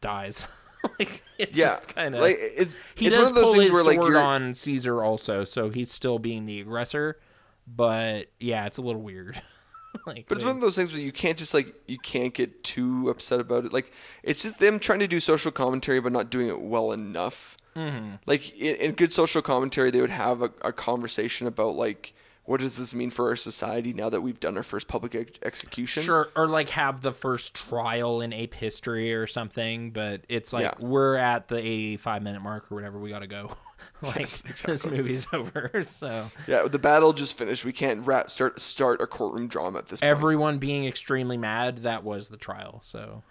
dies. 0.00 0.46
like 1.00 1.24
it's 1.38 1.58
yeah, 1.58 1.74
kind 1.88 2.14
of 2.14 2.20
like 2.20 2.36
it's, 2.38 2.76
he 2.94 3.08
it's 3.08 3.16
does 3.16 3.24
one 3.24 3.30
of 3.30 3.34
those 3.34 3.44
pull 3.46 3.52
things 3.54 3.64
his 3.64 3.72
where 3.72 3.82
like 3.82 3.96
sword 3.96 4.12
you're 4.12 4.22
on 4.22 4.54
Caesar 4.54 5.02
also, 5.02 5.42
so 5.42 5.70
he's 5.70 5.90
still 5.90 6.20
being 6.20 6.46
the 6.46 6.60
aggressor. 6.60 7.18
But 7.66 8.28
yeah, 8.38 8.66
it's 8.66 8.78
a 8.78 8.82
little 8.82 9.02
weird. 9.02 9.42
like, 10.06 10.26
But 10.28 10.38
it's 10.38 10.44
one 10.44 10.54
of 10.56 10.60
those 10.60 10.76
things 10.76 10.90
where 10.92 11.00
you 11.00 11.12
can't 11.12 11.38
just 11.38 11.54
like 11.54 11.74
you 11.86 11.98
can't 11.98 12.32
get 12.34 12.64
too 12.64 13.08
upset 13.10 13.40
about 13.40 13.64
it. 13.64 13.72
Like 13.72 13.92
it's 14.22 14.42
just 14.42 14.58
them 14.58 14.78
trying 14.78 15.00
to 15.00 15.08
do 15.08 15.20
social 15.20 15.52
commentary 15.52 16.00
but 16.00 16.12
not 16.12 16.30
doing 16.30 16.48
it 16.48 16.60
well 16.60 16.92
enough. 16.92 17.56
Mm-hmm. 17.76 18.16
Like 18.26 18.56
in, 18.58 18.76
in 18.76 18.92
good 18.92 19.12
social 19.12 19.42
commentary, 19.42 19.90
they 19.90 20.00
would 20.00 20.10
have 20.10 20.42
a, 20.42 20.50
a 20.62 20.72
conversation 20.72 21.46
about 21.46 21.74
like 21.74 22.14
what 22.44 22.58
does 22.60 22.76
this 22.76 22.92
mean 22.92 23.08
for 23.10 23.28
our 23.28 23.36
society 23.36 23.92
now 23.92 24.08
that 24.10 24.20
we've 24.20 24.40
done 24.40 24.56
our 24.56 24.64
first 24.64 24.88
public 24.88 25.14
ex- 25.14 25.38
execution. 25.44 26.02
Sure, 26.02 26.28
or 26.34 26.48
like 26.48 26.70
have 26.70 27.00
the 27.00 27.12
first 27.12 27.54
trial 27.54 28.20
in 28.20 28.32
ape 28.32 28.54
history 28.54 29.14
or 29.14 29.28
something, 29.28 29.92
but 29.92 30.22
it's 30.28 30.52
like 30.52 30.64
Yeah. 30.64 30.74
we're 30.80 31.14
at 31.14 31.46
the 31.48 31.56
85 31.58 32.22
minute 32.22 32.42
mark 32.42 32.70
or 32.70 32.74
whatever. 32.74 32.98
We 32.98 33.10
got 33.10 33.20
to 33.20 33.28
go. 33.28 33.52
like 34.02 34.20
Yes, 34.20 34.42
this 34.66 34.86
movie's 34.86 35.26
over. 35.32 35.70
So 35.84 36.30
Yeah, 36.46 36.62
the 36.62 36.78
battle 36.78 37.12
just 37.12 37.36
finished. 37.36 37.64
We 37.64 37.72
can't 37.72 38.06
wrap, 38.06 38.30
start 38.30 38.60
start 38.60 39.00
a 39.00 39.06
courtroom 39.06 39.48
drama 39.48 39.78
at 39.78 39.88
this 39.88 40.00
point. 40.00 40.10
everyone 40.10 40.58
being 40.58 40.86
extremely 40.86 41.36
mad, 41.36 41.82
that 41.84 42.04
was 42.04 42.28
the 42.28 42.36
trial. 42.36 42.80
So 42.84 43.22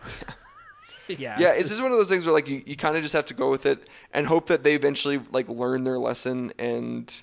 yeah, 1.07 1.37
yeah, 1.39 1.53
it's 1.53 1.69
just 1.69 1.81
one 1.81 1.91
of 1.91 1.97
those 1.97 2.09
things 2.09 2.25
where 2.25 2.33
like 2.33 2.47
you, 2.47 2.63
you 2.65 2.75
kind 2.75 2.95
of 2.95 3.03
just 3.03 3.13
have 3.13 3.25
to 3.27 3.33
go 3.33 3.49
with 3.49 3.65
it 3.65 3.87
and 4.13 4.27
hope 4.27 4.47
that 4.47 4.63
they 4.63 4.75
eventually 4.75 5.21
like 5.31 5.49
learn 5.49 5.83
their 5.83 5.99
lesson 5.99 6.53
and 6.57 7.21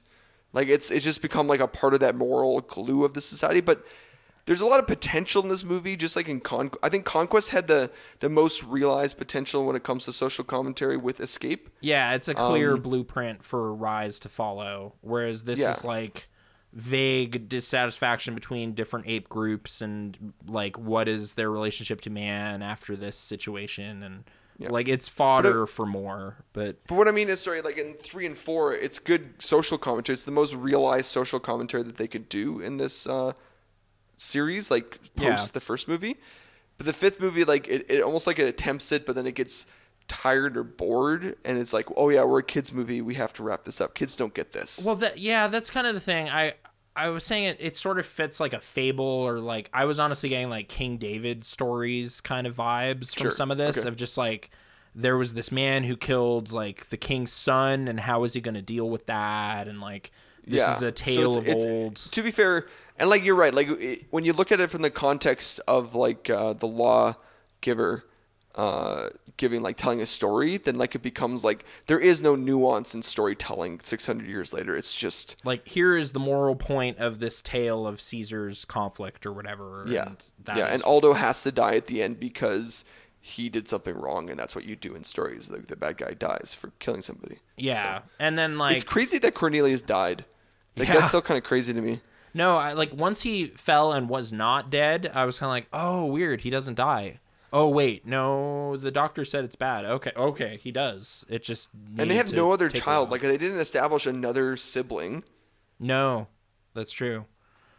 like 0.52 0.68
it's 0.68 0.90
it's 0.90 1.04
just 1.04 1.22
become 1.22 1.46
like 1.46 1.60
a 1.60 1.68
part 1.68 1.94
of 1.94 2.00
that 2.00 2.14
moral 2.14 2.60
glue 2.60 3.04
of 3.04 3.14
the 3.14 3.20
society. 3.20 3.60
But 3.60 3.84
there's 4.48 4.60
a 4.62 4.66
lot 4.66 4.80
of 4.80 4.86
potential 4.86 5.42
in 5.42 5.48
this 5.48 5.62
movie, 5.62 5.94
just 5.94 6.16
like 6.16 6.28
in 6.28 6.40
Con. 6.40 6.70
I 6.82 6.88
think 6.88 7.04
Conquest 7.04 7.50
had 7.50 7.68
the 7.68 7.90
the 8.20 8.28
most 8.28 8.64
realized 8.64 9.16
potential 9.18 9.64
when 9.66 9.76
it 9.76 9.84
comes 9.84 10.06
to 10.06 10.12
social 10.12 10.42
commentary 10.44 10.96
with 10.96 11.20
Escape. 11.20 11.68
yeah, 11.80 12.14
it's 12.14 12.28
a 12.28 12.34
clear 12.34 12.72
Um, 12.74 12.80
blueprint 12.80 13.44
for 13.44 13.72
Rise 13.74 14.18
to 14.20 14.28
follow, 14.28 14.94
whereas 15.02 15.44
this 15.44 15.58
Yeah. 15.60 15.72
is 15.72 15.84
like 15.84 16.28
vague 16.72 17.48
dissatisfaction 17.48 18.34
between 18.34 18.72
different 18.74 19.06
ape 19.08 19.28
groups 19.28 19.80
and 19.80 20.32
like 20.46 20.78
what 20.78 21.08
is 21.08 21.34
their 21.34 21.50
relationship 21.50 22.00
to 22.02 22.10
man 22.10 22.62
after 22.62 22.94
this 22.96 23.16
situation 23.16 24.02
and 24.02 24.24
Yeah. 24.58 24.68
like 24.70 24.86
it's 24.88 25.08
fodder 25.08 25.66
for 25.66 25.86
more 25.86 26.44
but 26.52 26.76
But 26.86 26.96
what 26.96 27.08
I 27.08 27.12
mean 27.12 27.28
is, 27.28 27.40
sorry, 27.40 27.62
like 27.62 27.78
in 27.78 27.94
three 27.94 28.26
and 28.26 28.36
four, 28.36 28.74
it's 28.74 28.98
good 28.98 29.34
social 29.38 29.78
commentary. 29.78 30.14
It's 30.14 30.24
the 30.24 30.30
most 30.32 30.54
realized 30.54 31.06
social 31.06 31.40
commentary 31.40 31.82
that 31.84 31.96
they 31.96 32.08
could 32.08 32.28
do 32.28 32.60
in 32.60 32.76
this 32.76 33.06
uh, 33.06 33.32
series, 34.18 34.70
like 34.70 34.98
post 35.16 35.22
Yeah. 35.26 35.46
the 35.52 35.60
first 35.60 35.88
movie. 35.88 36.16
But 36.76 36.86
the 36.86 36.92
fifth 36.92 37.18
movie, 37.20 37.44
like 37.44 37.66
it, 37.68 37.86
it 37.88 38.02
almost 38.02 38.26
like 38.26 38.38
it 38.38 38.46
attempts 38.46 38.92
it, 38.92 39.04
but 39.06 39.14
then 39.16 39.26
it 39.26 39.34
gets 39.34 39.66
tired 40.06 40.56
or 40.56 40.62
bored, 40.62 41.36
and 41.44 41.58
it's 41.58 41.72
like, 41.72 41.86
oh 41.96 42.08
yeah, 42.08 42.24
we're 42.24 42.38
a 42.38 42.42
kids 42.42 42.72
movie. 42.72 43.00
We 43.02 43.14
have 43.14 43.32
to 43.34 43.42
wrap 43.42 43.64
this 43.64 43.80
up. 43.80 43.94
Kids 43.94 44.14
don't 44.16 44.32
get 44.34 44.52
this. 44.52 44.84
Well, 44.84 44.94
that 44.96 45.18
yeah, 45.18 45.48
that's 45.48 45.70
kind 45.70 45.86
of 45.86 45.94
the 45.94 46.00
thing. 46.00 46.28
I 46.28 46.54
I 46.94 47.08
was 47.08 47.24
saying 47.24 47.44
it. 47.44 47.56
It 47.60 47.76
sort 47.76 47.98
of 47.98 48.06
fits 48.06 48.38
like 48.40 48.52
a 48.52 48.60
fable, 48.60 49.04
or 49.04 49.38
like 49.40 49.70
I 49.72 49.84
was 49.86 49.98
honestly 49.98 50.28
getting 50.28 50.50
like 50.50 50.68
King 50.68 50.98
David 50.98 51.44
stories 51.44 52.20
kind 52.20 52.46
of 52.46 52.54
vibes 52.56 53.12
from 53.14 53.22
Sure, 53.24 53.30
some 53.32 53.50
of 53.50 53.58
this 53.58 53.78
okay. 53.78 53.88
of 53.88 53.96
just 53.96 54.16
like 54.16 54.50
there 54.94 55.16
was 55.16 55.34
this 55.34 55.52
man 55.52 55.84
who 55.84 55.96
killed 55.96 56.52
like 56.52 56.88
the 56.90 56.96
king's 56.96 57.32
son, 57.32 57.88
and 57.88 58.00
how 58.00 58.24
is 58.24 58.34
he 58.34 58.40
going 58.40 58.54
to 58.54 58.62
deal 58.62 58.88
with 58.88 59.06
that? 59.06 59.66
And 59.68 59.80
like 59.80 60.10
this 60.46 60.60
yeah. 60.60 60.70
is 60.72 60.78
a 60.78 60.86
So 60.86 60.90
tale 60.92 61.32
it's- 61.32 61.36
of 61.36 61.48
it's- 61.48 61.64
old. 61.66 61.96
To 61.96 62.22
be 62.22 62.30
fair, 62.30 62.66
and 62.98 63.08
like 63.10 63.24
you're 63.24 63.34
right, 63.34 63.54
like 63.54 63.68
it, 63.68 64.06
when 64.10 64.24
you 64.24 64.32
look 64.32 64.52
at 64.52 64.60
it 64.60 64.70
from 64.70 64.82
the 64.82 64.90
context 64.90 65.60
of 65.68 65.94
like 65.94 66.28
uh, 66.30 66.52
the 66.52 66.66
law 66.66 67.14
giver 67.60 68.04
uh, 68.54 69.10
giving 69.36 69.62
like 69.62 69.76
telling 69.76 70.00
a 70.00 70.06
story, 70.06 70.56
then 70.56 70.76
like 70.76 70.94
it 70.94 71.02
becomes 71.02 71.44
like 71.44 71.64
there 71.86 72.00
is 72.00 72.20
no 72.20 72.34
nuance 72.34 72.94
in 72.94 73.02
storytelling 73.02 73.78
600 73.82 74.26
years 74.26 74.52
later. 74.52 74.76
It's 74.76 74.94
just 74.94 75.36
like 75.44 75.66
here 75.68 75.96
is 75.96 76.10
the 76.12 76.18
moral 76.18 76.56
point 76.56 76.98
of 76.98 77.20
this 77.20 77.40
tale 77.40 77.86
of 77.86 78.00
Caesar's 78.00 78.64
conflict 78.64 79.24
or 79.26 79.32
whatever. 79.32 79.84
yeah, 79.86 80.06
and 80.08 80.16
that 80.44 80.56
yeah. 80.56 80.66
is- 80.66 80.72
And 80.74 80.82
Aldo 80.82 81.12
has 81.12 81.42
to 81.44 81.52
die 81.52 81.74
at 81.76 81.86
the 81.86 82.02
end 82.02 82.18
because 82.18 82.84
he 83.20 83.48
did 83.48 83.68
something 83.68 83.94
wrong, 83.94 84.30
and 84.30 84.38
that's 84.38 84.54
what 84.56 84.64
you 84.64 84.74
do 84.74 84.94
in 84.94 85.04
stories. 85.04 85.50
Like 85.50 85.68
the 85.68 85.76
bad 85.76 85.98
guy 85.98 86.14
dies 86.14 86.56
for 86.58 86.72
killing 86.80 87.02
somebody. 87.02 87.38
yeah, 87.56 87.98
So- 88.00 88.04
and 88.18 88.36
then 88.38 88.58
like 88.58 88.74
it's 88.74 88.84
crazy 88.84 89.18
that 89.18 89.34
Cornelius 89.34 89.82
died. 89.82 90.24
Like 90.76 90.88
Yeah. 90.88 90.94
that's 90.94 91.08
still 91.08 91.22
kind 91.22 91.38
of 91.38 91.44
crazy 91.44 91.72
to 91.72 91.80
me. 91.80 92.00
No, 92.34 92.56
I 92.56 92.72
like 92.72 92.92
once 92.92 93.22
he 93.22 93.46
fell 93.48 93.92
and 93.92 94.08
was 94.08 94.32
not 94.32 94.70
dead, 94.70 95.10
I 95.14 95.24
was 95.24 95.38
kind 95.38 95.48
of 95.48 95.52
like, 95.52 95.68
"Oh, 95.72 96.04
weird, 96.06 96.42
he 96.42 96.50
doesn't 96.50 96.74
die." 96.74 97.20
Oh, 97.52 97.68
wait, 97.68 98.06
no, 98.06 98.76
the 98.76 98.90
doctor 98.90 99.24
said 99.24 99.44
it's 99.44 99.56
bad. 99.56 99.86
Okay, 99.86 100.12
okay, 100.14 100.58
he 100.62 100.70
does. 100.70 101.24
It 101.30 101.42
just 101.42 101.70
And 101.96 102.10
they 102.10 102.16
have 102.16 102.32
no 102.32 102.52
other 102.52 102.68
child. 102.68 103.10
Like 103.10 103.22
they 103.22 103.38
didn't 103.38 103.58
establish 103.58 104.06
another 104.06 104.56
sibling. 104.56 105.24
no, 105.78 106.28
that's 106.74 106.92
true. 106.92 107.24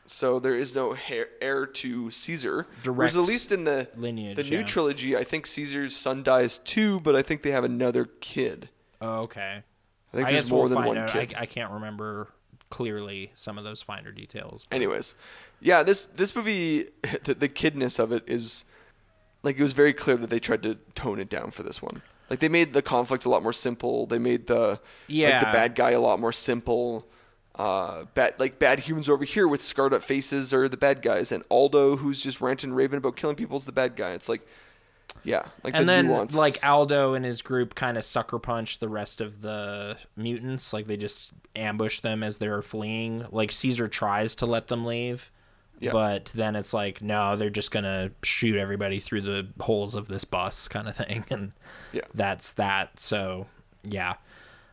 So 0.07 0.39
there 0.39 0.55
is 0.55 0.73
no 0.73 0.95
heir, 1.07 1.27
heir 1.39 1.67
to 1.67 2.09
Caesar. 2.09 2.65
Whereas 2.83 3.13
Direct 3.13 3.15
at 3.15 3.21
least 3.31 3.51
in 3.51 3.63
the 3.63 3.87
lineage, 3.95 4.37
the 4.37 4.43
new 4.43 4.57
yeah. 4.57 4.63
trilogy, 4.63 5.15
I 5.15 5.23
think 5.23 5.45
Caesar's 5.45 5.95
son 5.95 6.23
dies 6.23 6.57
too, 6.57 6.99
but 7.01 7.15
I 7.15 7.21
think 7.21 7.43
they 7.43 7.51
have 7.51 7.63
another 7.63 8.05
kid. 8.05 8.69
Oh, 8.99 9.19
okay. 9.21 9.61
I 10.11 10.17
think 10.17 10.27
I 10.27 10.31
there's 10.31 10.45
guess 10.45 10.49
more 10.49 10.61
we'll 10.61 10.69
than 10.69 10.83
one 10.83 10.97
out. 10.97 11.09
kid. 11.09 11.35
I, 11.37 11.41
I 11.41 11.45
can't 11.45 11.71
remember 11.71 12.29
clearly 12.69 13.31
some 13.35 13.57
of 13.57 13.63
those 13.63 13.81
finer 13.81 14.11
details. 14.11 14.67
Anyways, 14.71 15.15
yeah, 15.59 15.83
this 15.83 16.05
this 16.07 16.35
movie, 16.35 16.89
the, 17.23 17.33
the 17.33 17.49
kidness 17.49 17.99
of 17.99 18.11
it 18.11 18.23
is 18.27 18.65
like 19.43 19.57
it 19.57 19.63
was 19.63 19.73
very 19.73 19.93
clear 19.93 20.17
that 20.17 20.29
they 20.29 20.39
tried 20.39 20.63
to 20.63 20.75
tone 20.95 21.19
it 21.19 21.29
down 21.29 21.51
for 21.51 21.63
this 21.63 21.81
one. 21.81 22.01
Like 22.29 22.39
they 22.39 22.49
made 22.49 22.73
the 22.73 22.81
conflict 22.81 23.25
a 23.25 23.29
lot 23.29 23.41
more 23.41 23.53
simple. 23.53 24.05
They 24.05 24.19
made 24.19 24.47
the 24.47 24.79
yeah 25.07 25.31
like 25.31 25.39
the 25.41 25.51
bad 25.51 25.75
guy 25.75 25.91
a 25.91 25.99
lot 25.99 26.19
more 26.19 26.33
simple. 26.33 27.07
Uh, 27.55 28.05
bad 28.13 28.35
like 28.39 28.59
bad 28.59 28.79
humans 28.79 29.09
over 29.09 29.25
here 29.25 29.47
with 29.47 29.61
scarred 29.61 29.93
up 29.93 30.03
faces 30.03 30.53
are 30.53 30.69
the 30.69 30.77
bad 30.77 31.01
guys, 31.01 31.31
and 31.31 31.43
Aldo, 31.49 31.97
who's 31.97 32.21
just 32.21 32.39
ranting 32.39 32.69
and 32.69 32.77
raving 32.77 32.97
about 32.97 33.17
killing 33.17 33.35
people, 33.35 33.57
is 33.57 33.65
the 33.65 33.71
bad 33.71 33.95
guy. 33.95 34.11
It's 34.11 34.29
like, 34.29 34.47
yeah, 35.23 35.45
like 35.63 35.73
and 35.75 35.87
the 35.87 35.91
then 35.93 36.07
nuance. 36.07 36.35
like 36.35 36.59
Aldo 36.65 37.13
and 37.13 37.25
his 37.25 37.41
group 37.41 37.75
kind 37.75 37.97
of 37.97 38.03
sucker 38.03 38.39
punch 38.39 38.79
the 38.79 38.89
rest 38.89 39.21
of 39.21 39.41
the 39.41 39.97
mutants 40.15 40.71
like 40.73 40.87
they 40.87 40.97
just 40.97 41.31
ambush 41.55 41.99
them 41.99 42.23
as 42.23 42.37
they're 42.37 42.61
fleeing 42.61 43.25
like 43.31 43.51
Caesar 43.51 43.87
tries 43.87 44.35
to 44.35 44.45
let 44.45 44.67
them 44.67 44.85
leave 44.85 45.31
Yeah. 45.79 45.91
but 45.91 46.25
then 46.35 46.55
it's 46.55 46.73
like 46.73 47.01
no 47.01 47.35
they're 47.35 47.49
just 47.49 47.71
gonna 47.71 48.11
shoot 48.23 48.57
everybody 48.57 48.99
through 48.99 49.21
the 49.21 49.47
holes 49.59 49.95
of 49.95 50.07
this 50.07 50.23
bus 50.25 50.67
kind 50.69 50.87
of 50.87 50.95
thing 50.95 51.25
and 51.29 51.51
Yeah. 51.91 52.01
that's 52.13 52.53
that 52.53 52.99
so 52.99 53.47
yeah 53.83 54.15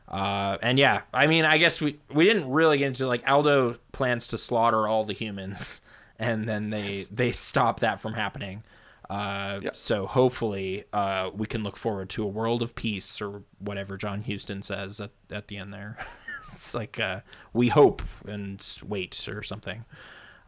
uh, 0.08 0.56
and 0.62 0.78
yeah 0.78 1.02
I 1.12 1.26
mean 1.26 1.44
I 1.44 1.58
guess 1.58 1.80
we 1.80 1.98
we 2.12 2.24
didn't 2.24 2.48
really 2.50 2.78
get 2.78 2.86
into 2.88 3.06
like 3.08 3.28
Aldo 3.28 3.78
plans 3.92 4.28
to 4.28 4.38
slaughter 4.38 4.86
all 4.86 5.04
the 5.04 5.12
humans 5.14 5.80
and 6.18 6.48
then 6.48 6.70
they 6.70 7.06
they 7.10 7.32
stop 7.32 7.80
that 7.80 8.00
from 8.00 8.14
happening 8.14 8.62
uh, 9.10 9.60
Yeah. 9.62 9.70
so 9.72 10.06
hopefully, 10.06 10.84
uh, 10.92 11.30
we 11.34 11.46
can 11.46 11.62
look 11.62 11.76
forward 11.76 12.08
to 12.10 12.22
a 12.24 12.26
world 12.26 12.62
of 12.62 12.74
peace 12.74 13.20
or 13.22 13.42
whatever 13.58 13.96
John 13.96 14.22
Huston 14.22 14.62
says 14.62 15.00
at, 15.00 15.10
at 15.30 15.48
the 15.48 15.56
end 15.58 15.72
there. 15.72 15.96
it's 16.52 16.74
like 16.74 16.98
uh, 17.00 17.20
we 17.52 17.68
hope 17.68 18.02
and 18.26 18.64
wait 18.86 19.28
or 19.28 19.42
something. 19.42 19.84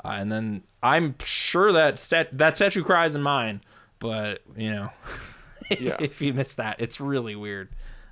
Uh, 0.05 0.09
and 0.11 0.31
then 0.31 0.63
I'm 0.83 1.15
sure 1.25 1.73
that 1.73 1.99
stat- 1.99 2.37
that 2.39 2.57
statue 2.57 2.83
cries 2.85 3.15
in 3.17 3.23
mine, 3.23 3.61
but 3.99 4.43
you 4.57 4.71
know, 4.71 4.91
Yeah. 5.71 5.97
if 6.01 6.21
you 6.23 6.33
miss 6.33 6.55
that, 6.55 6.77
it's 6.81 7.01
really 7.01 7.35
weird. 7.37 7.69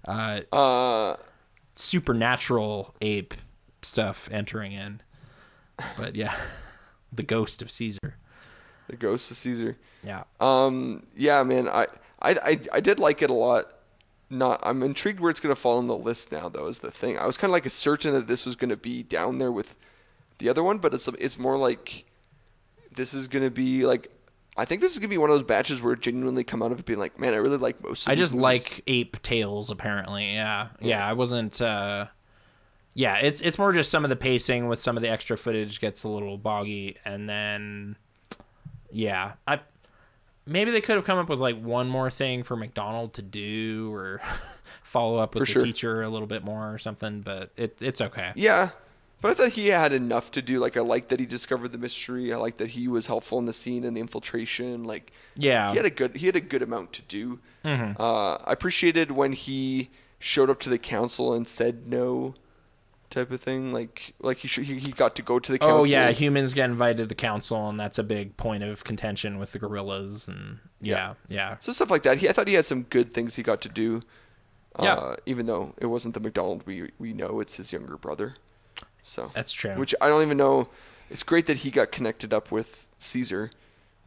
Uh, 0.06 0.40
uh, 0.52 1.16
supernatural 1.76 2.94
ape 3.00 3.34
stuff 3.82 4.28
entering 4.32 4.72
in, 4.72 5.00
but 5.96 6.14
yeah, 6.16 6.34
the 7.12 7.22
ghost 7.22 7.62
of 7.62 7.70
Caesar. 7.70 8.16
The 8.88 8.96
ghost 8.96 9.30
of 9.30 9.36
Caesar. 9.36 9.76
Yeah. 10.02 10.24
Um, 10.40 11.06
yeah, 11.16 11.42
man, 11.42 11.68
I, 11.68 11.86
I, 12.20 12.30
I, 12.30 12.60
I 12.72 12.80
did 12.80 12.98
like 12.98 13.22
it 13.22 13.30
a 13.30 13.34
lot. 13.34 13.72
Not, 14.28 14.60
I'm 14.64 14.82
intrigued 14.82 15.20
where 15.20 15.30
it's 15.30 15.40
gonna 15.40 15.54
fall 15.54 15.78
on 15.78 15.86
the 15.86 15.96
list 15.96 16.32
now, 16.32 16.48
though. 16.48 16.66
Is 16.66 16.80
the 16.80 16.90
thing. 16.90 17.16
I 17.18 17.26
was 17.26 17.36
kind 17.36 17.50
of 17.50 17.52
like 17.52 17.68
certain 17.70 18.12
that 18.14 18.26
this 18.26 18.44
was 18.44 18.56
gonna 18.56 18.76
be 18.76 19.02
down 19.02 19.38
there 19.38 19.52
with 19.52 19.76
the 20.38 20.48
other 20.48 20.62
one, 20.62 20.78
but 20.78 20.92
it's 20.92 21.06
it's 21.18 21.38
more 21.38 21.56
like 21.56 22.04
this 22.94 23.14
is 23.14 23.28
gonna 23.28 23.50
be 23.50 23.86
like. 23.86 24.10
I 24.58 24.64
think 24.64 24.80
this 24.80 24.92
is 24.94 24.98
gonna 24.98 25.10
be 25.10 25.18
one 25.18 25.28
of 25.30 25.36
those 25.36 25.46
batches 25.46 25.82
where 25.82 25.92
it 25.92 26.00
genuinely 26.00 26.42
come 26.42 26.62
out 26.62 26.72
of 26.72 26.80
it 26.80 26.86
being 26.86 26.98
like, 26.98 27.20
man, 27.20 27.34
I 27.34 27.36
really 27.36 27.58
like 27.58 27.80
most. 27.84 28.06
of 28.06 28.12
I 28.12 28.14
just 28.14 28.32
movies." 28.32 28.42
like 28.42 28.82
ape 28.86 29.22
tails 29.22 29.70
apparently. 29.70 30.32
Yeah. 30.32 30.68
Yeah, 30.80 31.06
I 31.06 31.12
wasn't 31.12 31.60
uh 31.60 32.06
yeah, 32.94 33.16
it's 33.16 33.42
it's 33.42 33.58
more 33.58 33.72
just 33.74 33.90
some 33.90 34.04
of 34.04 34.08
the 34.08 34.16
pacing 34.16 34.68
with 34.68 34.80
some 34.80 34.96
of 34.96 35.02
the 35.02 35.10
extra 35.10 35.36
footage 35.36 35.80
gets 35.80 36.02
a 36.02 36.08
little 36.08 36.38
boggy 36.38 36.96
and 37.04 37.28
then 37.28 37.96
yeah, 38.96 39.32
I 39.46 39.60
maybe 40.46 40.70
they 40.70 40.80
could 40.80 40.96
have 40.96 41.04
come 41.04 41.18
up 41.18 41.28
with 41.28 41.38
like 41.40 41.60
one 41.60 41.88
more 41.88 42.10
thing 42.10 42.42
for 42.42 42.56
McDonald 42.56 43.14
to 43.14 43.22
do 43.22 43.92
or 43.92 44.20
follow 44.82 45.18
up 45.18 45.34
with 45.34 45.42
For 45.42 45.46
the 45.46 45.52
sure. 45.52 45.62
teacher 45.62 46.02
a 46.02 46.08
little 46.08 46.28
bit 46.28 46.44
more 46.44 46.72
or 46.72 46.78
something, 46.78 47.20
but 47.20 47.50
it 47.56 47.76
it's 47.80 48.00
okay. 48.00 48.32
Yeah, 48.36 48.70
but 49.20 49.30
I 49.30 49.34
thought 49.34 49.52
he 49.52 49.68
had 49.68 49.92
enough 49.92 50.30
to 50.32 50.42
do. 50.42 50.58
Like, 50.60 50.76
I 50.76 50.80
like 50.80 51.08
that 51.08 51.18
he 51.20 51.26
discovered 51.26 51.72
the 51.72 51.78
mystery. 51.78 52.32
I 52.32 52.36
like 52.36 52.56
that 52.58 52.68
he 52.68 52.86
was 52.88 53.06
helpful 53.06 53.38
in 53.38 53.46
the 53.46 53.52
scene 53.52 53.84
and 53.84 53.96
the 53.96 54.00
infiltration. 54.00 54.84
Like, 54.84 55.12
Yeah. 55.36 55.70
he 55.70 55.76
had 55.76 55.86
a 55.86 55.90
good 55.90 56.16
he 56.16 56.26
had 56.26 56.36
a 56.36 56.40
good 56.40 56.62
amount 56.62 56.92
to 56.94 57.02
do. 57.02 57.40
Mhm. 57.64 57.96
Uh, 57.98 58.38
I 58.44 58.52
appreciated 58.52 59.10
when 59.12 59.32
he 59.32 59.90
showed 60.18 60.48
up 60.48 60.60
to 60.60 60.70
the 60.70 60.78
council 60.78 61.34
and 61.34 61.46
said 61.46 61.86
no, 61.88 62.34
type 63.16 63.32
of 63.32 63.40
thing. 63.40 63.72
Like, 63.72 64.14
like 64.20 64.38
he 64.38 64.48
sh- 64.48 64.60
he, 64.60 64.78
he 64.78 64.92
got 64.92 65.16
to 65.16 65.22
go 65.22 65.38
to 65.38 65.52
the 65.52 65.58
council. 65.58 65.78
Oh 65.78 65.84
yeah, 65.84 66.10
humans 66.10 66.54
get 66.54 66.70
invited 66.70 66.98
to 66.98 67.06
the 67.06 67.14
council 67.14 67.68
and 67.68 67.80
that's 67.80 67.98
a 67.98 68.02
big 68.04 68.36
point 68.36 68.62
of 68.62 68.84
contention 68.84 69.38
with 69.38 69.52
the 69.52 69.58
gorillas 69.58 70.28
and 70.28 70.58
yeah, 70.80 71.14
yeah. 71.28 71.56
So 71.60 71.72
stuff 71.72 71.90
like 71.90 72.02
that. 72.04 72.18
He, 72.18 72.28
I 72.28 72.32
thought 72.32 72.46
he 72.46 72.54
had 72.54 72.66
some 72.66 72.82
good 72.82 73.12
things 73.12 73.34
he 73.34 73.42
got 73.42 73.60
to 73.62 73.68
do. 73.68 74.02
Yeah. 74.80 74.94
Uh, 74.94 75.16
even 75.24 75.46
though 75.46 75.72
it 75.78 75.86
wasn't 75.86 76.14
the 76.14 76.20
McDonald 76.20 76.64
we 76.66 76.90
we 76.98 77.12
know, 77.12 77.40
it's 77.40 77.56
his 77.56 77.72
younger 77.72 77.96
brother. 77.96 78.34
So 79.02 79.30
That's 79.34 79.52
true. 79.52 79.74
Which 79.74 79.94
I 80.00 80.08
don't 80.08 80.22
even 80.22 80.36
know. 80.36 80.68
It's 81.08 81.22
great 81.22 81.46
that 81.46 81.58
he 81.58 81.70
got 81.70 81.92
connected 81.92 82.34
up 82.34 82.50
with 82.50 82.86
Caesar. 82.98 83.50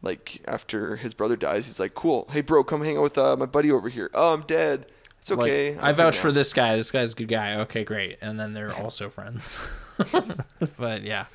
Like 0.02 0.40
after 0.46 0.96
his 0.96 1.12
brother 1.14 1.36
dies, 1.36 1.66
he's 1.66 1.80
like, 1.80 1.94
"Cool, 1.94 2.28
hey 2.30 2.40
bro, 2.40 2.62
come 2.64 2.84
hang 2.84 2.96
out 2.96 3.02
with 3.02 3.18
uh, 3.18 3.36
my 3.36 3.46
buddy 3.46 3.70
over 3.70 3.88
here." 3.88 4.10
Oh, 4.14 4.32
I'm 4.32 4.42
dead. 4.42 4.86
It's 5.20 5.30
okay. 5.30 5.76
I 5.76 5.90
I'm 5.90 5.94
vouch 5.94 6.16
for 6.18 6.32
this 6.32 6.52
guy. 6.52 6.76
This 6.76 6.90
guy's 6.90 7.12
a 7.12 7.14
good 7.14 7.28
guy. 7.28 7.56
Okay, 7.56 7.84
great. 7.84 8.18
And 8.22 8.38
then 8.40 8.52
they're 8.54 8.74
also 8.74 9.10
friends. 9.10 9.60
but 10.78 11.02
yeah. 11.02 11.26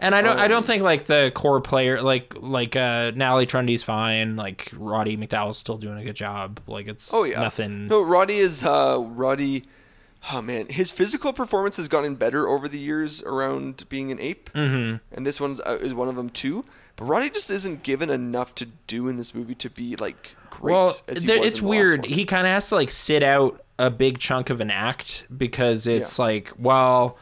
And 0.00 0.14
I 0.14 0.20
don't 0.22 0.38
I 0.38 0.44
Um, 0.44 0.50
don't 0.50 0.66
think 0.66 0.82
like 0.82 1.06
the 1.06 1.32
core 1.34 1.60
player 1.60 2.02
like 2.02 2.34
like 2.36 2.76
uh 2.76 3.12
Natalie 3.14 3.46
Trundy's 3.46 3.82
fine, 3.82 4.36
like 4.36 4.70
Roddy 4.76 5.16
McDowall's 5.16 5.56
still 5.58 5.78
doing 5.78 5.98
a 5.98 6.04
good 6.04 6.16
job. 6.16 6.60
Like 6.66 6.86
it's 6.88 7.14
Oh 7.14 7.24
yeah. 7.24 7.40
nothing 7.40 7.86
No, 7.88 8.02
Roddy 8.02 8.36
is 8.38 8.62
uh 8.64 8.98
Roddy. 9.00 9.64
Oh 10.32 10.42
man, 10.42 10.66
his 10.68 10.90
physical 10.90 11.32
performance 11.32 11.76
has 11.76 11.86
gotten 11.88 12.14
better 12.16 12.48
over 12.48 12.66
the 12.66 12.78
years 12.78 13.22
around 13.22 13.86
being 13.88 14.10
an 14.10 14.18
ape, 14.20 14.50
Mhm. 14.54 15.00
and 15.12 15.26
this 15.26 15.38
one 15.40 15.58
uh, 15.66 15.76
is 15.80 15.92
one 15.94 16.08
of 16.08 16.16
them 16.16 16.30
too. 16.30 16.64
But 16.96 17.06
Roddy 17.06 17.30
just 17.30 17.50
isn't 17.50 17.82
given 17.82 18.10
enough 18.10 18.54
to 18.56 18.66
do 18.86 19.08
in 19.08 19.16
this 19.16 19.34
movie 19.34 19.54
to 19.56 19.70
be 19.70 19.96
like 19.96 20.36
great. 20.50 20.72
Well, 20.72 20.96
as 21.08 21.22
he 21.22 21.26
there, 21.26 21.36
it's 21.36 21.58
in 21.58 21.64
the 21.64 21.70
last 21.70 21.76
weird. 21.76 22.06
He 22.06 22.24
kind 22.24 22.46
of 22.46 22.52
has 22.52 22.68
to 22.68 22.76
like 22.76 22.90
sit 22.90 23.22
out 23.22 23.60
a 23.78 23.90
big 23.90 24.18
chunk 24.18 24.50
of 24.50 24.60
an 24.60 24.70
act 24.70 25.26
because 25.36 25.86
it's 25.86 26.18
like, 26.18 26.52
well, 26.58 27.18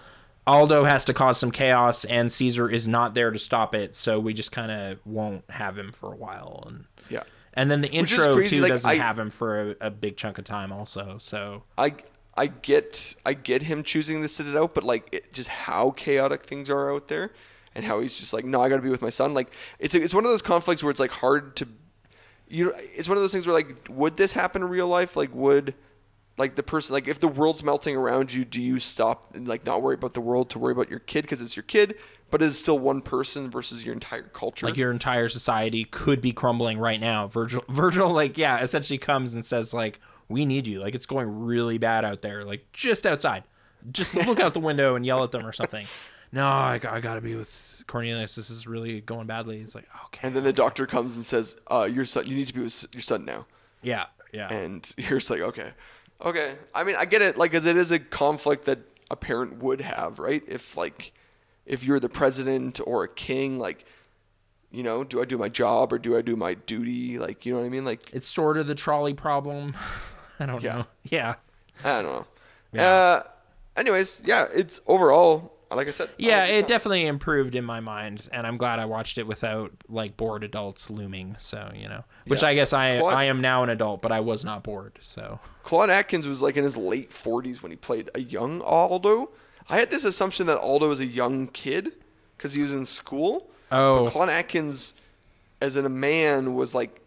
Aldo 0.47 0.85
has 0.85 1.05
to 1.07 1.15
cause 1.15 1.39
some 1.39 1.51
chaos 1.51 2.05
and 2.05 2.31
Caesar 2.31 2.69
is 2.69 2.87
not 2.87 3.15
there 3.15 3.31
to 3.31 3.39
stop 3.39 3.75
it, 3.75 3.95
so 3.95 4.19
we 4.19 4.35
just 4.35 4.53
kind 4.53 4.71
of 4.71 4.99
won't 5.07 5.49
have 5.51 5.79
him 5.79 5.93
for 5.93 6.13
a 6.13 6.17
while 6.17 6.65
and 6.67 6.85
yeah. 7.09 7.23
And 7.55 7.71
then 7.71 7.83
the 7.83 7.89
intro 7.89 8.43
too 8.43 8.61
like, 8.61 8.71
doesn't 8.71 8.91
I- 8.91 8.95
have 8.95 9.19
him 9.19 9.31
for 9.31 9.73
a, 9.73 9.77
a 9.83 9.91
big 9.91 10.17
chunk 10.17 10.39
of 10.39 10.45
time, 10.45 10.73
also. 10.73 11.19
So 11.21 11.63
I 11.79 11.95
I 12.37 12.47
get 12.47 13.15
I 13.25 13.35
get 13.35 13.63
him 13.63 13.83
choosing 13.83 14.23
to 14.23 14.29
sit 14.29 14.47
it 14.47 14.57
out, 14.57 14.75
but 14.75 14.85
like 14.85 15.09
it, 15.13 15.33
just 15.33 15.49
how 15.49 15.91
chaotic 15.91 16.45
things 16.45 16.71
are 16.71 16.93
out 16.93 17.09
there, 17.09 17.33
and 17.75 17.85
how 17.85 18.01
he's 18.01 18.19
just 18.19 18.33
like, 18.33 18.45
no, 18.45 18.61
I 18.61 18.69
got 18.69 18.77
to 18.77 18.83
be 18.83 18.91
with 18.91 19.03
my 19.03 19.11
son. 19.11 19.35
Like 19.35 19.53
it's 19.79 19.95
it's 19.95 20.15
one 20.15 20.25
of 20.25 20.31
those 20.31 20.43
conflicts 20.43 20.83
where 20.83 20.91
it's 20.91 21.01
like 21.01 21.11
hard 21.11 21.57
to 21.57 21.69
you 22.53 22.67
know, 22.67 22.73
it's 22.77 23.09
one 23.09 23.17
of 23.17 23.23
those 23.23 23.33
things 23.33 23.47
where 23.47 23.55
like, 23.55 23.89
would 23.89 24.19
this 24.19 24.33
happen 24.33 24.63
in 24.63 24.69
real 24.69 24.87
life? 24.87 25.17
Like, 25.17 25.35
would 25.35 25.75
like 26.37 26.55
the 26.55 26.63
person 26.63 26.93
like 26.93 27.09
if 27.09 27.19
the 27.19 27.29
world's 27.29 27.63
melting 27.63 27.97
around 27.97 28.33
you, 28.33 28.45
do 28.45 28.61
you 28.61 28.79
stop 28.79 29.35
and 29.35 29.49
like 29.49 29.65
not 29.65 29.83
worry 29.83 29.95
about 29.95 30.13
the 30.15 30.21
world 30.21 30.51
to 30.51 30.59
worry 30.59 30.73
about 30.73 30.91
your 30.91 30.99
kid 30.99 31.23
because 31.23 31.41
it's 31.41 31.57
your 31.57 31.63
kid, 31.63 31.97
but 32.31 32.43
it's 32.43 32.57
still 32.59 32.79
one 32.79 33.01
person 33.01 33.51
versus 33.51 33.85
your 33.85 33.95
entire 33.95 34.23
culture? 34.23 34.67
like 34.67 34.77
your 34.77 34.91
entire 34.91 35.29
society 35.29 35.85
could 35.85 36.21
be 36.21 36.33
crumbling 36.33 36.79
right 36.79 37.01
now. 37.01 37.27
Virgil, 37.27 37.65
Virgil, 37.69 38.13
like 38.13 38.37
yeah, 38.37 38.61
essentially 38.61 38.99
comes 38.99 39.35
and 39.35 39.45
says 39.45 39.73
like, 39.73 39.99
"We 40.29 40.45
need 40.45 40.67
you. 40.67 40.81
Like 40.81 40.95
it's 40.95 41.07
going 41.07 41.45
really 41.45 41.79
bad 41.79 42.05
out 42.05 42.21
there. 42.21 42.45
Like 42.45 42.71
just 42.73 43.07
outside. 43.07 43.45
Just 43.91 44.15
look 44.15 44.41
out 44.41 44.53
the 44.55 44.61
window 44.61 44.95
and 44.95 45.07
yell 45.07 45.25
at 45.25 45.31
them 45.31 45.47
or 45.47 45.53
something." 45.53 45.87
No, 46.33 46.47
I, 46.49 46.79
got- 46.79 46.95
I 46.95 47.01
gotta 47.01 47.21
be 47.21 47.35
with 47.35 47.85
Cornelius. 47.87 48.35
This 48.37 48.49
is 48.51 48.67
really 48.67 49.01
going 49.01 49.27
badly. 49.27 49.61
It's 49.61 49.75
like 49.75 49.87
okay, 50.07 50.27
and 50.27 50.35
then 50.37 50.45
the 50.45 50.53
doctor 50.53 50.87
comes 50.87 51.15
and 51.17 51.25
says, 51.25 51.57
uh, 51.69 51.89
"Your 51.93 52.05
son, 52.07 52.27
you 52.27 52.35
need 52.35 52.47
to 52.49 52.55
be 52.55 52.63
with 52.63 52.87
your 52.95 53.03
son 53.03 53.25
now." 53.25 53.47
yeah, 53.83 54.07
yeah, 54.33 54.53
and 54.53 54.91
you're 54.97 55.19
just 55.19 55.29
like, 55.31 55.41
okay, 55.41 55.73
okay. 56.25 56.55
I 56.75 56.85
mean, 56.85 56.97
I 56.97 57.05
get 57.05 57.21
it, 57.23 57.37
like, 57.37 57.51
because 57.51 57.67
it 57.67 57.77
is 57.77 57.91
a 57.93 57.99
conflict 57.99 58.65
that 58.65 58.79
a 59.11 59.17
parent 59.17 59.59
would 59.63 59.81
have, 59.83 60.19
right? 60.19 60.43
If 60.49 60.77
like, 60.77 61.13
if 61.67 61.85
you're 61.85 62.01
the 62.01 62.09
president 62.09 62.81
or 62.87 63.05
a 63.05 63.09
king, 63.09 63.59
like, 63.59 63.85
you 64.71 64.83
know, 64.83 65.05
do 65.05 65.21
I 65.21 65.27
do 65.27 65.37
my 65.37 65.51
job 65.51 65.93
or 65.93 65.99
do 65.99 66.17
I 66.17 66.23
do 66.23 66.35
my 66.37 66.55
duty? 66.55 67.19
Like, 67.19 67.45
you 67.45 67.53
know 67.53 67.61
what 67.61 67.67
I 67.67 67.69
mean? 67.69 67.85
Like, 67.85 68.11
it's 68.15 68.27
sort 68.27 68.57
of 68.57 68.67
the 68.67 68.75
trolley 68.75 69.13
problem. 69.15 69.75
I 70.41 70.47
don't 70.47 70.63
Yeah. 70.63 70.77
know. 70.79 70.87
Yeah, 71.05 71.35
I 71.85 72.01
don't 72.01 72.13
know. 72.13 72.27
Yeah. 72.73 72.87
Uh, 72.89 73.23
anyways, 73.77 74.23
yeah, 74.25 74.47
it's 74.55 74.81
overall, 74.87 75.53
like 75.75 75.89
I 75.89 75.91
said, 75.91 76.11
yeah, 76.19 76.45
it 76.45 76.67
definitely 76.69 77.07
improved 77.07 77.55
in 77.55 77.65
my 77.65 77.81
mind, 77.81 78.29
and 78.33 78.47
I'm 78.47 78.57
glad 78.57 78.79
I 78.79 78.85
watched 78.85 79.19
it 79.19 79.27
without 79.27 79.73
like 79.89 80.17
bored 80.17 80.45
adults 80.45 80.91
looming. 80.91 81.37
So 81.39 81.71
you 81.75 81.89
know, 81.89 82.05
which 82.27 82.43
Yeah. 82.43 82.49
I 82.49 82.55
guess 82.55 82.73
I 82.73 82.99
Claude- 82.99 83.15
I 83.15 83.25
am 83.25 83.41
now 83.41 83.63
an 83.63 83.69
adult, 83.71 84.03
but 84.03 84.13
I 84.13 84.21
was 84.21 84.45
not 84.45 84.63
bored. 84.63 84.99
So 85.03 85.41
Claude 85.63 85.91
Akins 85.91 86.27
was 86.27 86.41
like 86.43 86.57
in 86.57 86.65
his 86.65 86.77
late 86.77 87.11
40s 87.11 87.63
when 87.63 87.71
he 87.71 87.77
played 87.77 88.11
a 88.15 88.21
young 88.21 88.61
Aldo. 88.63 89.31
I 89.69 89.77
had 89.77 89.91
this 89.91 90.05
assumption 90.05 90.47
that 90.47 90.59
Aldo 90.59 90.89
was 90.89 91.01
a 91.01 91.07
young 91.07 91.47
kid 91.49 91.93
because 92.37 92.55
he 92.55 92.63
was 92.63 92.73
in 92.73 92.85
school. 92.87 93.51
oh 93.71 94.05
But 94.05 94.11
Claude 94.13 94.29
Akins, 94.31 94.95
as 95.61 95.77
in 95.77 95.85
a 95.87 95.91
man, 95.91 96.55
was 96.55 96.75
like 96.75 97.01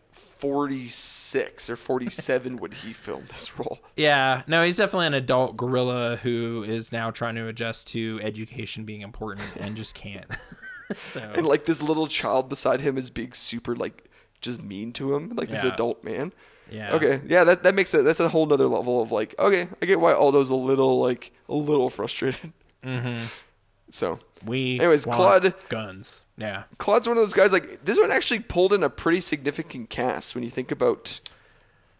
46 0.46 1.70
or 1.72 1.76
47 1.76 2.58
when 2.58 2.72
he 2.72 2.94
filmed 2.94 3.28
this 3.30 3.58
role. 3.58 3.80
Yeah, 3.96 4.44
no, 4.46 4.64
he's 4.64 4.78
definitely 4.78 5.08
an 5.08 5.16
adult 5.16 5.58
gorilla 5.58 6.18
who 6.18 6.64
is 6.68 6.92
now 6.92 7.10
trying 7.10 7.34
to 7.36 7.48
adjust 7.48 7.88
to 7.88 8.20
education 8.22 8.84
being 8.86 9.02
important 9.02 9.42
and 9.60 9.76
just 9.76 9.96
can't. 9.96 10.26
so 10.94 11.20
And 11.36 11.48
like 11.48 11.66
this 11.66 11.82
little 11.82 12.06
child 12.08 12.48
beside 12.48 12.82
him 12.82 12.96
is 12.98 13.10
being 13.10 13.34
super 13.34 13.76
like 13.76 14.06
just 14.40 14.62
mean 14.62 14.94
to 14.94 15.16
him, 15.16 15.32
like 15.36 15.50
this 15.50 15.64
adult 15.64 16.04
man. 16.04 16.32
yeah, 16.70 16.94
Okay, 16.94 17.22
yeah, 17.26 17.44
that 17.44 17.64
that 17.64 17.74
makes 17.74 17.94
it. 17.96 18.04
That's 18.04 18.20
a 18.20 18.30
whole 18.30 18.46
nother 18.46 18.68
level 18.68 19.02
of 19.02 19.12
like, 19.12 19.34
okay, 19.40 19.68
I 19.82 19.86
get 19.88 20.00
why 20.00 20.14
Aldo's 20.14 20.52
a 20.52 20.56
little 20.56 21.00
like 21.00 21.32
a 21.50 21.56
little 21.56 21.90
frustrated. 21.90 22.54
Mm-hmm. 22.84 23.26
So 23.90 24.20
We 24.46 24.80
Anyways, 24.80 25.06
want 25.08 25.18
Claude- 25.18 25.54
guns. 25.70 26.26
Yeah, 26.38 26.64
Claude's 26.78 27.08
one 27.08 27.18
of 27.18 27.24
those 27.24 27.34
guys. 27.34 27.52
Like 27.52 27.84
this 27.86 27.98
one 27.98 28.12
actually 28.12 28.40
pulled 28.40 28.74
in 28.74 28.84
a 28.84 28.90
pretty 28.90 29.22
significant 29.22 29.90
cast 29.90 30.36
when 30.36 30.44
you 30.44 30.50
think 30.50 30.72
about 30.72 31.20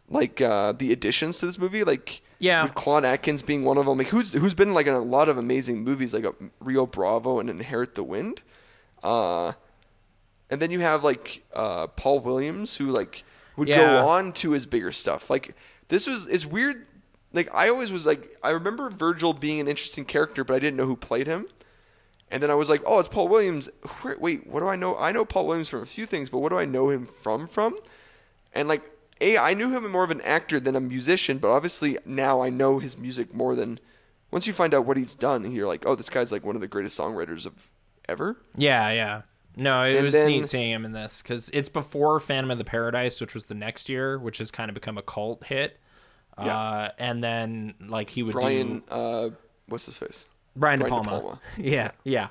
like 0.10 0.40
uh, 0.42 0.72
the 0.74 0.92
additions 0.92 1.38
to 1.40 1.46
this 1.46 1.58
movie. 1.58 1.84
Like 1.84 2.22
Yeah. 2.40 2.64
with 2.64 2.76
Claude 2.76 3.06
Akins 3.06 3.42
being 3.42 3.64
one 3.64 3.78
of 3.78 3.86
them. 3.86 3.98
Like 3.98 4.08
who's 4.08 4.34
who's 4.34 4.54
been 4.54 4.74
like 4.74 4.88
in 4.88 4.94
a 4.94 5.00
lot 5.00 5.30
of 5.30 5.38
amazing 5.38 5.84
movies 5.84 6.14
like 6.14 6.26
uh, 6.26 6.34
Rio 6.60 6.86
Bravo 6.86 7.40
and 7.40 7.50
Inherit 7.50 7.96
the 7.96 8.04
Wind. 8.04 8.42
Uh, 9.04 9.54
and 10.50 10.62
then 10.62 10.72
you 10.72 10.80
have 10.82 11.04
like 11.04 11.44
uh, 11.54 11.88
Paul 11.88 12.20
Williams 12.20 12.76
who 12.78 12.88
like 12.88 13.24
would 13.58 13.68
Yeah. 13.68 13.78
go 14.02 14.08
on 14.08 14.34
to 14.34 14.52
his 14.52 14.66
bigger 14.66 14.92
stuff. 14.92 15.30
Like 15.30 15.56
this 15.88 16.06
was 16.08 16.28
it's 16.28 16.46
weird. 16.46 16.86
Like 17.34 17.50
I 17.54 17.70
always 17.70 17.92
was 17.92 18.06
like 18.06 18.38
I 18.44 18.50
remember 18.52 18.90
Virgil 18.90 19.34
being 19.34 19.60
an 19.60 19.68
interesting 19.68 20.06
character, 20.06 20.44
but 20.44 20.54
I 20.56 20.60
didn't 20.60 20.78
know 20.78 20.86
who 20.86 20.96
played 20.96 21.26
him. 21.28 21.48
And 22.32 22.42
then 22.42 22.50
I 22.50 22.56
was 22.56 22.70
like, 22.70 22.82
oh, 22.86 23.00
it's 23.00 23.08
Paul 23.10 23.28
Williams. 23.28 23.70
Where, 24.02 24.18
wait, 24.20 24.48
what 24.48 24.60
do 24.62 24.68
I 24.68 24.76
know? 24.76 24.98
I 24.98 25.12
know 25.12 25.26
Paul 25.26 25.48
Williams 25.48 25.70
from 25.70 25.82
a 25.82 25.86
few 25.86 26.06
things, 26.06 26.30
but 26.30 26.40
what 26.40 26.50
do 26.50 26.58
I 26.58 26.66
know 26.66 26.90
him 26.90 27.06
from? 27.06 27.48
From, 27.48 27.78
and 28.54 28.68
like, 28.68 28.84
a, 29.22 29.38
I 29.38 29.54
knew 29.54 29.70
him 29.72 29.90
more 29.92 30.04
of 30.04 30.12
an 30.12 30.22
actor 30.22 30.60
than 30.60 30.76
a 30.76 30.80
musician, 30.82 31.38
but 31.38 31.50
obviously 31.50 31.98
now 32.06 32.42
I 32.42 32.50
know 32.50 32.80
his 32.80 32.98
music 32.98 33.34
more 33.34 33.56
than. 33.56 33.80
Once 34.32 34.48
you 34.48 34.54
find 34.54 34.74
out 34.74 34.86
what 34.86 34.98
he's 34.98 35.16
done, 35.16 35.50
you're 35.52 35.68
like, 35.68 35.84
oh, 35.86 35.96
this 35.96 36.10
guy's 36.10 36.32
like 36.32 36.44
one 36.46 36.56
of 36.56 36.62
the 36.62 36.68
greatest 36.68 37.00
songwriters 37.00 37.46
of 37.46 37.54
ever. 38.10 38.36
yeah, 38.56 38.90
yeah. 38.92 39.22
No, 39.58 39.84
it 39.84 39.96
And 39.96 40.04
was 40.04 40.14
then- 40.14 40.28
neat 40.28 40.50
seeing 40.50 40.72
him 40.72 40.84
in 40.84 40.92
this 40.92 41.22
because 41.22 41.50
it's 41.54 41.70
before 41.70 42.20
Phantom 42.20 42.52
of 42.52 42.58
the 42.58 42.66
Paradise, 42.66 43.22
which 43.22 43.34
was 43.34 43.46
the 43.46 43.54
next 43.54 43.88
year, 43.88 44.20
which 44.20 44.40
has 44.40 44.52
kind 44.52 44.70
of 44.70 44.74
become 44.74 44.98
a 44.98 45.02
cult 45.02 45.46
hit. 45.46 45.80
Yeah. 46.38 46.54
Uh, 46.58 46.92
and 47.00 47.24
then 47.24 47.76
like 47.88 48.10
he 48.10 48.22
would 48.24 48.34
Brian, 48.34 48.80
do 48.80 48.84
uh, 48.94 49.30
what's 49.70 49.86
his 49.86 49.98
face? 49.98 50.26
Brian, 50.56 50.80
De 50.80 50.86
Brian 50.88 51.04
De 51.04 51.10
Palma. 51.10 51.22
Palma. 51.22 51.42
yeah, 51.58 51.92
yeah. 52.04 52.28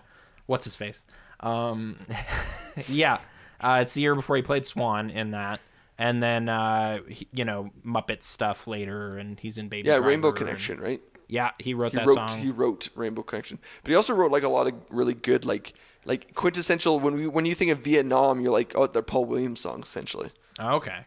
What's 0.46 0.64
his 0.64 0.74
face? 0.74 1.04
Um, 1.40 1.98
yeah. 2.88 3.18
Uh, 3.60 3.78
it's 3.82 3.94
the 3.94 4.00
year 4.02 4.14
before 4.14 4.36
he 4.36 4.42
played 4.42 4.66
Swan 4.66 5.08
in 5.10 5.30
that, 5.30 5.60
and 5.98 6.22
then 6.22 6.48
uh, 6.48 6.98
he, 7.08 7.26
you 7.32 7.44
know 7.44 7.70
Muppet 7.84 8.22
stuff 8.22 8.66
later, 8.66 9.16
and 9.16 9.38
he's 9.40 9.56
in 9.58 9.68
Baby. 9.68 9.88
Yeah, 9.88 9.96
Driver 9.96 10.08
Rainbow 10.08 10.28
and- 10.28 10.36
Connection, 10.36 10.80
right? 10.80 11.00
yeah, 11.28 11.52
he 11.58 11.72
wrote 11.72 11.92
He 11.92 11.96
that 11.98 12.06
wrote 12.06 12.30
song. 12.30 12.38
he 12.38 12.50
wrote 12.50 12.88
Rainbow 12.94 13.22
Connection, 13.22 13.58
but 13.82 13.90
he 13.90 13.94
also 13.96 14.14
wrote 14.14 14.30
like 14.30 14.42
a 14.42 14.48
lot 14.48 14.66
of 14.66 14.74
really 14.90 15.14
good 15.14 15.44
like 15.46 15.72
like 16.04 16.34
quintessential. 16.34 17.00
When 17.00 17.14
we 17.14 17.26
when 17.26 17.46
you 17.46 17.54
think 17.54 17.70
of 17.70 17.78
Vietnam, 17.78 18.40
you're 18.42 18.52
like, 18.52 18.72
oh, 18.76 18.86
they're 18.86 19.00
Paul 19.02 19.24
Williams 19.24 19.60
songs 19.60 19.86
essentially, 19.86 20.30
Oh, 20.58 20.74
okay. 20.76 21.06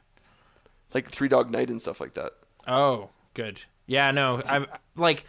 like 0.95 1.09
Three 1.11 1.28
Dog 1.28 1.51
Night 1.51 1.70
and 1.70 1.80
stuff 1.80 2.01
like 2.01 2.15
that. 2.15 2.32
Oh, 2.68 3.09
good. 3.36 3.61
Yeah, 3.86 4.09
no, 4.11 4.41
I'm 4.45 4.65
like. 4.95 5.26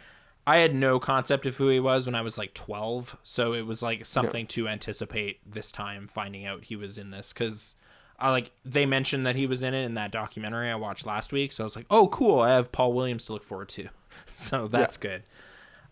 I 0.49 0.57
had 0.57 0.73
no 0.73 0.99
concept 0.99 1.45
of 1.45 1.57
who 1.57 1.69
he 1.69 1.79
was 1.79 2.05
when 2.05 2.15
I 2.15 2.21
was 2.21 2.37
like 2.37 2.53
12, 2.53 3.17
so 3.23 3.53
it 3.53 3.65
was 3.65 3.81
like 3.81 4.05
something 4.05 4.47
to 4.47 4.67
anticipate 4.67 5.39
this 5.49 5.71
time 5.71 6.07
finding 6.07 6.45
out 6.45 6.65
he 6.65 6.75
was 6.75 6.97
in 6.97 7.11
this 7.11 7.33
cuz 7.33 7.75
I 8.17 8.31
like 8.31 8.51
they 8.65 8.85
mentioned 8.85 9.25
that 9.25 9.35
he 9.35 9.45
was 9.47 9.63
in 9.63 9.73
it 9.73 9.83
in 9.85 9.93
that 9.93 10.11
documentary 10.11 10.69
I 10.69 10.75
watched 10.75 11.05
last 11.05 11.31
week, 11.31 11.51
so 11.51 11.63
I 11.63 11.65
was 11.65 11.75
like, 11.75 11.85
"Oh, 11.89 12.07
cool. 12.07 12.39
I 12.41 12.49
have 12.49 12.71
Paul 12.71 12.93
Williams 12.93 13.25
to 13.25 13.33
look 13.33 13.43
forward 13.43 13.69
to." 13.69 13.89
So 14.27 14.67
that's 14.67 14.97
good. 14.97 15.23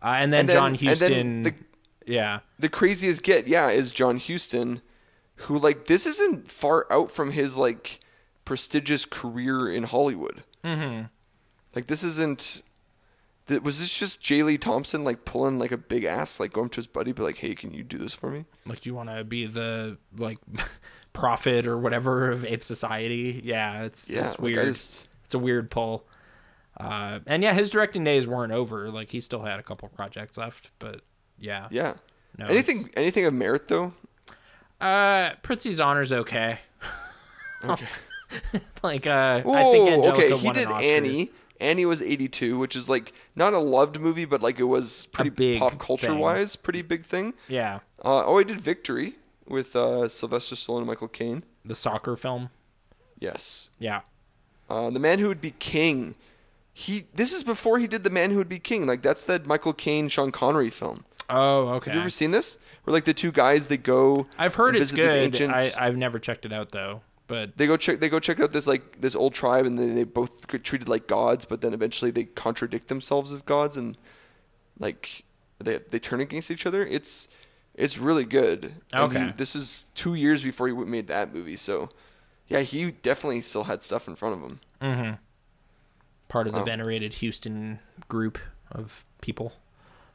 Uh, 0.01 0.15
and 0.21 0.31
then 0.33 0.41
And 0.41 0.49
then- 0.49 0.55
John 0.77 0.95
then 0.99 1.43
the- 1.43 1.55
Yeah. 2.05 2.39
the 2.59 2.69
craziest 2.69 3.23
get, 3.23 3.47
yeah, 3.47 3.69
is 3.69 3.91
John 3.93 4.19
Huston 4.19 4.81
who 5.41 5.57
like 5.57 5.85
this 5.85 6.05
isn't 6.05 6.49
far 6.51 6.85
out 6.91 7.11
from 7.11 7.31
his 7.31 7.55
like 7.57 7.99
prestigious 8.45 9.05
career 9.05 9.69
in 9.71 9.83
Hollywood. 9.83 10.43
Mm-hmm. 10.63 11.05
Like 11.75 11.87
this 11.87 12.03
isn't. 12.03 12.63
Th- 13.47 13.61
Was 13.61 13.79
this 13.79 13.97
just 13.97 14.21
J. 14.21 14.43
Lee 14.43 14.57
Thompson 14.57 15.03
like 15.03 15.25
pulling 15.25 15.57
like 15.59 15.71
a 15.71 15.77
big 15.77 16.03
ass, 16.03 16.39
like 16.39 16.53
going 16.53 16.69
to 16.69 16.75
his 16.77 16.87
buddy, 16.87 17.11
be 17.11 17.23
like, 17.23 17.37
"Hey, 17.37 17.55
can 17.55 17.73
you 17.73 17.83
do 17.83 17.97
this 17.97 18.13
for 18.13 18.29
me?" 18.29 18.45
Like 18.65 18.81
do 18.81 18.89
you 18.89 18.95
want 18.95 19.09
to 19.09 19.23
be 19.23 19.45
the 19.45 19.97
like 20.17 20.39
prophet 21.13 21.65
or 21.67 21.77
whatever 21.77 22.29
of 22.31 22.45
Ape 22.45 22.63
Society? 22.63 23.41
Yeah, 23.43 23.83
it's 23.83 24.09
Yeah, 24.09 24.23
it's 24.25 24.33
like, 24.33 24.41
weird. 24.41 24.65
just- 24.67 25.07
it's 25.25 25.33
a 25.33 25.39
weird 25.39 25.69
pull. 25.71 26.05
Uh, 26.79 27.19
and 27.25 27.41
yeah, 27.43 27.53
his 27.53 27.69
directing 27.71 28.03
days 28.03 28.27
weren't 28.27 28.53
over. 28.53 28.89
Like 28.91 29.09
he 29.09 29.19
still 29.21 29.41
had 29.43 29.59
a 29.59 29.63
couple 29.63 29.89
projects 29.89 30.37
left, 30.37 30.71
but 30.79 31.01
yeah. 31.39 31.67
yeah. 31.71 31.95
No, 32.37 32.45
anything, 32.45 32.89
anything 32.95 33.25
of 33.25 33.33
merit 33.33 33.67
though. 33.67 33.93
Uh, 34.79 35.31
Prizzi's 35.41 35.79
honor's 35.79 36.13
okay. 36.13 36.59
Okay. 37.65 37.87
like 38.83 39.07
uh, 39.07 39.41
Oh, 39.43 39.53
I 39.53 39.63
think 39.71 39.89
Angelica 39.89 40.25
okay. 40.25 40.37
He 40.37 40.51
did 40.51 40.67
an. 40.67 40.83
Annie. 40.83 41.31
Annie 41.59 41.85
was 41.85 42.01
82, 42.01 42.57
which 42.57 42.75
is 42.75 42.87
like 42.89 43.13
not 43.35 43.53
a 43.53 43.59
loved 43.59 43.99
movie, 43.99 44.25
but 44.25 44.41
like 44.41 44.59
it 44.59 44.63
was 44.65 45.07
pretty 45.11 45.29
big 45.29 45.59
pop 45.59 45.79
culture 45.79 46.07
thing. 46.07 46.19
wise, 46.19 46.55
pretty 46.55 46.81
big 46.81 47.05
thing. 47.05 47.33
Yeah, 47.47 47.79
Uh, 48.03 48.23
oh, 48.25 48.37
he 48.37 48.43
did 48.43 48.61
Victory 48.61 49.15
with 49.47 49.75
uh, 49.75 50.07
Sylvester 50.09 50.55
Stallone 50.55 50.79
and 50.79 50.87
Michael 50.87 51.07
Caine. 51.07 51.43
the 51.65 51.75
soccer 51.75 52.15
film. 52.15 52.49
Yes. 53.19 53.69
Yeah. 53.79 54.01
Uh, 54.69 54.89
the 54.89 54.99
Man 54.99 55.19
Who 55.19 55.27
Would 55.29 55.41
Be 55.41 55.51
King. 55.51 56.15
He. 56.73 57.05
This 57.15 57.33
is 57.33 57.43
before 57.43 57.79
he 57.79 57.87
did 57.87 58.03
The 58.03 58.09
Man 58.09 58.31
Who 58.31 58.37
Would 58.37 58.49
Be 58.49 58.59
King. 58.59 58.85
Like 58.85 59.01
that's 59.01 59.23
that 59.23 59.45
Michael 59.47 59.73
Caine 59.73 60.09
Sean 60.09 60.31
Connery 60.31 60.69
film. 60.69 61.05
Oh, 61.29 61.69
okay. 61.75 61.89
Have 61.91 61.95
you 61.95 62.01
ever 62.01 62.09
seen 62.09 62.31
this? 62.31 62.57
Where 62.83 62.93
like 62.93 63.05
the 63.05 63.13
two 63.13 63.31
guys 63.31 63.67
they 63.67 63.77
go. 63.77 64.27
I've 64.37 64.55
heard 64.55 64.75
it's 64.75 64.91
good. 64.91 65.15
ancient- 65.15 65.53
I 65.53 65.71
I've 65.79 65.97
never 65.97 66.19
checked 66.19 66.45
it 66.45 66.53
out 66.53 66.71
though. 66.71 67.01
But 67.27 67.57
they 67.57 67.67
go 67.67 67.75
check 67.77 67.99
they 67.99 68.07
go 68.09 68.19
check 68.19 68.39
out 68.39 68.51
this 68.53 68.67
like 68.67 69.01
this 69.01 69.15
old 69.15 69.33
tribe 69.33 69.65
and 69.65 69.77
then 69.77 69.95
they 69.95 70.05
both 70.05 70.47
get 70.47 70.63
treated 70.63 70.87
like 70.87 71.07
gods 71.07 71.43
but 71.43 71.59
then 71.61 71.73
eventually 71.73 72.09
they 72.09 72.23
contradict 72.23 72.87
themselves 72.87 73.33
as 73.33 73.41
gods 73.41 73.75
and 73.75 73.97
like 74.79 75.25
they 75.59 75.79
they 75.89 75.99
turn 75.99 76.21
against 76.21 76.49
each 76.49 76.65
other 76.65 76.85
it's 76.85 77.27
it's 77.75 77.97
really 77.97 78.23
good 78.23 78.75
Okay. 78.95 79.33
this 79.35 79.55
is 79.57 79.87
two 79.93 80.13
years 80.15 80.41
before 80.41 80.67
he 80.69 80.73
made 80.73 81.07
that 81.07 81.33
movie 81.33 81.57
so 81.57 81.89
yeah 82.47 82.61
he 82.61 82.91
definitely 82.91 83.41
still 83.41 83.65
had 83.65 83.83
stuff 83.83 84.07
in 84.07 84.15
front 84.15 84.35
of 84.35 84.41
him 84.41 84.59
mm-hmm. 84.81 85.13
part 86.29 86.47
of 86.47 86.53
the 86.53 86.59
Wow. 86.59 86.65
venerated 86.65 87.15
Huston 87.21 87.79
group 88.07 88.37
of 88.71 89.03
people. 89.21 89.53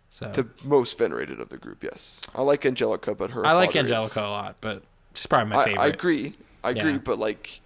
So 0.09 0.31
the 0.31 0.47
most 0.65 0.97
venerated 0.99 1.41
of 1.41 1.49
the 1.51 1.59
group 1.59 1.83
yes 1.85 2.23
i 2.35 2.41
like 2.43 2.65
angelica 2.65 3.15
but 3.15 3.33
her 3.33 3.45
I 3.47 3.53
like 3.53 3.77
Angelica 3.77 4.05
is- 4.21 4.25
a 4.25 4.29
lot, 4.29 4.57
but 4.63 4.83
she's 5.15 5.27
probably 5.27 5.51
my 5.51 5.61
I, 5.61 5.65
favorite. 5.65 5.81
I 5.83 5.87
agree 5.89 6.37
i 6.65 6.71
agree 6.71 6.93
Yeah. 6.93 6.99
but 6.99 7.19
like 7.19 7.61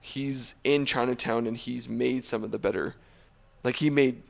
he's 0.00 0.54
in 0.64 0.84
Chinatown 0.86 1.46
and 1.46 1.56
he's 1.56 1.88
made 1.88 2.24
some 2.24 2.42
of 2.44 2.50
the 2.50 2.58
better, 2.58 2.94
like 3.64 3.76
he 3.76 3.90
made 3.90 4.22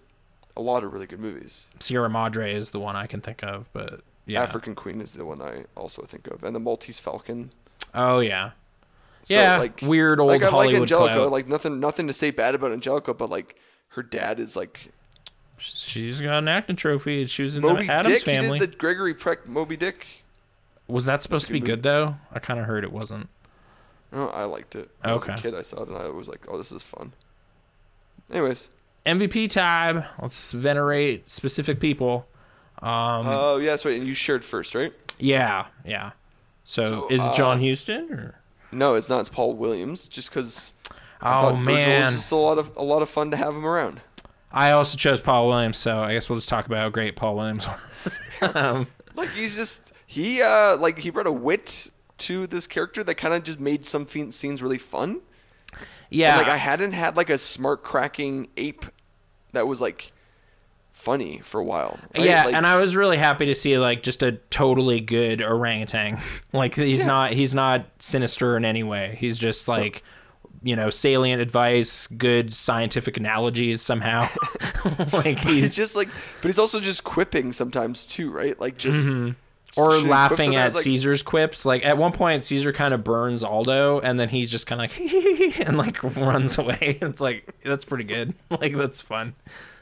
a 0.57 0.61
lot 0.63 0.83
of 0.83 0.93
really 0.93 1.07
good 1.07 1.21
movies. 1.21 1.67
Sierra 1.79 2.09
Madre 2.11 2.53
is 2.55 2.71
the 2.71 2.81
one 2.81 2.97
I 2.97 3.07
can 3.07 3.21
think 3.21 3.45
of, 3.45 3.69
but 3.73 4.01
yeah. 4.27 4.43
African 4.43 4.75
Queen 4.75 5.01
is 5.01 5.13
the 5.13 5.25
one 5.25 5.41
I 5.41 5.65
also 5.77 6.03
think 6.03 6.27
of, 6.27 6.43
and 6.43 6.57
the 6.57 6.61
Maltese 6.61 6.99
Falcon. 6.99 7.53
Oh 7.95 8.19
yeah. 8.21 8.51
yeah, 9.27 9.59
Like 9.59 9.81
weird 9.83 10.19
old 10.21 10.31
like 10.31 10.43
I 10.43 10.49
like 10.51 10.75
Angelica. 10.75 11.15
clout. 11.15 11.31
Like 11.33 11.47
nothing, 11.47 11.79
nothing 11.81 12.07
to 12.09 12.13
say 12.13 12.31
bad 12.31 12.55
about 12.55 12.73
Angelica, 12.73 13.15
but 13.15 13.31
like 13.31 13.57
her 13.91 14.03
dad 14.03 14.41
is 14.41 14.57
like 14.57 14.91
She's 15.59 16.21
got 16.21 16.39
an 16.39 16.49
acting 16.49 16.77
trophy. 16.77 17.21
And 17.23 17.31
she 17.31 17.43
was 17.43 17.57
in 17.57 17.63
Moby 17.63 17.87
the 17.87 17.93
Adams 17.93 18.17
Dick. 18.17 18.25
family. 18.25 18.55
He 18.55 18.59
did 18.61 18.73
the 18.73 18.77
Gregory 18.77 19.15
Peck 19.15 19.47
Moby 19.49 19.77
Dick. 19.77 20.07
Was 20.87 21.05
that 21.07 21.23
supposed 21.23 21.47
to 21.47 21.53
be 21.53 21.61
good 21.61 21.67
good 21.67 21.83
though? 21.83 22.17
I 22.33 22.39
kind 22.39 22.59
of 22.61 22.67
heard 22.67 22.85
it 22.85 22.93
wasn't. 22.93 23.29
Oh, 24.13 24.27
I 24.29 24.45
liked 24.45 24.75
it. 24.75 24.89
When 25.01 25.11
I 25.13 25.15
was 25.15 25.25
Okay. 25.25 25.35
a 25.35 25.37
kid, 25.37 25.55
I 25.55 25.63
saw 25.63 25.83
it 25.83 25.89
and 25.89 25.97
I 25.99 26.09
was 26.09 26.29
like, 26.29 26.47
"Oh, 26.49 26.57
this 26.59 26.73
is 26.73 26.83
fun." 26.83 27.13
Anyways, 28.33 28.71
MVP 29.07 29.49
time. 29.51 30.05
Let's 30.21 30.53
venerate 30.53 31.29
specific 31.29 31.81
people. 31.81 32.27
Um, 32.81 33.27
oh 33.27 33.57
yeah, 33.59 33.71
that's 33.71 33.85
right. 33.85 33.99
And 33.99 34.07
you 34.07 34.15
shared 34.15 34.45
first, 34.45 34.75
right? 34.75 34.93
yeah, 35.19 35.67
yeah. 35.85 36.13
So, 36.65 36.91
So, 36.91 37.09
is 37.09 37.25
it 37.25 37.31
uh, 37.31 37.35
John 37.35 37.61
Huston 37.63 38.13
or? 38.13 38.41
No, 38.71 38.95
it's 38.95 39.09
not. 39.09 39.21
It's 39.21 39.29
Paul 39.31 39.55
Williams. 39.55 40.07
Just 40.09 40.31
because 40.31 40.75
Oh 41.23 41.57
man, 41.57 42.05
was 42.05 42.15
just 42.15 42.33
a 42.33 42.37
lot 42.37 42.59
of 42.59 42.71
a 42.77 42.83
lot 42.83 43.03
of 43.03 43.09
fun 43.09 43.31
to 43.33 43.37
have 43.37 43.55
him 43.55 43.65
around. 43.67 44.01
I 44.53 44.71
also 44.71 44.97
chose 44.97 45.21
Paul 45.21 45.49
Williams. 45.49 45.77
So 45.79 45.99
I 45.99 46.13
guess 46.15 46.29
we'll 46.31 46.37
just 46.39 46.49
talk 46.49 46.67
about 46.67 46.79
how 46.79 46.89
great 46.91 47.17
Paul 47.17 47.37
Williams 47.37 47.67
was. 47.69 48.19
um, 48.55 48.87
Like 49.15 49.31
he's 49.31 49.57
just 49.57 49.93
he 50.07 50.41
uh 50.43 50.77
like 50.77 50.99
he 50.99 51.11
brought 51.11 51.27
a 51.27 51.33
wit 51.33 51.91
to 52.19 52.47
this 52.47 52.67
character 52.67 53.03
that 53.05 53.15
kind 53.17 53.35
of 53.35 53.43
just 53.43 53.61
made 53.61 53.85
some 53.85 54.07
scenes 54.31 54.63
really 54.63 54.79
fun. 54.79 55.21
yeah, 56.11 56.33
And, 56.39 56.43
like 56.43 56.53
I 56.53 56.57
hadn't 56.57 56.93
had 56.93 57.17
like 57.17 57.31
a 57.31 57.39
smart 57.39 57.83
cracking 57.85 58.49
ape 58.57 58.85
that 59.53 59.67
was 59.67 59.81
like 59.81 60.13
funny 60.93 61.39
for 61.39 61.61
a 61.61 61.65
while. 61.65 61.99
right? 62.17 62.25
Yeah, 62.27 62.45
Like, 62.45 62.55
and 62.55 62.67
I 62.67 62.81
was 62.81 62.97
really 62.97 63.19
happy 63.19 63.47
to 63.47 63.55
see 63.55 63.79
like 63.79 64.03
just 64.03 64.23
a 64.23 64.33
totally 64.51 65.01
good 65.01 65.41
orangutan. 65.43 66.19
like 66.53 66.75
he's 66.75 67.01
Yeah. 67.01 67.07
not 67.07 67.33
he's 67.33 67.55
not 67.55 67.87
sinister 67.99 68.57
in 68.57 68.65
any 68.65 68.83
way. 68.83 69.17
He's 69.21 69.39
just 69.39 69.69
like 69.69 70.03
you 70.61 70.75
know, 70.75 70.91
salient 70.91 71.41
advice, 71.41 72.09
good 72.09 72.53
scientific 72.53 73.17
analogies 73.17 73.81
somehow. 73.81 74.29
like 75.13 75.39
he's, 75.39 75.63
he's 75.63 75.77
just 75.77 75.95
like, 75.95 76.09
but 76.43 76.49
he's 76.49 76.59
also 76.59 76.81
just 76.81 77.05
quipping 77.05 77.53
sometimes 77.53 78.05
too, 78.05 78.29
right? 78.33 78.59
Like 78.59 78.77
just 78.77 79.07
Mm-hmm. 79.07 79.31
Or 79.79 79.93
shooting 79.93 80.09
laughing 80.11 80.57
at 80.57 80.75
like, 80.75 80.83
Caesar's 80.83 81.23
quips. 81.23 81.65
Like 81.65 81.85
at 81.85 81.97
one 81.97 82.13
point, 82.13 82.45
Caesar 82.45 82.73
kind 82.73 82.93
of 82.93 83.05
burns 83.05 83.43
Aldo, 83.43 84.01
and 84.01 84.19
then 84.21 84.29
he's 84.29 84.51
just 84.51 84.67
kind 84.67 84.83
of 84.83 84.91
like 84.91 85.61
and 85.61 85.79
like 85.79 86.03
runs 86.17 86.59
away. 86.59 86.99
It's 87.03 87.21
like 87.21 87.55
that's 87.65 87.85
pretty 87.85 88.05
good. 88.05 88.35
Like 88.51 88.77
that's 88.77 89.01
fun. 89.01 89.35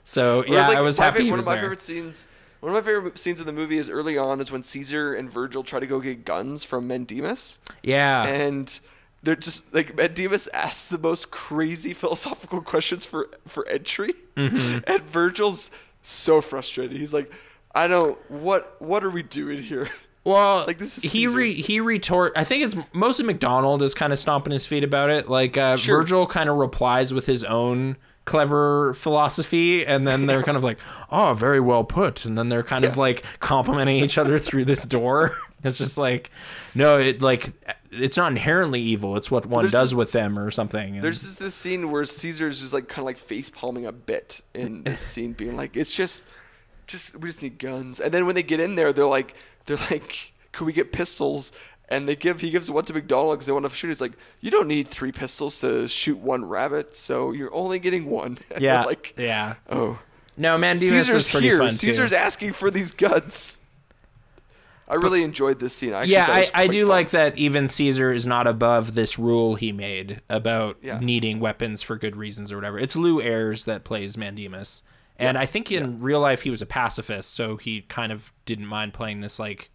So 0.04 0.44
yeah, 0.46 0.68
like, 0.68 0.76
I 0.78 0.80
was 0.82 0.98
happy. 0.98 1.18
fa- 1.18 1.24
he 1.24 1.30
one 1.30 1.38
was 1.38 1.46
of 1.46 1.50
my 1.50 1.54
there. 1.56 1.64
favorite 1.64 1.82
scenes. 1.82 2.28
One 2.60 2.74
of 2.74 2.84
my 2.84 2.90
favorite 2.90 3.18
scenes 3.18 3.38
in 3.40 3.46
the 3.46 3.52
movie 3.52 3.76
is 3.78 3.90
early 3.90 4.16
on 4.16 4.40
is 4.40 4.50
when 4.50 4.62
Caesar 4.62 5.14
and 5.14 5.30
Virgil 5.30 5.62
try 5.62 5.78
to 5.78 5.86
go 5.86 6.00
get 6.00 6.24
guns 6.24 6.64
from 6.64 6.88
Mandemus, 6.88 7.58
Yeah, 7.82 8.24
and 8.26 8.78
they're 9.22 9.36
just 9.36 9.72
like 9.74 9.94
Mandemus 9.94 10.48
asks 10.54 10.88
the 10.88 10.98
most 10.98 11.30
crazy 11.30 11.92
philosophical 11.92 12.60
questions 12.62 13.04
for 13.04 13.28
for 13.46 13.66
entry, 13.68 14.14
Mm-hmm. 14.36 14.78
and 14.90 15.02
Virgil's 15.02 15.70
so 16.02 16.40
frustrated. 16.40 16.96
He's 16.96 17.12
like, 17.12 17.30
"I 17.76 17.86
don't 17.88 18.18
what 18.30 18.76
what 18.80 19.04
are 19.04 19.10
we 19.10 19.22
doing 19.22 19.62
here?" 19.62 19.88
Well, 20.24 20.64
Like, 20.66 20.78
this 20.78 20.98
is 21.04 21.12
he 21.12 21.28
re, 21.28 21.54
he 21.54 21.78
retort. 21.78 22.32
I 22.34 22.42
think 22.42 22.64
it's 22.64 22.74
mostly 22.92 23.24
MacDonald 23.24 23.80
is 23.80 23.94
kind 23.94 24.12
of 24.12 24.18
stomping 24.18 24.52
his 24.52 24.66
feet 24.66 24.82
about 24.82 25.08
it. 25.08 25.28
Like 25.30 25.56
uh, 25.56 25.76
Sure. 25.76 25.98
Virgil 26.00 26.26
kind 26.26 26.50
of 26.50 26.56
replies 26.56 27.14
with 27.14 27.26
his 27.26 27.44
own 27.44 27.96
clever 28.24 28.92
philosophy, 28.94 29.86
and 29.86 30.04
then 30.04 30.26
they're 30.26 30.42
kind 30.42 30.56
of 30.56 30.64
like, 30.64 30.80
"Oh, 31.12 31.32
very 31.34 31.60
well 31.60 31.84
put," 31.84 32.24
and 32.24 32.36
then 32.36 32.48
they're 32.48 32.64
kind 32.64 32.84
of 32.84 32.96
like 32.96 33.22
complimenting 33.38 33.98
each 34.02 34.18
other 34.18 34.40
through 34.40 34.64
this 34.64 34.84
door. 34.84 35.36
It's 35.64 35.78
just 35.78 35.96
like, 35.98 36.30
no, 36.76 36.98
it 37.00 37.22
like 37.22 37.50
it's 37.90 38.16
not 38.16 38.30
inherently 38.30 38.80
evil. 38.80 39.16
It's 39.16 39.30
what 39.30 39.46
one 39.46 39.62
There's 39.64 39.72
does 39.72 39.90
this- 39.90 39.96
with 39.96 40.12
them 40.12 40.38
or 40.38 40.50
something. 40.50 40.94
And- 40.96 41.02
There's 41.02 41.22
just 41.22 41.38
this 41.38 41.54
scene 41.54 41.90
where 41.90 42.04
Caesar's 42.04 42.60
just 42.60 42.72
like 42.72 42.88
kind 42.88 43.00
of 43.00 43.06
like 43.06 43.18
face 43.18 43.48
palming 43.50 43.86
a 43.86 43.90
bit 43.90 44.40
in 44.54 44.82
this 44.84 45.00
scene, 45.00 45.32
being 45.32 45.56
like, 45.56 45.76
"It's 45.76 45.94
just, 45.96 46.22
just 46.86 47.16
we 47.16 47.28
just 47.28 47.42
need 47.42 47.58
guns." 47.58 48.00
And 48.00 48.12
then 48.12 48.26
when 48.26 48.34
they 48.34 48.42
get 48.42 48.60
in 48.60 48.74
there, 48.76 48.92
they're 48.92 49.06
like, 49.06 49.34
they're 49.66 49.78
like, 49.90 50.32
"Could 50.52 50.66
we 50.66 50.72
get 50.72 50.92
pistols?" 50.92 51.52
And 51.88 52.08
they 52.08 52.16
give 52.16 52.40
he 52.40 52.50
gives 52.50 52.68
one 52.70 52.84
to 52.86 52.92
MacDonald 52.92 53.36
because 53.36 53.46
they 53.46 53.52
want 53.52 53.64
to 53.64 53.70
shoot. 53.70 53.88
He's 53.88 54.00
like, 54.00 54.14
"You 54.40 54.50
don't 54.50 54.66
need 54.68 54.88
three 54.88 55.12
pistols 55.12 55.60
to 55.60 55.86
shoot 55.86 56.18
one 56.18 56.44
rabbit, 56.44 56.96
so 56.96 57.30
you're 57.32 57.54
only 57.54 57.78
getting 57.78 58.06
one." 58.10 58.38
Yeah, 58.58 58.82
like, 58.84 59.14
yeah. 59.16 59.54
oh, 59.70 59.98
No, 60.36 60.58
man, 60.58 60.78
Caesar's 60.78 61.26
is 61.26 61.40
here. 61.40 61.70
Caesar's 61.70 62.10
too. 62.10 62.16
asking 62.16 62.52
for 62.54 62.70
these 62.70 62.90
guns. 62.90 63.60
I 64.88 64.94
really 64.94 65.24
enjoyed 65.24 65.58
this 65.58 65.74
scene. 65.74 65.94
I 65.94 66.04
yeah, 66.04 66.26
I, 66.28 66.48
I 66.54 66.66
do 66.68 66.82
fun. 66.82 66.88
like 66.90 67.10
that 67.10 67.36
even 67.36 67.66
Caesar 67.66 68.12
is 68.12 68.24
not 68.24 68.46
above 68.46 68.94
this 68.94 69.18
rule 69.18 69.56
he 69.56 69.72
made 69.72 70.20
about 70.28 70.76
Yeah. 70.80 71.00
needing 71.00 71.40
weapons 71.40 71.82
for 71.82 71.96
good 71.96 72.14
reasons 72.14 72.52
or 72.52 72.56
whatever. 72.56 72.78
It's 72.78 72.94
Lew 72.94 73.20
Ayres 73.20 73.64
that 73.64 73.82
plays 73.82 74.16
Mandemus. 74.16 74.82
And 75.18 75.38
I 75.38 75.46
think 75.46 75.72
in 75.72 76.00
real 76.00 76.20
life 76.20 76.42
he 76.42 76.50
was 76.50 76.60
a 76.62 76.66
pacifist, 76.66 77.34
so 77.34 77.56
he 77.56 77.82
kind 77.82 78.12
of 78.12 78.32
didn't 78.44 78.66
mind 78.66 78.92
playing 78.94 79.20
this 79.20 79.38
like 79.38 79.70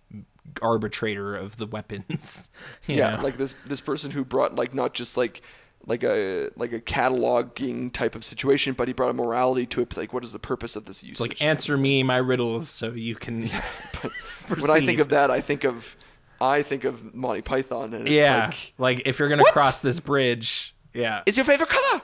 arbitrator 0.62 1.36
of 1.36 1.58
the 1.58 1.66
weapons. 1.66 2.50
you 2.88 2.96
yeah 2.96 3.16
know? 3.16 3.24
like 3.24 3.38
this 3.38 3.56
this 3.66 3.82
person 3.82 4.12
who 4.12 4.24
brought 4.24 4.56
like 4.56 4.74
not 4.74 4.94
just 4.94 5.18
like 5.18 5.42
like 5.88 6.04
a 6.04 6.50
like 6.56 6.74
a 6.74 6.80
cataloging 6.80 7.92
type 7.92 8.14
of 8.16 8.24
situation 8.24 8.74
but 8.74 8.88
he 8.88 8.94
brought 8.94 9.10
a 9.10 9.14
morality 9.14 9.66
to 9.66 9.82
it 9.82 9.98
like 9.98 10.14
what 10.14 10.24
is 10.24 10.32
the 10.32 10.38
purpose 10.40 10.76
of 10.76 10.86
this 10.86 11.04
use? 11.04 11.20
like 11.20 11.42
answer 11.42 11.76
me 11.76 12.04
my 12.04 12.18
riddles 12.18 12.70
so 12.70 12.92
you 12.92 13.16
can 13.16 13.48
when 14.48 14.70
i 14.70 14.80
think 14.80 15.00
of 15.00 15.10
that 15.10 15.32
i 15.32 15.42
think 15.42 15.64
of 15.64 15.96
i 16.40 16.62
think 16.62 16.84
of 16.84 17.16
monty 17.16 17.42
python 17.42 17.96
and 17.96 18.08
it's 18.08 18.12
yeah 18.12 18.46
like 18.46 18.74
like 18.78 19.02
if 19.06 19.18
you're 19.18 19.30
gonna 19.30 19.42
What? 19.42 19.54
cross 19.54 19.82
this 19.82 20.00
bridge 20.00 20.76
yeah 20.94 21.24
is 21.26 21.36
your 21.36 21.46
favorite 21.46 21.70
color 21.70 22.02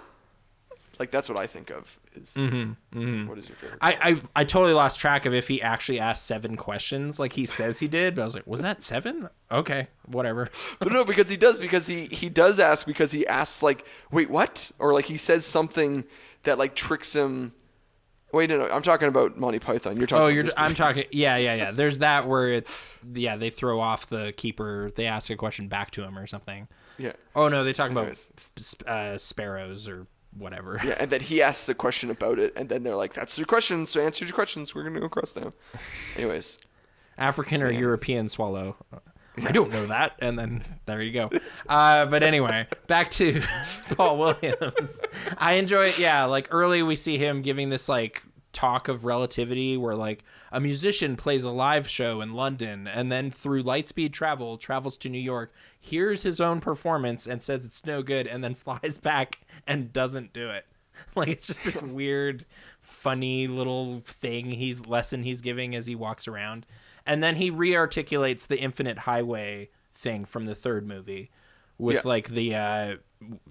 like 0.99 1.11
that's 1.11 1.29
what 1.29 1.37
i 1.39 1.45
think 1.47 1.69
of 1.69 1.99
is 2.13 2.35
what 2.35 3.37
is 3.37 3.47
your 3.47 3.55
favorite 3.57 3.77
I, 3.81 3.97
I 4.11 4.21
I 4.35 4.43
totally 4.43 4.73
lost 4.73 4.99
track 4.99 5.25
of 5.25 5.33
if 5.33 5.47
he 5.47 5.61
actually 5.61 5.99
asked 5.99 6.25
seven 6.25 6.55
questions 6.57 7.19
like 7.19 7.33
he 7.33 7.45
says 7.45 7.79
he 7.79 7.87
did, 7.87 8.15
but 8.15 8.21
I 8.23 8.25
was 8.25 8.33
like, 8.33 8.47
was 8.47 8.61
that 8.61 8.81
seven? 8.83 9.29
Okay, 9.51 9.87
whatever. 10.05 10.49
but 10.79 10.91
no 10.91 11.05
because 11.05 11.29
he 11.29 11.37
does 11.37 11.59
because 11.59 11.87
he 11.87 12.05
he 12.07 12.29
does 12.29 12.59
ask 12.59 12.85
because 12.85 13.11
he 13.11 13.25
asks 13.27 13.61
like 13.63 13.85
wait 14.11 14.29
what 14.29 14.71
or 14.79 14.93
like 14.93 15.05
he 15.05 15.17
says 15.17 15.45
something 15.45 16.03
that 16.43 16.57
like 16.57 16.75
tricks 16.75 17.15
him 17.15 17.51
wait 18.33 18.49
no, 18.49 18.57
no 18.57 18.69
i'm 18.69 18.81
talking 18.81 19.07
about 19.07 19.37
monty 19.37 19.59
python 19.59 19.97
you're 19.97 20.07
talking 20.07 20.23
Oh, 20.23 20.27
you're. 20.27 20.45
I'm 20.57 20.75
talking. 20.75 21.05
Yeah, 21.11 21.37
yeah, 21.37 21.55
yeah. 21.55 21.71
There's 21.75 21.99
that 21.99 22.27
where 22.27 22.49
it's 22.51 22.99
yeah 23.13 23.35
they 23.37 23.49
throw 23.49 23.79
off 23.79 24.07
the 24.07 24.33
keeper. 24.35 24.91
They 24.95 25.05
ask 25.05 25.29
a 25.29 25.35
question 25.35 25.67
back 25.67 25.91
to 25.91 26.03
him 26.03 26.17
or 26.17 26.27
something. 26.27 26.67
yeah 26.97 27.13
Oh 27.35 27.47
no, 27.49 27.63
they 27.63 27.73
talk 27.73 27.91
about 27.91 28.01
Anyways. 28.01 28.29
sp- 28.59 28.87
uh, 28.87 29.17
sparrows 29.17 29.87
or 29.87 30.07
whatever. 30.37 30.79
Yeah, 30.83 30.95
and 30.99 31.09
then 31.11 31.21
he 31.21 31.41
asks 31.41 31.67
a 31.69 31.73
question 31.75 32.09
about 32.09 32.39
it, 32.39 32.53
and 32.55 32.69
then 32.69 32.83
they're 32.83 32.95
like, 32.95 33.13
"That's 33.13 33.37
your 33.37 33.45
question, 33.47 33.85
so 33.85 34.01
answer 34.01 34.25
your 34.25 34.33
questions. 34.33 34.73
We're 34.73 34.83
gonna 34.83 34.99
go 34.99 35.05
across 35.05 35.35
now." 35.35 35.53
Anyways, 36.15 36.59
African 37.17 37.61
or 37.61 37.71
European 37.71 38.27
swallow. 38.27 38.77
I 39.45 39.51
don't 39.51 39.71
know 39.71 39.85
that. 39.87 40.13
And 40.19 40.37
then 40.37 40.63
there 40.85 41.01
you 41.01 41.11
go. 41.11 41.29
Uh, 41.69 42.05
but 42.05 42.23
anyway, 42.23 42.65
back 42.87 43.09
to 43.11 43.41
Paul 43.95 44.17
Williams. 44.17 45.01
I 45.37 45.53
enjoy 45.53 45.87
it. 45.87 45.99
Yeah, 45.99 46.23
like 46.25 46.47
early 46.51 46.81
we 46.81 46.95
see 46.95 47.17
him 47.17 47.41
giving 47.41 47.69
this 47.69 47.89
like 47.89 48.23
talk 48.53 48.87
of 48.87 49.05
relativity 49.05 49.77
where 49.77 49.95
like 49.95 50.23
a 50.51 50.59
musician 50.59 51.15
plays 51.15 51.43
a 51.43 51.51
live 51.51 51.87
show 51.87 52.21
in 52.21 52.33
London 52.33 52.87
and 52.87 53.11
then 53.11 53.31
through 53.31 53.63
lightspeed 53.63 54.13
travel 54.13 54.57
travels 54.57 54.97
to 54.97 55.09
New 55.09 55.19
York, 55.19 55.53
hears 55.79 56.23
his 56.23 56.39
own 56.39 56.59
performance 56.59 57.27
and 57.27 57.41
says 57.41 57.65
it's 57.65 57.85
no 57.85 58.01
good 58.01 58.27
and 58.27 58.43
then 58.43 58.55
flies 58.55 58.97
back 58.97 59.39
and 59.65 59.93
doesn't 59.93 60.33
do 60.33 60.49
it. 60.49 60.65
Like 61.15 61.27
it's 61.27 61.45
just 61.45 61.63
this 61.63 61.79
weird 61.79 62.43
funny 62.81 63.47
little 63.47 64.01
thing 64.03 64.49
he's 64.49 64.87
lesson 64.87 65.21
he's 65.21 65.41
giving 65.41 65.75
as 65.75 65.85
he 65.85 65.93
walks 65.93 66.27
around. 66.27 66.65
And 67.05 67.21
then 67.21 67.35
he 67.35 67.51
re-articulates 67.51 68.47
the 68.47 68.57
infinite 68.57 68.97
highway 68.99 69.69
thing 69.93 70.25
from 70.25 70.47
the 70.47 70.55
third 70.55 70.87
movie 70.87 71.29
with 71.77 71.95
Yeah. 71.95 72.01
like 72.05 72.29
the 72.29 72.55
uh 72.55 72.95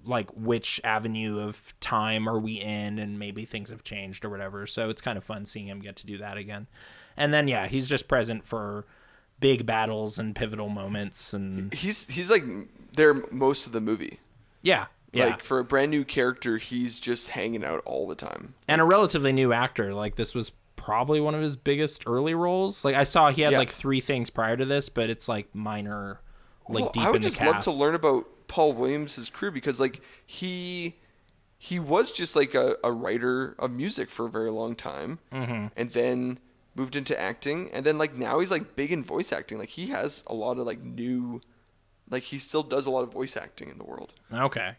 like 0.05 0.29
which 0.31 0.79
avenue 0.83 1.39
of 1.39 1.73
time 1.81 2.27
are 2.27 2.39
we 2.39 2.53
in 2.53 2.99
and 2.99 3.19
maybe 3.19 3.43
things 3.45 3.69
have 3.69 3.83
changed 3.83 4.23
or 4.23 4.29
whatever. 4.29 4.65
So 4.65 4.89
it's 4.89 5.01
kind 5.01 5.17
of 5.17 5.23
fun 5.23 5.45
seeing 5.45 5.67
him 5.67 5.79
get 5.81 5.95
to 5.97 6.05
do 6.05 6.17
that 6.19 6.37
again. 6.37 6.67
And 7.17 7.33
then 7.33 7.47
yeah, 7.47 7.67
he's 7.67 7.89
just 7.89 8.07
present 8.07 8.45
for 8.45 8.85
big 9.39 9.65
battles 9.65 10.17
and 10.17 10.35
pivotal 10.35 10.69
moments 10.69 11.33
and 11.33 11.73
he's 11.73 12.07
he's 12.09 12.29
like 12.29 12.43
there 12.93 13.13
most 13.31 13.65
of 13.67 13.71
the 13.73 13.81
movie. 13.81 14.19
yeah. 14.61 14.85
Yeah. 15.13 15.27
Like 15.27 15.43
for 15.43 15.59
a 15.59 15.63
brand 15.63 15.89
new 15.91 16.03
character, 16.03 16.57
he's 16.57 16.99
just 16.99 17.29
hanging 17.29 17.63
out 17.63 17.81
all 17.85 18.07
the 18.07 18.15
time. 18.15 18.55
and 18.67 18.81
a 18.81 18.83
relatively 18.83 19.31
new 19.31 19.53
actor. 19.53 19.93
Like 19.93 20.15
this 20.15 20.35
was 20.35 20.51
probably 20.75 21.19
one 21.21 21.33
of 21.33 21.41
his 21.41 21.55
biggest 21.55 22.03
early 22.05 22.33
roles. 22.33 22.83
Like 22.85 22.93
I 22.95 23.03
saw 23.03 23.31
he 23.31 23.41
had 23.41 23.53
Yeah. 23.53 23.57
like 23.57 23.69
three 23.69 24.01
things 24.01 24.29
prior 24.29 24.57
to 24.57 24.65
this, 24.65 24.89
but 24.89 25.09
it's 25.09 25.27
like 25.27 25.53
minor, 25.55 26.19
like 26.69 26.83
Well, 26.83 26.91
deep 26.93 27.03
I 27.03 27.11
would 27.11 27.21
just 27.21 27.41
love 27.41 27.61
to 27.63 27.71
learn 27.71 27.95
about 27.95 28.25
Paul 28.47 28.73
Williams' 28.73 29.29
career 29.33 29.51
because 29.51 29.79
like 29.79 30.01
he 30.25 30.95
he 31.57 31.79
was 31.79 32.11
just 32.11 32.35
like 32.35 32.53
a, 32.53 32.77
a 32.83 32.91
writer 32.91 33.55
of 33.59 33.71
music 33.71 34.09
for 34.09 34.25
a 34.27 34.29
very 34.29 34.51
long 34.51 34.75
time, 34.75 35.19
Mm-hmm. 35.31 35.67
and 35.75 35.91
then 35.91 36.39
moved 36.75 36.95
into 36.95 37.19
acting, 37.19 37.71
and 37.73 37.85
then 37.85 37.97
like 37.97 38.13
now 38.15 38.39
he's 38.39 38.51
like 38.51 38.75
big 38.75 38.91
in 38.91 39.03
voice 39.03 39.31
acting. 39.33 39.57
Like 39.57 39.69
he 39.69 39.87
has 39.87 40.23
a 40.27 40.33
lot 40.35 40.59
of 40.59 40.65
like 40.67 40.79
new, 40.83 41.41
like 42.09 42.23
he 42.23 42.37
still 42.37 42.61
does 42.63 42.85
a 42.85 42.89
lot 42.91 43.01
of 43.03 43.11
voice 43.11 43.35
acting 43.35 43.69
in 43.69 43.77
the 43.79 43.83
world. 43.83 44.13
Okay. 44.31 44.75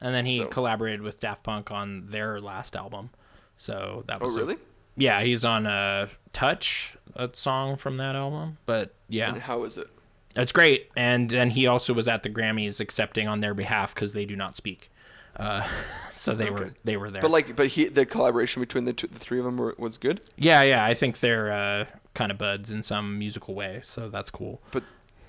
And 0.00 0.14
then 0.14 0.24
he 0.24 0.38
So- 0.38 0.46
collaborated 0.46 1.02
with 1.02 1.20
Daft 1.20 1.42
Punk 1.42 1.70
on 1.70 2.06
their 2.08 2.40
last 2.40 2.74
album. 2.74 3.10
So 3.58 4.04
that 4.06 4.22
Oh 4.22 4.24
was 4.24 4.36
a- 4.36 4.38
really? 4.38 4.56
yeah, 4.96 5.20
he's 5.22 5.44
on 5.44 5.66
a 5.66 6.08
Touch, 6.32 6.96
a 7.14 7.28
song 7.34 7.76
from 7.76 7.98
that 7.98 8.16
album. 8.16 8.56
But 8.64 8.94
yeah, 9.08 9.32
And 9.34 9.42
how 9.42 9.64
is 9.64 9.76
it? 9.76 9.88
It's 10.36 10.52
great. 10.52 10.90
And 10.96 11.30
then 11.30 11.50
he 11.50 11.66
also 11.66 11.92
was 11.92 12.08
at 12.08 12.22
the 12.22 12.30
Grammys 12.30 12.80
accepting 12.80 13.28
on 13.28 13.40
their 13.40 13.54
behalf 13.54 13.94
because 13.94 14.12
they 14.12 14.24
do 14.24 14.36
not 14.36 14.56
speak. 14.56 14.90
Uh, 15.36 15.66
so 16.12 16.34
they 16.34 16.50
were 16.50 16.74
they 16.84 16.96
were 16.96 17.10
there. 17.10 17.22
But 17.22 17.30
like, 17.30 17.56
but 17.56 17.68
he 17.68 17.86
the 17.86 18.06
collaboration 18.06 18.60
between 18.60 18.84
the 18.84 18.92
two, 18.92 19.06
the 19.06 19.18
three 19.18 19.38
of 19.38 19.44
them 19.44 19.56
were, 19.56 19.74
was 19.78 19.98
good. 19.98 20.20
yeah, 20.36 20.62
yeah, 20.62 20.84
I 20.84 20.94
think 20.94 21.20
they're 21.20 21.52
uh, 21.52 21.84
kind 22.14 22.30
of 22.30 22.38
buds 22.38 22.70
in 22.70 22.82
some 22.82 23.18
musical 23.18 23.54
way. 23.54 23.82
So 23.84 24.08
that's 24.08 24.30
cool. 24.30 24.60
But 24.70 24.84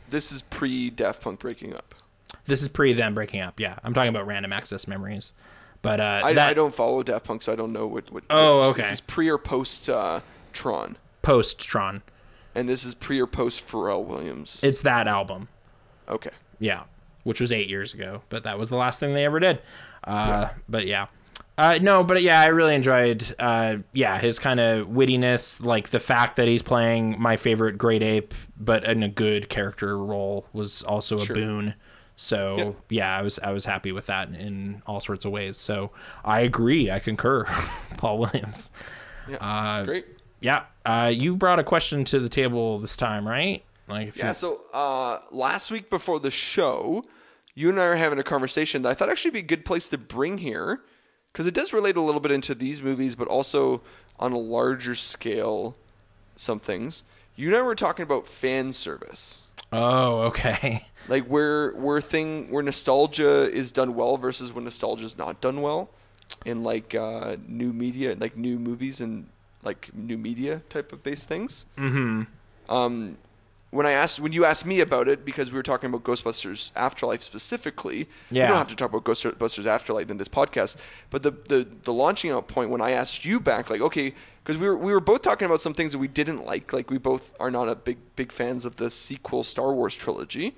this 0.10 0.32
is 0.32 0.42
pre 0.44 0.90
Daft 0.90 1.22
Punk 1.22 1.40
breaking 1.40 1.76
up. 1.76 1.96
This 2.46 2.62
is 2.62 2.68
pre 2.68 2.94
them 2.94 3.14
breaking 3.14 3.42
up. 3.42 3.60
Yeah, 3.60 3.78
I'm 3.84 3.94
talking 3.94 4.10
about 4.10 4.28
Random 4.28 4.54
Access 4.54 4.88
Memories. 4.88 5.34
But 5.82 6.00
uh, 6.00 6.22
I, 6.24 6.34
that 6.34 6.50
I 6.50 6.54
don't 6.54 6.74
follow 6.76 7.02
Daft 7.02 7.26
Punk, 7.26 7.42
so 7.42 7.52
I 7.52 7.56
don't 7.56 7.74
know 7.74 7.88
what. 7.88 8.12
what 8.12 8.24
Oh, 8.30 8.70
okay. 8.70 8.84
This 8.84 8.94
is 8.94 9.02
pre 9.02 9.30
or 9.30 9.38
post 9.38 9.90
uh, 9.90 10.22
Tron, 10.54 10.98
post 11.22 11.60
Tron. 11.60 12.04
And 12.56 12.68
this 12.70 12.84
is 12.84 12.94
pre 12.96 13.20
or 13.20 13.28
post 13.28 13.66
Pharrell 13.68 14.04
Williams. 14.06 14.64
It's 14.64 14.82
that 14.82 15.08
album. 15.08 15.48
okay. 16.08 16.32
Yeah, 16.60 16.84
which 17.24 17.42
was 17.42 17.52
eight 17.52 17.70
years 17.70 17.94
ago, 17.94 18.22
but 18.30 18.44
that 18.44 18.60
was 18.60 18.70
the 18.70 18.76
last 18.78 19.00
thing 19.00 19.14
they 19.14 19.26
ever 19.26 19.40
did. 19.40 19.62
Uh, 20.04 20.50
But 20.70 20.86
yeah. 20.86 21.08
Uh, 21.58 21.78
no, 21.82 22.04
but 22.04 22.22
yeah, 22.24 22.40
I 22.42 22.48
really 22.48 22.74
enjoyed, 22.76 23.36
uh, 23.38 23.78
yeah, 23.94 24.18
his 24.20 24.40
kind 24.40 24.60
of 24.60 24.88
wittiness, 24.88 25.64
like 25.64 25.90
the 25.90 26.00
fact 26.00 26.38
that 26.38 26.48
he's 26.48 26.62
playing 26.64 27.20
my 27.22 27.36
favorite 27.38 27.78
Great 27.78 28.02
Ape, 28.02 28.34
but 28.58 28.84
in 28.86 29.04
a 29.04 29.10
good 29.10 29.50
character 29.50 29.98
role 29.98 30.46
was 30.54 30.82
also 30.84 31.18
a 31.18 31.26
Sure. 31.26 31.36
boon. 31.36 31.74
So 32.16 32.56
Yeah. 32.58 32.72
yeah, 33.06 33.18
I 33.18 33.22
was 33.24 33.40
I 33.40 33.52
was 33.52 33.66
happy 33.66 33.92
with 33.92 34.06
that 34.08 34.30
in 34.30 34.82
all 34.86 35.02
sorts 35.02 35.26
of 35.26 35.32
ways. 35.32 35.58
So 35.58 35.92
I 36.24 36.42
agree, 36.42 36.90
I 36.92 37.00
concur, 37.00 37.46
Paul 37.98 38.20
Williams. 38.20 38.72
Yeah. 39.28 39.38
Uh, 39.38 39.86
Great. 39.86 40.06
Yeah, 40.42 40.64
uh, 40.86 41.12
you 41.14 41.36
brought 41.38 41.60
a 41.60 41.64
question 41.64 42.04
to 42.06 42.20
the 42.20 42.28
table 42.30 42.80
this 42.80 42.98
time, 42.98 43.28
right? 43.28 43.64
Like, 43.88 44.10
if 44.10 44.18
Yeah. 44.18 44.30
you- 44.30 44.34
So 44.34 44.62
uh, 44.74 45.20
last 45.32 45.72
week 45.72 45.90
before 45.90 46.20
the 46.20 46.32
show, 46.32 47.06
you 47.56 47.70
and 47.70 47.80
I 47.80 47.88
were 47.90 47.96
having 47.96 48.20
a 48.20 48.24
conversation 48.24 48.82
that 48.82 48.90
I 48.90 48.94
thought 48.94 49.10
actually 49.10 49.32
be 49.32 49.40
a 49.40 49.44
good 49.44 49.66
place 49.66 49.88
to 49.90 49.98
bring 49.98 50.40
here 50.40 50.82
because 51.32 51.46
it 51.48 51.54
does 51.54 51.72
relate 51.74 51.96
a 51.96 52.02
little 52.02 52.22
bit 52.22 52.32
into 52.32 52.56
these 52.56 52.82
movies, 52.82 53.16
but 53.16 53.28
also 53.28 53.82
on 54.20 54.32
a 54.34 54.38
larger 54.38 54.96
scale, 54.96 55.76
some 56.36 56.60
things. 56.60 57.04
You 57.36 57.48
and 57.48 57.56
I 57.58 57.62
were 57.62 57.76
talking 57.76 58.04
about 58.04 58.28
fan 58.28 58.72
service. 58.72 59.42
Oh, 59.72 60.22
okay. 60.24 60.86
like 61.08 61.26
where 61.28 61.72
where 61.72 62.02
thing 62.02 62.50
where 62.52 62.64
nostalgia 62.64 63.50
is 63.52 63.72
done 63.72 63.96
well 63.96 64.18
versus 64.18 64.52
when 64.52 64.64
nostalgia 64.66 65.06
is 65.06 65.18
not 65.18 65.40
done 65.40 65.62
well 65.62 65.90
in 66.46 66.64
like 66.64 66.94
uh, 66.96 67.38
new 67.48 67.72
media 67.72 68.16
like 68.20 68.36
new 68.36 68.60
movies 68.60 69.00
and 69.02 69.28
like 69.64 69.90
new 69.94 70.18
media 70.18 70.62
type 70.70 70.92
of 70.94 71.04
based 71.04 71.28
things 71.28 71.66
Mm-hmm. 71.78 72.24
um, 72.74 73.18
when 73.72 73.86
I 73.86 73.92
asked 73.92 74.20
when 74.20 74.34
you 74.34 74.44
asked 74.44 74.66
me 74.66 74.82
about 74.82 75.08
it 75.08 75.24
because 75.24 75.50
we 75.50 75.56
were 75.56 75.64
talking 75.64 75.90
about 75.90 76.04
Ghostbusters 76.04 76.74
Afterlife 76.76 77.24
specifically. 77.24 78.10
We 78.30 78.38
don't 78.50 78.58
have 78.58 78.68
to 78.68 78.76
talk 78.76 78.90
about 78.90 79.06
Ghostbusters 79.06 79.66
Afterlife 79.66 80.10
in 80.10 80.18
this 80.18 80.28
podcast, 80.28 80.76
but 81.10 81.24
the 81.24 81.32
the 81.32 81.66
the 81.84 81.94
launching 81.94 82.32
out 82.32 82.50
point 82.50 82.70
when 82.70 82.82
I 82.82 82.92
asked 82.92 83.24
you 83.24 83.40
back, 83.40 83.70
like 83.70 83.80
okay, 83.80 84.14
because 84.44 84.58
we 84.60 84.68
were 84.68 84.76
we 84.76 84.92
were 84.92 85.00
both 85.00 85.22
talking 85.22 85.46
about 85.46 85.62
some 85.62 85.74
things 85.74 85.94
that 85.94 86.00
we 86.00 86.10
didn't 86.10 86.46
like. 86.46 86.74
Like 86.74 86.90
we 86.92 86.98
both 86.98 87.32
are 87.40 87.50
not 87.50 87.70
a 87.70 87.76
big 87.76 87.98
big 88.18 88.34
fans 88.34 88.66
of 88.66 88.76
the 88.76 88.92
sequel 88.92 89.42
Star 89.46 89.72
Wars 89.74 89.96
trilogy. 89.96 90.54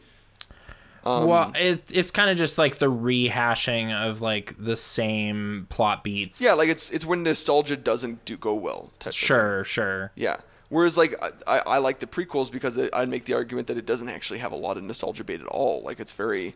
Um, 1.06 1.28
well, 1.28 1.52
it 1.56 1.84
it's 1.92 2.12
kind 2.12 2.30
of 2.30 2.38
just 2.38 2.58
like 2.58 2.78
the 2.78 2.90
rehashing 2.90 3.94
of 3.94 4.22
like 4.22 4.56
the 4.58 4.78
same 4.78 5.68
plot 5.70 6.04
beats. 6.04 6.42
yeah, 6.42 6.54
like 6.54 6.70
it's 6.70 6.90
it's 6.92 7.06
when 7.06 7.24
nostalgia 7.24 7.76
doesn't 7.76 8.24
do 8.26 8.38
go 8.38 8.54
well. 8.54 8.92
Sure, 9.12 9.64
sure. 9.64 10.12
Yeah. 10.16 10.38
Whereas 10.70 10.98
like 10.98 11.14
I, 11.22 11.32
I 11.46 11.60
I 11.60 11.78
like 11.80 12.00
the 12.00 12.08
prequels 12.08 12.52
because 12.52 12.78
it, 12.78 12.90
I'd 12.94 13.10
make 13.10 13.26
the 13.26 13.34
argument 13.34 13.68
that 13.68 13.78
it 13.78 13.86
doesn't 13.86 14.10
actually 14.10 14.40
have 14.40 14.52
a 14.52 14.56
lot 14.56 14.78
of 14.78 14.84
nostalgia 14.84 15.24
bait 15.24 15.42
at 15.42 15.48
all. 15.48 15.84
Like 15.84 16.00
it's 16.00 16.14
very 16.14 16.56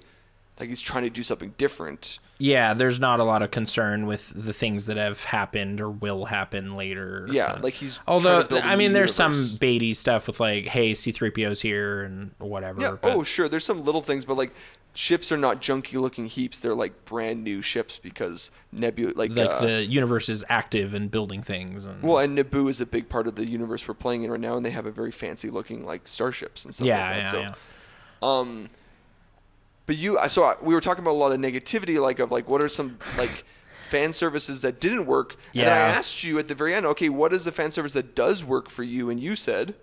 like 0.59 0.69
he's 0.69 0.81
trying 0.81 1.03
to 1.03 1.09
do 1.09 1.23
something 1.23 1.53
different. 1.57 2.19
Yeah, 2.39 2.73
there's 2.75 2.99
not 2.99 3.19
a 3.19 3.23
lot 3.23 3.41
of 3.41 3.49
concern 3.51 4.05
with 4.05 4.31
the 4.35 4.53
things 4.53 4.85
that 4.85 4.97
have 4.97 5.23
happened 5.23 5.81
or 5.81 5.89
will 5.89 6.25
happen 6.25 6.75
later. 6.75 7.27
Yeah, 7.31 7.53
Uh, 7.53 7.59
like 7.61 7.73
he's 7.73 7.99
although 8.07 8.29
trying 8.37 8.43
to 8.43 8.47
build 8.49 8.61
a 8.63 8.65
I 8.67 8.75
mean, 8.75 8.93
there's 8.93 9.17
universe. 9.17 9.49
some 9.49 9.57
baity 9.59 9.95
stuff 9.95 10.27
with 10.27 10.39
like, 10.39 10.65
hey, 10.67 10.93
C-3PO's 10.93 11.61
here 11.61 12.03
and 12.03 12.31
whatever. 12.37 12.79
Yeah. 12.81 12.95
but- 13.01 13.11
Oh, 13.15 13.23
sure. 13.23 13.49
There's 13.49 13.65
some 13.65 13.83
little 13.83 14.01
things, 14.03 14.23
but 14.23 14.37
like 14.37 14.51
ships 14.93 15.31
are 15.31 15.37
not 15.37 15.61
junky 15.61 15.99
looking 15.99 16.27
heaps. 16.27 16.59
They're 16.59 16.75
like 16.75 17.05
brand 17.05 17.43
new 17.43 17.61
ships 17.63 17.99
because 18.01 18.51
Nebula 18.71 19.13
like, 19.15 19.31
like 19.31 19.49
uh, 19.49 19.59
the 19.61 19.83
universe 19.85 20.29
is 20.29 20.45
active 20.47 20.93
and 20.93 21.09
building 21.09 21.41
things. 21.41 21.85
And 21.85 22.03
well, 22.03 22.19
and 22.19 22.37
Naboo 22.37 22.69
is 22.69 22.79
a 22.81 22.85
big 22.85 23.09
part 23.09 23.27
of 23.27 23.35
the 23.35 23.47
universe 23.47 23.87
we're 23.87 23.93
playing 23.95 24.23
in 24.23 24.31
right 24.31 24.39
now, 24.39 24.57
and 24.57 24.65
they 24.65 24.71
have 24.71 24.85
a 24.85 24.91
very 24.91 25.11
fancy 25.11 25.49
looking 25.49 25.85
like 25.85 26.07
starships 26.07 26.65
and 26.65 26.73
stuff 26.73 26.85
yeah, 26.87 27.01
like 27.03 27.13
that. 27.13 27.19
yeah, 27.25 27.31
so, 27.31 27.39
yeah. 27.39 27.53
Um, 28.21 28.67
but 29.87 29.95
you, 29.97 30.19
I- 30.19 30.27
so 30.27 30.43
I, 30.43 30.55
we 30.61 30.75
were 30.75 30.81
talking 30.81 31.03
about 31.03 31.11
a 31.13 31.17
lot 31.17 31.31
of 31.31 31.39
negativity, 31.39 31.99
like 31.99 32.19
of 32.19 32.29
like 32.31 32.47
what 32.49 32.61
are 32.63 32.69
some 32.69 32.99
like 33.17 33.43
fan 33.89 34.13
services 34.13 34.61
that 34.61 34.79
didn't 34.79 35.05
work, 35.07 35.35
and 35.55 35.63
then 35.63 35.73
I 35.73 35.77
asked 35.95 36.23
you 36.23 36.37
at 36.39 36.47
the 36.47 36.53
very 36.55 36.73
end, 36.75 36.85
okay, 36.85 37.09
what 37.09 37.33
is 37.33 37.45
the 37.45 37.51
fan 37.51 37.71
service 37.71 37.93
that 37.93 38.13
does 38.15 38.43
work 38.45 38.69
for 38.69 38.83
you? 38.83 39.09
And 39.09 39.19
you 39.19 39.35
said, 39.35 39.73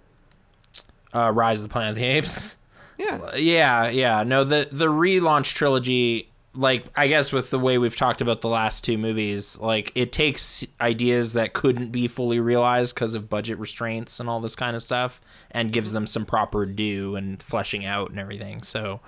Uh, 1.14 1.30
Rise 1.32 1.62
of 1.62 1.68
the 1.68 1.72
Planet 1.72 1.90
of 1.90 1.96
the 1.96 2.04
Apes. 2.04 2.58
yeah, 2.98 3.34
Yeah, 3.34 3.88
yeah. 3.88 4.22
No, 4.24 4.44
the 4.44 4.68
the 4.70 4.86
relaunch 4.86 5.54
trilogy, 5.54 6.28
like 6.54 6.84
I 6.96 7.06
guess 7.06 7.32
with 7.32 7.50
the 7.50 7.58
way 7.58 7.78
we've 7.78 7.96
talked 7.96 8.20
about 8.20 8.40
the 8.42 8.48
last 8.48 8.84
two 8.84 8.98
movies, 8.98 9.58
like 9.58 9.90
it 9.94 10.12
takes 10.12 10.66
ideas 10.80 11.32
that 11.32 11.52
couldn't 11.54 11.90
be 11.90 12.06
fully 12.08 12.40
realized 12.40 12.94
because 12.94 13.14
of 13.14 13.30
budget 13.30 13.58
restraints 13.58 14.20
and 14.20 14.28
all 14.28 14.40
this 14.40 14.54
kind 14.56 14.76
of 14.76 14.82
stuff, 14.82 15.20
and 15.50 15.72
gives 15.72 15.92
them 15.92 16.06
some 16.06 16.26
proper 16.26 16.66
due 16.66 17.16
and 17.16 17.42
fleshing 17.42 17.84
out 17.86 18.10
and 18.10 18.18
everything. 18.18 18.62
So, 18.62 19.00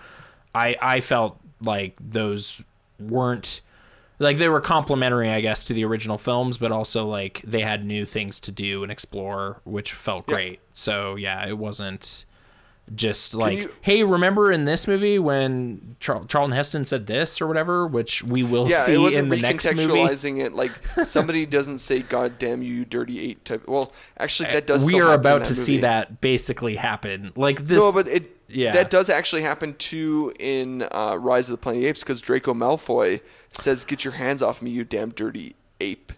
I 0.56 0.76
I 0.80 1.00
felt 1.00 1.38
like 1.64 1.94
those 2.00 2.62
weren't 2.98 3.60
like 4.18 4.38
they 4.38 4.48
were 4.48 4.60
complementary, 4.62 5.30
I 5.30 5.40
guess, 5.42 5.64
to 5.64 5.74
the 5.74 5.84
original 5.84 6.16
films, 6.18 6.56
but 6.56 6.72
also 6.72 7.06
like 7.06 7.42
they 7.44 7.60
had 7.60 7.84
new 7.84 8.06
things 8.06 8.40
to 8.40 8.52
do 8.52 8.82
and 8.82 8.90
explore, 8.90 9.60
which 9.64 9.92
felt 9.92 10.24
Yeah. 10.28 10.34
great. 10.34 10.60
So 10.72 11.16
yeah, 11.16 11.46
it 11.46 11.58
wasn't 11.58 12.24
just 12.94 13.34
like, 13.34 13.58
you- 13.58 13.72
hey, 13.80 14.04
remember 14.04 14.52
in 14.52 14.64
this 14.64 14.86
movie 14.86 15.18
when 15.18 15.96
Char- 15.98 16.24
Charlton 16.26 16.52
Heston 16.52 16.84
said 16.84 17.06
this 17.08 17.40
or 17.40 17.46
whatever, 17.48 17.84
which 17.86 18.22
we 18.22 18.44
will 18.44 18.68
yeah, 18.70 18.78
see 18.84 18.94
it 18.94 18.98
wasn't 18.98 19.24
in 19.24 19.28
the 19.30 19.36
next 19.38 19.66
movie. 19.66 19.86
recontextualizing 19.88 20.40
it. 20.44 20.54
Like 20.54 20.70
somebody 21.04 21.44
doesn't 21.46 21.78
say 21.78 22.00
"God 22.02 22.38
damn 22.38 22.62
you, 22.62 22.72
you 22.72 22.84
dirty 22.84 23.18
ape 23.30 23.42
type. 23.44 23.66
Well, 23.66 23.92
actually, 24.18 24.52
that 24.52 24.66
does. 24.68 24.86
we 24.86 25.00
are 25.00 25.12
about 25.14 25.44
to 25.46 25.54
see 25.54 25.78
that 25.78 26.20
basically 26.20 26.76
happen. 26.76 27.32
Like 27.34 27.66
this. 27.66 27.78
No, 27.80 27.92
but 27.92 28.06
it 28.06 28.35
yeah. 28.56 28.72
that 28.72 28.90
does 28.90 29.08
actually 29.08 29.42
happen 29.42 29.74
too 29.74 30.32
in 30.38 30.82
uh, 30.90 31.16
Rise 31.20 31.48
of 31.50 31.54
the 31.54 31.58
Planet 31.58 31.78
of 31.78 31.82
the 31.84 31.88
Apes 31.90 32.00
because 32.00 32.20
Draco 32.20 32.54
Malfoy 32.54 33.20
says, 33.52 33.84
"Get 33.84 34.04
your 34.04 34.14
hands 34.14 34.42
off 34.42 34.60
me, 34.62 34.70
you 34.70 34.84
damn 34.84 35.10
dirty 35.10 35.54
ape." 35.80 36.12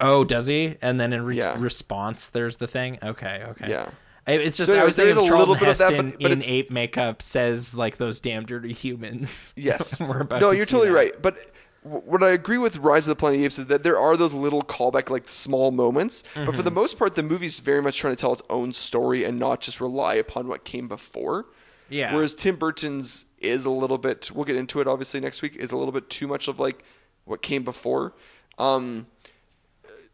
oh, 0.00 0.24
does 0.24 0.48
he? 0.48 0.76
And 0.82 0.98
then 1.00 1.12
in 1.12 1.24
re- 1.24 1.36
Yeah. 1.36 1.56
response, 1.58 2.28
there's 2.28 2.56
the 2.58 2.66
thing. 2.66 2.98
Okay, 3.02 3.44
okay. 3.50 3.70
Yeah. 3.70 3.90
It's 4.26 4.56
just 4.56 4.70
So 4.70 4.78
I 4.78 4.84
was 4.84 4.96
thinking 4.96 5.12
of 5.12 5.18
a 5.18 5.20
little 5.20 5.36
Charlton 5.54 5.58
bit 5.60 5.68
of 5.68 5.78
that, 5.78 5.90
Heston 5.92 6.10
but- 6.10 6.20
but 6.20 6.30
in 6.32 6.42
ape 6.42 6.70
makeup 6.70 7.22
says 7.22 7.74
like 7.74 7.96
those 7.98 8.20
damn 8.20 8.44
dirty 8.44 8.72
humans. 8.72 9.52
Yes. 9.56 10.00
We're 10.06 10.20
about 10.20 10.40
no, 10.40 10.50
to 10.50 10.56
you're 10.56 10.66
totally 10.66 10.88
that. 10.88 10.94
right. 10.94 11.22
But 11.22 11.38
what 11.82 12.22
I 12.22 12.30
agree 12.30 12.56
with 12.58 12.78
Rise 12.78 13.06
of 13.06 13.10
the 13.10 13.16
Planet 13.16 13.36
of 13.36 13.40
the 13.40 13.44
Apes 13.46 13.58
is 13.58 13.66
that 13.66 13.82
there 13.82 13.98
are 13.98 14.16
those 14.16 14.32
little 14.32 14.62
callback, 14.62 15.10
like 15.10 15.28
small 15.28 15.70
moments. 15.70 16.24
But 16.34 16.46
for 16.56 16.62
the 16.62 16.70
Mm-hmm. 16.70 16.74
most 16.80 16.98
part, 16.98 17.14
the 17.14 17.22
movie's 17.22 17.60
very 17.60 17.82
much 17.82 17.98
trying 17.98 18.16
to 18.16 18.20
tell 18.20 18.32
its 18.32 18.42
own 18.50 18.72
story 18.72 19.24
and 19.24 19.38
not 19.38 19.60
just 19.60 19.80
rely 19.80 20.14
upon 20.14 20.48
what 20.48 20.64
came 20.64 20.88
before. 20.88 21.44
Yeah. 21.88 22.14
Whereas 22.14 22.34
Tim 22.34 22.56
Burton's 22.56 23.26
is 23.38 23.64
a 23.64 23.70
little 23.70 23.98
bit. 23.98 24.30
We'll 24.32 24.44
get 24.44 24.56
into 24.56 24.80
it 24.80 24.86
obviously 24.86 25.20
next 25.20 25.42
week. 25.42 25.56
Is 25.56 25.72
a 25.72 25.76
little 25.76 25.92
bit 25.92 26.08
too 26.10 26.26
much 26.26 26.48
of 26.48 26.58
like 26.58 26.84
what 27.24 27.42
came 27.42 27.62
before. 27.64 28.14
Um, 28.58 29.06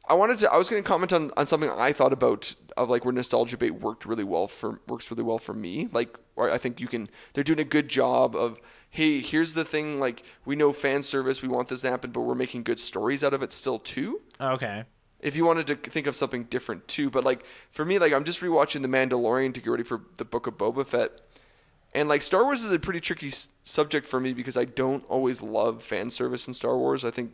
I 0.08 0.14
wanted 0.14 0.38
to. 0.38 0.52
I 0.52 0.56
was 0.56 0.68
going 0.68 0.82
to 0.82 0.86
comment 0.86 1.12
on, 1.12 1.30
on 1.36 1.46
something 1.46 1.70
I 1.70 1.92
thought 1.92 2.12
about 2.12 2.54
of 2.76 2.90
like 2.90 3.04
where 3.04 3.12
nostalgia 3.12 3.56
bait 3.56 3.70
worked 3.70 4.04
really 4.04 4.24
well 4.24 4.48
for 4.48 4.80
works 4.88 5.10
really 5.10 5.22
well 5.22 5.38
for 5.38 5.54
me. 5.54 5.88
Like, 5.92 6.16
I 6.36 6.58
think 6.58 6.80
you 6.80 6.88
can. 6.88 7.08
They're 7.34 7.44
doing 7.44 7.60
a 7.60 7.64
good 7.64 7.88
job 7.88 8.34
of. 8.34 8.58
Hey, 8.92 9.20
here's 9.20 9.54
the 9.54 9.64
thing. 9.64 10.00
Like, 10.00 10.24
we 10.44 10.56
know 10.56 10.72
fan 10.72 11.04
service. 11.04 11.42
We 11.42 11.48
want 11.48 11.68
this 11.68 11.82
to 11.82 11.90
happen, 11.90 12.10
but 12.10 12.22
we're 12.22 12.34
making 12.34 12.64
good 12.64 12.80
stories 12.80 13.22
out 13.22 13.32
of 13.32 13.40
it 13.40 13.52
still 13.52 13.78
too. 13.78 14.20
Okay. 14.40 14.82
If 15.20 15.36
you 15.36 15.44
wanted 15.44 15.68
to 15.68 15.76
think 15.76 16.08
of 16.08 16.16
something 16.16 16.44
different 16.44 16.88
too, 16.88 17.08
but 17.08 17.22
like 17.22 17.44
for 17.70 17.84
me, 17.84 18.00
like 18.00 18.12
I'm 18.12 18.24
just 18.24 18.40
rewatching 18.40 18.82
The 18.82 18.88
Mandalorian 18.88 19.54
to 19.54 19.60
get 19.60 19.70
ready 19.70 19.84
for 19.84 20.00
the 20.16 20.24
Book 20.24 20.48
of 20.48 20.58
Boba 20.58 20.84
Fett, 20.84 21.20
And 21.94 22.08
like 22.08 22.22
Star 22.22 22.44
Wars 22.44 22.62
is 22.62 22.70
a 22.72 22.78
pretty 22.78 23.00
tricky 23.00 23.28
s- 23.28 23.48
subject 23.64 24.06
for 24.06 24.20
me 24.20 24.32
because 24.32 24.56
I 24.56 24.64
don't 24.64 25.04
always 25.06 25.42
love 25.42 25.82
fan 25.82 26.10
service 26.10 26.46
in 26.46 26.54
Star 26.54 26.76
Wars. 26.78 27.04
I 27.04 27.10
think, 27.10 27.32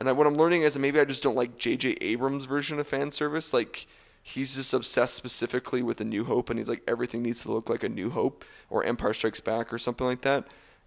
and 0.00 0.08
I, 0.08 0.12
what 0.12 0.26
I'm 0.26 0.36
learning 0.36 0.62
is 0.62 0.74
that 0.74 0.80
maybe 0.80 0.98
I 0.98 1.04
just 1.04 1.22
don't 1.22 1.36
like 1.36 1.58
J.J. 1.58 1.98
Abrams' 2.00 2.46
version 2.46 2.78
of 2.80 2.86
fan 2.86 3.10
service. 3.10 3.52
Like 3.52 3.86
he's 4.22 4.56
just 4.56 4.72
obsessed 4.72 5.14
specifically 5.14 5.82
with 5.82 6.00
A 6.00 6.04
New 6.04 6.24
Hope, 6.24 6.48
and 6.48 6.58
he's 6.58 6.68
like 6.68 6.82
everything 6.88 7.22
needs 7.22 7.42
to 7.42 7.52
look 7.52 7.68
like 7.68 7.82
A 7.82 7.88
New 7.90 8.08
Hope 8.10 8.44
or 8.70 8.82
Empire 8.84 9.12
Strikes 9.12 9.40
Back 9.40 9.70
or 9.72 9.78
something 9.78 10.06
like 10.06 10.22
that. 10.22 10.46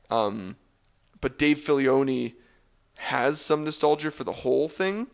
Um, 0.09 0.55
but 1.21 1.37
Dave 1.37 1.59
Filoni 1.59 2.33
has 2.95 3.39
some 3.39 3.63
nostalgia 3.63 4.09
for 4.09 4.23
the 4.23 4.31
whole 4.31 4.67
thing, 4.67 5.07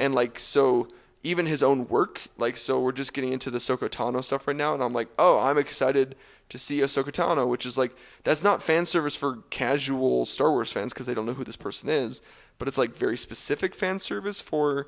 and 0.00 0.14
like 0.14 0.38
so 0.38 0.86
even 1.22 1.46
his 1.46 1.62
own 1.62 1.88
work. 1.88 2.22
Like 2.36 2.56
so, 2.56 2.80
we're 2.80 2.92
just 2.92 3.12
getting 3.12 3.32
into 3.32 3.50
the 3.50 3.58
Ahsoka 3.58 3.88
Tano 3.88 4.22
stuff 4.22 4.46
right 4.46 4.56
now, 4.56 4.74
and 4.74 4.82
I'm 4.82 4.92
like, 4.92 5.08
oh, 5.18 5.38
I'm 5.38 5.58
excited 5.58 6.14
to 6.48 6.58
see 6.58 6.78
Ahsoka 6.78 7.10
Tano, 7.12 7.46
which 7.46 7.66
is 7.66 7.76
like 7.76 7.94
that's 8.24 8.42
not 8.42 8.62
fan 8.62 8.86
service 8.86 9.16
for 9.16 9.38
casual 9.50 10.24
Star 10.26 10.50
Wars 10.50 10.72
fans 10.72 10.92
because 10.92 11.06
they 11.06 11.14
don't 11.14 11.26
know 11.26 11.34
who 11.34 11.44
this 11.44 11.56
person 11.56 11.88
is, 11.88 12.22
but 12.58 12.68
it's 12.68 12.78
like 12.78 12.94
very 12.96 13.16
specific 13.18 13.74
fan 13.74 13.98
service 13.98 14.40
for 14.40 14.86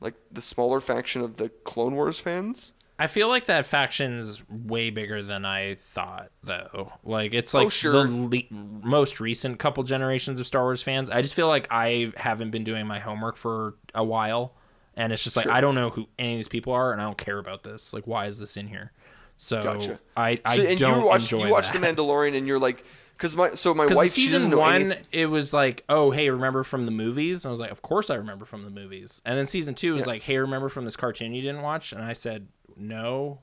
like 0.00 0.14
the 0.30 0.42
smaller 0.42 0.80
faction 0.80 1.22
of 1.22 1.36
the 1.36 1.48
Clone 1.48 1.94
Wars 1.94 2.18
fans. 2.18 2.72
I 3.00 3.06
feel 3.06 3.28
like 3.28 3.46
that 3.46 3.64
faction's 3.64 4.42
way 4.50 4.90
bigger 4.90 5.22
than 5.22 5.44
I 5.44 5.76
thought, 5.76 6.30
though. 6.42 6.92
Like 7.04 7.32
it's 7.32 7.54
like 7.54 7.66
Oh, 7.66 7.68
sure. 7.68 7.92
the 8.08 8.10
le- 8.50 8.56
most 8.58 9.20
recent 9.20 9.60
couple 9.60 9.84
generations 9.84 10.40
of 10.40 10.48
Star 10.48 10.64
Wars 10.64 10.82
fans. 10.82 11.08
I 11.08 11.22
just 11.22 11.34
feel 11.34 11.46
like 11.46 11.68
I 11.70 12.12
haven't 12.16 12.50
been 12.50 12.64
doing 12.64 12.88
my 12.88 12.98
homework 12.98 13.36
for 13.36 13.76
a 13.94 14.02
while, 14.02 14.56
and 14.98 15.12
it's 15.14 15.24
just 15.24 15.34
like 15.36 15.44
Sure. 15.44 15.52
I 15.52 15.62
don't 15.62 15.74
know 15.74 15.88
who 15.88 16.06
any 16.18 16.34
of 16.34 16.38
these 16.40 16.48
people 16.48 16.74
are, 16.74 16.92
and 16.92 17.00
I 17.00 17.04
don't 17.04 17.16
care 17.16 17.38
about 17.38 17.62
this. 17.62 17.94
Like, 17.94 18.06
why 18.06 18.26
is 18.26 18.38
this 18.38 18.58
in 18.58 18.66
here? 18.68 18.92
So 19.38 19.62
Gotcha. 19.62 20.00
I 20.16 20.40
I 20.44 20.56
So, 20.56 20.62
and 20.64 20.78
don't 20.78 21.00
you 21.00 21.06
watched 21.06 21.32
enjoy 21.32 21.46
you 21.46 21.52
watched. 21.52 21.72
The 21.72 21.78
Mandalorian, 21.86 22.36
and 22.36 22.46
you're 22.46 22.58
like, 22.58 22.84
because 23.16 23.34
my 23.36 23.54
so 23.54 23.72
my 23.72 23.86
wife 23.86 24.12
season 24.12 24.54
one, 24.56 24.94
it 25.12 25.26
was 25.26 25.52
like, 25.52 25.84
oh, 25.88 26.10
hey, 26.10 26.28
remember 26.30 26.62
from 26.64 26.84
the 26.84 26.92
movies? 26.92 27.44
And 27.44 27.50
I 27.50 27.52
was 27.52 27.60
like, 27.60 27.70
of 27.70 27.80
course 27.82 28.10
I 28.10 28.14
remember 28.16 28.44
from 28.44 28.64
the 28.64 28.70
movies. 28.70 29.22
And 29.24 29.38
then 29.38 29.46
season 29.46 29.74
two 29.74 29.94
was 29.94 30.02
Yeah. 30.02 30.12
like, 30.12 30.22
hey, 30.24 30.38
remember 30.38 30.68
from 30.68 30.84
this 30.84 30.96
cartoon 30.96 31.32
you 31.32 31.42
didn't 31.42 31.62
watch? 31.62 31.92
And 31.92 32.02
I 32.02 32.12
said, 32.12 32.48
no, 32.76 33.38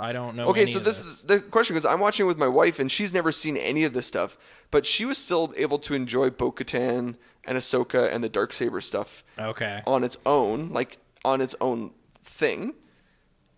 I 0.00 0.12
don't 0.12 0.34
know. 0.34 0.48
Okay, 0.48 0.64
so 0.64 0.78
this, 0.78 0.98
this 0.98 1.06
is 1.06 1.22
the 1.24 1.40
question 1.40 1.74
because 1.74 1.84
I'm 1.84 2.00
watching 2.00 2.26
with 2.26 2.38
my 2.38 2.48
wife 2.48 2.78
and 2.78 2.90
she's 2.90 3.12
never 3.12 3.30
seen 3.30 3.56
any 3.58 3.84
of 3.84 3.92
this 3.92 4.06
stuff, 4.06 4.38
but 4.70 4.86
she 4.86 5.04
was 5.04 5.18
still 5.18 5.52
able 5.58 5.78
to 5.80 5.94
enjoy 5.94 6.30
Bo-Katan 6.30 7.16
and 7.44 7.58
Ahsoka 7.58 8.10
and 8.10 8.24
the 8.24 8.28
dark 8.30 8.54
saber 8.54 8.80
stuff 8.80 9.22
okay. 9.38 9.82
on 9.86 10.02
its 10.02 10.16
own, 10.24 10.70
like 10.70 10.98
on 11.22 11.42
its 11.42 11.54
own 11.60 11.90
thing. 12.24 12.74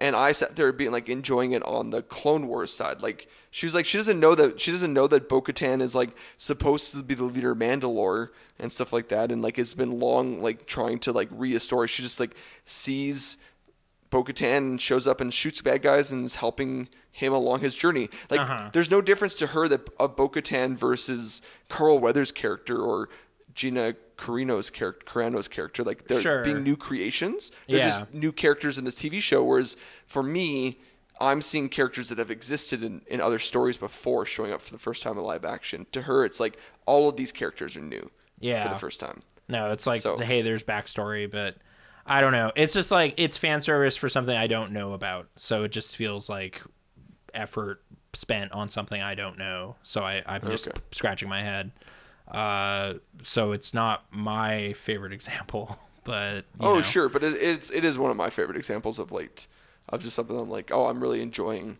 And 0.01 0.17
I 0.17 0.33
sat 0.33 0.57
there 0.57 0.73
being 0.73 0.91
like 0.91 1.09
enjoying 1.09 1.53
it 1.53 1.63
on 1.63 1.91
the 1.91 2.03
Clone 2.03 2.49
Wars 2.49 2.73
side. 2.73 3.01
Like 3.01 3.29
she 3.53 3.67
was 3.67 3.75
like 3.77 3.87
she 3.87 3.99
doesn't 3.99 4.19
know 4.19 4.35
that 4.35 4.61
she 4.61 4.73
doesn't 4.73 4.93
know 4.93 5.07
that 5.07 5.29
Bo-Katan 5.29 5.81
is 5.81 5.95
like 5.95 6.11
supposed 6.37 6.91
to 6.91 7.05
be 7.05 7.15
the 7.15 7.23
leader 7.23 7.53
of 7.53 7.59
Mandalore 7.59 8.31
and 8.59 8.73
stuff 8.73 8.93
like 8.93 9.11
that, 9.11 9.31
and 9.31 9.43
like 9.43 9.61
it's 9.61 9.75
been 9.75 10.01
long 10.01 10.43
like 10.43 10.67
trying 10.67 10.99
to 11.01 11.13
like 11.13 11.29
restore. 11.31 11.87
She 11.87 12.03
just 12.03 12.19
like 12.19 12.35
sees 12.65 13.39
Bo-Katan 14.13 14.79
shows 14.79 15.09
up 15.09 15.21
and 15.23 15.33
shoots 15.33 15.63
bad 15.63 15.81
guys 15.83 16.13
and 16.13 16.25
is 16.27 16.37
helping 16.37 16.89
him 17.11 17.33
along 17.33 17.61
his 17.61 17.75
journey. 17.75 18.11
Like, 18.31 18.41
Uh-huh. 18.41 18.69
there's 18.73 18.91
no 18.91 19.01
difference 19.01 19.35
to 19.37 19.49
her 19.49 19.67
that 19.69 19.89
of 19.99 20.15
Bo-Katan 20.17 20.77
versus 20.77 21.41
Carl 21.71 21.99
Weathers' 21.99 22.31
character 22.31 22.79
or 22.79 23.09
Gina 23.55 23.95
Carano's 24.19 24.69
character. 24.71 25.05
Carano's 25.07 25.49
character, 25.49 25.83
like 25.83 26.07
they're 26.09 26.21
Sure. 26.21 26.45
being 26.45 26.63
new 26.63 26.77
creations. 26.77 27.51
They're 27.67 27.79
Yeah. 27.79 27.89
just 27.89 28.13
new 28.15 28.33
characters 28.33 28.77
in 28.79 28.85
this 28.85 28.95
TV 28.95 29.19
show. 29.21 29.43
Whereas 29.43 29.77
for 30.07 30.23
me, 30.23 30.79
I'm 31.21 31.41
seeing 31.41 31.69
characters 31.71 32.09
that 32.11 32.19
have 32.19 32.31
existed 32.31 32.85
in, 32.85 33.01
in 33.07 33.21
other 33.21 33.39
stories 33.39 33.79
before 33.79 34.27
showing 34.27 34.53
up 34.53 34.61
for 34.61 34.73
the 34.73 34.79
first 34.79 35.03
time 35.03 35.17
in 35.19 35.25
live 35.25 35.45
action. 35.45 35.87
To 35.93 36.03
her, 36.03 36.25
it's 36.25 36.39
like 36.39 36.59
all 36.87 37.09
of 37.09 37.17
these 37.17 37.33
characters 37.33 37.77
are 37.77 37.81
new 37.81 38.11
Yeah. 38.41 38.63
for 38.63 38.69
the 38.75 38.79
first 38.79 39.01
time. 39.01 39.21
No, 39.49 39.71
it's 39.73 39.87
like, 39.87 40.03
So- 40.03 40.19
hey, 40.19 40.43
there's 40.43 40.65
backstory, 40.65 41.31
but 41.31 41.57
I 42.07 42.21
don't 42.21 42.33
know. 42.33 42.53
It's 42.57 42.73
just 42.73 42.91
like 42.91 43.15
it's 43.17 43.37
fan 43.37 43.63
service 43.63 43.97
for 43.97 44.09
something 44.09 44.37
I 44.37 44.47
don't 44.47 44.73
know 44.73 44.93
about. 44.93 45.29
So 45.37 45.65
it 45.65 45.71
just 45.73 45.97
feels 45.97 46.29
like 46.29 46.63
effort 47.35 47.83
spent 48.13 48.53
on 48.53 48.69
something 48.69 49.01
I 49.01 49.15
don't 49.15 49.39
know. 49.39 49.77
So 49.83 50.03
I, 50.03 50.23
I'm 50.27 50.47
just 50.47 50.69
Okay. 50.69 50.73
scratching 50.93 51.29
my 51.29 51.43
head. 51.43 51.71
Uh, 52.31 52.95
so 53.23 53.53
it's 53.53 53.75
not 53.75 54.05
my 54.11 54.73
favorite 54.75 55.13
example, 55.15 55.79
but 56.05 56.45
you 56.59 56.69
oh 56.69 56.73
know. 56.73 56.83
sure, 56.83 57.09
but 57.09 57.25
it, 57.25 57.35
it's 57.41 57.71
it 57.71 57.85
is 57.85 57.99
one 57.99 58.11
of 58.11 58.17
my 58.17 58.31
favorite 58.31 58.57
examples 58.57 58.99
of 58.99 59.13
late 59.13 59.47
of 59.89 60.03
just 60.03 60.17
something 60.17 60.39
I'm 60.39 60.51
like, 60.51 60.71
oh, 60.73 60.87
I'm 60.87 61.01
really 61.01 61.21
enjoying 61.21 61.79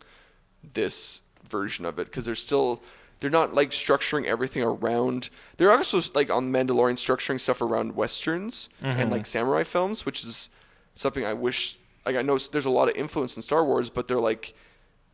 this 0.63 1.23
version 1.49 1.85
of 1.85 1.99
it 1.99 2.07
because 2.07 2.25
they're 2.25 2.35
still 2.35 2.83
they're 3.23 3.31
not 3.31 3.55
like 3.55 3.71
structuring 3.71 4.25
everything 4.25 4.65
around. 4.65 5.31
They're 5.57 5.71
also 5.71 6.01
like 6.13 6.29
on 6.29 6.53
Mandalorian 6.53 6.97
structuring 6.97 7.39
stuff 7.39 7.63
around 7.63 7.95
westerns 7.95 8.69
and 8.83 9.13
like 9.13 9.27
samurai 9.27 9.63
films, 9.63 10.05
which 10.05 10.25
is 10.25 10.51
something 10.97 11.25
I 11.25 11.33
wish. 11.33 11.79
Like 12.05 12.17
I 12.17 12.23
know 12.23 12.37
there's 12.37 12.67
a 12.67 12.71
lot 12.71 12.89
of 12.89 12.97
influence 12.97 13.37
in 13.37 13.43
Star 13.43 13.65
Wars, 13.65 13.91
but 13.91 14.09
they're 14.09 14.19
like 14.19 14.55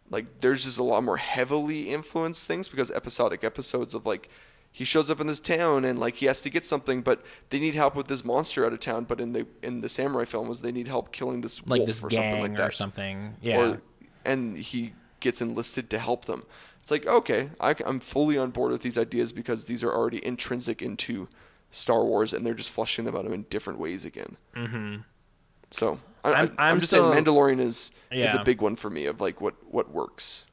like 0.08 0.40
there's 0.40 0.64
just 0.64 0.78
a 0.78 0.82
lot 0.82 1.04
more 1.04 1.18
heavily 1.18 1.90
influenced 1.90 2.46
things 2.46 2.66
because 2.66 2.90
episodic 2.90 3.44
episodes 3.44 3.92
of 3.92 4.06
like 4.06 4.30
he 4.72 4.86
shows 4.86 5.10
up 5.10 5.20
in 5.20 5.26
this 5.26 5.40
town 5.40 5.84
and 5.84 5.98
like 5.98 6.14
he 6.16 6.24
has 6.24 6.40
to 6.40 6.48
get 6.48 6.64
something 6.64 7.02
but 7.02 7.22
they 7.50 7.58
need 7.58 7.74
help 7.74 7.94
with 7.94 8.06
this 8.06 8.24
monster 8.24 8.64
out 8.64 8.72
of 8.72 8.80
town 8.80 9.04
but 9.04 9.20
in 9.20 9.34
the 9.34 9.46
in 9.62 9.82
the 9.82 9.88
samurai 9.88 10.24
film 10.24 10.48
was 10.48 10.62
they 10.62 10.72
need 10.72 10.88
help 10.88 11.12
killing 11.12 11.42
this 11.42 11.60
like 11.66 11.80
wolf 11.80 11.86
this 11.86 12.02
or 12.02 12.08
gang 12.08 12.32
something 12.32 12.42
like 12.42 12.56
that 12.56 12.68
or 12.68 12.72
something. 12.72 13.36
Yeah. 13.42 13.58
or 13.58 13.82
and 14.24 14.56
he 14.56 14.94
gets 15.20 15.42
enlisted 15.42 15.90
to 15.90 15.98
help 15.98 16.24
them 16.24 16.44
it's 16.88 17.06
like 17.06 17.06
okay 17.06 17.50
I, 17.60 17.74
i'm 17.84 18.00
fully 18.00 18.38
on 18.38 18.50
board 18.50 18.72
with 18.72 18.80
these 18.80 18.96
ideas 18.96 19.30
because 19.32 19.66
these 19.66 19.84
are 19.84 19.92
already 19.92 20.24
intrinsic 20.24 20.80
into 20.80 21.28
star 21.70 22.02
wars 22.02 22.32
and 22.32 22.46
they're 22.46 22.54
just 22.54 22.70
fleshing 22.70 23.04
them 23.04 23.14
out 23.14 23.26
in 23.26 23.42
different 23.50 23.78
ways 23.78 24.06
again 24.06 24.36
mm-hmm. 24.56 24.96
so 25.70 25.98
I, 26.24 26.30
I'm- 26.30 26.54
I'm, 26.58 26.70
I'm, 26.72 26.80
just 26.80 26.90
still- 26.90 27.12
saying 27.12 27.24
mandalorian 27.24 27.60
is 27.60 27.92
is 28.10 28.32
a 28.32 28.42
big 28.42 28.62
one 28.62 28.76
for 28.76 28.88
me 28.88 29.04
of 29.04 29.20
like 29.20 29.40
what 29.40 29.54
what 29.70 29.90
works 29.90 30.46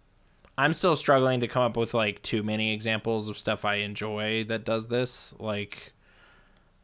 I'm 0.58 0.72
still 0.74 0.96
struggling 0.96 1.42
to 1.42 1.50
come 1.50 1.64
up 1.64 1.76
with 1.76 1.94
like 1.94 2.22
too 2.22 2.42
many 2.42 2.72
examples 2.74 3.28
of 3.28 3.38
stuff 3.38 3.66
I 3.66 3.76
enjoy 3.76 4.46
that 4.46 4.64
does 4.64 4.88
this. 4.88 5.36
Like, 5.38 5.92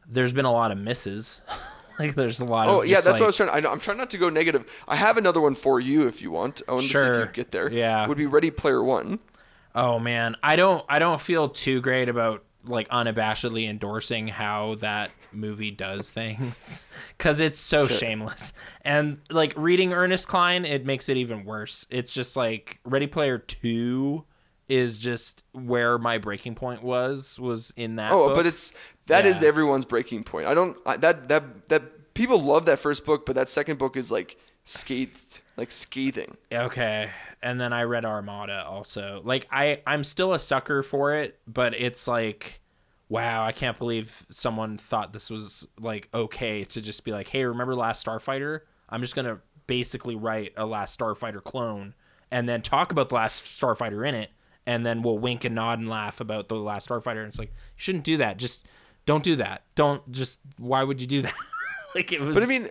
there's 0.06 0.34
been 0.34 0.44
a 0.44 0.52
lot 0.52 0.72
of 0.72 0.76
misses. 0.76 1.40
like, 1.98 2.14
there's 2.14 2.38
a 2.40 2.44
lot. 2.44 2.68
Oh 2.68 2.82
yeah, 2.82 3.00
that's 3.00 3.18
what 3.18 3.22
I 3.22 3.26
was 3.28 3.36
trying. 3.38 3.48
I 3.48 3.60
know, 3.60 3.70
I'm 3.70 3.80
trying 3.80 3.96
not 3.96 4.10
to 4.10 4.18
go 4.18 4.28
negative. 4.28 4.70
I 4.86 4.96
have 4.96 5.16
another 5.16 5.40
one 5.40 5.54
for 5.54 5.80
you 5.80 6.06
if 6.06 6.20
you 6.20 6.30
want. 6.30 6.60
I 6.68 6.72
want 6.72 6.84
to 6.88 6.92
see 6.92 6.98
if 6.98 7.28
you 7.28 7.32
get 7.32 7.50
there. 7.50 7.72
Yeah. 7.72 8.06
would 8.06 8.18
be 8.18 8.26
Ready 8.26 8.50
Player 8.50 8.84
One. 8.84 9.20
Oh 9.74 9.98
man, 9.98 10.36
I 10.42 10.56
don't. 10.56 10.84
I 10.88 10.98
don't 10.98 11.20
feel 11.20 11.48
too 11.48 11.80
great 11.80 12.08
about 12.08 12.44
like 12.64 12.88
unabashedly 12.90 13.68
endorsing 13.68 14.28
how 14.28 14.76
that 14.76 15.10
movie 15.32 15.70
does 15.72 16.10
things 16.10 16.86
because 17.18 17.40
it's 17.40 17.58
so 17.58 17.86
shameless. 17.86 18.52
And 18.82 19.18
like 19.30 19.52
reading 19.56 19.92
Ernest 19.92 20.28
Cline, 20.28 20.64
it 20.64 20.84
makes 20.86 21.08
it 21.08 21.16
even 21.16 21.44
worse. 21.44 21.86
It's 21.90 22.12
just 22.12 22.36
like 22.36 22.78
Ready 22.84 23.06
Player 23.06 23.38
Two 23.38 24.24
is 24.68 24.96
just 24.96 25.42
where 25.52 25.98
my 25.98 26.18
breaking 26.18 26.54
point 26.54 26.82
was 26.82 27.38
was 27.38 27.72
in 27.76 27.96
that. 27.96 28.12
Oh, 28.12 28.28
book. 28.28 28.36
but 28.36 28.46
it's 28.46 28.72
that 29.06 29.26
is 29.26 29.42
Yeah. 29.42 29.48
everyone's 29.48 29.84
breaking 29.84 30.22
point. 30.24 30.46
I 30.46 30.54
don't 30.54 30.76
I, 30.86 30.96
that 30.98 31.28
that 31.28 31.68
that 31.68 32.14
people 32.14 32.40
love 32.42 32.66
that 32.66 32.78
first 32.78 33.04
book, 33.04 33.26
but 33.26 33.34
that 33.34 33.48
second 33.48 33.78
book 33.78 33.96
is 33.96 34.12
like 34.12 34.36
scathed, 34.64 35.40
like 35.56 35.70
scathing. 35.70 36.36
Okay. 36.52 37.10
And 37.42 37.60
then 37.60 37.72
I 37.72 37.82
read 37.82 38.04
Armada 38.04 38.64
also. 38.66 39.20
Like 39.24 39.46
I 39.50 39.82
I'm 39.86 40.04
still 40.04 40.32
a 40.32 40.38
sucker 40.38 40.82
for 40.82 41.14
it, 41.14 41.40
but 41.46 41.74
it's 41.74 42.06
like 42.06 42.60
wow, 43.08 43.44
I 43.44 43.52
can't 43.52 43.78
believe 43.78 44.24
someone 44.30 44.78
thought 44.78 45.12
this 45.12 45.28
was 45.28 45.68
like 45.78 46.08
okay 46.14 46.64
to 46.64 46.80
just 46.80 47.04
be 47.04 47.12
like, 47.12 47.28
"Hey, 47.28 47.44
remember 47.44 47.74
Last 47.74 48.06
Starfighter? 48.06 48.60
I'm 48.88 49.02
just 49.02 49.14
going 49.14 49.26
to 49.26 49.38
basically 49.66 50.16
write 50.16 50.54
a 50.56 50.64
Last 50.64 50.98
Starfighter 50.98 51.44
clone 51.44 51.94
and 52.30 52.48
then 52.48 52.62
talk 52.62 52.90
about 52.90 53.10
the 53.10 53.16
Last 53.16 53.44
Starfighter 53.44 54.08
in 54.08 54.14
it 54.14 54.30
and 54.64 54.86
then 54.86 55.02
we'll 55.02 55.18
wink 55.18 55.44
and 55.44 55.54
nod 55.54 55.78
and 55.78 55.88
laugh 55.88 56.20
about 56.20 56.48
the 56.48 56.54
Last 56.54 56.88
Starfighter." 56.88 57.18
And 57.18 57.28
it's 57.28 57.38
like, 57.38 57.50
"You 57.50 57.76
shouldn't 57.76 58.04
do 58.04 58.16
that. 58.16 58.38
Just 58.38 58.66
don't 59.04 59.24
do 59.24 59.36
that. 59.36 59.62
Don't 59.74 60.10
just 60.10 60.40
why 60.56 60.82
would 60.82 61.00
you 61.00 61.06
do 61.06 61.22
that?" 61.22 61.34
like 61.94 62.12
it 62.12 62.20
was 62.20 62.34
But 62.34 62.44
I 62.44 62.46
mean, 62.46 62.68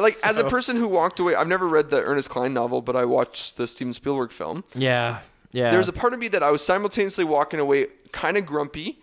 like 0.00 0.14
as 0.24 0.38
a 0.38 0.44
person 0.44 0.76
who 0.76 0.88
walked 0.88 1.20
away, 1.20 1.34
I've 1.34 1.48
never 1.48 1.66
read 1.68 1.90
the 1.90 2.02
Ernest 2.02 2.30
Cline 2.30 2.54
novel, 2.54 2.82
but 2.82 2.96
I 2.96 3.04
watched 3.04 3.56
the 3.56 3.66
Steven 3.66 3.92
Spielberg 3.92 4.32
film. 4.32 4.64
yeah. 4.74 5.20
Yeah. 5.50 5.70
There's 5.70 5.88
a 5.88 5.94
part 5.94 6.12
of 6.12 6.20
me 6.20 6.28
that 6.28 6.42
I 6.42 6.50
was 6.50 6.62
simultaneously 6.62 7.24
walking 7.24 7.58
away 7.58 7.86
kind 8.12 8.36
of 8.36 8.44
grumpy 8.44 8.98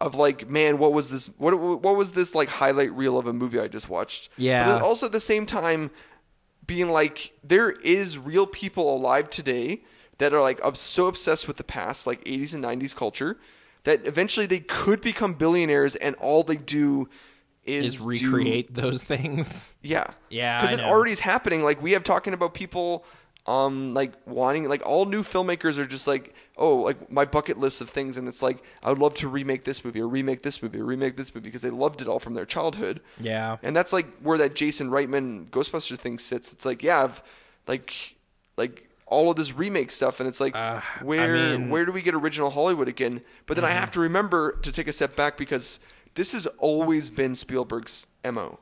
of 0.00 0.14
like, 0.14 0.48
man, 0.48 0.78
what 0.78 0.92
was 0.92 1.10
this? 1.10 1.26
What 1.38 1.58
what 1.58 1.96
was 1.96 2.12
this 2.12 2.36
like 2.36 2.48
highlight 2.48 2.92
reel 2.92 3.18
of 3.18 3.26
a 3.26 3.32
movie 3.32 3.58
I 3.58 3.66
just 3.66 3.88
watched? 3.88 4.28
Yeah. 4.36 4.64
But 4.64 4.82
also 4.82 5.06
at 5.06 5.12
the 5.12 5.18
same 5.20 5.46
time, 5.46 5.90
being 6.66 6.88
like, 6.88 7.32
there 7.42 7.70
is 7.70 8.16
real 8.16 8.46
people 8.46 8.94
alive 8.94 9.28
today 9.28 9.82
that 10.18 10.32
are 10.32 10.40
like 10.40 10.60
so 10.74 11.08
obsessed 11.08 11.48
with 11.48 11.56
the 11.56 11.64
past, 11.64 12.06
like 12.06 12.22
80s 12.24 12.54
and 12.54 12.62
90s 12.62 12.94
culture, 12.94 13.36
that 13.82 14.06
eventually 14.06 14.46
they 14.46 14.60
could 14.60 15.00
become 15.00 15.34
billionaires, 15.34 15.96
and 15.96 16.14
all 16.16 16.44
they 16.44 16.56
do 16.56 17.08
is, 17.64 17.84
is 17.94 18.00
do- 18.00 18.06
recreate 18.06 18.74
those 18.74 19.02
things. 19.02 19.76
yeah. 19.82 20.12
Yeah, 20.28 20.60
Because 20.60 20.78
it 20.78 20.82
know. 20.82 20.88
already 20.88 21.12
is 21.12 21.20
happening. 21.20 21.62
Like 21.62 21.80
we 21.82 21.92
have 21.92 22.04
talking 22.04 22.32
about 22.34 22.54
people 22.54 23.04
um 23.46 23.94
like 23.94 24.12
wanting 24.26 24.68
like 24.68 24.82
all 24.84 25.06
new 25.06 25.22
filmmakers 25.22 25.78
are 25.78 25.86
just 25.86 26.06
like 26.06 26.34
oh 26.58 26.76
like 26.76 27.10
my 27.10 27.24
bucket 27.24 27.58
list 27.58 27.80
of 27.80 27.88
things 27.88 28.18
and 28.18 28.28
it's 28.28 28.42
like 28.42 28.62
I 28.82 28.90
would 28.90 28.98
love 28.98 29.14
to 29.14 29.28
remake 29.28 29.64
this 29.64 29.82
movie 29.82 29.98
or 30.02 30.06
remake 30.08 30.42
this 30.42 30.62
movie 30.62 30.78
or 30.78 30.84
remake 30.84 31.16
this 31.16 31.34
movie 31.34 31.46
because 31.48 31.62
they 31.62 31.70
loved 31.70 32.02
it 32.02 32.06
all 32.06 32.18
from 32.18 32.34
their 32.34 32.44
childhood. 32.44 33.00
Yeah. 33.18 33.56
And 33.62 33.74
that's 33.74 33.94
like 33.94 34.06
where 34.20 34.36
that 34.36 34.54
Jason 34.54 34.90
Reitman 34.90 35.48
Ghostbuster 35.48 35.98
thing 35.98 36.18
sits. 36.18 36.52
It's 36.52 36.66
like, 36.66 36.82
yeah, 36.82 37.02
I've, 37.04 37.22
like 37.66 38.16
like 38.58 38.90
all 39.06 39.30
of 39.30 39.36
this 39.36 39.54
remake 39.54 39.90
stuff 39.90 40.20
and 40.20 40.28
it's 40.28 40.38
like 40.40 40.54
Uh, 40.54 40.80
I 41.00 41.02
where 41.02 41.32
mean- 41.34 41.60
Mm-hmm. 41.62 41.70
where 41.70 41.84
do 41.86 41.92
we 41.92 42.02
get 42.02 42.14
original 42.14 42.50
Hollywood 42.50 42.88
again? 42.88 43.22
But 43.46 43.54
then 43.56 43.64
I 43.64 43.70
have 43.70 43.90
to 43.92 44.00
remember 44.00 44.52
to 44.62 44.70
take 44.70 44.86
a 44.86 44.92
step 44.92 45.16
back 45.16 45.36
because 45.38 45.80
this 46.20 46.32
has 46.32 46.46
always 46.58 47.08
been 47.08 47.34
Spielberg's 47.34 48.06
MO. 48.22 48.58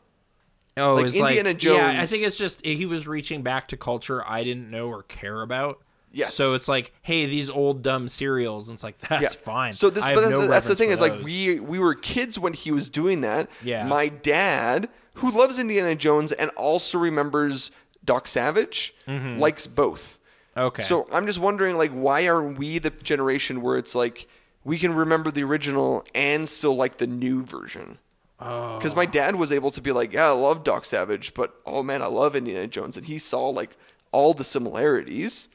Oh, 0.77 0.95
Like 0.95 1.07
Indiana 1.07 1.49
like, 1.49 1.65
Yeah, 1.65 2.01
I 2.01 2.07
think 2.07 2.25
it's 2.25 2.39
just 2.39 2.65
he 2.65 2.87
was 2.87 3.09
reaching 3.09 3.43
back 3.43 3.67
to 3.69 3.77
culture 3.77 4.25
I 4.25 4.45
didn't 4.45 4.71
know 4.71 4.87
or 4.87 5.03
care 5.03 5.43
about. 5.43 5.83
Yes. 6.13 6.35
So 6.35 6.55
it's 6.55 6.69
like, 6.69 6.93
hey, 7.03 7.27
these 7.27 7.51
old 7.51 7.83
dumb 7.83 8.07
serials, 8.07 8.69
and 8.69 8.77
it's 8.77 8.85
like 8.85 8.97
that's 8.99 9.35
fine. 9.35 9.73
So 9.73 9.91
this, 9.91 10.05
I 10.05 10.15
but 10.15 10.21
that's, 10.21 10.31
no 10.31 10.47
that's 10.47 10.69
the 10.69 10.77
thing 10.77 10.91
is 10.91 11.01
like 11.01 11.21
we 11.25 11.59
we 11.59 11.81
were 11.81 11.97
kids 11.97 12.39
when 12.39 12.53
he 12.53 12.71
was 12.71 12.89
doing 12.89 13.23
that. 13.23 13.51
Yeah. 13.65 13.85
My 13.85 14.07
dad, 14.07 14.89
who 15.15 15.33
loves 15.33 15.59
Indiana 15.59 15.97
Jones 15.97 16.31
and 16.31 16.51
also 16.51 16.97
remembers 16.97 17.73
Doc 18.05 18.29
Savage, 18.29 18.95
likes 19.09 19.67
both. 19.67 20.21
Mm-hmm. 20.57 20.67
okay. 20.67 20.83
So 20.83 21.09
I'm 21.11 21.27
just 21.27 21.41
wondering, 21.41 21.77
like, 21.77 21.91
why 21.91 22.29
are 22.29 22.41
we 22.41 22.79
the 22.79 22.91
generation 22.91 23.63
where 23.63 23.77
it's 23.77 23.97
like 23.97 24.29
we 24.69 24.79
can 24.79 24.95
remember 24.95 25.31
the 25.31 25.43
original 25.43 26.05
and 26.15 26.47
still 26.47 26.77
like 26.77 26.99
the 26.99 27.07
new 27.07 27.43
version? 27.43 27.99
Oh. 28.39 28.77
Because 28.77 28.95
my 28.95 29.07
dad 29.07 29.35
was 29.35 29.51
able 29.51 29.71
to 29.71 29.81
be 29.81 29.93
like, 29.93 30.13
yeah, 30.13 30.27
I 30.27 30.33
love 30.33 30.63
Doc 30.63 30.85
Savage, 30.85 31.33
but 31.33 31.55
oh 31.65 31.83
man, 31.83 32.03
I 32.03 32.07
love 32.07 32.37
Indiana 32.37 32.67
Jones, 32.67 32.99
and 32.99 33.07
he 33.07 33.19
saw 33.19 33.49
like 33.49 33.71
all 34.13 34.35
the 34.35 34.45
similarities. 34.45 35.49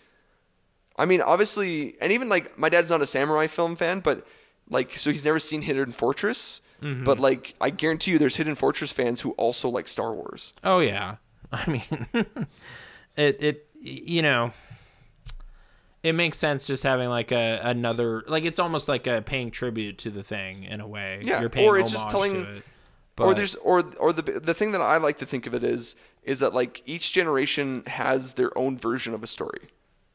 I 0.97 1.05
mean, 1.05 1.21
obviously, 1.21 1.95
and 2.01 2.11
even 2.11 2.27
like 2.27 2.57
my 2.57 2.69
dad's 2.69 2.89
not 2.89 3.03
a 3.03 3.05
samurai 3.05 3.45
film 3.45 3.75
fan, 3.75 3.99
but 3.99 4.25
like, 4.67 4.97
so 4.97 5.11
he's 5.11 5.23
never 5.23 5.39
seen 5.39 5.61
Hidden 5.61 5.91
Fortress. 5.91 6.63
Mm-hmm. 6.81 7.03
But 7.03 7.19
like, 7.19 7.53
I 7.61 7.69
guarantee 7.69 8.11
you, 8.11 8.17
there's 8.17 8.37
Hidden 8.37 8.55
Fortress 8.55 8.91
fans 8.91 9.21
who 9.21 9.33
also 9.33 9.69
like 9.69 9.87
Star 9.87 10.11
Wars. 10.11 10.53
Oh 10.63 10.79
yeah. 10.79 11.17
I 11.51 11.69
mean, 11.69 11.83
it 13.15 13.37
it 13.43 13.69
you 13.79 14.23
know, 14.23 14.53
it 16.03 16.13
makes 16.13 16.37
sense 16.37 16.67
just 16.67 16.83
having 16.83 17.09
like 17.09 17.31
a 17.31 17.59
another 17.63 18.23
like 18.27 18.43
it's 18.43 18.59
almost 18.59 18.87
like 18.87 19.07
a 19.07 19.21
paying 19.21 19.49
tribute 19.51 19.97
to 19.99 20.09
the 20.11 20.23
thing 20.23 20.63
in 20.65 20.81
a 20.81 20.87
way. 20.87 21.19
Yeah, 21.23 21.39
You're 21.41 21.49
paying 21.49 21.67
or 21.67 21.79
it's 21.79 21.91
just 21.91 22.09
telling- 22.09 22.45
it. 22.45 22.63
or 23.17 23.33
there's 23.33 23.55
or 23.55 23.83
or 23.99 24.11
the 24.13 24.21
the 24.21 24.53
thing 24.53 24.71
that 24.73 24.81
I 24.81 24.97
like 24.97 25.17
to 25.19 25.25
think 25.25 25.47
of 25.47 25.53
it 25.53 25.63
is 25.63 25.95
is 26.23 26.39
that 26.39 26.53
like 26.53 26.81
each 26.85 27.11
generation 27.13 27.83
has 27.87 28.33
their 28.33 28.55
own 28.57 28.77
version 28.77 29.13
of 29.13 29.23
a 29.23 29.27
story. 29.27 29.69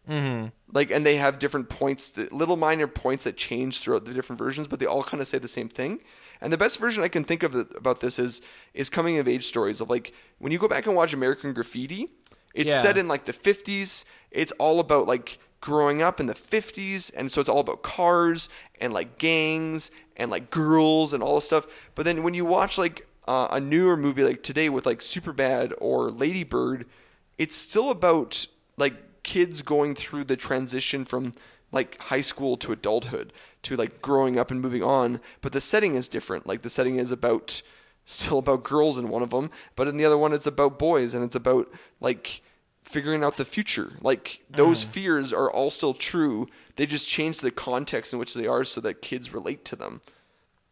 Mm-hmm. 0.09 0.47
Like, 0.73 0.91
and 0.91 1.05
they 1.05 1.17
have 1.17 1.39
different 1.39 1.69
points, 1.69 2.09
that, 2.13 2.33
little 2.33 2.57
minor 2.57 2.87
points 2.87 3.25
that 3.25 3.37
change 3.37 3.81
throughout 3.81 4.07
the 4.07 4.15
different 4.15 4.39
versions, 4.39 4.67
but 4.67 4.79
they 4.81 4.87
all 4.87 5.03
kind 5.03 5.21
of 5.21 5.29
say 5.29 5.37
the 5.39 5.49
same 5.49 5.69
thing. 5.69 6.01
And 6.41 6.51
the 6.51 6.57
best 6.57 6.79
version 6.79 7.03
I 7.03 7.09
can 7.09 7.25
think 7.25 7.43
of 7.43 7.53
that- 7.53 7.75
about 7.77 8.01
this 8.01 8.19
is 8.19 8.41
is 8.73 8.89
coming 8.89 9.19
of 9.19 9.29
age 9.29 9.45
stories 9.45 9.81
of 9.83 9.91
like 9.91 10.15
when 10.39 10.51
you 10.51 10.59
go 10.59 10.69
back 10.69 10.87
and 10.87 10.95
watch 10.97 11.13
American 11.13 11.53
Graffiti, 11.53 12.09
it's 12.55 12.71
Yeah. 12.71 12.81
set 12.81 12.97
in 12.97 13.07
like 13.07 13.27
the 13.27 13.33
50s. 13.35 14.05
It's 14.31 14.53
all 14.53 14.81
about 14.81 15.07
like 15.07 15.39
growing 15.61 16.03
up 16.03 16.21
in 16.21 16.27
the 16.27 16.35
50s 16.35 17.11
and 17.17 17.31
so 17.31 17.41
it's 17.41 17.49
all 17.49 17.61
about 17.61 17.83
cars 17.83 18.49
and 18.81 18.93
like 18.93 19.19
gangs 19.19 19.91
and 20.17 20.31
like 20.31 20.51
girls 20.51 21.13
and 21.13 21.23
all 21.23 21.37
this 21.37 21.47
stuff. 21.47 21.67
But 21.95 22.05
then 22.05 22.23
when 22.23 22.35
you 22.35 22.45
watch 22.45 22.79
like 22.79 23.07
uh, 23.27 23.49
a 23.51 23.61
newer 23.61 23.97
movie 23.97 24.25
like 24.25 24.43
today 24.43 24.69
with 24.69 24.87
like 24.87 25.01
superbad 25.01 25.73
or 25.81 26.11
ladybird 26.11 26.87
it's 27.37 27.57
still 27.57 27.91
about 27.91 28.47
like 28.77 29.23
kids 29.23 29.63
going 29.63 29.95
through 29.95 30.25
the 30.25 30.37
transition 30.37 31.05
from 31.05 31.33
like 31.71 31.99
high 31.99 32.21
school 32.21 32.57
to 32.57 32.73
adulthood 32.73 33.33
to 33.63 33.77
like 33.77 34.01
growing 34.01 34.39
up 34.39 34.51
and 34.51 34.61
moving 34.61 34.83
on. 34.83 35.21
But 35.41 35.53
the 35.53 35.61
setting 35.61 35.95
is 35.95 36.09
different. 36.09 36.47
Like 36.47 36.63
the 36.63 36.71
setting 36.71 36.97
is 36.97 37.11
about 37.11 37.63
still 38.09 38.39
about 38.39 38.65
girls 38.65 38.99
in 38.99 39.07
one 39.07 39.23
of 39.23 39.29
them 39.29 39.51
but 39.77 39.87
in 39.87 39.99
the 39.99 40.05
other 40.05 40.17
one 40.17 40.33
it's 40.33 40.47
about 40.47 40.79
boys 40.79 41.13
and 41.13 41.23
it's 41.23 41.37
about 41.37 41.71
like 42.01 42.41
figuring 42.89 43.23
out 43.23 43.37
the 43.37 43.45
future. 43.45 43.93
Like 44.01 44.41
those 44.49 44.85
mm. 44.85 44.89
fears 44.89 45.33
are 45.33 45.51
all 45.51 45.71
still 45.71 45.95
true. 45.95 46.49
They 46.77 46.87
just 46.87 47.09
change 47.09 47.41
the 47.41 47.51
context 47.51 48.13
in 48.13 48.19
which 48.19 48.35
they 48.35 48.47
are 48.47 48.65
so 48.65 48.81
that 48.81 49.03
kids 49.03 49.35
relate 49.35 49.65
to 49.67 49.77
them 49.77 50.01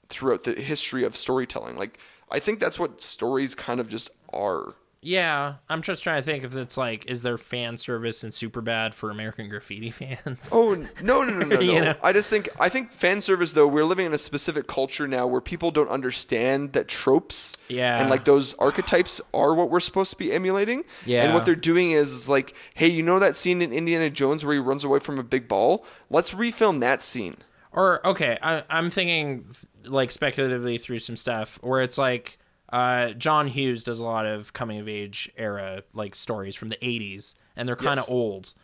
throughout 0.09 0.45
the 0.45 0.55
history 0.55 1.05
of 1.05 1.15
storytelling. 1.15 1.77
Like 1.77 1.99
I 2.31 2.39
think 2.39 2.59
that's 2.59 2.79
what 2.79 3.03
stories 3.03 3.55
kind 3.55 3.81
of 3.81 3.89
just 3.89 4.11
are. 4.33 4.75
Yeah, 5.07 5.55
I'm 5.69 5.83
just 5.83 6.03
trying 6.03 6.21
to 6.21 6.25
think 6.25 6.43
if 6.43 6.57
it's 6.57 6.77
like, 6.77 7.07
is 7.07 7.23
there 7.23 7.39
fan 7.39 7.77
service 7.77 8.25
and 8.25 8.35
super 8.35 8.61
bad 8.61 8.93
for 8.93 9.09
American 9.11 9.49
Graffiti 9.49 9.91
fans? 9.93 10.51
Oh 10.53 10.75
no 11.01 11.23
no 11.23 11.33
no 11.33 11.45
no 11.57 11.61
You 11.61 11.81
know? 11.81 11.95
I 12.03 12.13
just 12.13 12.29
think 12.29 12.49
I 12.59 12.69
think 12.69 12.93
fan 12.93 13.21
service 13.21 13.53
though 13.53 13.69
we're 13.69 13.85
living 13.85 14.07
in 14.07 14.13
a 14.13 14.19
specific 14.19 14.67
culture 14.67 15.07
now 15.07 15.29
where 15.29 15.41
people 15.41 15.71
don't 15.71 15.89
understand 15.89 16.73
that 16.73 16.89
tropes 16.89 17.57
Yeah. 17.69 18.01
and 18.01 18.11
like 18.11 18.25
those 18.25 18.55
archetypes 18.55 19.21
are 19.33 19.55
what 19.55 19.71
we're 19.71 19.79
supposed 19.79 20.11
to 20.11 20.17
be 20.17 20.33
emulating. 20.33 20.83
Yeah. 21.05 21.23
And 21.23 21.35
what 21.35 21.47
they're 21.47 21.55
doing 21.55 21.93
is, 21.93 22.13
is 22.13 22.29
like, 22.29 22.55
hey, 22.75 22.89
you 22.89 23.05
know 23.05 23.21
that 23.21 23.37
scene 23.37 23.63
in 23.63 23.73
Indiana 23.73 24.11
Jones 24.11 24.45
where 24.45 24.55
he 24.55 24.61
runs 24.61 24.83
away 24.83 24.99
from 24.99 25.21
a 25.21 25.23
big 25.23 25.47
ball? 25.47 25.87
Let's 26.11 26.33
refilm 26.33 26.81
that 26.81 27.05
scene. 27.05 27.37
Or 27.71 28.05
okay, 28.05 28.39
I, 28.43 28.65
I'm 28.69 28.91
thinking 28.91 29.45
like 29.85 30.11
speculatively 30.11 30.79
through 30.79 30.99
some 30.99 31.17
stuff 31.17 31.61
where 31.63 31.81
it's 31.81 31.97
like 31.97 32.39
uh, 32.71 33.11
John 33.13 33.49
Hughes 33.49 33.85
does 33.85 33.99
a 33.99 34.05
lot 34.05 34.27
of 34.27 34.53
coming 34.53 34.79
of 34.81 34.89
age 34.89 35.31
era 35.37 35.83
like 35.95 36.15
stories 36.15 36.55
from 36.57 36.69
the 36.69 36.77
80s, 36.83 37.35
and 37.57 37.69
they're 37.69 37.77
kind 37.77 37.99
of 38.01 38.07
Yes. 38.07 38.11
old 38.13 38.55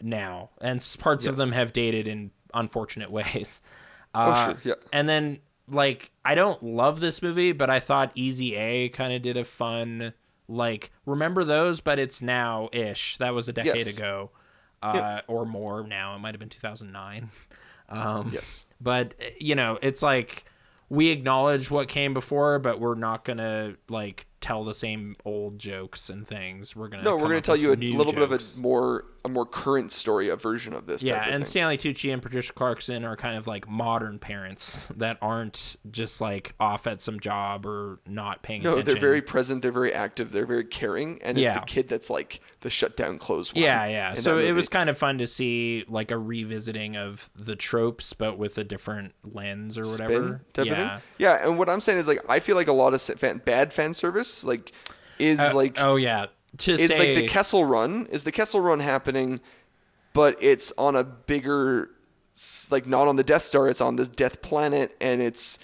now, 0.00 0.50
and 0.60 0.84
parts 0.98 1.26
of 1.26 1.36
them 1.36 1.52
have 1.52 1.72
dated 1.72 2.06
in 2.08 2.30
unfortunate 2.54 3.10
ways. 3.18 3.62
Oh, 4.14 4.30
Uh, 4.30 4.44
sure, 4.46 4.60
yeah. 4.64 4.74
And 4.92 5.08
then 5.08 5.38
like 5.68 6.10
I 6.24 6.34
don't 6.34 6.62
love 6.62 7.00
this 7.00 7.22
movie, 7.22 7.52
but 7.52 7.70
I 7.70 7.78
thought 7.80 8.10
Easy 8.14 8.56
A 8.56 8.88
kind 8.88 9.12
of 9.12 9.22
did 9.22 9.36
a 9.36 9.44
fun 9.44 10.12
like 10.48 10.90
remember 11.06 11.44
those, 11.44 11.80
but 11.80 11.98
it's 11.98 12.20
now 12.20 12.68
ish. 12.72 13.16
That 13.18 13.32
was 13.32 13.48
a 13.48 13.52
decade 13.52 13.86
Yes. 13.86 13.96
ago, 13.96 14.30
uh, 14.82 15.20
or 15.28 15.46
more 15.46 15.86
now. 15.86 16.16
It 16.16 16.18
might 16.18 16.34
have 16.34 16.40
been 16.40 16.48
2009. 16.48 17.30
Um, 17.88 18.30
Yes. 18.32 18.64
but 18.80 19.14
uh, 19.20 19.24
you 19.38 19.54
know 19.54 19.78
it's 19.82 20.02
like 20.02 20.44
we 20.92 21.08
acknowledge 21.08 21.70
what 21.70 21.88
came 21.88 22.12
before 22.12 22.58
but 22.58 22.78
we're 22.78 22.94
not 22.94 23.24
gonna 23.24 23.76
like 23.88 24.26
tell 24.42 24.64
the 24.64 24.74
same 24.74 25.16
old 25.24 25.58
jokes 25.58 26.10
and 26.10 26.26
things. 26.28 26.76
We're 26.76 26.88
gonna 26.88 27.04
No, 27.04 27.16
we're 27.16 27.28
going 27.28 27.36
to 27.36 27.40
tell 27.40 27.56
you 27.56 27.72
a 27.72 27.76
little 27.76 28.12
bit 28.12 28.22
of 28.22 28.32
a 28.32 28.60
more 28.60 29.06
a 29.24 29.28
more 29.28 29.46
current 29.46 29.92
story, 29.92 30.28
a 30.28 30.36
version 30.36 30.72
of 30.72 30.86
this. 30.86 31.02
yeah 31.02 31.22
and 31.24 31.34
thing. 31.36 31.44
stanley 31.44 31.78
tucci 31.78 32.12
and 32.12 32.20
patricia 32.20 32.52
clarkson 32.52 33.04
are 33.04 33.14
kind 33.16 33.36
of 33.38 33.46
like 33.46 33.68
modern 33.68 34.18
parents 34.18 34.88
that 34.96 35.16
aren't 35.22 35.76
just 35.90 36.20
like 36.20 36.54
off 36.58 36.86
at 36.88 37.00
some 37.00 37.20
job 37.20 37.64
or 37.64 38.00
not 38.06 38.42
paying 38.42 38.62
no, 38.62 38.72
attention 38.72 38.94
they're 38.94 39.00
very 39.00 39.22
present. 39.22 39.62
They're 39.62 39.70
very 39.70 39.92
active. 39.94 40.32
They're 40.32 40.46
very 40.46 40.64
caring, 40.64 41.20
and 41.22 41.38
it's 41.38 41.42
Yeah. 41.44 41.60
the 41.60 41.66
kid 41.66 41.88
that's 41.88 42.10
like 42.10 42.40
the 42.62 42.70
shut 42.70 42.96
down 42.96 43.18
clothes. 43.18 43.52
yeah 43.54 43.86
yeah 43.86 44.14
so 44.14 44.38
it 44.38 44.52
was 44.52 44.68
kind 44.68 44.90
of 44.90 44.98
fun 44.98 45.18
to 45.18 45.26
see 45.26 45.84
like 45.88 46.10
a 46.10 46.18
revisiting 46.18 46.96
of 46.96 47.30
the 47.36 47.54
tropes 47.56 48.12
but 48.12 48.38
with 48.38 48.58
a 48.58 48.64
different 48.64 49.14
lens 49.24 49.78
or 49.78 49.82
whatever 49.86 50.40
type 50.52 50.66
yeah 50.66 50.72
of 50.72 50.78
thing. 51.02 51.10
Yeah, 51.18 51.46
and 51.46 51.58
what 51.58 51.68
I'm 51.68 51.80
saying 51.80 51.98
is 51.98 52.08
like 52.08 52.20
I 52.28 52.40
feel 52.40 52.56
like 52.56 52.68
a 52.68 52.72
lot 52.72 52.92
of 52.94 53.00
fan, 53.02 53.40
bad 53.44 53.72
fan 53.72 53.94
service 53.94 54.42
like 54.44 54.72
is 55.18 55.38
Uh, 55.38 55.52
like 55.54 55.80
oh 55.80 55.96
yeah 55.96 56.26
to 56.58 56.72
is 56.72 56.88
say 56.88 56.98
like 56.98 57.22
the 57.22 57.28
Kessel 57.28 57.64
Run. 57.64 58.06
Is 58.10 58.24
the 58.24 58.32
Kessel 58.32 58.60
Run 58.60 58.80
happening? 58.80 59.40
But 60.12 60.36
it's 60.40 60.72
on 60.76 60.94
a 60.94 61.04
bigger, 61.04 61.90
like 62.70 62.86
not 62.86 63.08
on 63.08 63.16
the 63.16 63.24
Death 63.24 63.42
Star. 63.42 63.68
It's 63.68 63.80
on 63.80 63.96
this 63.96 64.08
Death 64.08 64.42
Planet, 64.42 64.94
and 65.00 65.22
it's 65.22 65.58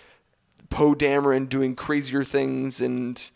Poe 0.71 0.95
Dameron 0.95 1.49
doing 1.49 1.75
crazier 1.75 2.25
things 2.25 2.81
and. 2.81 3.31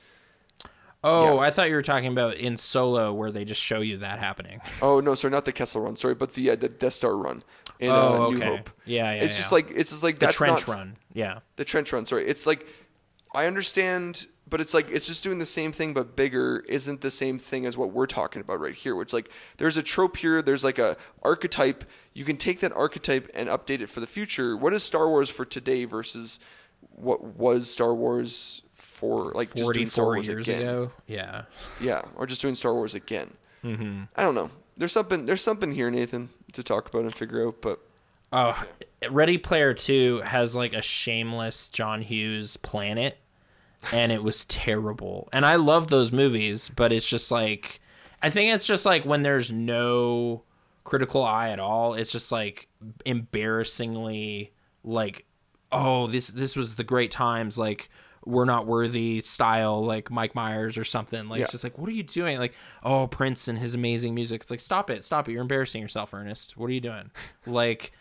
Oh, 1.05 1.35
Yeah. 1.35 1.41
I 1.41 1.51
thought 1.51 1.69
you 1.69 1.75
were 1.75 1.83
talking 1.83 2.11
about 2.11 2.37
in 2.37 2.57
Solo, 2.57 3.13
where 3.13 3.33
they 3.33 3.45
just 3.45 3.61
show 3.61 3.81
you 3.81 3.99
that 3.99 4.21
happening. 4.21 4.61
Oh 4.81 5.01
no, 5.01 5.15
sorry, 5.17 5.33
not 5.33 5.45
the 5.45 5.53
Kessel 5.53 5.81
Run. 5.83 5.97
Sorry, 5.97 6.15
but 6.15 6.35
the, 6.35 6.51
uh, 6.51 6.57
the 6.57 6.69
Death 6.69 6.93
Star 6.95 7.17
Run 7.17 7.43
in 7.81 7.91
oh, 7.91 7.95
uh, 7.95 8.27
okay. 8.27 8.39
New 8.39 8.45
Hope. 8.45 8.71
Yeah, 8.87 9.13
yeah. 9.13 9.25
it's 9.25 9.37
just 9.37 9.51
like 9.51 9.71
it's 9.75 9.91
just 9.91 10.05
like 10.05 10.21
the 10.21 10.29
trench 10.29 10.69
not 10.69 10.69
run. 10.69 10.97
Yeah. 11.13 11.41
the 11.57 11.65
trench 11.65 11.93
run. 11.93 12.07
Sorry, 12.07 12.27
it's 12.27 12.47
like 12.47 12.67
I 13.35 13.47
understand, 13.47 14.27
but 14.53 14.61
it's 14.61 14.75
like 14.75 14.91
it's 14.91 15.07
just 15.07 15.25
doing 15.25 15.39
the 15.39 15.47
same 15.47 15.73
thing 15.73 15.95
but 15.95 16.15
bigger. 16.15 16.63
Isn't 16.69 17.01
the 17.01 17.11
same 17.11 17.39
thing 17.39 17.65
as 17.65 17.77
what 17.77 17.91
we're 17.91 18.07
talking 18.07 18.41
about 18.43 18.61
right 18.61 18.75
here? 18.75 18.95
Which 18.95 19.15
like 19.15 19.31
there's 19.57 19.79
a 19.79 19.83
trope 19.83 20.19
here. 20.19 20.43
There's 20.43 20.63
like 20.63 20.79
a 20.79 20.99
archetype. 21.23 21.85
You 22.13 22.27
can 22.27 22.37
take 22.37 22.61
that 22.61 22.71
archetype 22.75 23.31
and 23.35 23.49
update 23.49 23.81
it 23.81 23.89
for 23.89 24.01
the 24.01 24.07
future. 24.07 24.55
What 24.55 24.75
is 24.75 24.83
Star 24.83 25.09
Wars 25.09 25.31
for 25.31 25.47
today 25.47 25.87
versus 25.87 26.39
what 26.91 27.25
was 27.25 27.71
Star 27.71 27.95
Wars 27.95 28.61
for 28.75 29.33
like 29.33 29.55
just 29.55 29.73
doing 29.73 29.89
Star 29.89 30.05
Wars 30.05 30.29
years 30.29 30.47
again? 30.47 30.61
ago. 30.61 30.93
Yeah. 31.07 31.45
Yeah, 31.81 32.03
or 32.15 32.27
just 32.27 32.43
doing 32.43 32.55
Star 32.55 32.75
Wars 32.75 32.95
again. 32.95 33.33
Mm-hmm. 33.65 34.03
I 34.15 34.23
don't 34.23 34.35
know. 34.35 34.51
There's 34.77 34.93
something. 34.93 35.25
There's 35.25 35.43
something 35.43 35.73
here, 35.73 35.91
Nathan, 35.91 36.29
to 36.53 36.63
talk 36.63 36.91
about 36.91 37.03
and 37.03 37.15
figure 37.15 37.47
out. 37.49 37.63
But 37.63 37.81
Oh, 38.33 38.63
Ready 39.11 39.37
Player 39.37 39.75
Two 39.75 40.23
has 40.25 40.57
like 40.57 40.73
a 40.73 40.81
shameless 40.81 41.69
John 41.69 42.01
Hughes 42.01 42.57
planet, 42.57 43.19
and 43.93 44.13
it 44.13 44.23
was 44.23 44.45
terrible. 44.45 45.29
And 45.33 45.45
I 45.47 45.57
love 45.57 45.89
those 45.89 46.13
movies, 46.13 46.69
but 46.69 46.93
it's 46.93 47.07
just 47.07 47.31
like 47.31 47.81
I 48.23 48.31
think 48.31 48.55
it's 48.55 48.67
just 48.67 48.87
like 48.87 49.05
when 49.05 49.23
there's 49.23 49.51
no 49.51 50.45
critical 50.85 51.25
eye 51.25 51.51
at 51.51 51.59
all, 51.61 51.95
it's 51.95 52.13
just 52.13 52.31
like 52.31 52.69
embarrassingly 53.07 54.53
like 54.85 55.25
oh 55.71 56.07
this 56.07 56.29
this 56.29 56.55
was 56.57 56.75
the 56.75 56.85
great 56.85 57.11
times 57.11 57.57
like 57.57 57.89
we're 58.25 58.45
not 58.45 58.67
worthy 58.67 59.21
style 59.23 59.85
like 59.85 60.11
Mike 60.11 60.35
Myers 60.35 60.79
or 60.79 60.85
something. 60.85 61.29
Like 61.29 61.39
Yeah. 61.39 61.45
it's 61.45 61.53
just 61.53 61.65
like 61.65 61.77
what 61.79 61.89
are 61.89 61.93
you 61.93 62.03
doing? 62.05 62.39
Like 62.39 62.55
oh 62.85 63.07
Prince 63.09 63.49
and 63.49 63.59
his 63.59 63.75
amazing 63.75 64.15
music. 64.15 64.43
It's 64.43 64.51
like 64.51 64.61
stop 64.61 64.91
it, 64.91 65.03
stop 65.05 65.29
it. 65.29 65.33
You're 65.33 65.43
embarrassing 65.43 65.83
yourself, 65.83 66.15
Ernest. 66.15 66.57
What 66.57 66.71
are 66.71 66.73
you 66.73 66.81
doing? 66.81 67.11
Like 67.47 67.93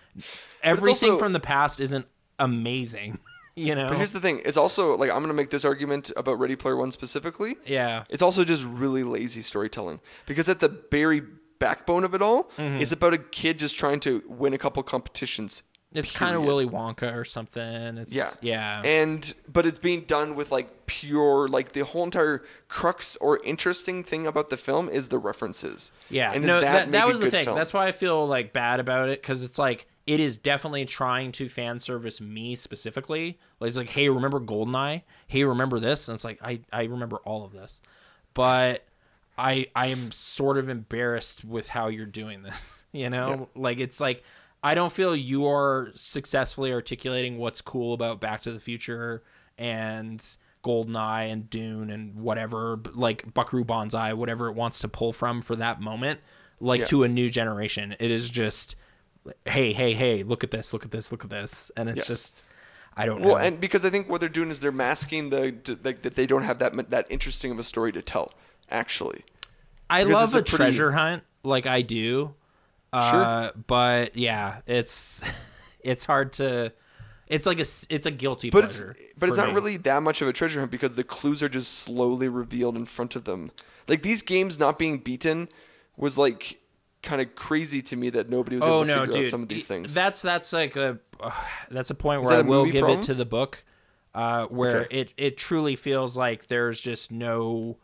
everything 0.61 1.11
also- 1.11 1.19
from 1.19 1.33
the 1.33 1.39
past 1.39 1.79
isn't 1.81 2.05
amazing. 2.37 3.17
You 3.55 3.75
know? 3.75 3.87
But 3.87 3.97
here's 3.97 4.13
the 4.13 4.19
thing: 4.21 4.41
it's 4.45 4.57
also 4.57 4.95
like 4.97 5.09
I'm 5.11 5.21
gonna 5.21 5.33
make 5.33 5.49
this 5.49 5.65
argument 5.65 6.11
about 6.15 6.39
Ready 6.39 6.55
Player 6.55 6.77
One 6.77 6.91
specifically. 6.91 7.57
yeah. 7.65 8.05
It's 8.09 8.21
also 8.21 8.43
just 8.45 8.63
really 8.63 9.03
lazy 9.03 9.41
storytelling 9.41 9.99
because 10.25 10.47
at 10.49 10.59
the 10.61 10.69
very 10.89 11.21
backbone 11.59 12.03
of 12.03 12.15
it 12.15 12.21
all, 12.21 12.45
Mm-hmm. 12.57 12.81
it's 12.81 12.91
about 12.91 13.13
a 13.13 13.17
kid 13.17 13.59
just 13.59 13.77
trying 13.77 13.99
to 14.01 14.23
win 14.27 14.53
a 14.53 14.57
couple 14.57 14.81
competitions. 14.83 15.63
It's 15.93 16.11
kind 16.13 16.37
of. 16.37 16.45
Willy 16.45 16.65
Wonka 16.65 17.13
or 17.13 17.25
something. 17.25 17.97
It's 17.97 18.15
Yeah. 18.15 18.29
yeah. 18.41 18.81
And 18.85 19.33
but 19.51 19.65
it's 19.65 19.77
being 19.79 20.05
done 20.05 20.35
with 20.35 20.49
like 20.49 20.85
pure 20.85 21.49
like 21.49 21.73
the 21.73 21.83
whole 21.83 22.05
entire 22.05 22.43
crux 22.69 23.17
or 23.17 23.41
interesting 23.43 24.01
thing 24.05 24.25
about 24.25 24.49
the 24.49 24.55
film 24.55 24.87
is 24.87 25.09
the 25.09 25.17
references. 25.17 25.91
Yeah, 26.09 26.31
And 26.33 26.45
no, 26.45 26.61
that, 26.61 26.85
that, 26.85 26.91
that 26.93 27.07
was 27.09 27.19
the 27.19 27.29
thing. 27.29 27.43
film? 27.43 27.57
That's 27.57 27.73
why 27.73 27.87
I 27.87 27.91
feel 27.91 28.25
like 28.25 28.53
bad 28.53 28.79
about 28.79 29.09
it 29.09 29.21
because 29.21 29.43
it's 29.43 29.59
like 29.59 29.85
it 30.07 30.19
is 30.19 30.37
definitely 30.37 30.85
trying 30.85 31.31
to 31.33 31.47
fan 31.49 31.79
service 31.79 32.19
me 32.19 32.55
specifically. 32.55 33.39
Like 33.59 33.69
it's 33.69 33.77
like, 33.77 33.89
hey, 33.89 34.09
remember 34.09 34.39
Goldeneye? 34.39 35.03
Hey, 35.27 35.43
remember 35.43 35.79
this? 35.79 36.07
And 36.07 36.15
it's 36.15 36.23
like 36.23 36.39
I 36.43 36.61
I 36.73 36.83
remember 36.83 37.17
all 37.17 37.45
of 37.45 37.51
this, 37.51 37.81
but 38.33 38.83
I 39.37 39.67
I 39.75 39.87
am 39.87 40.11
sort 40.11 40.57
of 40.57 40.69
embarrassed 40.69 41.45
with 41.45 41.69
how 41.69 41.87
you're 41.87 42.05
doing 42.05 42.43
this. 42.43 42.77
You 42.93 43.09
know, 43.09 43.47
like 43.55 43.79
it's 43.79 44.01
like 44.01 44.21
I 44.61 44.75
don't 44.75 44.91
feel 44.91 45.15
you 45.15 45.47
are 45.47 45.91
successfully 45.95 46.73
articulating 46.73 47.37
what's 47.37 47.61
cool 47.61 47.93
about 47.93 48.19
Back 48.19 48.41
to 48.41 48.51
the 48.51 48.59
Future 48.59 49.23
and 49.57 50.21
Goldeneye 50.61 51.31
and 51.31 51.49
Dune 51.49 51.89
and 51.89 52.15
whatever, 52.15 52.81
like 52.93 53.33
Buckaroo 53.33 53.63
Banzai, 53.63 54.11
whatever 54.11 54.49
it 54.49 54.55
wants 54.55 54.79
to 54.79 54.89
pull 54.89 55.13
from 55.13 55.41
for 55.41 55.55
that 55.55 55.79
moment, 55.79 56.19
like 56.59 56.81
Yeah. 56.81 56.85
to 56.87 57.03
a 57.03 57.07
new 57.07 57.29
generation. 57.29 57.95
It 57.97 58.11
is 58.11 58.29
just, 58.29 58.75
hey, 59.45 59.73
hey, 59.73 59.93
hey, 59.93 60.23
look 60.23 60.43
at 60.43 60.51
this, 60.51 60.73
look 60.73 60.85
at 60.85 60.91
this, 60.91 61.11
look 61.11 61.23
at 61.23 61.29
this, 61.29 61.71
and 61.77 61.89
it's 61.89 61.97
Yes. 61.99 62.07
just, 62.07 62.43
I 62.97 63.05
don't 63.05 63.21
know. 63.21 63.29
Well, 63.29 63.37
and 63.37 63.59
because 63.59 63.85
I 63.85 63.89
think 63.89 64.09
what 64.09 64.19
they're 64.19 64.29
doing 64.29 64.49
is 64.49 64.59
they're 64.59 64.71
masking 64.71 65.29
the 65.29 65.55
like 65.83 66.01
that 66.01 66.15
they 66.15 66.25
don't 66.25 66.43
have 66.43 66.59
that 66.59 66.89
that 66.91 67.07
interesting 67.09 67.51
of 67.51 67.59
a 67.59 67.63
story 67.63 67.91
to 67.93 68.01
tell. 68.01 68.33
Actually, 68.69 69.23
I 69.89 70.03
because 70.03 70.33
love 70.33 70.35
a, 70.35 70.37
a 70.39 70.41
pretty- 70.43 70.57
treasure 70.57 70.91
hunt, 70.91 71.23
like 71.43 71.65
I 71.65 71.81
do. 71.81 72.33
Uh, 72.93 73.51
but 73.67 74.17
yeah, 74.17 74.57
it's 74.67 75.23
it's 75.81 76.05
hard 76.05 76.33
to. 76.33 76.73
It's 77.27 77.45
like 77.45 77.59
a 77.59 77.65
it's 77.89 78.05
a 78.05 78.11
guilty 78.11 78.49
but 78.49 78.65
it's 78.65 78.81
pleasure. 78.81 78.95
but 79.17 79.29
it's 79.29 79.37
not 79.37 79.47
me. 79.47 79.53
really 79.53 79.77
that 79.77 80.03
much 80.03 80.21
of 80.21 80.27
a 80.27 80.33
treasure 80.33 80.59
hunt 80.59 80.69
because 80.69 80.95
the 80.95 81.03
clues 81.05 81.41
are 81.41 81.47
just 81.47 81.71
slowly 81.71 82.27
revealed 82.27 82.75
in 82.75 82.85
front 82.85 83.15
of 83.15 83.23
them. 83.23 83.51
Like 83.87 84.03
these 84.03 84.21
games 84.21 84.59
not 84.59 84.77
being 84.77 84.97
beaten 84.99 85.47
was 85.95 86.17
like 86.17 86.59
kind 87.03 87.21
of 87.21 87.33
crazy 87.35 87.81
to 87.81 87.95
me 87.95 88.09
that 88.11 88.29
nobody 88.29 88.57
was 88.57 88.63
Oh 88.65 88.67
able 88.67 88.81
to 88.81 88.87
no, 88.87 88.93
figure 89.05 89.13
dude! 89.17 89.25
out 89.25 89.29
some 89.31 89.43
of 89.43 89.49
these 89.49 89.67
things. 89.67 89.93
That's 89.93 90.21
that's 90.21 90.53
like 90.53 90.75
a 90.75 90.99
uh, 91.19 91.31
that's 91.71 91.89
a 91.89 91.95
point 91.95 92.21
Is 92.23 92.29
where 92.29 92.39
I 92.39 92.41
will 92.41 92.65
give 92.65 92.81
problem? 92.81 92.99
it 92.99 93.03
to 93.03 93.13
the 93.13 93.25
book, 93.25 93.63
uh, 94.13 94.45
where 94.47 94.81
Okay. 94.81 94.99
it 94.99 95.13
it 95.17 95.37
truly 95.37 95.75
feels 95.75 96.15
like 96.17 96.47
there's 96.47 96.79
just 96.81 97.11
no 97.11 97.77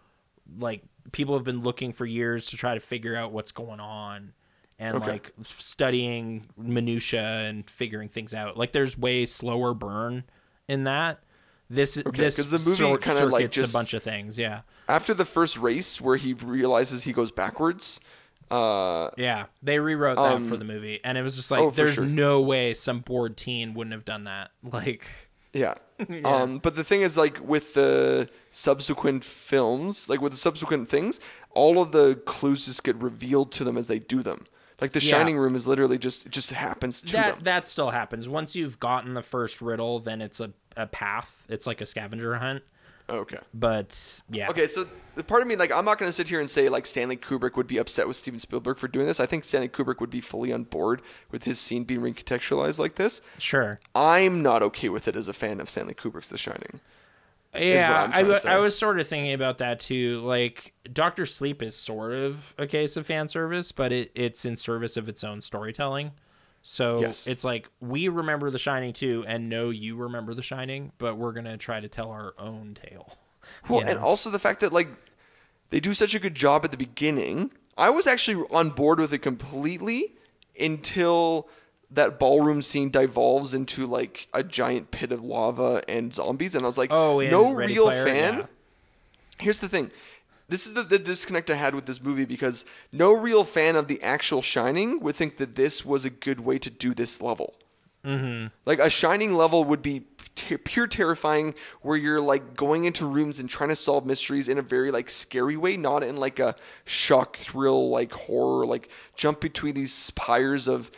like 0.59 0.83
people 1.11 1.33
have 1.35 1.43
been 1.43 1.61
looking 1.61 1.93
for 1.93 2.05
years 2.05 2.47
to 2.51 2.57
try 2.57 2.73
to 2.73 2.79
figure 2.79 3.15
out 3.15 3.31
what's 3.31 3.51
going 3.51 3.79
on 3.79 4.33
and 4.79 4.97
Okay. 4.97 5.11
like 5.11 5.33
studying 5.43 6.45
minutia 6.57 7.21
and 7.21 7.69
figuring 7.69 8.09
things 8.09 8.33
out. 8.33 8.57
Like 8.57 8.71
there's 8.71 8.97
way 8.97 9.25
slower 9.25 9.73
burn 9.73 10.23
in 10.67 10.83
that. 10.85 11.19
This 11.69 11.95
this 12.13 12.35
'cause 12.37 12.49
the 12.49 12.59
movie 12.59 12.75
sort- 12.77 13.01
kinda, 13.01 13.25
like, 13.25 13.51
just- 13.51 13.73
a 13.73 13.77
bunch 13.77 13.93
of 13.93 14.01
things. 14.01 14.37
Yeah, 14.37 14.61
After 14.87 15.13
the 15.13 15.25
first 15.25 15.57
race 15.57 15.99
where 15.99 16.15
he 16.15 16.31
realizes 16.33 17.03
he 17.03 17.11
goes 17.11 17.29
backwards, 17.29 17.99
uh, 18.51 19.09
yeah. 19.17 19.45
They 19.61 19.79
rewrote 19.79 20.17
that 20.17 20.33
Um, 20.33 20.49
for 20.49 20.57
the 20.57 20.65
movie, 20.65 20.99
and 21.03 21.17
it 21.17 21.21
was 21.21 21.35
just 21.35 21.51
like 21.51 21.59
oh, 21.59 21.69
there's 21.69 21.93
sure. 21.95 22.05
no 22.05 22.41
way 22.41 22.73
some 22.73 22.99
bored 22.99 23.37
teen 23.37 23.73
wouldn't 23.73 23.93
have 23.93 24.05
done 24.05 24.23
that. 24.25 24.51
Like. 24.63 25.07
Yeah. 25.53 25.73
Um, 26.23 26.59
but 26.59 26.75
the 26.75 26.83
thing 26.83 27.01
is, 27.01 27.17
like 27.17 27.39
with 27.41 27.73
the 27.73 28.29
subsequent 28.51 29.23
films, 29.23 30.07
like 30.07 30.21
with 30.21 30.33
the 30.33 30.37
subsequent 30.37 30.87
things, 30.87 31.19
all 31.51 31.81
of 31.81 31.91
the 31.93 32.21
clues 32.25 32.65
just 32.67 32.83
get 32.83 32.95
revealed 32.97 33.51
to 33.53 33.63
them 33.63 33.75
as 33.75 33.87
they 33.87 33.97
do 33.97 34.21
them. 34.21 34.45
Like 34.79 34.91
the 34.91 34.99
Yeah. 34.99 35.11
Shining 35.17 35.35
Room 35.37 35.55
is 35.55 35.65
literally 35.65 35.97
just 35.97 36.29
just 36.29 36.51
happens 36.51 37.01
to 37.01 37.13
that 37.13 37.35
them. 37.35 37.43
that 37.45 37.67
still 37.67 37.89
happens. 37.89 38.29
Once 38.29 38.55
you've 38.55 38.79
gotten 38.79 39.15
the 39.15 39.23
first 39.23 39.59
riddle, 39.59 39.97
then 39.99 40.21
it's 40.21 40.39
a, 40.39 40.51
a 40.75 40.85
path. 40.85 41.43
It's 41.49 41.65
like 41.65 41.81
a 41.81 41.87
scavenger 41.87 42.35
hunt. 42.35 42.61
Oh, 43.09 43.19
okay. 43.19 43.39
But 43.53 44.21
yeah. 44.29 44.49
Okay, 44.49 44.67
so 44.67 44.85
the 45.15 45.23
part 45.23 45.41
of 45.41 45.47
me, 45.47 45.55
like, 45.55 45.71
I'm 45.71 45.85
not 45.85 45.97
going 45.97 46.09
to 46.09 46.13
sit 46.13 46.27
here 46.27 46.39
and 46.39 46.49
say 46.49 46.67
like 46.69 46.85
Stanley 46.85 47.15
Kubrick 47.17 47.55
would 47.55 47.67
be 47.67 47.77
upset 47.77 48.07
with 48.07 48.17
Steven 48.17 48.39
Spielberg 48.39 48.77
for 48.77 48.87
doing 48.87 49.05
this. 49.05 49.19
I 49.19 49.25
think 49.25 49.43
Stanley 49.43 49.69
Kubrick 49.69 49.99
would 49.99 50.09
be 50.09 50.21
fully 50.21 50.51
on 50.51 50.63
board 50.63 51.01
with 51.31 51.45
his 51.45 51.59
scene 51.59 51.85
being 51.85 52.01
recontextualized 52.01 52.79
like 52.79 52.95
this. 52.95 53.21
Sure. 53.37 53.79
I'm 53.95 54.41
not 54.41 54.61
okay 54.63 54.89
with 54.89 55.07
it 55.07 55.15
as 55.15 55.27
a 55.27 55.33
fan 55.33 55.59
of 55.59 55.69
Stanley 55.69 55.93
Kubrick's 55.93 56.29
The 56.29 56.37
Shining. 56.37 56.81
Yeah, 57.55 58.03
I'm 58.03 58.09
I, 58.09 58.11
trying 58.11 58.11
to 58.11 58.21
w- 58.23 58.39
say. 58.39 58.49
I 58.49 58.57
was 58.59 58.77
sort 58.77 58.99
of 58.99 59.07
thinking 59.07 59.33
about 59.33 59.59
that 59.59 59.79
too. 59.79 60.19
Like 60.21 60.73
Doctor 60.91 61.25
Sleep 61.25 61.63
is 61.63 61.75
sort 61.75 62.11
of 62.13 62.53
a 62.57 62.67
case 62.67 62.97
of 62.97 63.07
fan 63.07 63.29
service, 63.29 63.71
but 63.71 63.91
it, 63.91 64.11
it's 64.15 64.45
in 64.45 64.57
service 64.57 64.97
of 64.97 65.07
its 65.09 65.23
own 65.23 65.41
storytelling. 65.41 66.11
So 66.61 66.99
Yes. 66.99 67.27
it's 67.27 67.43
like 67.43 67.69
we 67.79 68.07
remember 68.09 68.49
The 68.51 68.59
Shining 68.59 68.93
too, 68.93 69.23
and 69.27 69.49
know 69.49 69.69
you 69.69 69.95
remember 69.95 70.33
The 70.33 70.41
Shining, 70.41 70.91
but 70.97 71.15
we're 71.17 71.31
gonna 71.31 71.57
try 71.57 71.79
to 71.79 71.87
tell 71.87 72.11
our 72.11 72.33
own 72.37 72.75
tale. 72.75 73.13
Well, 73.69 73.79
and 73.81 73.97
also 73.97 74.29
the 74.29 74.39
fact 74.39 74.59
that 74.59 74.73
like 74.73 74.89
they 75.69 75.79
do 75.79 75.93
such 75.93 76.13
a 76.13 76.19
good 76.19 76.35
job 76.35 76.65
at 76.65 76.71
the 76.71 76.77
beginning. 76.77 77.51
I 77.77 77.89
was 77.91 78.05
actually 78.07 78.43
on 78.51 78.71
board 78.71 78.99
with 78.99 79.13
it 79.13 79.19
completely 79.19 80.15
until 80.59 81.47
that 81.91 82.19
ballroom 82.19 82.61
scene 82.61 82.89
devolves 82.89 83.53
into 83.53 83.85
like 83.85 84.27
a 84.33 84.43
giant 84.43 84.91
pit 84.91 85.11
of 85.13 85.23
lava 85.23 85.81
and 85.87 86.13
zombies, 86.13 86.55
and 86.55 86.63
I 86.63 86.67
was 86.67 86.77
like, 86.77 86.91
Oh, 86.91 87.21
no 87.21 87.53
real 87.53 87.85
Player? 87.85 88.03
fan. 88.05 88.37
Yeah. 88.39 88.45
Here's 89.39 89.59
the 89.59 89.69
thing. 89.69 89.91
This 90.49 90.65
is 90.65 90.73
the, 90.73 90.83
the 90.83 90.99
disconnect 90.99 91.49
I 91.49 91.55
had 91.55 91.75
with 91.75 91.85
this 91.85 92.01
movie 92.01 92.25
because 92.25 92.63
no 92.91 93.11
real 93.11 93.43
fan 93.43 93.75
of 93.75 93.87
the 93.87 94.01
actual 94.01 94.41
Shining 94.41 95.01
would 95.01 95.15
think 95.15 95.37
that 95.37 95.55
this 95.55 95.85
was 95.85 96.05
a 96.05 96.09
good 96.09 96.39
way 96.39 96.57
to 96.59 96.69
do 96.69 96.93
this 96.93 97.21
level. 97.21 97.55
Mm-hmm. 98.05 98.47
Like 98.65 98.79
a 98.79 98.89
shining 98.89 99.33
level 99.33 99.65
would 99.65 99.81
be 99.81 100.03
t- 100.37 100.55
pure 100.57 100.87
terrifying, 100.87 101.53
where 101.81 101.97
you're 101.97 102.21
like 102.21 102.55
going 102.55 102.85
into 102.85 103.05
rooms 103.05 103.39
and 103.39 103.49
trying 103.49 103.69
to 103.69 103.75
solve 103.75 104.05
mysteries 104.05 104.47
in 104.47 104.57
a 104.57 104.61
very 104.61 104.91
like 104.91 105.09
scary 105.09 105.57
way, 105.57 105.75
not 105.75 106.03
in 106.03 106.15
like 106.17 106.39
a 106.39 106.55
shock 106.85 107.35
thrill 107.35 107.89
like 107.89 108.13
horror, 108.13 108.65
like 108.65 108.89
jump 109.15 109.41
between 109.41 109.73
these 109.75 109.91
spires 109.93 110.67
of 110.69 110.89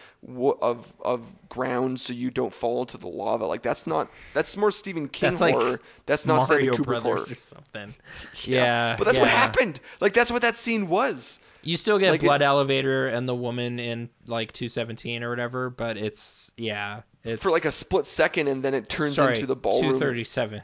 of 0.61 0.93
of 1.01 1.33
ground 1.47 1.99
so 1.99 2.11
you 2.11 2.29
don't 2.29 2.53
fall 2.53 2.81
into 2.81 2.97
the 2.97 3.07
lava. 3.07 3.45
Like 3.45 3.61
that's 3.63 3.87
not 3.87 4.11
that's 4.33 4.55
more 4.57 4.69
Stephen 4.71 5.07
King 5.07 5.29
That's 5.31 5.41
like 5.41 5.55
horror. 5.55 5.81
That's 6.05 6.25
not 6.25 6.47
Mario 6.47 6.73
Stanley 6.73 6.77
Kubrick 6.77 6.85
Brothers 6.85 7.25
horror. 7.25 7.31
or 7.31 7.35
something. 7.39 7.95
Yeah, 8.43 8.95
but 8.97 9.05
that's 9.05 9.17
what 9.17 9.29
happened. 9.29 9.79
Like 10.01 10.13
that's 10.13 10.29
what 10.31 10.41
that 10.41 10.57
scene 10.57 10.87
was. 10.89 11.39
You 11.61 11.75
still 11.75 11.97
get 11.99 12.11
Like 12.11 12.21
it- 12.23 12.25
Blood 12.25 12.41
Elevator 12.41 13.07
and 13.07 13.27
the 13.27 13.35
woman 13.35 13.79
in 13.79 14.09
like 14.27 14.53
217 14.53 15.23
or 15.23 15.29
whatever, 15.29 15.69
but 15.69 15.97
it's 15.97 16.51
yeah, 16.57 17.01
it's 17.23 17.41
For 17.41 17.51
like 17.51 17.65
a 17.65 17.71
split 17.71 18.05
second, 18.05 18.47
and 18.47 18.63
then 18.63 18.73
it 18.73 18.89
turns 18.89 19.15
sorry, 19.15 19.33
into 19.33 19.45
the 19.45 19.55
ballroom. 19.55 19.99
237 19.99 20.61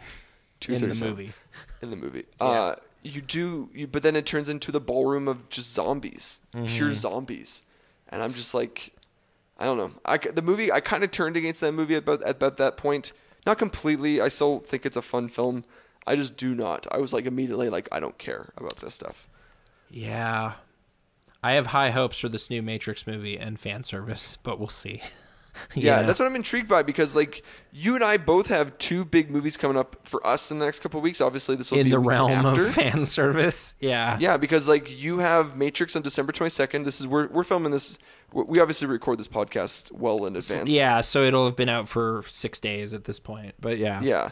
in 0.70 0.90
the 0.90 1.06
movie. 1.06 1.34
in 1.82 1.90
the 1.92 1.98
movie. 1.98 2.26
Uh, 2.40 2.76
you 3.04 3.22
do, 3.22 3.70
you, 3.74 3.88
but 3.88 4.04
then 4.04 4.16
it 4.16 4.26
turns 4.26 4.50
into 4.50 4.72
the 4.72 4.80
ballroom 4.80 5.28
of 5.28 5.50
just 5.50 5.74
zombies, 5.74 6.42
pure 6.68 6.94
zombies, 6.94 7.64
and 8.10 8.24
I'm 8.24 8.32
just 8.32 8.54
like, 8.54 8.94
I 9.58 9.66
don't 9.66 9.78
know. 9.78 9.92
I, 10.06 10.18
the 10.18 10.42
movie, 10.42 10.72
I 10.72 10.80
kind 10.80 11.04
of 11.04 11.12
turned 11.12 11.38
against 11.38 11.62
that 11.62 11.74
movie 11.74 11.96
about 11.96 12.28
about 12.28 12.58
that 12.58 12.78
point. 12.78 13.14
Not 13.46 13.60
completely. 13.60 14.20
I 14.20 14.28
still 14.28 14.60
think 14.60 14.86
it's 14.86 14.98
a 14.98 15.04
fun 15.04 15.28
film. 15.28 15.66
I 16.08 16.16
just 16.16 16.36
do 16.38 16.56
not. 16.56 16.88
I 16.92 16.98
was 16.98 17.14
like 17.14 17.26
immediately 17.26 17.70
like, 17.70 17.88
I 17.92 18.00
don't 18.00 18.18
care 18.18 18.52
about 18.58 18.78
this 18.78 18.96
stuff. 18.96 19.28
Yeah. 19.90 20.54
I 21.44 21.54
have 21.54 21.68
high 21.68 21.92
hopes 21.92 22.18
for 22.18 22.30
this 22.30 22.50
new 22.50 22.64
Matrix 22.64 23.06
movie 23.06 23.38
and 23.38 23.60
fan 23.60 23.84
service, 23.84 24.38
but 24.42 24.58
we'll 24.60 24.70
see. 24.70 25.02
Yeah, 25.76 26.04
that's 26.04 26.20
what 26.20 26.26
I'm 26.26 26.36
intrigued 26.36 26.68
by 26.68 26.84
because 26.84 27.16
like 27.16 27.44
you 27.72 27.96
and 27.96 28.04
I 28.04 28.18
both 28.18 28.48
have 28.48 28.78
two 28.78 29.06
big 29.06 29.30
movies 29.30 29.58
coming 29.58 29.78
up 29.78 29.98
for 30.08 30.26
us 30.26 30.52
in 30.52 30.60
the 30.60 30.66
next 30.66 30.80
couple 30.80 30.98
of 31.00 31.04
weeks. 31.04 31.22
Obviously, 31.22 31.56
this 31.56 31.72
will 31.72 31.78
be 31.78 31.82
in 31.82 31.86
be 31.88 31.92
the 31.92 32.00
realm 32.00 32.32
after. 32.32 32.68
of 32.68 32.74
fan 32.76 33.06
service. 33.06 33.76
Yeah. 33.80 34.18
Yeah, 34.20 34.38
because 34.38 34.68
like 34.68 34.90
you 34.98 35.20
have 35.20 35.56
Matrix 35.58 35.96
on 35.96 36.02
December 36.02 36.32
22nd. 36.32 36.86
This 36.86 37.00
is 37.00 37.08
we're 37.08 37.28
we're 37.28 37.44
filming 37.44 37.72
this. 37.72 37.98
we- 38.34 38.44
We 38.44 38.60
obviously 38.60 38.88
record 38.88 39.20
this 39.20 39.28
podcast 39.28 39.92
well 39.92 40.26
in 40.26 40.36
advance. 40.36 40.70
Yeah, 40.70 41.02
so 41.02 41.24
it'll 41.24 41.46
have 41.46 41.56
been 41.56 41.70
out 41.70 41.88
for 41.88 42.24
6 42.30 42.60
days 42.60 42.94
at 42.94 43.04
this 43.06 43.20
point. 43.20 43.54
But 43.60 43.78
yeah. 43.78 44.02
Yeah. 44.02 44.30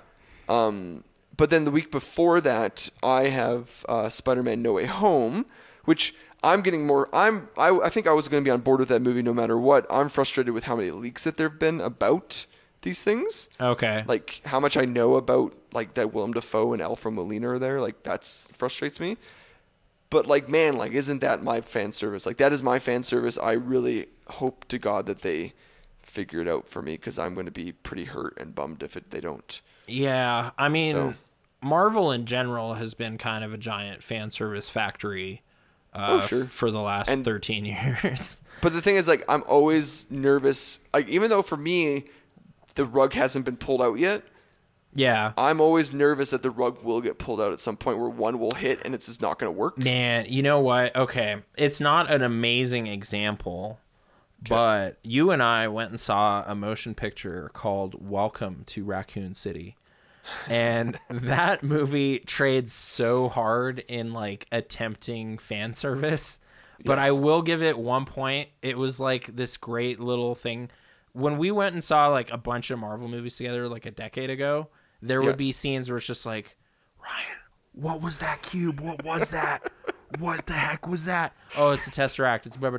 Um, 0.50 1.04
but 1.36 1.50
then 1.50 1.64
the 1.64 1.72
week 1.72 1.90
before 1.92 2.42
that, 2.42 2.90
I 3.02 3.30
have 3.30 3.86
uh, 3.90 4.10
Spider-Man: 4.10 4.62
No 4.62 4.74
Way 4.74 4.86
Home, 4.86 5.46
which 5.86 6.14
I'm 6.44 6.62
getting 6.62 6.86
more. 6.86 7.10
I'm 7.14 7.48
I, 7.58 7.70
I 7.80 7.90
think 7.90 8.08
I 8.08 8.12
was 8.12 8.28
going 8.28 8.44
to 8.44 8.48
be 8.48 8.52
on 8.52 8.62
board 8.62 8.80
with 8.80 8.90
that 8.90 9.02
movie 9.02 9.22
no 9.22 9.34
matter 9.34 9.58
what. 9.58 9.86
I'm 9.90 10.10
frustrated 10.10 10.54
with 10.54 10.66
how 10.66 10.76
many 10.76 10.92
leaks 10.92 11.24
that 11.24 11.38
there've 11.38 11.58
been 11.58 11.80
about 11.82 12.46
these 12.82 13.02
things. 13.04 13.48
Okay. 13.62 14.04
Like 14.08 14.42
how 14.46 14.60
much 14.60 14.76
I 14.76 14.86
know 14.86 15.16
about 15.16 15.54
like 15.72 15.94
that 15.94 16.14
Willem 16.14 16.34
Dafoe 16.34 16.74
and 16.74 16.82
Alfred 16.82 17.14
Molina 17.14 17.50
are 17.52 17.60
there. 17.60 17.80
Like 17.80 18.04
that's 18.04 18.48
frustrates 18.52 19.00
me. 19.00 19.18
But 20.10 20.28
like 20.28 20.50
man, 20.50 20.78
like 20.78 20.92
isn't 20.92 21.20
that 21.20 21.44
my 21.44 21.62
fan 21.62 21.92
service? 21.92 22.26
Like 22.26 22.38
that 22.38 22.52
is 22.54 22.62
my 22.62 22.78
fan 22.80 23.04
service. 23.04 23.38
I 23.38 23.54
really 23.54 24.08
hope 24.28 24.66
to 24.68 24.78
God 24.78 25.06
that 25.06 25.22
they 25.22 25.54
figure 26.02 26.42
it 26.42 26.48
out 26.48 26.68
for 26.68 26.82
me 26.82 26.94
because 26.94 27.18
I'm 27.18 27.34
going 27.34 27.46
to 27.46 27.52
be 27.52 27.72
pretty 27.72 28.06
hurt 28.06 28.38
and 28.40 28.54
bummed 28.54 28.84
if 28.84 28.98
it, 28.98 29.10
they 29.12 29.22
don't. 29.22 29.62
Yeah, 29.88 30.52
I 30.58 30.68
mean, 30.70 30.92
So- 30.92 31.14
Marvel 31.62 32.12
in 32.12 32.26
general 32.26 32.74
has 32.74 32.94
been 32.94 33.18
kind 33.18 33.44
of 33.44 33.54
a 33.54 33.58
giant 33.58 34.04
fan 34.04 34.30
service 34.30 34.70
factory. 34.70 35.42
Uh, 35.94 36.08
Oh, 36.10 36.20
sure. 36.22 36.46
For 36.46 36.72
the 36.72 36.80
last 36.82 37.10
And- 37.10 37.24
13 37.24 37.66
years. 38.04 38.42
But 38.62 38.74
the 38.74 38.82
thing 38.82 38.96
is, 38.96 39.08
like, 39.08 39.24
I'm 39.28 39.44
always 39.48 40.08
nervous. 40.10 40.80
Like, 40.94 41.08
even 41.10 41.30
though 41.30 41.42
for 41.42 41.58
me, 41.58 42.06
the 42.76 42.86
rug 42.86 43.14
hasn't 43.14 43.46
been 43.46 43.58
pulled 43.58 43.82
out 43.82 44.00
yet, 44.00 44.24
yeah. 44.96 45.34
I'm 45.38 45.60
always 45.60 45.92
nervous 45.92 46.30
that 46.30 46.44
the 46.44 46.52
rug 46.52 46.84
will 46.84 47.02
get 47.02 47.18
pulled 47.18 47.42
out 47.42 47.52
at 47.52 47.60
some 47.60 47.78
point 47.78 47.98
where 47.98 48.10
one 48.10 48.38
will 48.38 48.52
hit 48.54 48.80
and 48.86 48.94
it's 48.94 49.08
just 49.08 49.22
not 49.24 49.40
going 49.40 49.52
to 49.52 49.58
work. 49.58 49.76
Man, 49.78 50.26
you 50.30 50.44
know 50.44 50.60
what? 50.60 50.96
Okay, 50.96 51.38
it's 51.58 51.80
not 51.80 52.12
an 52.12 52.22
amazing 52.22 52.86
example, 52.88 53.80
but 54.48 55.00
you 55.04 55.32
and 55.32 55.42
I 55.42 55.68
went 55.68 55.90
and 55.90 56.00
saw 56.00 56.44
a 56.46 56.54
motion 56.54 56.94
picture 56.94 57.50
called 57.54 58.08
Welcome 58.08 58.64
to 58.68 58.84
Raccoon 58.84 59.34
City. 59.34 59.78
And 60.50 61.00
that 61.10 61.64
movie 61.64 62.20
trades 62.20 62.72
so 62.72 63.30
hard 63.30 63.80
in 63.88 64.14
like 64.14 64.48
attempting 64.52 65.38
fan 65.38 65.74
service. 65.74 66.40
But 66.86 67.00
I 67.00 67.12
will 67.12 67.42
give 67.42 67.62
it 67.62 67.78
one 67.78 68.06
point. 68.06 68.50
It 68.62 68.78
was 68.78 69.00
like 69.00 69.36
this 69.36 69.58
great 69.58 70.00
little 70.00 70.36
thing. 70.36 70.70
When 71.14 71.38
we 71.38 71.52
went 71.52 71.74
and 71.74 71.84
saw 71.84 72.08
like 72.08 72.32
a 72.32 72.38
bunch 72.38 72.72
of 72.72 72.80
Marvel 72.80 73.08
movies 73.08 73.38
together 73.38 73.68
like 73.70 73.86
a 73.86 73.92
decade 73.92 74.30
ago, 74.30 74.70
there 75.02 75.22
Yeah. 75.22 75.28
would 75.28 75.38
be 75.38 75.52
scenes 75.52 75.90
where 75.90 75.98
it's 75.98 76.08
just 76.08 76.26
like, 76.26 76.58
Ryan, 77.02 77.38
what 77.74 78.02
was 78.02 78.18
that 78.20 78.42
cube? 78.42 78.80
What 78.80 79.04
was 79.04 79.30
that? 79.30 79.72
what 80.20 80.46
the 80.46 80.54
heck 80.54 80.88
was 80.88 81.06
that? 81.06 81.34
Oh, 81.58 81.72
it's 81.72 81.86
the 81.86 81.92
Tesseract. 81.92 82.46
It's 82.46 82.58
blah. 82.58 82.72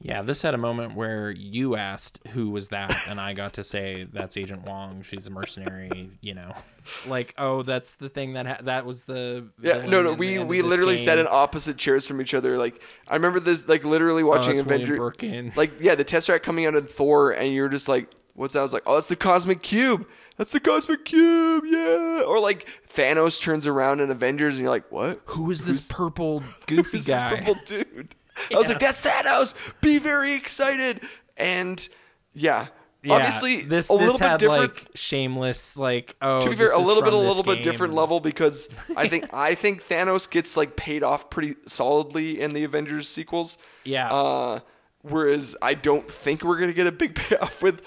Yeah, 0.00 0.22
this 0.22 0.42
had 0.42 0.54
a 0.54 0.58
moment 0.58 0.94
where 0.94 1.30
you 1.30 1.74
asked 1.74 2.20
who 2.28 2.50
was 2.50 2.68
that, 2.68 3.08
and 3.08 3.20
I 3.20 3.34
got 3.34 3.54
to 3.54 3.64
say 3.64 4.06
that's 4.12 4.36
Agent 4.36 4.62
Wong. 4.62 5.02
She's 5.02 5.26
a 5.26 5.30
mercenary. 5.30 6.12
You 6.20 6.34
know, 6.34 6.54
like 7.08 7.34
oh, 7.36 7.64
that's 7.64 7.96
the 7.96 8.08
thing 8.08 8.34
that 8.34 8.46
ha- 8.46 8.60
that 8.62 8.86
was 8.86 9.06
the 9.06 9.48
Yeah, 9.60 9.86
no, 9.86 10.02
no. 10.02 10.12
We 10.12 10.38
we 10.38 10.58
this 10.60 10.66
literally 10.66 10.98
sat 10.98 11.18
in 11.18 11.26
opposite 11.28 11.78
chairs 11.78 12.06
from 12.06 12.20
each 12.20 12.32
other. 12.32 12.56
Like 12.56 12.80
I 13.08 13.14
remember 13.14 13.40
this, 13.40 13.66
like 13.66 13.84
literally 13.84 14.22
oh, 14.22 14.26
watching 14.26 14.50
Oh, 14.50 14.52
it's 14.52 14.60
Avenger. 14.62 14.96
Like 15.56 15.80
yeah, 15.80 15.96
the 15.96 16.04
Tesseract 16.04 16.44
coming 16.44 16.66
out 16.66 16.76
of 16.76 16.88
Thor, 16.88 17.32
and 17.32 17.52
you're 17.52 17.68
just 17.68 17.88
like, 17.88 18.08
what's 18.34 18.54
that? 18.54 18.60
I 18.60 18.62
was 18.62 18.72
like, 18.72 18.84
oh, 18.86 18.94
that's 18.94 19.08
the 19.08 19.16
Cosmic 19.16 19.62
Cube. 19.62 20.06
That's 20.36 20.52
the 20.52 20.60
Cosmic 20.60 21.04
Cube. 21.04 21.64
Yeah. 21.66 22.22
Or 22.24 22.38
like 22.38 22.66
Thanos 22.88 23.40
turns 23.40 23.66
around 23.66 24.00
in 24.00 24.10
Avengers, 24.10 24.54
and 24.54 24.60
you're 24.60 24.70
like, 24.70 24.90
what? 24.92 25.20
Who 25.26 25.50
is 25.50 25.64
this 25.64 25.80
purple 25.80 26.44
goofy 26.66 26.82
Who's 26.92 27.04
this 27.04 27.20
guy? 27.20 27.36
purple 27.36 27.56
dude? 27.66 28.14
I 28.52 28.56
was 28.56 28.68
like, 28.68 28.78
that's 28.78 29.00
Thanos. 29.00 29.54
Be 29.80 29.98
very 29.98 30.34
excited. 30.34 31.00
And 31.36 31.88
yeah, 32.34 32.66
Yeah, 33.02 33.14
obviously 33.14 33.62
this 33.62 33.90
a 33.90 33.94
this 33.96 34.12
little 34.12 34.18
bit 34.18 34.38
different. 34.38 34.74
like 34.76 34.88
shameless 34.94 35.76
like 35.76 36.16
oh 36.20 36.40
to 36.40 36.50
be 36.50 36.56
fair, 36.56 36.72
a 36.72 36.78
little 36.78 37.02
bit, 37.02 37.12
a 37.12 37.16
little 37.16 37.42
bit 37.42 37.62
different 37.62 37.94
level 37.94 38.20
because 38.20 38.68
I 38.96 39.08
think 39.08 39.26
I 39.32 39.54
think 39.54 39.82
Thanos 39.84 40.28
gets 40.28 40.56
like 40.56 40.76
paid 40.76 41.02
off 41.02 41.30
pretty 41.30 41.56
solidly 41.66 42.40
in 42.40 42.50
the 42.50 42.64
Avengers 42.64 43.08
sequels. 43.08 43.58
Yeah. 43.84 44.08
Uh, 44.12 44.60
whereas 45.02 45.56
I 45.62 45.74
don't 45.74 46.10
think 46.10 46.42
we're 46.42 46.58
gonna 46.58 46.72
get 46.72 46.86
a 46.86 46.92
big 46.92 47.14
payoff 47.16 47.62
with. 47.62 47.82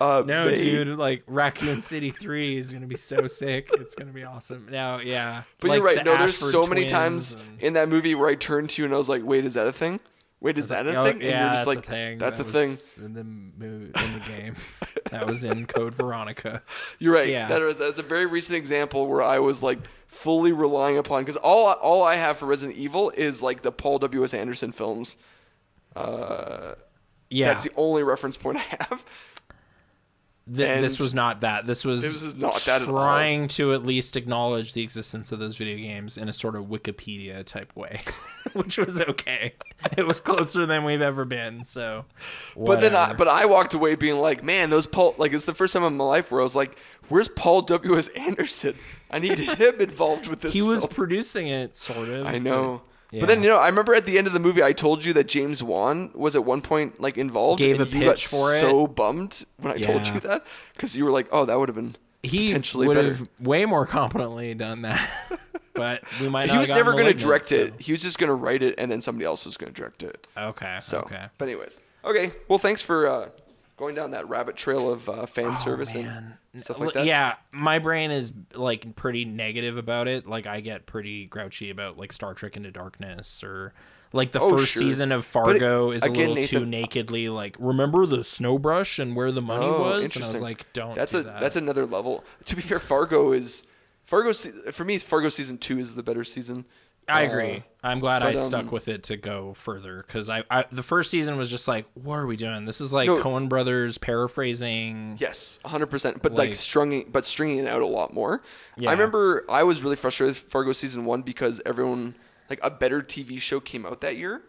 Uh, 0.00 0.22
No, 0.26 0.46
May. 0.46 0.56
dude, 0.56 0.98
like 0.98 1.22
Raccoon 1.26 1.80
City 1.80 2.10
3 2.10 2.56
is 2.56 2.70
going 2.70 2.82
to 2.82 2.86
be 2.86 2.96
so 2.96 3.26
sick. 3.26 3.68
It's 3.74 3.94
going 3.96 4.06
to 4.08 4.14
be 4.14 4.22
awesome. 4.24 4.68
Now, 4.70 4.98
yeah. 4.98 5.42
But 5.60 5.68
like 5.70 5.76
you're 5.78 5.84
right. 5.86 5.96
the 5.96 6.04
No, 6.04 6.16
there's 6.16 6.36
so 6.38 6.62
many 6.64 6.86
times 6.86 7.34
and- 7.34 7.60
in 7.60 7.72
that 7.74 7.88
movie 7.88 8.14
where 8.14 8.28
I 8.30 8.34
turned 8.36 8.70
to 8.70 8.82
you 8.82 8.86
and 8.86 8.94
I 8.94 8.98
was 8.98 9.08
like, 9.08 9.22
"Wait, 9.24 9.44
is 9.44 9.54
that 9.54 9.66
a 9.66 9.72
thing? 9.72 10.00
Wait, 10.40 10.56
is 10.56 10.68
that 10.68 10.86
a 10.86 10.94
Oh, 10.94 11.04
thing?" 11.04 11.14
And 11.14 11.22
yeah, 11.22 11.40
you're 11.40 11.50
just 11.56 11.66
that's 11.66 11.76
like, 11.76 11.78
a 11.86 11.90
thing. 11.90 12.18
"That's 12.18 12.38
that 12.38 12.46
a 12.46 12.50
thing." 12.50 13.04
In 13.04 13.12
the, 13.14 13.24
mo- 13.24 13.66
in 13.66 13.92
the 13.92 14.22
game. 14.28 14.54
that 15.10 15.26
was 15.26 15.42
in 15.42 15.66
Code 15.66 15.94
Veronica. 15.96 16.62
You're 17.00 17.14
right. 17.14 17.28
Yeah. 17.28 17.48
That 17.48 17.60
was, 17.60 17.78
that 17.78 17.88
was 17.88 17.98
a 17.98 18.02
very 18.04 18.26
recent 18.26 18.56
example 18.56 19.08
where 19.08 19.22
I 19.22 19.40
was 19.40 19.62
like 19.64 19.78
fully 20.06 20.52
relying 20.52 20.96
upon 20.96 21.22
because 21.22 21.36
all 21.36 21.66
all 21.72 22.04
I 22.04 22.14
have 22.14 22.38
for 22.38 22.46
Resident 22.46 22.78
Evil 22.78 23.10
is 23.16 23.42
like 23.42 23.62
the 23.62 23.72
Paul 23.72 23.98
W 23.98 24.22
S 24.22 24.32
Anderson 24.32 24.70
films. 24.70 25.18
Uh, 25.96 26.74
Yeah. 27.30 27.48
That's 27.48 27.64
the 27.64 27.72
only 27.76 28.02
reference 28.02 28.36
point 28.36 28.58
I 28.58 28.64
have. 28.80 29.04
Th- 30.50 30.80
this 30.80 30.98
was 30.98 31.12
not 31.12 31.40
that. 31.40 31.66
This 31.66 31.84
was, 31.84 32.00
This 32.00 32.22
is 32.22 32.34
not 32.34 32.54
that 32.62 32.80
at 32.80 32.88
trying 32.88 33.48
to 33.48 33.74
at 33.74 33.84
least 33.84 34.16
acknowledge 34.16 34.72
the 34.72 34.82
existence 34.82 35.30
of 35.30 35.38
those 35.38 35.56
video 35.58 35.76
games 35.76 36.16
in 36.16 36.30
a 36.30 36.32
sort 36.32 36.56
of 36.56 36.64
Wikipedia 36.64 37.44
type 37.44 37.76
way, 37.76 38.00
which 38.54 38.78
was 38.78 38.98
okay. 38.98 39.52
It 39.98 40.06
was 40.06 40.22
closer 40.22 40.64
than 40.64 40.84
we've 40.84 41.02
ever 41.02 41.26
been. 41.26 41.66
So, 41.66 42.06
But 42.56 42.80
then, 42.80 42.96
I, 42.96 43.12
but 43.12 43.28
I 43.28 43.44
walked 43.44 43.74
away 43.74 43.94
being 43.94 44.16
like, 44.16 44.42
man, 44.42 44.70
those 44.70 44.86
Paul. 44.86 45.14
Like 45.18 45.34
it's 45.34 45.44
the 45.44 45.52
first 45.52 45.74
time 45.74 45.84
in 45.84 45.98
my 45.98 46.04
life 46.04 46.30
where 46.30 46.40
I 46.40 46.44
was 46.44 46.56
like, 46.56 46.78
where's 47.10 47.28
Paul 47.28 47.60
W 47.62 47.98
S 47.98 48.08
Anderson? 48.08 48.74
I 49.10 49.18
need 49.18 49.38
him 49.38 49.74
involved 49.82 50.28
with 50.28 50.40
this. 50.40 50.54
he 50.54 50.62
was 50.62 50.86
producing 50.86 51.48
it, 51.48 51.76
sort 51.76 52.08
of. 52.08 52.26
I 52.26 52.38
know. 52.38 52.78
but- 52.78 52.84
But 53.10 53.26
then 53.26 53.42
you 53.42 53.48
know, 53.48 53.58
I 53.58 53.68
remember 53.68 53.94
at 53.94 54.04
the 54.06 54.18
end 54.18 54.26
of 54.26 54.32
the 54.32 54.40
movie, 54.40 54.62
I 54.62 54.72
told 54.72 55.04
you 55.04 55.12
that 55.14 55.28
James 55.28 55.62
Wan 55.62 56.10
was 56.14 56.36
at 56.36 56.44
one 56.44 56.60
point 56.60 57.00
like 57.00 57.16
involved. 57.16 57.60
Gave 57.60 57.80
a 57.80 57.84
you 57.84 58.00
pitch 58.00 58.26
for 58.26 58.54
it. 58.54 58.60
So 58.60 58.86
bummed 58.86 59.44
when 59.56 59.72
I 59.72 59.78
told 59.78 60.06
you 60.06 60.20
that 60.20 60.44
because 60.74 60.96
you 60.96 61.04
were 61.04 61.10
like, 61.10 61.26
"Oh, 61.32 61.44
that 61.46 61.58
would 61.58 61.68
have 61.68 61.76
been 61.76 61.96
he 62.22 62.48
potentially 62.48 62.86
would 62.86 62.94
better." 62.94 63.14
have 63.14 63.28
way 63.40 63.64
more 63.64 63.86
competently 63.86 64.54
done 64.54 64.82
that. 64.82 65.08
but 65.74 66.02
we 66.20 66.28
might. 66.28 66.50
He 66.50 66.58
was 66.58 66.68
never 66.68 66.92
going 66.92 67.06
to 67.06 67.14
direct 67.14 67.50
it. 67.50 67.80
He 67.80 67.92
was 67.92 68.02
just 68.02 68.18
going 68.18 68.28
to 68.28 68.34
write 68.34 68.62
it, 68.62 68.74
and 68.76 68.92
then 68.92 69.00
somebody 69.00 69.24
else 69.24 69.46
was 69.46 69.56
going 69.56 69.72
to 69.72 69.80
direct 69.80 70.02
it. 70.02 70.26
Okay. 70.36 70.76
So, 70.80 71.00
okay. 71.00 71.26
but 71.38 71.48
anyways, 71.48 71.80
okay. 72.04 72.32
Well, 72.48 72.58
thanks 72.58 72.82
for 72.82 73.06
uh, 73.06 73.28
going 73.78 73.94
down 73.94 74.10
that 74.10 74.28
rabbit 74.28 74.56
trail 74.56 74.90
of 74.92 75.08
uh, 75.08 75.24
fan 75.26 75.56
service 75.56 75.94
Oh, 75.96 76.02
man. 76.02 76.36
and 76.52 76.60
stuff 76.62 76.78
like 76.80 76.92
that. 76.94 77.06
Yeah, 77.06 77.36
my 77.52 77.78
brain 77.78 78.10
is 78.10 78.32
like 78.54 78.94
pretty 78.96 79.24
negative 79.24 79.76
about 79.78 80.08
it. 80.08 80.26
Like 80.26 80.46
I 80.46 80.60
get 80.60 80.84
pretty 80.86 81.26
grouchy 81.26 81.70
about 81.70 81.96
like 81.96 82.12
Star 82.12 82.34
Trek 82.34 82.56
Into 82.56 82.70
Darkness 82.70 83.42
or 83.44 83.72
like 84.12 84.32
the 84.32 84.40
Oh, 84.40 84.56
first 84.56 84.72
sure. 84.72 84.82
season 84.82 85.12
of 85.12 85.20
But 85.32 85.56
it- 85.56 85.60
Fargo 85.60 85.90
is 85.92 86.02
a 86.02 86.10
again, 86.10 86.28
little 86.34 86.44
too 86.60 86.66
nakedly 86.66 87.28
like 87.28 87.56
remember 87.58 88.04
the 88.06 88.24
snow 88.24 88.58
brush 88.58 88.98
and 88.98 89.14
where 89.14 89.30
the 89.32 89.42
money 89.42 89.66
Oh, 89.66 89.78
was 89.80 89.80
and 89.84 89.94
I 89.94 89.98
was 89.98 90.16
interesting. 90.16 90.40
like 90.42 90.72
don't 90.72 90.94
That's 90.94 91.12
do 91.12 91.18
a 91.18 91.22
that. 91.22 91.40
that's 91.40 91.56
another 91.56 91.86
level. 91.86 92.24
To 92.46 92.56
be 92.56 92.62
fair, 92.62 92.80
Fargo 92.80 93.32
is 93.32 93.64
Fargo 94.06 94.32
for 94.72 94.84
me. 94.84 94.98
Fargo 94.98 95.28
season 95.28 95.58
two 95.58 95.78
is 95.78 95.94
the 95.94 96.02
better 96.02 96.24
season. 96.24 96.64
I 97.08 97.24
Uh, 97.26 97.30
agree. 97.30 97.62
I'm 97.82 98.00
glad 98.00 98.22
I 98.22 98.32
but, 98.34 98.40
stuck 98.44 98.64
um, 98.66 98.70
with 98.70 98.88
it 98.88 99.04
to 99.04 99.16
go 99.16 99.54
further 99.54 100.04
because 100.06 100.28
I, 100.28 100.42
I 100.50 100.64
the 100.70 100.82
first 100.82 101.10
season 101.10 101.36
was 101.38 101.48
just 101.48 101.66
like, 101.68 101.86
what 101.94 102.16
are 102.16 102.26
we 102.26 102.36
doing? 102.36 102.64
This 102.64 102.80
is 102.80 102.92
like 102.92 103.06
No. 103.06 103.22
Coen 103.22 103.48
Brothers 103.48 103.98
paraphrasing. 103.98 105.16
Yes, 105.18 105.58
100%. 105.64 106.22
But 106.22 106.32
like, 106.32 106.48
Like- 106.50 106.56
stringing, 106.56 107.08
but 107.10 107.24
stringing 107.24 107.58
it 107.58 107.66
out 107.66 107.82
a 107.82 107.86
lot 107.86 108.12
more. 108.12 108.42
Yeah. 108.76 108.90
I 108.90 108.92
remember 108.92 109.44
I 109.48 109.62
was 109.62 109.80
really 109.82 109.96
frustrated 109.96 110.34
with 110.36 110.50
Fargo 110.50 110.72
season 110.72 111.04
one 111.04 111.22
because 111.22 111.60
everyone, 111.64 112.16
like, 112.50 112.60
a 112.62 112.70
better 112.70 113.00
TV 113.02 113.40
show 113.40 113.60
came 113.60 113.86
out 113.86 114.00
that 114.02 114.16
year, 114.16 114.42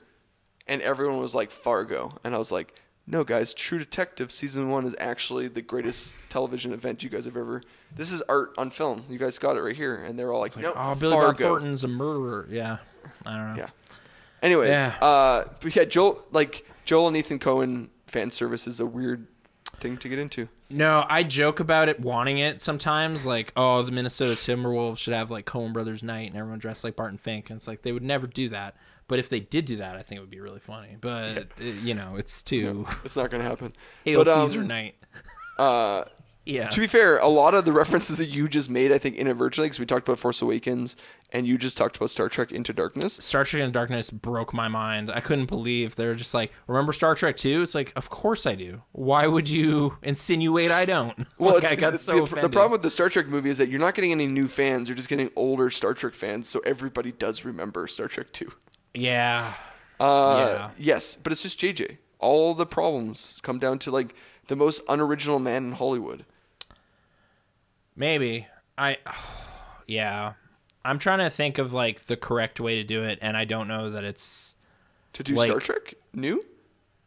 and 0.68 0.82
everyone 0.82 1.20
was 1.20 1.34
like 1.36 1.52
Fargo, 1.52 2.18
and 2.24 2.34
I 2.36 2.38
was 2.38 2.52
like, 2.52 2.74
no, 3.12 3.24
guys, 3.24 3.54
True 3.56 3.80
Detective 3.80 4.32
season 4.32 4.70
one 4.70 4.86
is 4.86 4.96
actually 5.00 5.48
the 5.48 5.64
greatest 5.64 6.16
television 6.30 6.72
event 6.74 7.04
you 7.04 7.10
guys 7.10 7.26
have 7.26 7.36
ever. 7.36 7.64
This 7.96 8.12
is 8.12 8.22
art 8.30 8.54
on 8.58 8.70
film. 8.70 9.04
You 9.10 9.18
guys 9.18 9.40
got 9.40 9.58
it 9.58 9.62
right 9.62 9.76
here, 9.76 9.96
and 9.96 10.18
they're 10.18 10.32
all 10.32 10.40
like, 10.42 10.56
no, 10.56 10.74
Oh, 10.76 10.94
Billy 10.96 11.16
Bob 11.16 11.38
Thornton's 11.38 11.84
a 11.84 11.88
murderer. 11.88 12.48
Yeah, 12.52 12.78
I 13.26 13.36
don't 13.36 13.56
know. 13.56 13.64
Yeah. 13.64 13.70
Anyways, 14.44 14.70
Yeah. 14.70 14.96
uh, 15.02 15.46
but 15.60 15.76
yeah, 15.76 15.86
Joel, 15.86 16.24
like 16.32 16.66
Joel 16.86 17.08
and 17.08 17.18
Ethan 17.18 17.40
Coen 17.40 17.88
fan 18.08 18.30
service 18.32 18.68
is 18.68 18.80
a 18.80 18.86
weird 18.86 19.28
thing 19.78 19.98
to 19.98 20.08
get 20.10 20.20
into. 20.20 20.48
No, 20.70 21.06
I 21.10 21.24
joke 21.24 21.60
about 21.60 21.90
it 21.90 22.00
wanting 22.00 22.38
it 22.38 22.62
sometimes. 22.62 23.26
Like, 23.26 23.52
oh, 23.58 23.82
the 23.82 23.92
Minnesota 23.92 24.34
Timberwolves 24.36 25.00
should 25.00 25.14
have 25.16 25.32
like 25.32 25.46
Coen 25.46 25.74
Brothers 25.74 26.04
night 26.04 26.30
and 26.30 26.38
everyone 26.38 26.60
dressed 26.60 26.84
like 26.84 26.96
Barton 26.96 27.18
Fink. 27.18 27.50
And 27.50 27.58
it's 27.58 27.68
like 27.68 27.82
they 27.82 27.92
would 27.92 28.04
never 28.04 28.28
do 28.28 28.50
that. 28.50 28.76
But 29.10 29.20
if 29.20 29.28
they 29.28 29.42
did 29.42 29.66
do 29.66 29.76
that, 29.78 29.98
I 29.98 30.04
think 30.04 30.20
it 30.20 30.22
would 30.22 30.30
be 30.30 30.40
really 30.40 30.60
funny. 30.62 30.96
But 31.02 31.60
you 31.60 31.94
know, 31.94 32.16
it's 32.16 32.42
too 32.52 32.88
It's 33.04 33.18
not 33.18 33.30
going 33.30 33.44
to 33.44 33.50
happen. 33.50 33.74
Hail 34.06 34.24
but, 34.24 34.30
um, 34.30 34.48
Caesar 34.48 34.64
night. 34.64 34.96
Uh, 35.58 36.06
Yeah. 36.46 36.70
to 36.70 36.80
be 36.80 36.88
fair, 36.88 37.20
a 37.20 37.28
lot 37.28 37.54
of 37.54 37.66
the 37.66 37.74
references 37.74 38.18
that 38.18 38.28
you 38.28 38.48
just 38.48 38.72
made, 38.72 38.92
I 38.92 38.98
think, 38.98 39.18
inadvertently, 39.18 39.68
because 39.68 39.78
we 39.80 39.86
talked 39.86 40.08
about 40.08 40.18
Force 40.18 40.42
Awakens, 40.42 40.96
and 41.32 41.46
you 41.46 41.60
just 41.60 41.78
talked 41.78 41.98
about 41.98 42.10
Star 42.10 42.28
Trek 42.28 42.52
Into 42.52 42.74
Darkness. 42.74 43.14
Star 43.22 43.44
Trek 43.44 43.62
Into 43.62 43.74
Darkness 43.74 44.10
broke 44.10 44.52
my 44.52 44.68
mind. 44.68 45.12
I 45.12 45.20
couldn't 45.20 45.46
believe 45.46 45.96
they're 45.96 46.16
just 46.16 46.34
like, 46.34 46.52
remember 46.66 46.92
Star 46.92 47.14
Trek 47.14 47.38
2? 47.38 47.62
It's 47.62 47.76
like, 47.76 47.94
of 47.96 48.10
course 48.10 48.48
I 48.48 48.56
do. 48.56 48.82
Why 48.94 49.28
would 49.28 49.48
you 49.48 49.98
insinuate 50.02 50.72
I 50.72 50.86
don't? 50.86 51.28
Well, 51.38 51.56
like, 51.56 51.66
I 51.66 51.76
got 51.76 51.92
the, 51.92 52.00
so 52.00 52.14
the, 52.16 52.24
offended. 52.24 52.46
the 52.46 52.50
problem 52.50 52.72
with 52.72 52.82
the 52.82 52.90
Star 52.90 53.10
Trek 53.10 53.28
movie 53.28 53.52
is 53.52 53.60
that 53.60 53.70
you're 53.70 53.80
not 53.80 53.94
getting 53.94 54.12
any 54.12 54.26
new 54.26 54.48
fans. 54.48 54.90
You're 54.90 54.96
just 54.96 55.10
getting 55.10 55.30
older 55.36 55.70
Star 55.70 55.94
Trek 55.94 56.16
fans, 56.16 56.50
so 56.50 56.62
everybody 56.66 57.12
does 57.12 57.46
remember 57.46 57.86
Star 57.88 58.08
Trek 58.08 58.32
2. 58.34 58.52
Yeah. 58.94 59.54
Uh, 60.00 60.36
Yeah. 60.54 60.70
Yes, 60.78 61.18
but 61.22 61.32
it's 61.32 61.44
just 61.44 61.60
JJ. 61.60 61.98
All 62.20 62.54
the 62.54 62.66
problems 62.66 63.40
come 63.44 63.60
down 63.60 63.80
to 63.80 63.92
like 63.92 64.14
the 64.48 64.56
most 64.56 64.82
unoriginal 64.90 65.40
man 65.40 65.66
in 65.68 65.72
Hollywood. 65.74 66.26
Maybe. 67.96 68.48
I 68.78 68.98
yeah. 69.88 70.34
I'm 70.84 70.98
trying 71.00 71.20
to 71.20 71.30
think 71.30 71.58
of 71.58 71.74
like 71.74 72.06
the 72.06 72.16
correct 72.18 72.60
way 72.60 72.76
to 72.76 72.84
do 72.84 73.04
it 73.04 73.20
and 73.22 73.36
I 73.36 73.46
don't 73.46 73.68
know 73.68 73.90
that 73.92 74.04
it's 74.04 74.56
To 75.14 75.24
do 75.24 75.36
Like- 75.36 75.48
Star 75.48 75.60
Trek 75.60 75.94
new? 76.14 76.44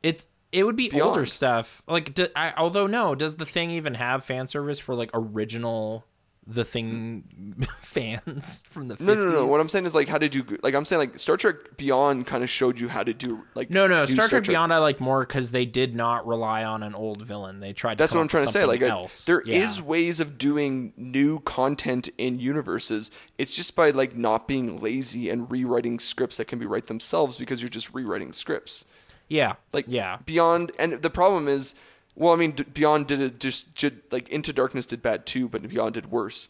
it's 0.02 0.26
it 0.52 0.64
would 0.64 0.76
be 0.76 1.00
older 1.00 1.24
stuff. 1.24 1.82
Like 1.88 2.12
do, 2.12 2.26
I, 2.36 2.52
although 2.58 2.86
no, 2.86 3.14
does 3.14 3.36
the 3.36 3.46
thing 3.46 3.70
even 3.70 3.94
have 3.94 4.22
fan 4.24 4.48
service 4.48 4.78
for 4.78 4.94
like 4.94 5.10
original 5.14 6.04
the 6.46 6.64
thing 6.64 7.64
fans 7.82 8.64
from 8.68 8.88
the 8.88 8.96
50s? 8.96 9.00
No, 9.00 9.14
no, 9.14 9.24
no. 9.30 9.46
What 9.46 9.60
I'm 9.60 9.68
saying 9.68 9.86
is 9.86 9.94
like 9.94 10.08
how 10.08 10.18
to 10.18 10.28
do 10.28 10.44
like 10.62 10.74
I'm 10.74 10.84
saying 10.84 10.98
like 10.98 11.18
Star 11.18 11.36
Trek 11.36 11.76
Beyond 11.76 12.26
kind 12.26 12.42
of 12.42 12.50
showed 12.50 12.80
you 12.80 12.88
how 12.88 13.02
to 13.02 13.14
do 13.14 13.44
like 13.54 13.70
No, 13.70 13.86
no, 13.86 14.04
do 14.06 14.12
Star, 14.14 14.28
Trek 14.28 14.44
Beyond 14.44 14.72
I 14.72 14.78
like 14.78 15.00
more 15.00 15.24
cuz 15.24 15.50
they 15.52 15.64
did 15.64 15.94
not 15.94 16.26
rely 16.26 16.64
on 16.64 16.82
an 16.82 16.94
old 16.94 17.22
villain. 17.22 17.60
They 17.60 17.72
tried 17.72 17.96
That's 17.98 18.12
to 18.12 18.18
what 18.18 18.22
I'm 18.22 18.28
trying 18.28 18.46
to 18.46 18.52
say. 18.52 18.64
Like 18.64 18.82
I- 18.82 18.86
uh, 18.88 18.90
else. 19.02 19.24
there 19.24 19.40
is 19.40 19.78
Yeah. 19.78 19.84
ways 19.84 20.18
of 20.20 20.36
doing 20.36 20.92
new 20.96 21.40
content 21.40 22.08
in 22.18 22.40
universes. 22.40 23.10
It's 23.38 23.54
just 23.54 23.76
by 23.76 23.90
like 23.90 24.16
not 24.16 24.48
being 24.48 24.80
lazy 24.80 25.30
and 25.30 25.50
rewriting 25.50 26.00
scripts 26.00 26.36
that 26.38 26.46
can 26.46 26.58
be 26.58 26.66
right 26.66 26.86
themselves 26.86 27.36
because 27.36 27.62
you're 27.62 27.68
just 27.68 27.94
rewriting 27.94 28.32
scripts. 28.32 28.84
Yeah. 29.28 29.54
Like 29.72 29.84
yeah. 29.88 30.18
Beyond, 30.26 30.72
and 30.78 31.00
the 31.00 31.08
problem 31.10 31.46
is, 31.48 31.74
well, 32.14 32.32
I 32.32 32.36
mean, 32.36 32.52
Beyond 32.74 33.06
did 33.06 33.20
it 33.20 33.40
just, 33.40 33.74
did, 33.74 34.02
like 34.10 34.28
Into 34.28 34.52
Darkness 34.52 34.86
did 34.86 35.02
bad 35.02 35.26
too, 35.26 35.48
but 35.48 35.66
Beyond 35.68 35.94
did 35.94 36.10
worse. 36.10 36.48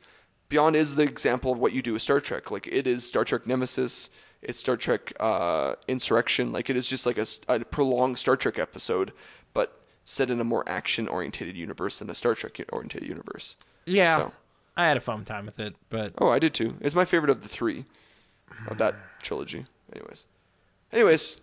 Beyond 0.49 0.77
is 0.77 0.97
the 0.97 1.03
example 1.05 1.53
of 1.53 1.59
what 1.59 1.73
you 1.73 1.81
do 1.83 1.95
with 1.95 2.03
Star 2.03 2.21
Trek. 2.21 2.51
Like 2.51 2.67
it 2.67 2.87
is 2.87 3.07
Star 3.07 3.25
Trek 3.25 3.47
Nemesis, 3.47 4.11
it's 4.43 4.59
Star 4.61 4.77
Trek 4.77 5.13
uh, 5.21 5.77
Insurrection. 5.89 6.53
Like 6.53 6.69
it 6.69 6.77
is 6.77 6.89
just 6.89 7.07
like 7.07 7.17
a 7.17 7.61
prolonged 7.65 8.19
Star 8.19 8.37
Trek 8.37 8.59
episode, 8.59 9.13
but 9.55 9.81
set 10.05 10.31
in 10.31 10.41
a 10.41 10.45
more 10.45 10.65
action 10.69 11.07
oriented 11.09 11.57
universe 11.57 12.01
than 12.01 12.11
a 12.11 12.15
Star 12.15 12.35
Trek 12.35 12.61
oriented 12.73 13.03
universe. 13.05 13.57
Yeah. 13.87 14.17
So- 14.17 14.33
I 14.77 14.87
had 14.89 14.97
a 14.97 15.01
fun 15.01 15.27
time 15.27 15.45
with 15.45 15.61
it, 15.61 15.75
but 15.91 16.15
Oh, 16.19 16.29
I 16.31 16.39
did 16.39 16.55
too. 16.55 16.77
It's 16.81 16.95
my 16.95 17.05
favorite 17.05 17.29
of 17.31 17.43
the 17.43 17.49
three 17.49 17.85
of 18.69 18.79
that 18.79 18.95
trilogy. 19.23 19.67
Anyways, 19.95 20.27
anyways, 20.91 21.41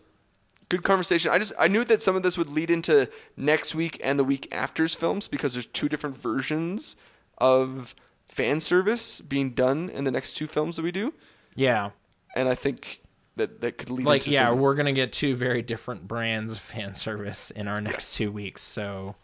good 0.70 0.84
conversation. 0.84 1.32
I 1.32 1.40
just 1.40 1.54
I 1.60 1.68
knew 1.68 1.84
that 1.84 2.02
some 2.02 2.16
of 2.16 2.24
this 2.24 2.38
would 2.38 2.50
lead 2.50 2.72
into 2.72 3.10
next 3.36 3.76
week 3.76 4.00
and 4.04 4.18
the 4.18 4.24
week 4.24 4.48
after's 4.52 4.96
films 4.96 5.28
because 5.28 5.54
there's 5.54 5.66
two 5.66 5.90
different 5.90 6.18
versions 6.18 6.96
of 7.40 7.96
fan 8.30 8.60
service 8.60 9.22
being 9.22 9.52
done 9.52 9.90
in 9.90 10.04
the 10.04 10.12
next 10.12 10.34
two 10.34 10.48
films 10.48 10.76
that 10.78 10.84
we 10.84 10.92
do, 10.92 11.14
yeah. 11.56 11.90
and 12.36 12.48
I 12.48 12.56
think 12.56 13.02
that 13.40 13.62
that 13.62 13.78
could 13.78 13.90
lead 13.90 14.06
Like 14.06 14.28
yeah, 14.28 14.50
some, 14.50 14.60
we're 14.60 14.76
going 14.76 14.86
to 14.86 14.94
get 14.94 15.12
two 15.12 15.36
very 15.36 15.64
different 15.64 16.08
brands 16.08 16.54
of 16.54 16.60
fan 16.60 16.94
service 16.94 17.52
in 17.52 17.68
our 17.68 17.82
next 17.82 18.16
2 18.16 18.32
weeks, 18.32 18.62
so 18.62 19.16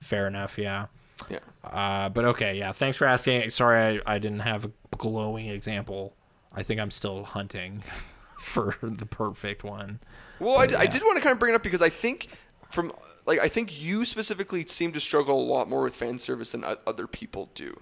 fair 0.00 0.26
enough, 0.26 0.56
yeah. 0.56 0.86
yeah. 1.28 1.40
Uh, 1.62 2.08
but 2.08 2.24
okay, 2.24 2.56
yeah. 2.56 2.72
Thanks 2.72 2.96
for 2.96 3.06
asking. 3.06 3.50
Sorry, 3.50 4.00
I, 4.06 4.14
I 4.14 4.18
didn't 4.18 4.40
have 4.40 4.64
a 4.64 4.70
glowing 4.96 5.48
example. 5.48 6.14
I 6.54 6.62
think 6.62 6.80
I'm 6.80 6.90
still 6.90 7.24
hunting 7.24 7.82
for 8.38 8.76
the 8.82 9.06
perfect 9.06 9.64
one. 9.64 10.00
Well, 10.38 10.56
I, 10.56 10.64
I 10.64 10.66
yeah. 10.66 10.86
did 10.86 11.02
want 11.02 11.16
to 11.16 11.22
kind 11.22 11.32
of 11.32 11.38
bring 11.38 11.52
it 11.52 11.56
up 11.56 11.62
because 11.62 11.82
I 11.82 11.88
think 11.88 12.28
from 12.70 12.92
like 13.26 13.38
I 13.38 13.48
think 13.48 13.80
you 13.80 14.04
specifically 14.04 14.66
seem 14.66 14.92
to 14.92 15.00
struggle 15.00 15.40
a 15.40 15.46
lot 15.46 15.68
more 15.68 15.82
with 15.82 15.94
fan 15.94 16.18
service 16.18 16.50
than 16.50 16.64
other 16.86 17.06
people 17.06 17.50
do. 17.54 17.80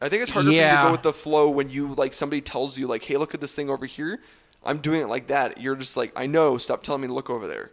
I 0.00 0.08
think 0.08 0.22
it's 0.22 0.30
harder 0.30 0.50
for 0.50 0.54
you 0.54 0.62
to 0.62 0.80
go 0.82 0.92
with 0.92 1.02
the 1.02 1.12
flow 1.12 1.50
when 1.50 1.70
you 1.70 1.94
like 1.94 2.14
somebody 2.14 2.40
tells 2.40 2.78
you 2.78 2.86
like, 2.86 3.04
"Hey, 3.04 3.16
look 3.16 3.34
at 3.34 3.40
this 3.40 3.54
thing 3.54 3.68
over 3.70 3.86
here." 3.86 4.20
I'm 4.64 4.78
doing 4.78 5.00
it 5.00 5.08
like 5.08 5.28
that. 5.28 5.60
You're 5.60 5.76
just 5.76 5.96
like, 5.96 6.12
"I 6.14 6.26
know. 6.26 6.58
Stop 6.58 6.82
telling 6.82 7.02
me 7.02 7.08
to 7.08 7.14
look 7.14 7.30
over 7.30 7.46
there." 7.46 7.72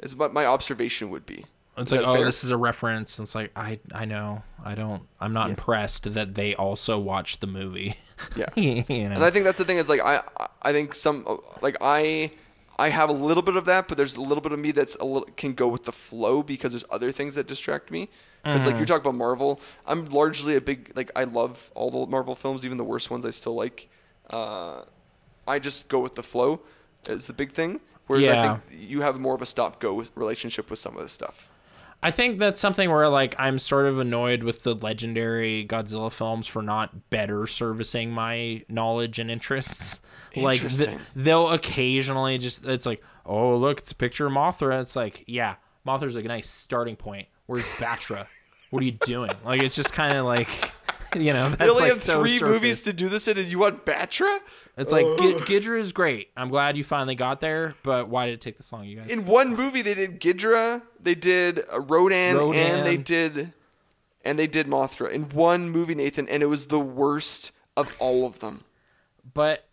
Is 0.00 0.16
what 0.16 0.32
my 0.34 0.44
observation 0.44 1.08
would 1.10 1.24
be. 1.24 1.46
It's 1.76 1.92
Is 1.92 1.98
like, 1.98 2.06
oh, 2.06 2.14
fair? 2.14 2.24
this 2.24 2.44
is 2.44 2.50
a 2.50 2.56
reference. 2.56 3.18
It's 3.18 3.34
like, 3.34 3.50
I, 3.56 3.80
I 3.92 4.04
know, 4.04 4.42
I 4.64 4.74
don't, 4.76 5.02
I'm 5.20 5.32
not 5.32 5.50
impressed 5.50 6.14
that 6.14 6.34
they 6.34 6.54
also 6.54 6.98
watched 6.98 7.40
the 7.40 7.48
movie. 7.48 7.96
Yeah. 8.36 8.46
you 8.56 8.84
know? 9.08 9.16
And 9.16 9.24
I 9.24 9.30
think 9.30 9.44
that's 9.44 9.58
the 9.58 9.64
thing 9.64 9.78
is 9.78 9.88
like 9.88 10.00
I 10.00 10.22
I 10.62 10.72
think 10.72 10.94
some 10.94 11.40
like 11.60 11.76
I 11.80 12.30
I 12.78 12.88
have 12.88 13.08
a 13.10 13.12
little 13.12 13.42
bit 13.42 13.56
of 13.56 13.64
that, 13.64 13.88
but 13.88 13.96
there's 13.96 14.14
a 14.14 14.20
little 14.20 14.40
bit 14.40 14.52
of 14.52 14.58
me 14.58 14.70
that's 14.70 14.94
a 14.96 15.04
little 15.04 15.28
can 15.36 15.54
go 15.54 15.66
with 15.66 15.84
the 15.84 15.92
flow 15.92 16.42
because 16.42 16.72
there's 16.72 16.84
other 16.90 17.10
things 17.12 17.34
that 17.34 17.48
distract 17.48 17.90
me. 17.90 18.08
Because 18.44 18.66
like 18.66 18.76
you're 18.76 18.84
talking 18.84 19.00
about 19.00 19.14
Marvel, 19.14 19.60
I'm 19.86 20.04
largely 20.06 20.54
a 20.54 20.60
big 20.60 20.92
like 20.94 21.10
I 21.16 21.24
love 21.24 21.70
all 21.74 21.90
the 21.90 22.06
Marvel 22.06 22.34
films, 22.34 22.64
even 22.64 22.76
the 22.76 22.84
worst 22.84 23.10
ones 23.10 23.24
I 23.24 23.30
still 23.30 23.54
like. 23.54 23.88
Uh, 24.30 24.82
I 25.46 25.58
just 25.58 25.88
go 25.88 26.00
with 26.00 26.14
the 26.14 26.22
flow 26.22 26.60
is 27.08 27.26
the 27.26 27.32
big 27.32 27.52
thing. 27.52 27.80
Whereas 28.06 28.26
Yeah. 28.26 28.52
I 28.52 28.56
think 28.58 28.80
you 28.88 29.00
have 29.00 29.18
more 29.18 29.34
of 29.34 29.42
a 29.42 29.46
stop 29.46 29.80
go 29.80 30.04
relationship 30.14 30.68
with 30.70 30.78
some 30.78 30.94
of 30.96 31.02
this 31.02 31.12
stuff. 31.12 31.48
I 32.04 32.10
think 32.10 32.38
that's 32.38 32.60
something 32.60 32.90
where 32.90 33.08
like 33.08 33.34
I'm 33.38 33.58
sort 33.58 33.86
of 33.86 33.98
annoyed 33.98 34.42
with 34.42 34.62
the 34.62 34.74
legendary 34.74 35.66
Godzilla 35.66 36.12
films 36.12 36.46
for 36.46 36.60
not 36.60 37.08
better 37.08 37.46
servicing 37.46 38.10
my 38.10 38.62
knowledge 38.68 39.18
and 39.18 39.30
interests. 39.30 40.00
Like 40.36 40.68
th- 40.68 40.98
they'll 41.14 41.50
occasionally 41.50 42.38
just 42.38 42.64
it's 42.64 42.86
like, 42.86 43.00
"Oh, 43.24 43.56
look, 43.56 43.78
it's 43.78 43.92
a 43.92 43.94
picture 43.94 44.26
of 44.26 44.32
Mothra." 44.32 44.80
It's 44.80 44.96
like, 44.96 45.22
"Yeah, 45.28 45.54
Mothra's 45.86 46.16
like 46.16 46.24
a 46.24 46.28
nice 46.28 46.50
starting 46.50 46.96
point. 46.96 47.28
Where's 47.46 47.62
Batra? 47.76 48.26
what 48.70 48.82
are 48.82 48.84
you 48.84 48.98
doing?" 49.06 49.30
Like 49.44 49.62
it's 49.62 49.76
just 49.76 49.92
kind 49.92 50.12
of 50.18 50.26
like 50.26 50.48
you 51.22 51.32
know, 51.32 51.50
that's 51.50 51.60
They 51.60 51.68
only 51.68 51.80
like 51.82 51.88
have 51.90 51.98
so 51.98 52.20
three 52.20 52.40
movies 52.40 52.84
to 52.84 52.92
do 52.92 53.08
this 53.08 53.28
in, 53.28 53.38
and 53.38 53.48
you 53.48 53.58
want 53.58 53.84
Batra? 53.84 54.38
It's 54.76 54.90
like 54.90 55.04
G- 55.18 55.34
Ghidorah 55.34 55.78
is 55.78 55.92
great. 55.92 56.30
I'm 56.36 56.48
glad 56.48 56.76
you 56.76 56.82
finally 56.84 57.14
got 57.14 57.40
there, 57.40 57.74
but 57.82 58.08
why 58.08 58.26
did 58.26 58.34
it 58.34 58.40
take 58.40 58.56
this 58.56 58.72
long, 58.72 58.84
you 58.84 58.96
guys? 58.96 59.08
in 59.08 59.24
one 59.24 59.54
movie 59.54 59.82
they 59.82 59.94
did 59.94 60.20
Ghidorah, 60.20 60.82
they 61.00 61.14
did 61.14 61.60
uh, 61.72 61.80
Rodan, 61.80 62.36
Rodan. 62.36 62.78
and 62.78 62.86
they 62.86 62.96
did 62.96 63.52
and 64.24 64.38
they 64.38 64.46
did 64.46 64.66
Mothra 64.66 65.10
in 65.10 65.28
one 65.30 65.68
movie, 65.70 65.94
Nathan, 65.94 66.28
and 66.28 66.42
it 66.42 66.46
was 66.46 66.66
the 66.66 66.80
worst 66.80 67.52
of 67.76 67.94
all 67.98 68.26
of 68.26 68.40
them. 68.40 68.64
but 69.32 69.66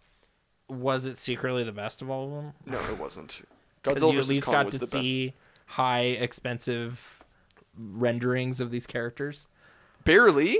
was 0.68 1.05
it 1.05 1.18
secretly 1.18 1.63
the 1.65 1.72
best 1.73 2.01
of 2.01 2.09
all 2.09 2.26
of 2.26 2.31
them? 2.31 2.53
No, 2.65 2.80
it 2.91 2.97
wasn't. 2.97 3.41
Godzilla 3.84 4.13
you 4.13 4.19
at 4.19 4.27
least 4.27 4.45
Kong 4.45 4.53
got 4.53 4.72
to 4.72 4.77
the 4.77 4.85
best. 4.85 4.91
see 4.91 5.34
high, 5.65 6.01
expensive 6.01 7.23
renderings 7.77 8.59
of 8.59 8.72
these 8.72 8.85
characters. 8.88 9.47
Barely. 10.03 10.57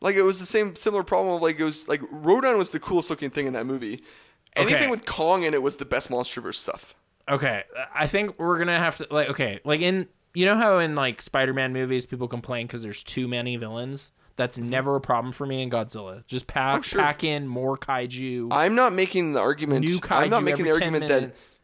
Like 0.00 0.16
it 0.16 0.22
was 0.22 0.38
the 0.38 0.46
same 0.46 0.74
similar 0.76 1.02
problem. 1.02 1.34
Of 1.34 1.42
like 1.42 1.58
it 1.58 1.64
was 1.64 1.88
like 1.88 2.00
Rodan 2.10 2.56
was 2.58 2.70
the 2.70 2.80
coolest 2.80 3.10
looking 3.10 3.30
thing 3.30 3.46
in 3.46 3.52
that 3.54 3.66
movie. 3.66 4.02
Anything 4.56 4.76
Okay. 4.82 4.90
with 4.90 5.04
Kong 5.06 5.42
in 5.42 5.54
it 5.54 5.62
was 5.62 5.76
the 5.76 5.84
best 5.84 6.10
MonsterVerse 6.10 6.54
stuff. 6.54 6.94
Okay, 7.28 7.62
I 7.94 8.06
think 8.06 8.38
we're 8.38 8.58
gonna 8.58 8.78
have 8.78 8.96
to 8.98 9.06
like 9.10 9.28
okay, 9.30 9.60
like 9.64 9.80
in 9.80 10.08
you 10.34 10.46
know 10.46 10.56
how 10.56 10.78
in 10.78 10.94
like 10.94 11.20
Spider-Man 11.20 11.72
movies 11.72 12.06
people 12.06 12.28
complain 12.28 12.66
because 12.66 12.82
there's 12.82 13.02
too 13.04 13.28
many 13.28 13.56
villains. 13.56 14.12
That's 14.36 14.56
never 14.56 14.94
a 14.94 15.00
problem 15.00 15.32
for 15.32 15.44
me 15.46 15.62
in 15.62 15.68
Godzilla. 15.70 16.24
Just 16.28 16.46
pack 16.46 16.74
Mm-hmm. 16.74 16.78
Oh, 16.78 16.82
sure. 16.82 17.00
pack 17.00 17.24
in 17.24 17.48
more 17.48 17.76
kaiju. 17.76 18.48
I'm 18.52 18.76
not 18.76 18.92
making 18.92 19.32
the 19.32 19.40
argument. 19.40 19.84
new 19.84 19.98
kaiju 19.98 20.12
I'm 20.16 20.30
not 20.30 20.44
making 20.44 20.62
the 20.64 20.70
every 20.70 20.80
10 20.82 20.94
argument 20.94 21.08
that 21.10 21.20
minutes. 21.22 21.60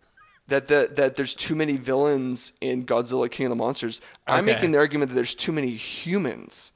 that, 0.48 0.66
that 0.68 0.96
that 0.96 1.14
there's 1.16 1.34
too 1.36 1.54
many 1.54 1.76
villains 1.76 2.52
in 2.60 2.84
Godzilla 2.84 3.30
King 3.30 3.46
of 3.46 3.50
the 3.50 3.56
Monsters. 3.56 4.00
I'm 4.26 4.44
Okay. 4.44 4.54
making 4.54 4.72
the 4.72 4.78
argument 4.78 5.10
that 5.10 5.14
there's 5.14 5.34
too 5.36 5.52
many 5.52 5.70
humans. 5.70 6.72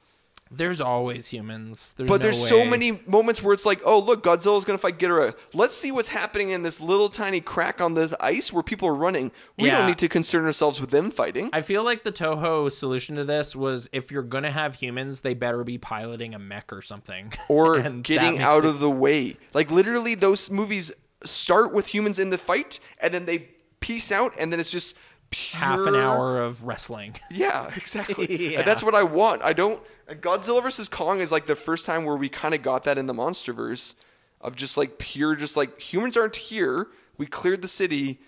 There's 0.51 0.81
always 0.81 1.29
humans. 1.29 1.95
There's 1.97 2.09
But 2.09 2.21
no 2.21 2.23
there's 2.25 2.49
so 2.49 2.65
many 2.65 2.93
moments 3.07 3.43
where 3.43 3.53
it's 3.55 3.67
like, 3.67 3.81
oh 3.85 3.99
look, 3.99 4.23
Godzilla's 4.25 4.65
gonna 4.65 4.79
fight 4.79 4.99
Ghidorah. 4.99 5.35
Let's 5.53 5.77
see 5.77 5.93
what's 5.93 6.09
happening 6.09 6.51
in 6.51 6.63
this 6.63 6.81
little 6.81 7.09
tiny 7.09 7.41
crack 7.41 7.81
on 7.81 7.95
this 7.95 8.15
ice 8.21 8.53
where 8.53 8.63
people 8.63 8.89
are 8.89 8.95
running. 8.95 9.31
We 9.59 9.67
Yeah. 9.67 9.79
don't 9.79 9.89
need 9.89 9.99
to 9.99 10.09
concern 10.09 10.47
ourselves 10.47 10.81
with 10.81 10.91
them 10.91 11.11
fighting. 11.11 11.51
I 11.53 11.61
feel 11.61 11.83
like 11.85 12.03
the 12.03 12.13
Toho 12.13 12.71
solution 12.73 13.17
to 13.17 13.25
this 13.25 13.55
was 13.55 13.89
if 13.93 14.11
you're 14.11 14.23
gonna 14.23 14.51
have 14.51 14.77
humans, 14.77 15.21
they 15.21 15.35
better 15.35 15.65
be 15.65 15.79
piloting 15.79 16.35
a 16.35 16.39
mech 16.39 16.73
or 16.73 16.83
something, 16.83 17.33
or 17.49 17.81
getting 17.81 18.41
out 18.41 18.65
it- 18.65 18.71
of 18.71 18.81
the 18.81 18.91
way. 18.91 19.37
Like 19.55 19.71
literally, 19.71 20.15
those 20.15 20.51
movies 20.51 20.93
start 21.25 21.73
with 21.75 21.89
humans 21.93 22.19
in 22.19 22.31
the 22.31 22.39
fight, 22.39 22.81
and 23.01 23.13
then 23.13 23.27
they 23.27 23.49
peace 23.81 24.11
out, 24.11 24.33
and 24.39 24.53
then 24.53 24.59
it's 24.61 24.71
just 24.71 24.97
pure, 25.31 25.61
half 25.61 25.81
an 25.81 25.95
hour 25.95 26.41
of 26.41 26.65
wrestling. 26.65 27.15
Yeah, 27.31 27.71
exactly. 27.77 28.27
Yeah. 28.53 28.61
And 28.61 28.69
that's 28.69 28.83
what 28.83 28.95
I 28.95 29.03
want. 29.03 29.43
I 29.43 29.53
don't. 29.53 29.83
Godzilla 30.09 30.63
versus 30.63 30.89
Kong 30.89 31.21
is 31.21 31.31
like 31.31 31.47
the 31.47 31.57
first 31.57 31.85
time 31.87 32.05
where 32.05 32.17
we 32.17 32.29
kind 32.29 32.55
of 32.55 32.63
got 32.63 32.85
that 32.85 32.97
in 32.99 33.07
the 33.07 33.15
MonsterVerse, 33.15 33.95
of 34.41 34.57
just 34.57 34.77
like 34.77 34.99
pure, 34.99 35.35
just 35.37 35.57
like 35.57 35.81
humans 35.81 36.17
aren't 36.17 36.37
here. 36.37 36.89
We 37.17 37.27
cleared 37.27 37.63
the 37.63 37.69
city. 37.69 38.21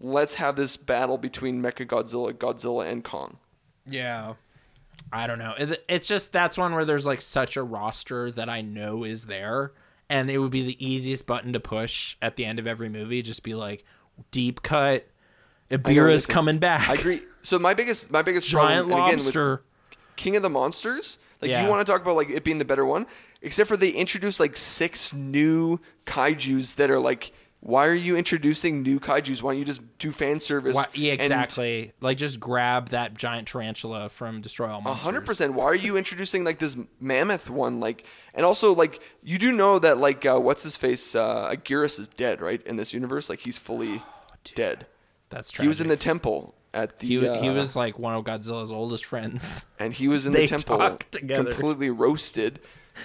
Let's 0.00 0.34
have 0.34 0.56
this 0.56 0.76
battle 0.76 1.18
between 1.18 1.60
Mecha 1.60 1.86
Godzilla, 1.86 2.32
Godzilla, 2.32 2.86
and 2.90 3.02
Kong. 3.02 3.38
Yeah. 3.84 4.34
I 5.12 5.26
don't 5.26 5.38
know. 5.38 5.54
It's 5.88 6.06
just 6.06 6.32
that's 6.32 6.58
one 6.58 6.74
where 6.74 6.84
there's 6.84 7.06
like 7.06 7.22
such 7.22 7.56
a 7.56 7.62
roster 7.62 8.30
that 8.32 8.48
I 8.48 8.60
know 8.60 9.04
is 9.04 9.26
there, 9.26 9.72
and 10.08 10.30
it 10.30 10.38
would 10.38 10.50
be 10.50 10.62
the 10.62 10.84
easiest 10.84 11.26
button 11.26 11.52
to 11.52 11.60
push 11.60 12.16
at 12.20 12.36
the 12.36 12.44
end 12.44 12.58
of 12.58 12.66
every 12.66 12.88
movie. 12.88 13.22
Just 13.22 13.42
be 13.42 13.54
like, 13.54 13.84
deep 14.30 14.62
cut. 14.62 15.08
Ebirah's 15.70 16.20
is 16.22 16.26
coming 16.26 16.58
back. 16.58 16.88
I 16.88 16.94
agree. 16.94 17.20
So 17.42 17.58
my 17.58 17.74
biggest, 17.74 18.10
my 18.10 18.22
biggest 18.22 18.46
Giant 18.46 18.88
problem, 18.88 18.98
and 18.98 19.08
again, 19.08 19.18
with 19.18 19.26
lobster. 19.26 19.62
King 20.16 20.36
of 20.36 20.42
the 20.42 20.50
Monsters. 20.50 21.18
Like 21.40 21.50
Yeah. 21.50 21.62
you 21.62 21.68
want 21.68 21.86
to 21.86 21.90
talk 21.92 22.02
about 22.02 22.16
like 22.16 22.30
it 22.30 22.42
being 22.44 22.58
the 22.58 22.64
better 22.64 22.84
one, 22.84 23.06
except 23.42 23.68
for 23.68 23.76
they 23.76 23.90
introduced 23.90 24.40
like 24.40 24.56
six 24.56 25.12
new 25.12 25.78
kaiju's 26.06 26.74
that 26.76 26.90
are 26.90 26.98
like 26.98 27.32
Why 27.60 27.86
are 27.86 27.94
you 27.94 28.16
introducing 28.16 28.82
new 28.82 28.98
kaiju's? 29.00 29.42
Why 29.42 29.52
don't 29.52 29.58
you 29.58 29.64
just 29.64 29.80
do 29.98 30.10
fan 30.12 30.40
service? 30.40 30.74
Why, 30.76 30.86
yeah, 30.94 31.12
and- 31.12 31.22
exactly. 31.22 31.92
like 32.00 32.16
just 32.16 32.38
grab 32.40 32.88
that 32.90 33.14
giant 33.14 33.46
tarantula 33.48 34.08
from 34.08 34.40
Destroy 34.40 34.68
All 34.70 34.78
A 34.78 34.82
Monsters. 34.82 35.04
hundred 35.04 35.26
percent. 35.26 35.54
Why 35.54 35.64
are 35.64 35.74
you 35.74 35.96
introducing 35.96 36.44
like 36.44 36.58
this 36.58 36.76
mammoth 37.00 37.50
one? 37.50 37.78
Like, 37.80 38.04
and 38.34 38.44
also 38.46 38.74
like 38.74 39.00
you 39.22 39.38
do 39.38 39.52
know 39.52 39.78
that 39.80 39.98
like 39.98 40.24
uh, 40.26 40.38
what's 40.40 40.62
his 40.64 40.76
face? 40.76 41.14
Uh, 41.14 41.50
Anguirus 41.54 42.00
is 42.00 42.08
dead, 42.08 42.40
right? 42.40 42.60
In 42.66 42.76
this 42.76 42.92
universe, 42.94 43.28
like 43.28 43.40
he's 43.40 43.58
fully 43.58 44.02
dead. 44.54 44.86
That's 45.30 45.50
tragic. 45.50 45.64
He 45.64 45.68
was 45.68 45.80
in 45.80 45.88
the 45.88 45.96
temple 45.96 46.54
at 46.74 46.98
the. 46.98 47.06
He, 47.06 47.18
wa- 47.18 47.40
he 47.40 47.48
uh, 47.48 47.54
was 47.54 47.76
like 47.76 47.98
one 47.98 48.14
of 48.14 48.24
Godzilla's 48.24 48.70
oldest 48.70 49.04
friends. 49.04 49.66
and 49.78 49.92
he 49.92 50.08
was 50.08 50.26
in 50.26 50.32
the 50.32 50.46
temple 50.46 50.98
completely 51.12 51.90
roasted, 51.90 52.60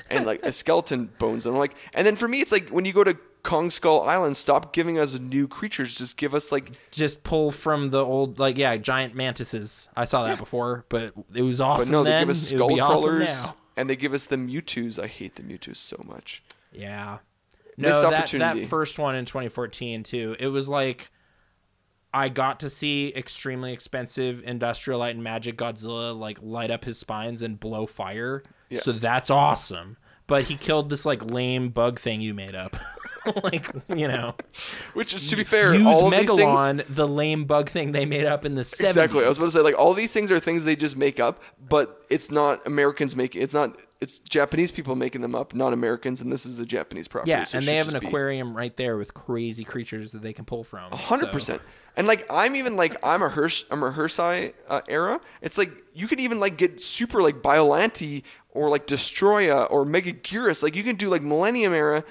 and 0.10 0.26
like 0.26 0.44
a 0.44 0.52
skeleton 0.52 1.10
bones. 1.18 1.46
And 1.46 1.56
I'm 1.56 1.60
like, 1.60 1.76
and 1.94 2.06
then 2.06 2.16
for 2.16 2.28
me, 2.28 2.42
it's 2.42 2.52
like 2.52 2.70
when 2.70 2.86
you 2.86 2.94
go 2.94 3.04
to 3.04 3.18
Kong 3.44 3.70
Skull 3.70 4.02
Island, 4.04 4.38
stop 4.38 4.74
giving 4.74 4.98
us 4.98 5.20
new 5.20 5.48
creatures. 5.48 5.98
Just 5.98 6.16
give 6.18 6.34
us 6.34 6.52
like 6.52 6.72
Just 6.92 7.24
pull 7.24 7.52
from 7.52 7.90
the 7.90 8.04
old, 8.04 8.40
like, 8.40 8.58
yeah, 8.58 8.78
giant 8.78 9.16
mantises. 9.16 9.90
I 9.96 10.06
saw 10.06 10.26
that 10.26 10.38
before, 10.38 10.86
but 10.90 11.14
it 11.34 11.42
was 11.42 11.60
awesome 11.60 11.86
But 11.86 11.92
no, 11.92 12.04
they 12.04 12.20
give 12.20 12.30
us 12.30 12.48
skull 12.48 12.70
be 12.70 12.80
awesome 12.80 13.18
crawlers 13.18 13.52
and 13.76 13.90
they 13.90 13.96
give 13.96 14.14
us 14.14 14.28
the 14.28 14.38
MUTO's. 14.38 14.98
I 14.98 15.08
hate 15.08 15.36
the 15.36 15.44
MUTO's 15.44 15.80
so 15.80 16.02
much. 16.06 16.42
Yeah. 16.72 17.20
Missed 17.76 18.04
No, 18.04 18.12
that, 18.12 18.32
that 18.32 18.66
first 18.68 19.00
one 19.00 19.16
in 19.16 19.26
2014 19.26 20.04
too. 20.04 20.36
It 20.40 20.48
was 20.48 20.70
like 20.70 21.12
I 22.14 22.30
got 22.30 22.60
to 22.60 22.70
see 22.70 23.12
extremely 23.16 23.74
expensive 23.74 24.44
Industrial 24.46 25.00
Light 25.00 25.16
and 25.16 25.24
Magic 25.24 25.58
Godzilla 25.58 26.18
like 26.18 26.38
light 26.42 26.70
up 26.72 26.86
his 26.86 26.98
spines 27.00 27.42
and 27.42 27.60
blow 27.60 27.86
fire. 27.88 28.44
Yeah. 28.70 28.82
So 28.82 28.92
that's 28.92 29.30
awesome. 29.30 29.98
But 30.28 30.44
he 30.44 30.56
killed 30.56 30.90
this 30.90 31.06
like 31.06 31.30
lame 31.32 31.70
bug 31.70 32.00
thing 32.00 32.22
you 32.22 32.34
made 32.34 32.56
up. 32.56 32.78
like, 33.44 33.70
you 33.94 34.08
know. 34.08 34.36
Which 34.94 35.14
is, 35.14 35.28
to 35.30 35.36
be 35.36 35.44
fair, 35.44 35.74
Use 35.74 35.86
all 35.86 36.06
of 36.06 36.12
these 36.12 36.30
things. 36.30 36.42
Megalon, 36.42 36.86
the 36.88 37.08
lame 37.08 37.46
bug 37.46 37.70
thing 37.70 37.92
they 37.92 38.06
made 38.06 38.26
up 38.26 38.46
in 38.46 38.56
the 38.56 38.62
70s. 38.62 38.86
Exactly. 38.86 39.26
I 39.26 39.28
was 39.28 39.38
about 39.38 39.48
to 39.48 39.52
say 39.52 39.60
like 39.62 39.78
all 39.78 39.94
these 39.94 40.14
things 40.14 40.32
are 40.32 40.40
things 40.40 40.64
they 40.64 40.76
just 40.76 40.96
make 40.96 41.20
up, 41.20 41.42
but 41.68 42.06
it's 42.10 42.32
not 42.32 42.66
Americans 42.66 43.16
making. 43.16 43.42
It's 43.42 43.54
not. 43.54 43.78
It's 44.02 44.20
Japanese 44.20 44.70
people 44.72 44.96
making 44.98 45.22
them 45.22 45.34
up, 45.34 45.54
not 45.54 45.72
Americans, 45.72 46.20
and 46.20 46.30
this 46.30 46.46
is 46.46 46.60
a 46.60 46.66
Japanese 46.66 47.08
property. 47.08 47.32
Yeah, 47.32 47.46
so 47.46 47.58
and 47.58 47.66
they 47.68 47.78
have 47.78 47.88
an 47.88 47.92
just 47.94 48.02
be- 48.02 48.08
aquarium 48.08 48.56
right 48.56 48.76
there 48.76 48.98
with 48.98 49.14
crazy 49.14 49.64
creatures 49.64 50.12
that 50.12 50.22
they 50.22 50.34
can 50.34 50.44
pull 50.44 50.64
from. 50.66 50.92
hundred 50.92 51.28
So- 51.28 51.32
percent. 51.32 51.62
And 51.96 52.08
like 52.08 52.26
I'm 52.30 52.56
even 52.56 52.76
like 52.76 52.98
I'm 53.04 53.22
a 53.22 53.30
Hirsch 53.30 53.66
I'm 53.70 53.84
a 53.84 53.92
Heisei 53.92 54.54
uh, 54.68 54.82
era. 54.88 55.22
It's 55.42 55.58
like 55.58 55.72
you 55.94 56.08
could 56.08 56.20
even 56.20 56.40
like 56.40 56.58
get 56.58 56.82
super 56.82 57.22
like 57.22 57.42
Biollante 57.42 58.24
or 58.50 58.70
like 58.70 58.88
Destoroyah 58.88 59.68
or 59.72 59.86
Mega 59.86 60.12
Megaguirus. 60.14 60.64
Like 60.64 60.76
you 60.76 60.84
can 60.84 60.96
do 60.96 61.10
like 61.10 61.22
Millennium 61.22 61.74
era, 61.74 62.04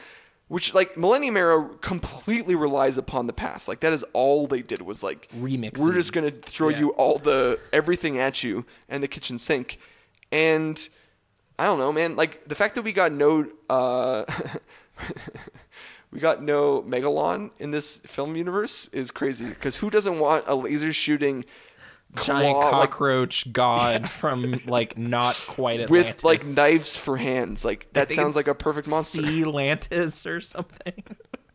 which 0.49 0.73
like 0.73 0.97
Millennium 0.97 1.37
era 1.37 1.69
completely 1.81 2.55
relies 2.55 2.97
upon 2.97 3.27
the 3.27 3.33
past. 3.33 3.67
Like 3.67 3.81
that 3.81 3.93
is 3.93 4.05
all 4.13 4.47
they 4.47 4.63
did 4.63 4.83
was 4.83 5.03
like 5.03 5.29
remix. 5.37 5.79
We're 5.79 5.95
just 5.95 6.13
gonna 6.13 6.31
throw 6.31 6.69
Yeah. 6.69 6.79
you 6.79 6.91
all 6.91 7.19
the 7.19 7.59
everything 7.73 8.19
at 8.19 8.45
you 8.45 8.65
and 8.89 9.03
the 9.03 9.09
kitchen 9.09 9.37
sink, 9.37 9.79
and 10.31 10.89
I 11.59 11.67
don't 11.67 11.81
know, 11.81 11.93
man. 11.93 12.15
Like 12.15 12.47
the 12.47 12.55
fact 12.55 12.77
that 12.77 12.83
we 12.83 12.93
got 12.93 13.11
no. 13.13 13.47
Uh, 13.69 14.25
We 16.13 16.21
got 16.21 16.43
no 16.43 16.83
Megalon 16.83 17.51
in 17.59 17.71
this 17.71 17.97
film 17.99 18.37
universe 18.37 18.89
is 18.93 19.11
crazy 19.11 19.47
because 19.49 19.77
who 19.77 19.89
doesn't 19.91 20.19
want 20.19 20.45
a 20.47 20.55
laser 20.55 20.93
shooting 20.93 21.45
giant 22.23 22.55
claw, 22.55 22.79
like, 22.81 22.91
cockroach 22.91 23.51
god 23.53 24.11
from 24.11 24.61
like 24.67 24.99
not 24.99 25.35
quite 25.47 25.81
Atlantis. 25.81 26.13
with 26.17 26.25
like 26.25 26.45
knives 26.45 26.99
for 26.99 27.17
hands? 27.17 27.65
Like 27.65 27.91
that 27.95 28.13
sounds 28.13 28.37
like 28.37 28.47
a 28.47 28.55
perfect 28.55 28.89
monster. 28.89 29.23
Sea 29.23 29.45
Lantis 29.45 30.27
or 30.27 30.41
something. 30.43 31.03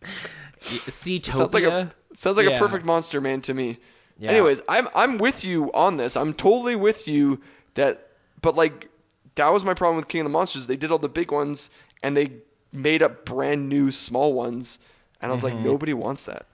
Sea 0.90 1.22
sounds 1.24 1.54
like 1.54 1.64
a 1.64 1.92
sounds 2.14 2.38
like 2.38 2.48
Yeah. 2.48 2.56
a 2.56 2.60
perfect 2.60 2.84
monster, 2.86 3.22
man, 3.22 3.42
to 3.42 3.54
me. 3.54 3.78
Yeah. 4.18 4.32
Anyways, 4.32 4.62
I'm 4.68 4.88
I'm 4.96 5.20
with 5.20 5.44
you 5.44 5.72
on 5.74 5.98
this. 5.98 6.18
I'm 6.18 6.34
totally 6.34 6.76
with 6.76 7.08
you 7.08 7.40
that, 7.76 8.10
but 8.42 8.56
like 8.56 8.90
that 9.36 9.50
was 9.54 9.64
my 9.64 9.76
problem 9.76 9.98
with 9.98 10.08
King 10.08 10.22
of 10.22 10.26
the 10.26 10.32
Monsters. 10.32 10.66
They 10.66 10.78
did 10.78 10.92
all 10.92 10.98
the 10.98 11.08
big 11.10 11.32
ones 11.32 11.70
and 12.02 12.18
they 12.18 12.32
made 12.78 13.02
up 13.04 13.26
brand 13.26 13.68
new 13.70 13.92
small 13.92 14.34
ones, 14.34 14.80
and 15.22 15.32
I 15.32 15.34
was 15.34 15.44
Mm-hmm. 15.44 15.58
like, 15.58 15.66
nobody 15.66 15.94
wants 15.94 16.26
that. 16.26 16.46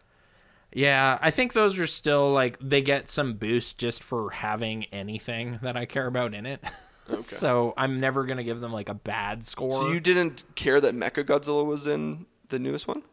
Yeah, 0.76 1.20
I 1.22 1.30
think 1.30 1.54
those 1.54 1.78
are 1.78 1.86
still 1.86 2.32
like 2.34 2.58
they 2.60 2.82
get 2.82 3.10
some 3.10 3.34
boost 3.36 3.78
just 3.78 4.02
for 4.02 4.32
having 4.32 4.86
anything 4.86 5.60
that 5.62 5.78
I 5.78 5.86
care 5.86 6.08
about 6.08 6.34
in 6.34 6.46
it. 6.48 6.64
so 7.20 7.74
I'm 7.78 8.00
never 8.00 8.26
gonna 8.26 8.44
give 8.44 8.60
them 8.60 8.72
like 8.74 8.90
a 8.90 8.96
bad 8.96 9.44
score. 9.46 9.70
So 9.72 9.92
you 9.92 10.00
didn't 10.00 10.44
care 10.56 10.82
that 10.82 10.96
Mecha 10.96 11.24
Godzilla 11.26 11.64
was 11.64 11.86
in 11.86 12.26
the 12.50 12.58
newest 12.58 12.88
one? 12.88 13.04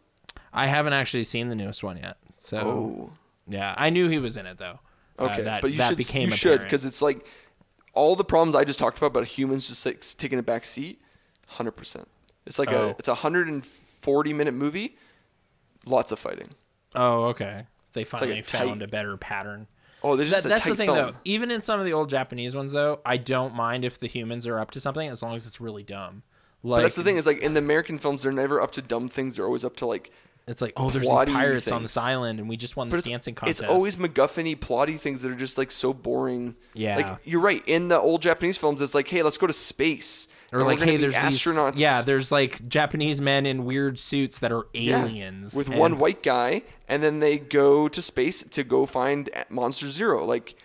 I 0.54 0.68
haven't 0.68 0.94
actually 0.94 1.24
seen 1.24 1.48
the 1.50 1.54
newest 1.54 1.82
one 1.82 1.98
yet. 1.98 2.16
So 2.38 2.58
Oh. 2.58 3.10
yeah, 3.46 3.74
I 3.76 3.90
knew 3.90 4.08
he 4.08 4.18
was 4.18 4.38
in 4.38 4.46
it 4.46 4.56
though. 4.56 4.80
Uh, 5.18 5.24
Okay, 5.26 5.42
that, 5.42 5.60
but 5.60 5.70
you 5.70 5.76
that 5.78 5.88
should 5.90 5.98
became 5.98 6.30
you 6.30 6.36
should 6.36 6.60
because 6.62 6.86
it's 6.86 7.02
like 7.02 7.26
all 7.92 8.16
the 8.16 8.24
problems 8.24 8.54
I 8.54 8.64
just 8.64 8.78
talked 8.78 8.96
about, 8.96 9.12
but 9.12 9.28
humans 9.28 9.68
just 9.68 9.84
like 9.84 10.00
taking 10.16 10.38
a 10.38 10.42
back 10.42 10.64
seat. 10.64 10.98
Hundred 11.46 11.72
percent. 11.72 12.08
It's 12.51 12.59
like 12.59 12.72
Oh. 12.72 12.89
a 12.89 12.90
it's 12.98 13.06
a 13.06 13.14
hundred 13.14 13.47
and 13.47 13.64
forty 13.64 14.32
minute 14.32 14.55
movie. 14.55 14.97
Lots 15.86 16.10
of 16.10 16.18
fighting. 16.18 16.51
Oh, 16.97 17.27
okay. 17.27 17.66
They 17.93 18.01
like 18.01 18.09
finally 18.09 18.40
a 18.40 18.43
found 18.43 18.81
tight- 18.81 18.82
a 18.82 18.89
better 18.89 19.16
pattern. 19.16 19.68
Oh, 20.02 20.16
there's 20.16 20.31
That, 20.32 20.43
that's 20.43 20.66
the 20.68 20.74
thing, 20.74 20.86
film. 20.86 20.97
though. 20.97 21.12
Even 21.24 21.52
in 21.52 21.62
some 21.62 21.78
of 21.78 21.86
the 21.86 21.93
old 21.93 22.10
Japanese 22.10 22.56
ones, 22.56 22.72
though, 22.72 22.98
I 23.06 23.18
don't 23.18 23.55
mind 23.55 23.85
if 23.85 24.01
the 24.01 24.09
humans 24.09 24.48
are 24.48 24.59
up 24.59 24.72
to 24.72 24.81
something 24.81 25.09
as 25.09 25.22
long 25.22 25.36
as 25.36 25.47
it's 25.47 25.60
really 25.60 25.85
dumb. 25.85 26.24
Like, 26.64 26.78
But 26.78 26.82
that's 26.82 26.97
the 26.97 27.05
thing 27.05 27.18
is 27.18 27.24
like 27.27 27.39
in 27.39 27.55
the 27.55 27.60
American 27.60 27.98
films, 28.01 28.24
they're 28.24 28.32
never 28.32 28.60
up 28.60 28.72
to 28.72 28.82
dumb 28.82 29.09
things. 29.09 29.36
They're 29.36 29.47
always 29.47 29.64
up 29.64 29.77
to 29.77 29.86
like. 29.86 30.10
It's 30.46 30.60
like, 30.60 30.72
oh, 30.76 30.90
there's 30.90 31.04
plotty 31.06 31.26
these 31.26 31.34
pirates 31.34 31.70
on 31.70 31.80
things. 31.82 31.94
this 31.94 32.02
island, 32.02 32.40
and 32.40 32.48
we 32.48 32.56
just 32.56 32.76
won 32.76 32.88
But 32.88 32.96
this 32.96 33.00
it's, 33.04 33.08
dancing 33.08 33.36
it's 33.46 33.60
always 33.60 33.96
MacGuffin-y, 33.96 34.56
plotty 34.56 34.98
things 34.98 35.22
that 35.22 35.30
are 35.30 35.34
just 35.36 35.56
like 35.58 35.70
so 35.70 35.92
boring. 35.92 36.56
Yeah. 36.74 36.96
Like 36.96 37.18
you're 37.24 37.40
right. 37.40 37.62
In 37.68 37.86
the 37.88 38.00
old 38.00 38.22
Japanese 38.22 38.56
films, 38.56 38.80
it's 38.80 38.94
like, 38.94 39.06
hey, 39.06 39.22
let's 39.22 39.38
go 39.38 39.46
to 39.46 39.52
space. 39.52 40.26
or 40.52 40.58
and 40.60 40.66
like, 40.66 40.78
gonna 40.80 40.90
hey, 40.90 40.96
be 40.96 41.02
there's 41.02 41.14
astronauts. 41.14 41.74
These, 41.74 41.82
yeah, 41.82 42.02
there's 42.02 42.32
like 42.32 42.66
Japanese 42.68 43.20
men 43.20 43.46
in 43.46 43.64
weird 43.64 43.98
suits 43.98 44.40
that 44.40 44.50
are 44.50 44.66
Yeah, 44.72 45.02
aliens 45.04 45.54
with 45.54 45.68
and- 45.68 45.78
one 45.78 45.98
white 45.98 46.22
guy, 46.22 46.62
and 46.88 47.00
then 47.02 47.20
they 47.20 47.38
go 47.38 47.86
to 47.86 48.02
space 48.02 48.42
to 48.42 48.64
go 48.64 48.86
find 48.86 49.30
Monster 49.50 49.88
Zero. 49.88 50.24
Like, 50.24 50.56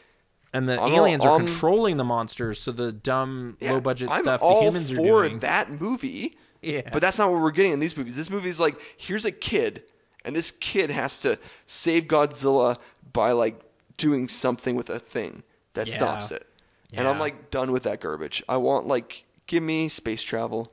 and 0.52 0.68
the 0.68 0.82
I'm 0.82 0.94
all- 0.94 0.98
aliens 1.06 1.24
are 1.26 1.32
I'm- 1.38 1.46
controlling 1.46 1.98
the 1.98 2.04
monsters. 2.06 2.60
So 2.60 2.72
the 2.72 2.92
dumb, 2.92 3.58
yeah, 3.60 3.74
low 3.74 3.82
budget 3.82 4.10
I'm 4.10 4.22
stuff 4.24 4.42
all 4.42 4.62
the 4.62 4.66
humans 4.68 4.92
are 4.94 4.96
for 4.96 5.28
doing. 5.28 5.40
that 5.40 5.80
movie. 5.80 6.38
Yeah. 6.66 6.90
but 6.92 7.02
that's 7.02 7.18
not 7.18 7.32
what 7.32 7.42
we're 7.42 7.52
getting 7.52 7.72
in 7.72 7.80
these 7.80 7.96
movies. 7.96 8.16
This 8.16 8.30
movie 8.30 8.50
is 8.50 8.60
like, 8.60 8.76
here's 8.98 9.26
a 9.26 9.32
kid, 9.32 9.84
and 10.24 10.36
this 10.36 10.52
kid 10.52 10.90
has 10.92 11.20
to 11.22 11.38
save 11.66 12.06
Godzilla 12.06 12.80
by 13.14 13.32
like 13.32 13.60
doing 13.98 14.28
something 14.28 14.76
with 14.76 14.90
a 14.90 15.00
thing 15.00 15.44
that 15.74 15.88
Yeah. 15.88 15.94
stops 15.94 16.32
it. 16.32 16.48
And 16.94 17.08
I'm 17.08 17.20
like 17.20 17.52
done 17.52 17.72
with 17.72 17.84
that 17.84 18.00
garbage. 18.00 18.42
I 18.48 18.58
want 18.58 18.88
like, 18.88 19.26
give 19.48 19.62
me 19.64 19.90
space 19.90 20.24
travel, 20.24 20.72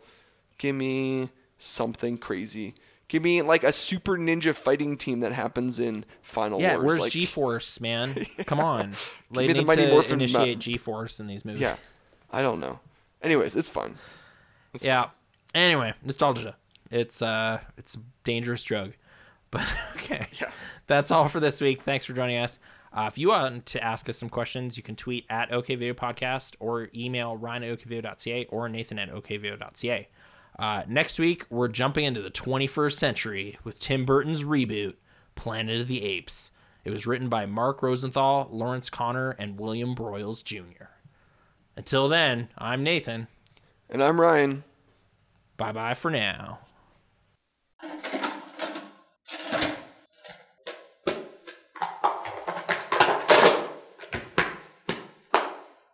give 0.59 0.75
me 0.77 1.31
something 1.59 2.17
crazy. 2.19 2.75
Give 3.09 3.23
me 3.23 3.43
like 3.43 3.63
a 3.65 3.73
super 3.73 4.17
ninja 4.17 4.55
fighting 4.55 4.97
team 4.97 5.21
that 5.21 5.33
happens 5.33 5.79
in 5.81 6.05
Final 6.23 6.61
yeah, 6.61 6.77
Wars. 6.77 6.85
where's 6.87 6.99
like, 7.01 7.13
G-force, 7.13 7.81
man? 7.81 8.25
Come 8.47 8.59
on, 8.61 8.95
they 9.33 9.49
me 9.49 9.53
the 9.53 9.65
Mighty 9.65 9.87
Morphin 9.87 10.15
initiate 10.21 10.57
Ma- 10.59 10.61
G-force 10.63 11.21
in 11.21 11.27
these 11.27 11.45
movies. 11.45 11.61
Yeah, 11.61 11.77
I 12.31 12.41
don't 12.41 12.59
know. 12.61 12.79
Anyways, 13.21 13.55
it's 13.57 13.69
fun. 13.69 13.97
yeah. 14.81 15.11
Anyway, 15.55 15.95
nostalgia. 16.05 16.57
It's 16.91 17.23
uh, 17.23 17.61
it's 17.77 17.95
a 17.95 17.99
dangerous 18.25 18.65
drug. 18.65 18.93
But 19.53 19.67
okay, 19.97 20.29
Yeah. 20.41 20.51
that's 20.87 21.11
all 21.11 21.29
for 21.29 21.39
this 21.39 21.61
week. 21.61 21.83
Thanks 21.83 22.07
for 22.07 22.15
joining 22.15 22.39
us. 22.39 22.59
Uh, 22.91 23.05
if 23.07 23.19
you 23.19 23.29
want 23.29 23.67
to 23.67 23.85
ask 23.85 24.09
us 24.09 24.17
some 24.17 24.31
questions, 24.31 24.79
you 24.79 24.83
can 24.83 24.97
tweet 24.97 25.27
at 25.29 25.51
OKVideo 25.51 25.93
Podcast 25.93 26.55
or 26.59 26.89
email 26.95 27.37
Ryan 27.37 27.65
at 27.65 27.79
OKVideo.ca 27.79 28.47
or 28.47 28.71
Nathan 28.71 28.99
at 28.99 29.11
OKVideo.ca. 29.11 30.09
Uh, 30.59 30.83
next 30.89 31.19
week, 31.19 31.45
we're 31.51 31.69
jumping 31.69 32.07
into 32.07 32.23
the 32.23 32.31
21st 32.31 32.93
century 32.99 33.59
with 33.63 33.79
Tim 33.79 34.07
Burton's 34.07 34.43
reboot, 34.43 34.95
Planet 35.35 35.83
of 35.83 35.89
the 35.89 36.03
Apes. 36.03 36.51
It 36.83 36.91
was 36.91 37.07
written 37.07 37.29
by 37.29 37.45
Mark 37.45 37.83
Rosenthal, 37.83 38.49
Lawrence 38.51 38.89
Konner, 38.89 39.31
and 39.39 39.61
William 39.61 39.95
Broyles 39.95 40.43
Jr. 40.43 40.87
Until 41.77 42.09
then, 42.09 42.49
I'm 42.57 42.83
Nathan. 42.83 43.29
And 43.91 44.03
I'm 44.03 44.19
Ryan. 44.19 44.65
Bye 45.63 45.71
bye 45.71 45.95
for 45.95 46.11
now. 46.11 46.59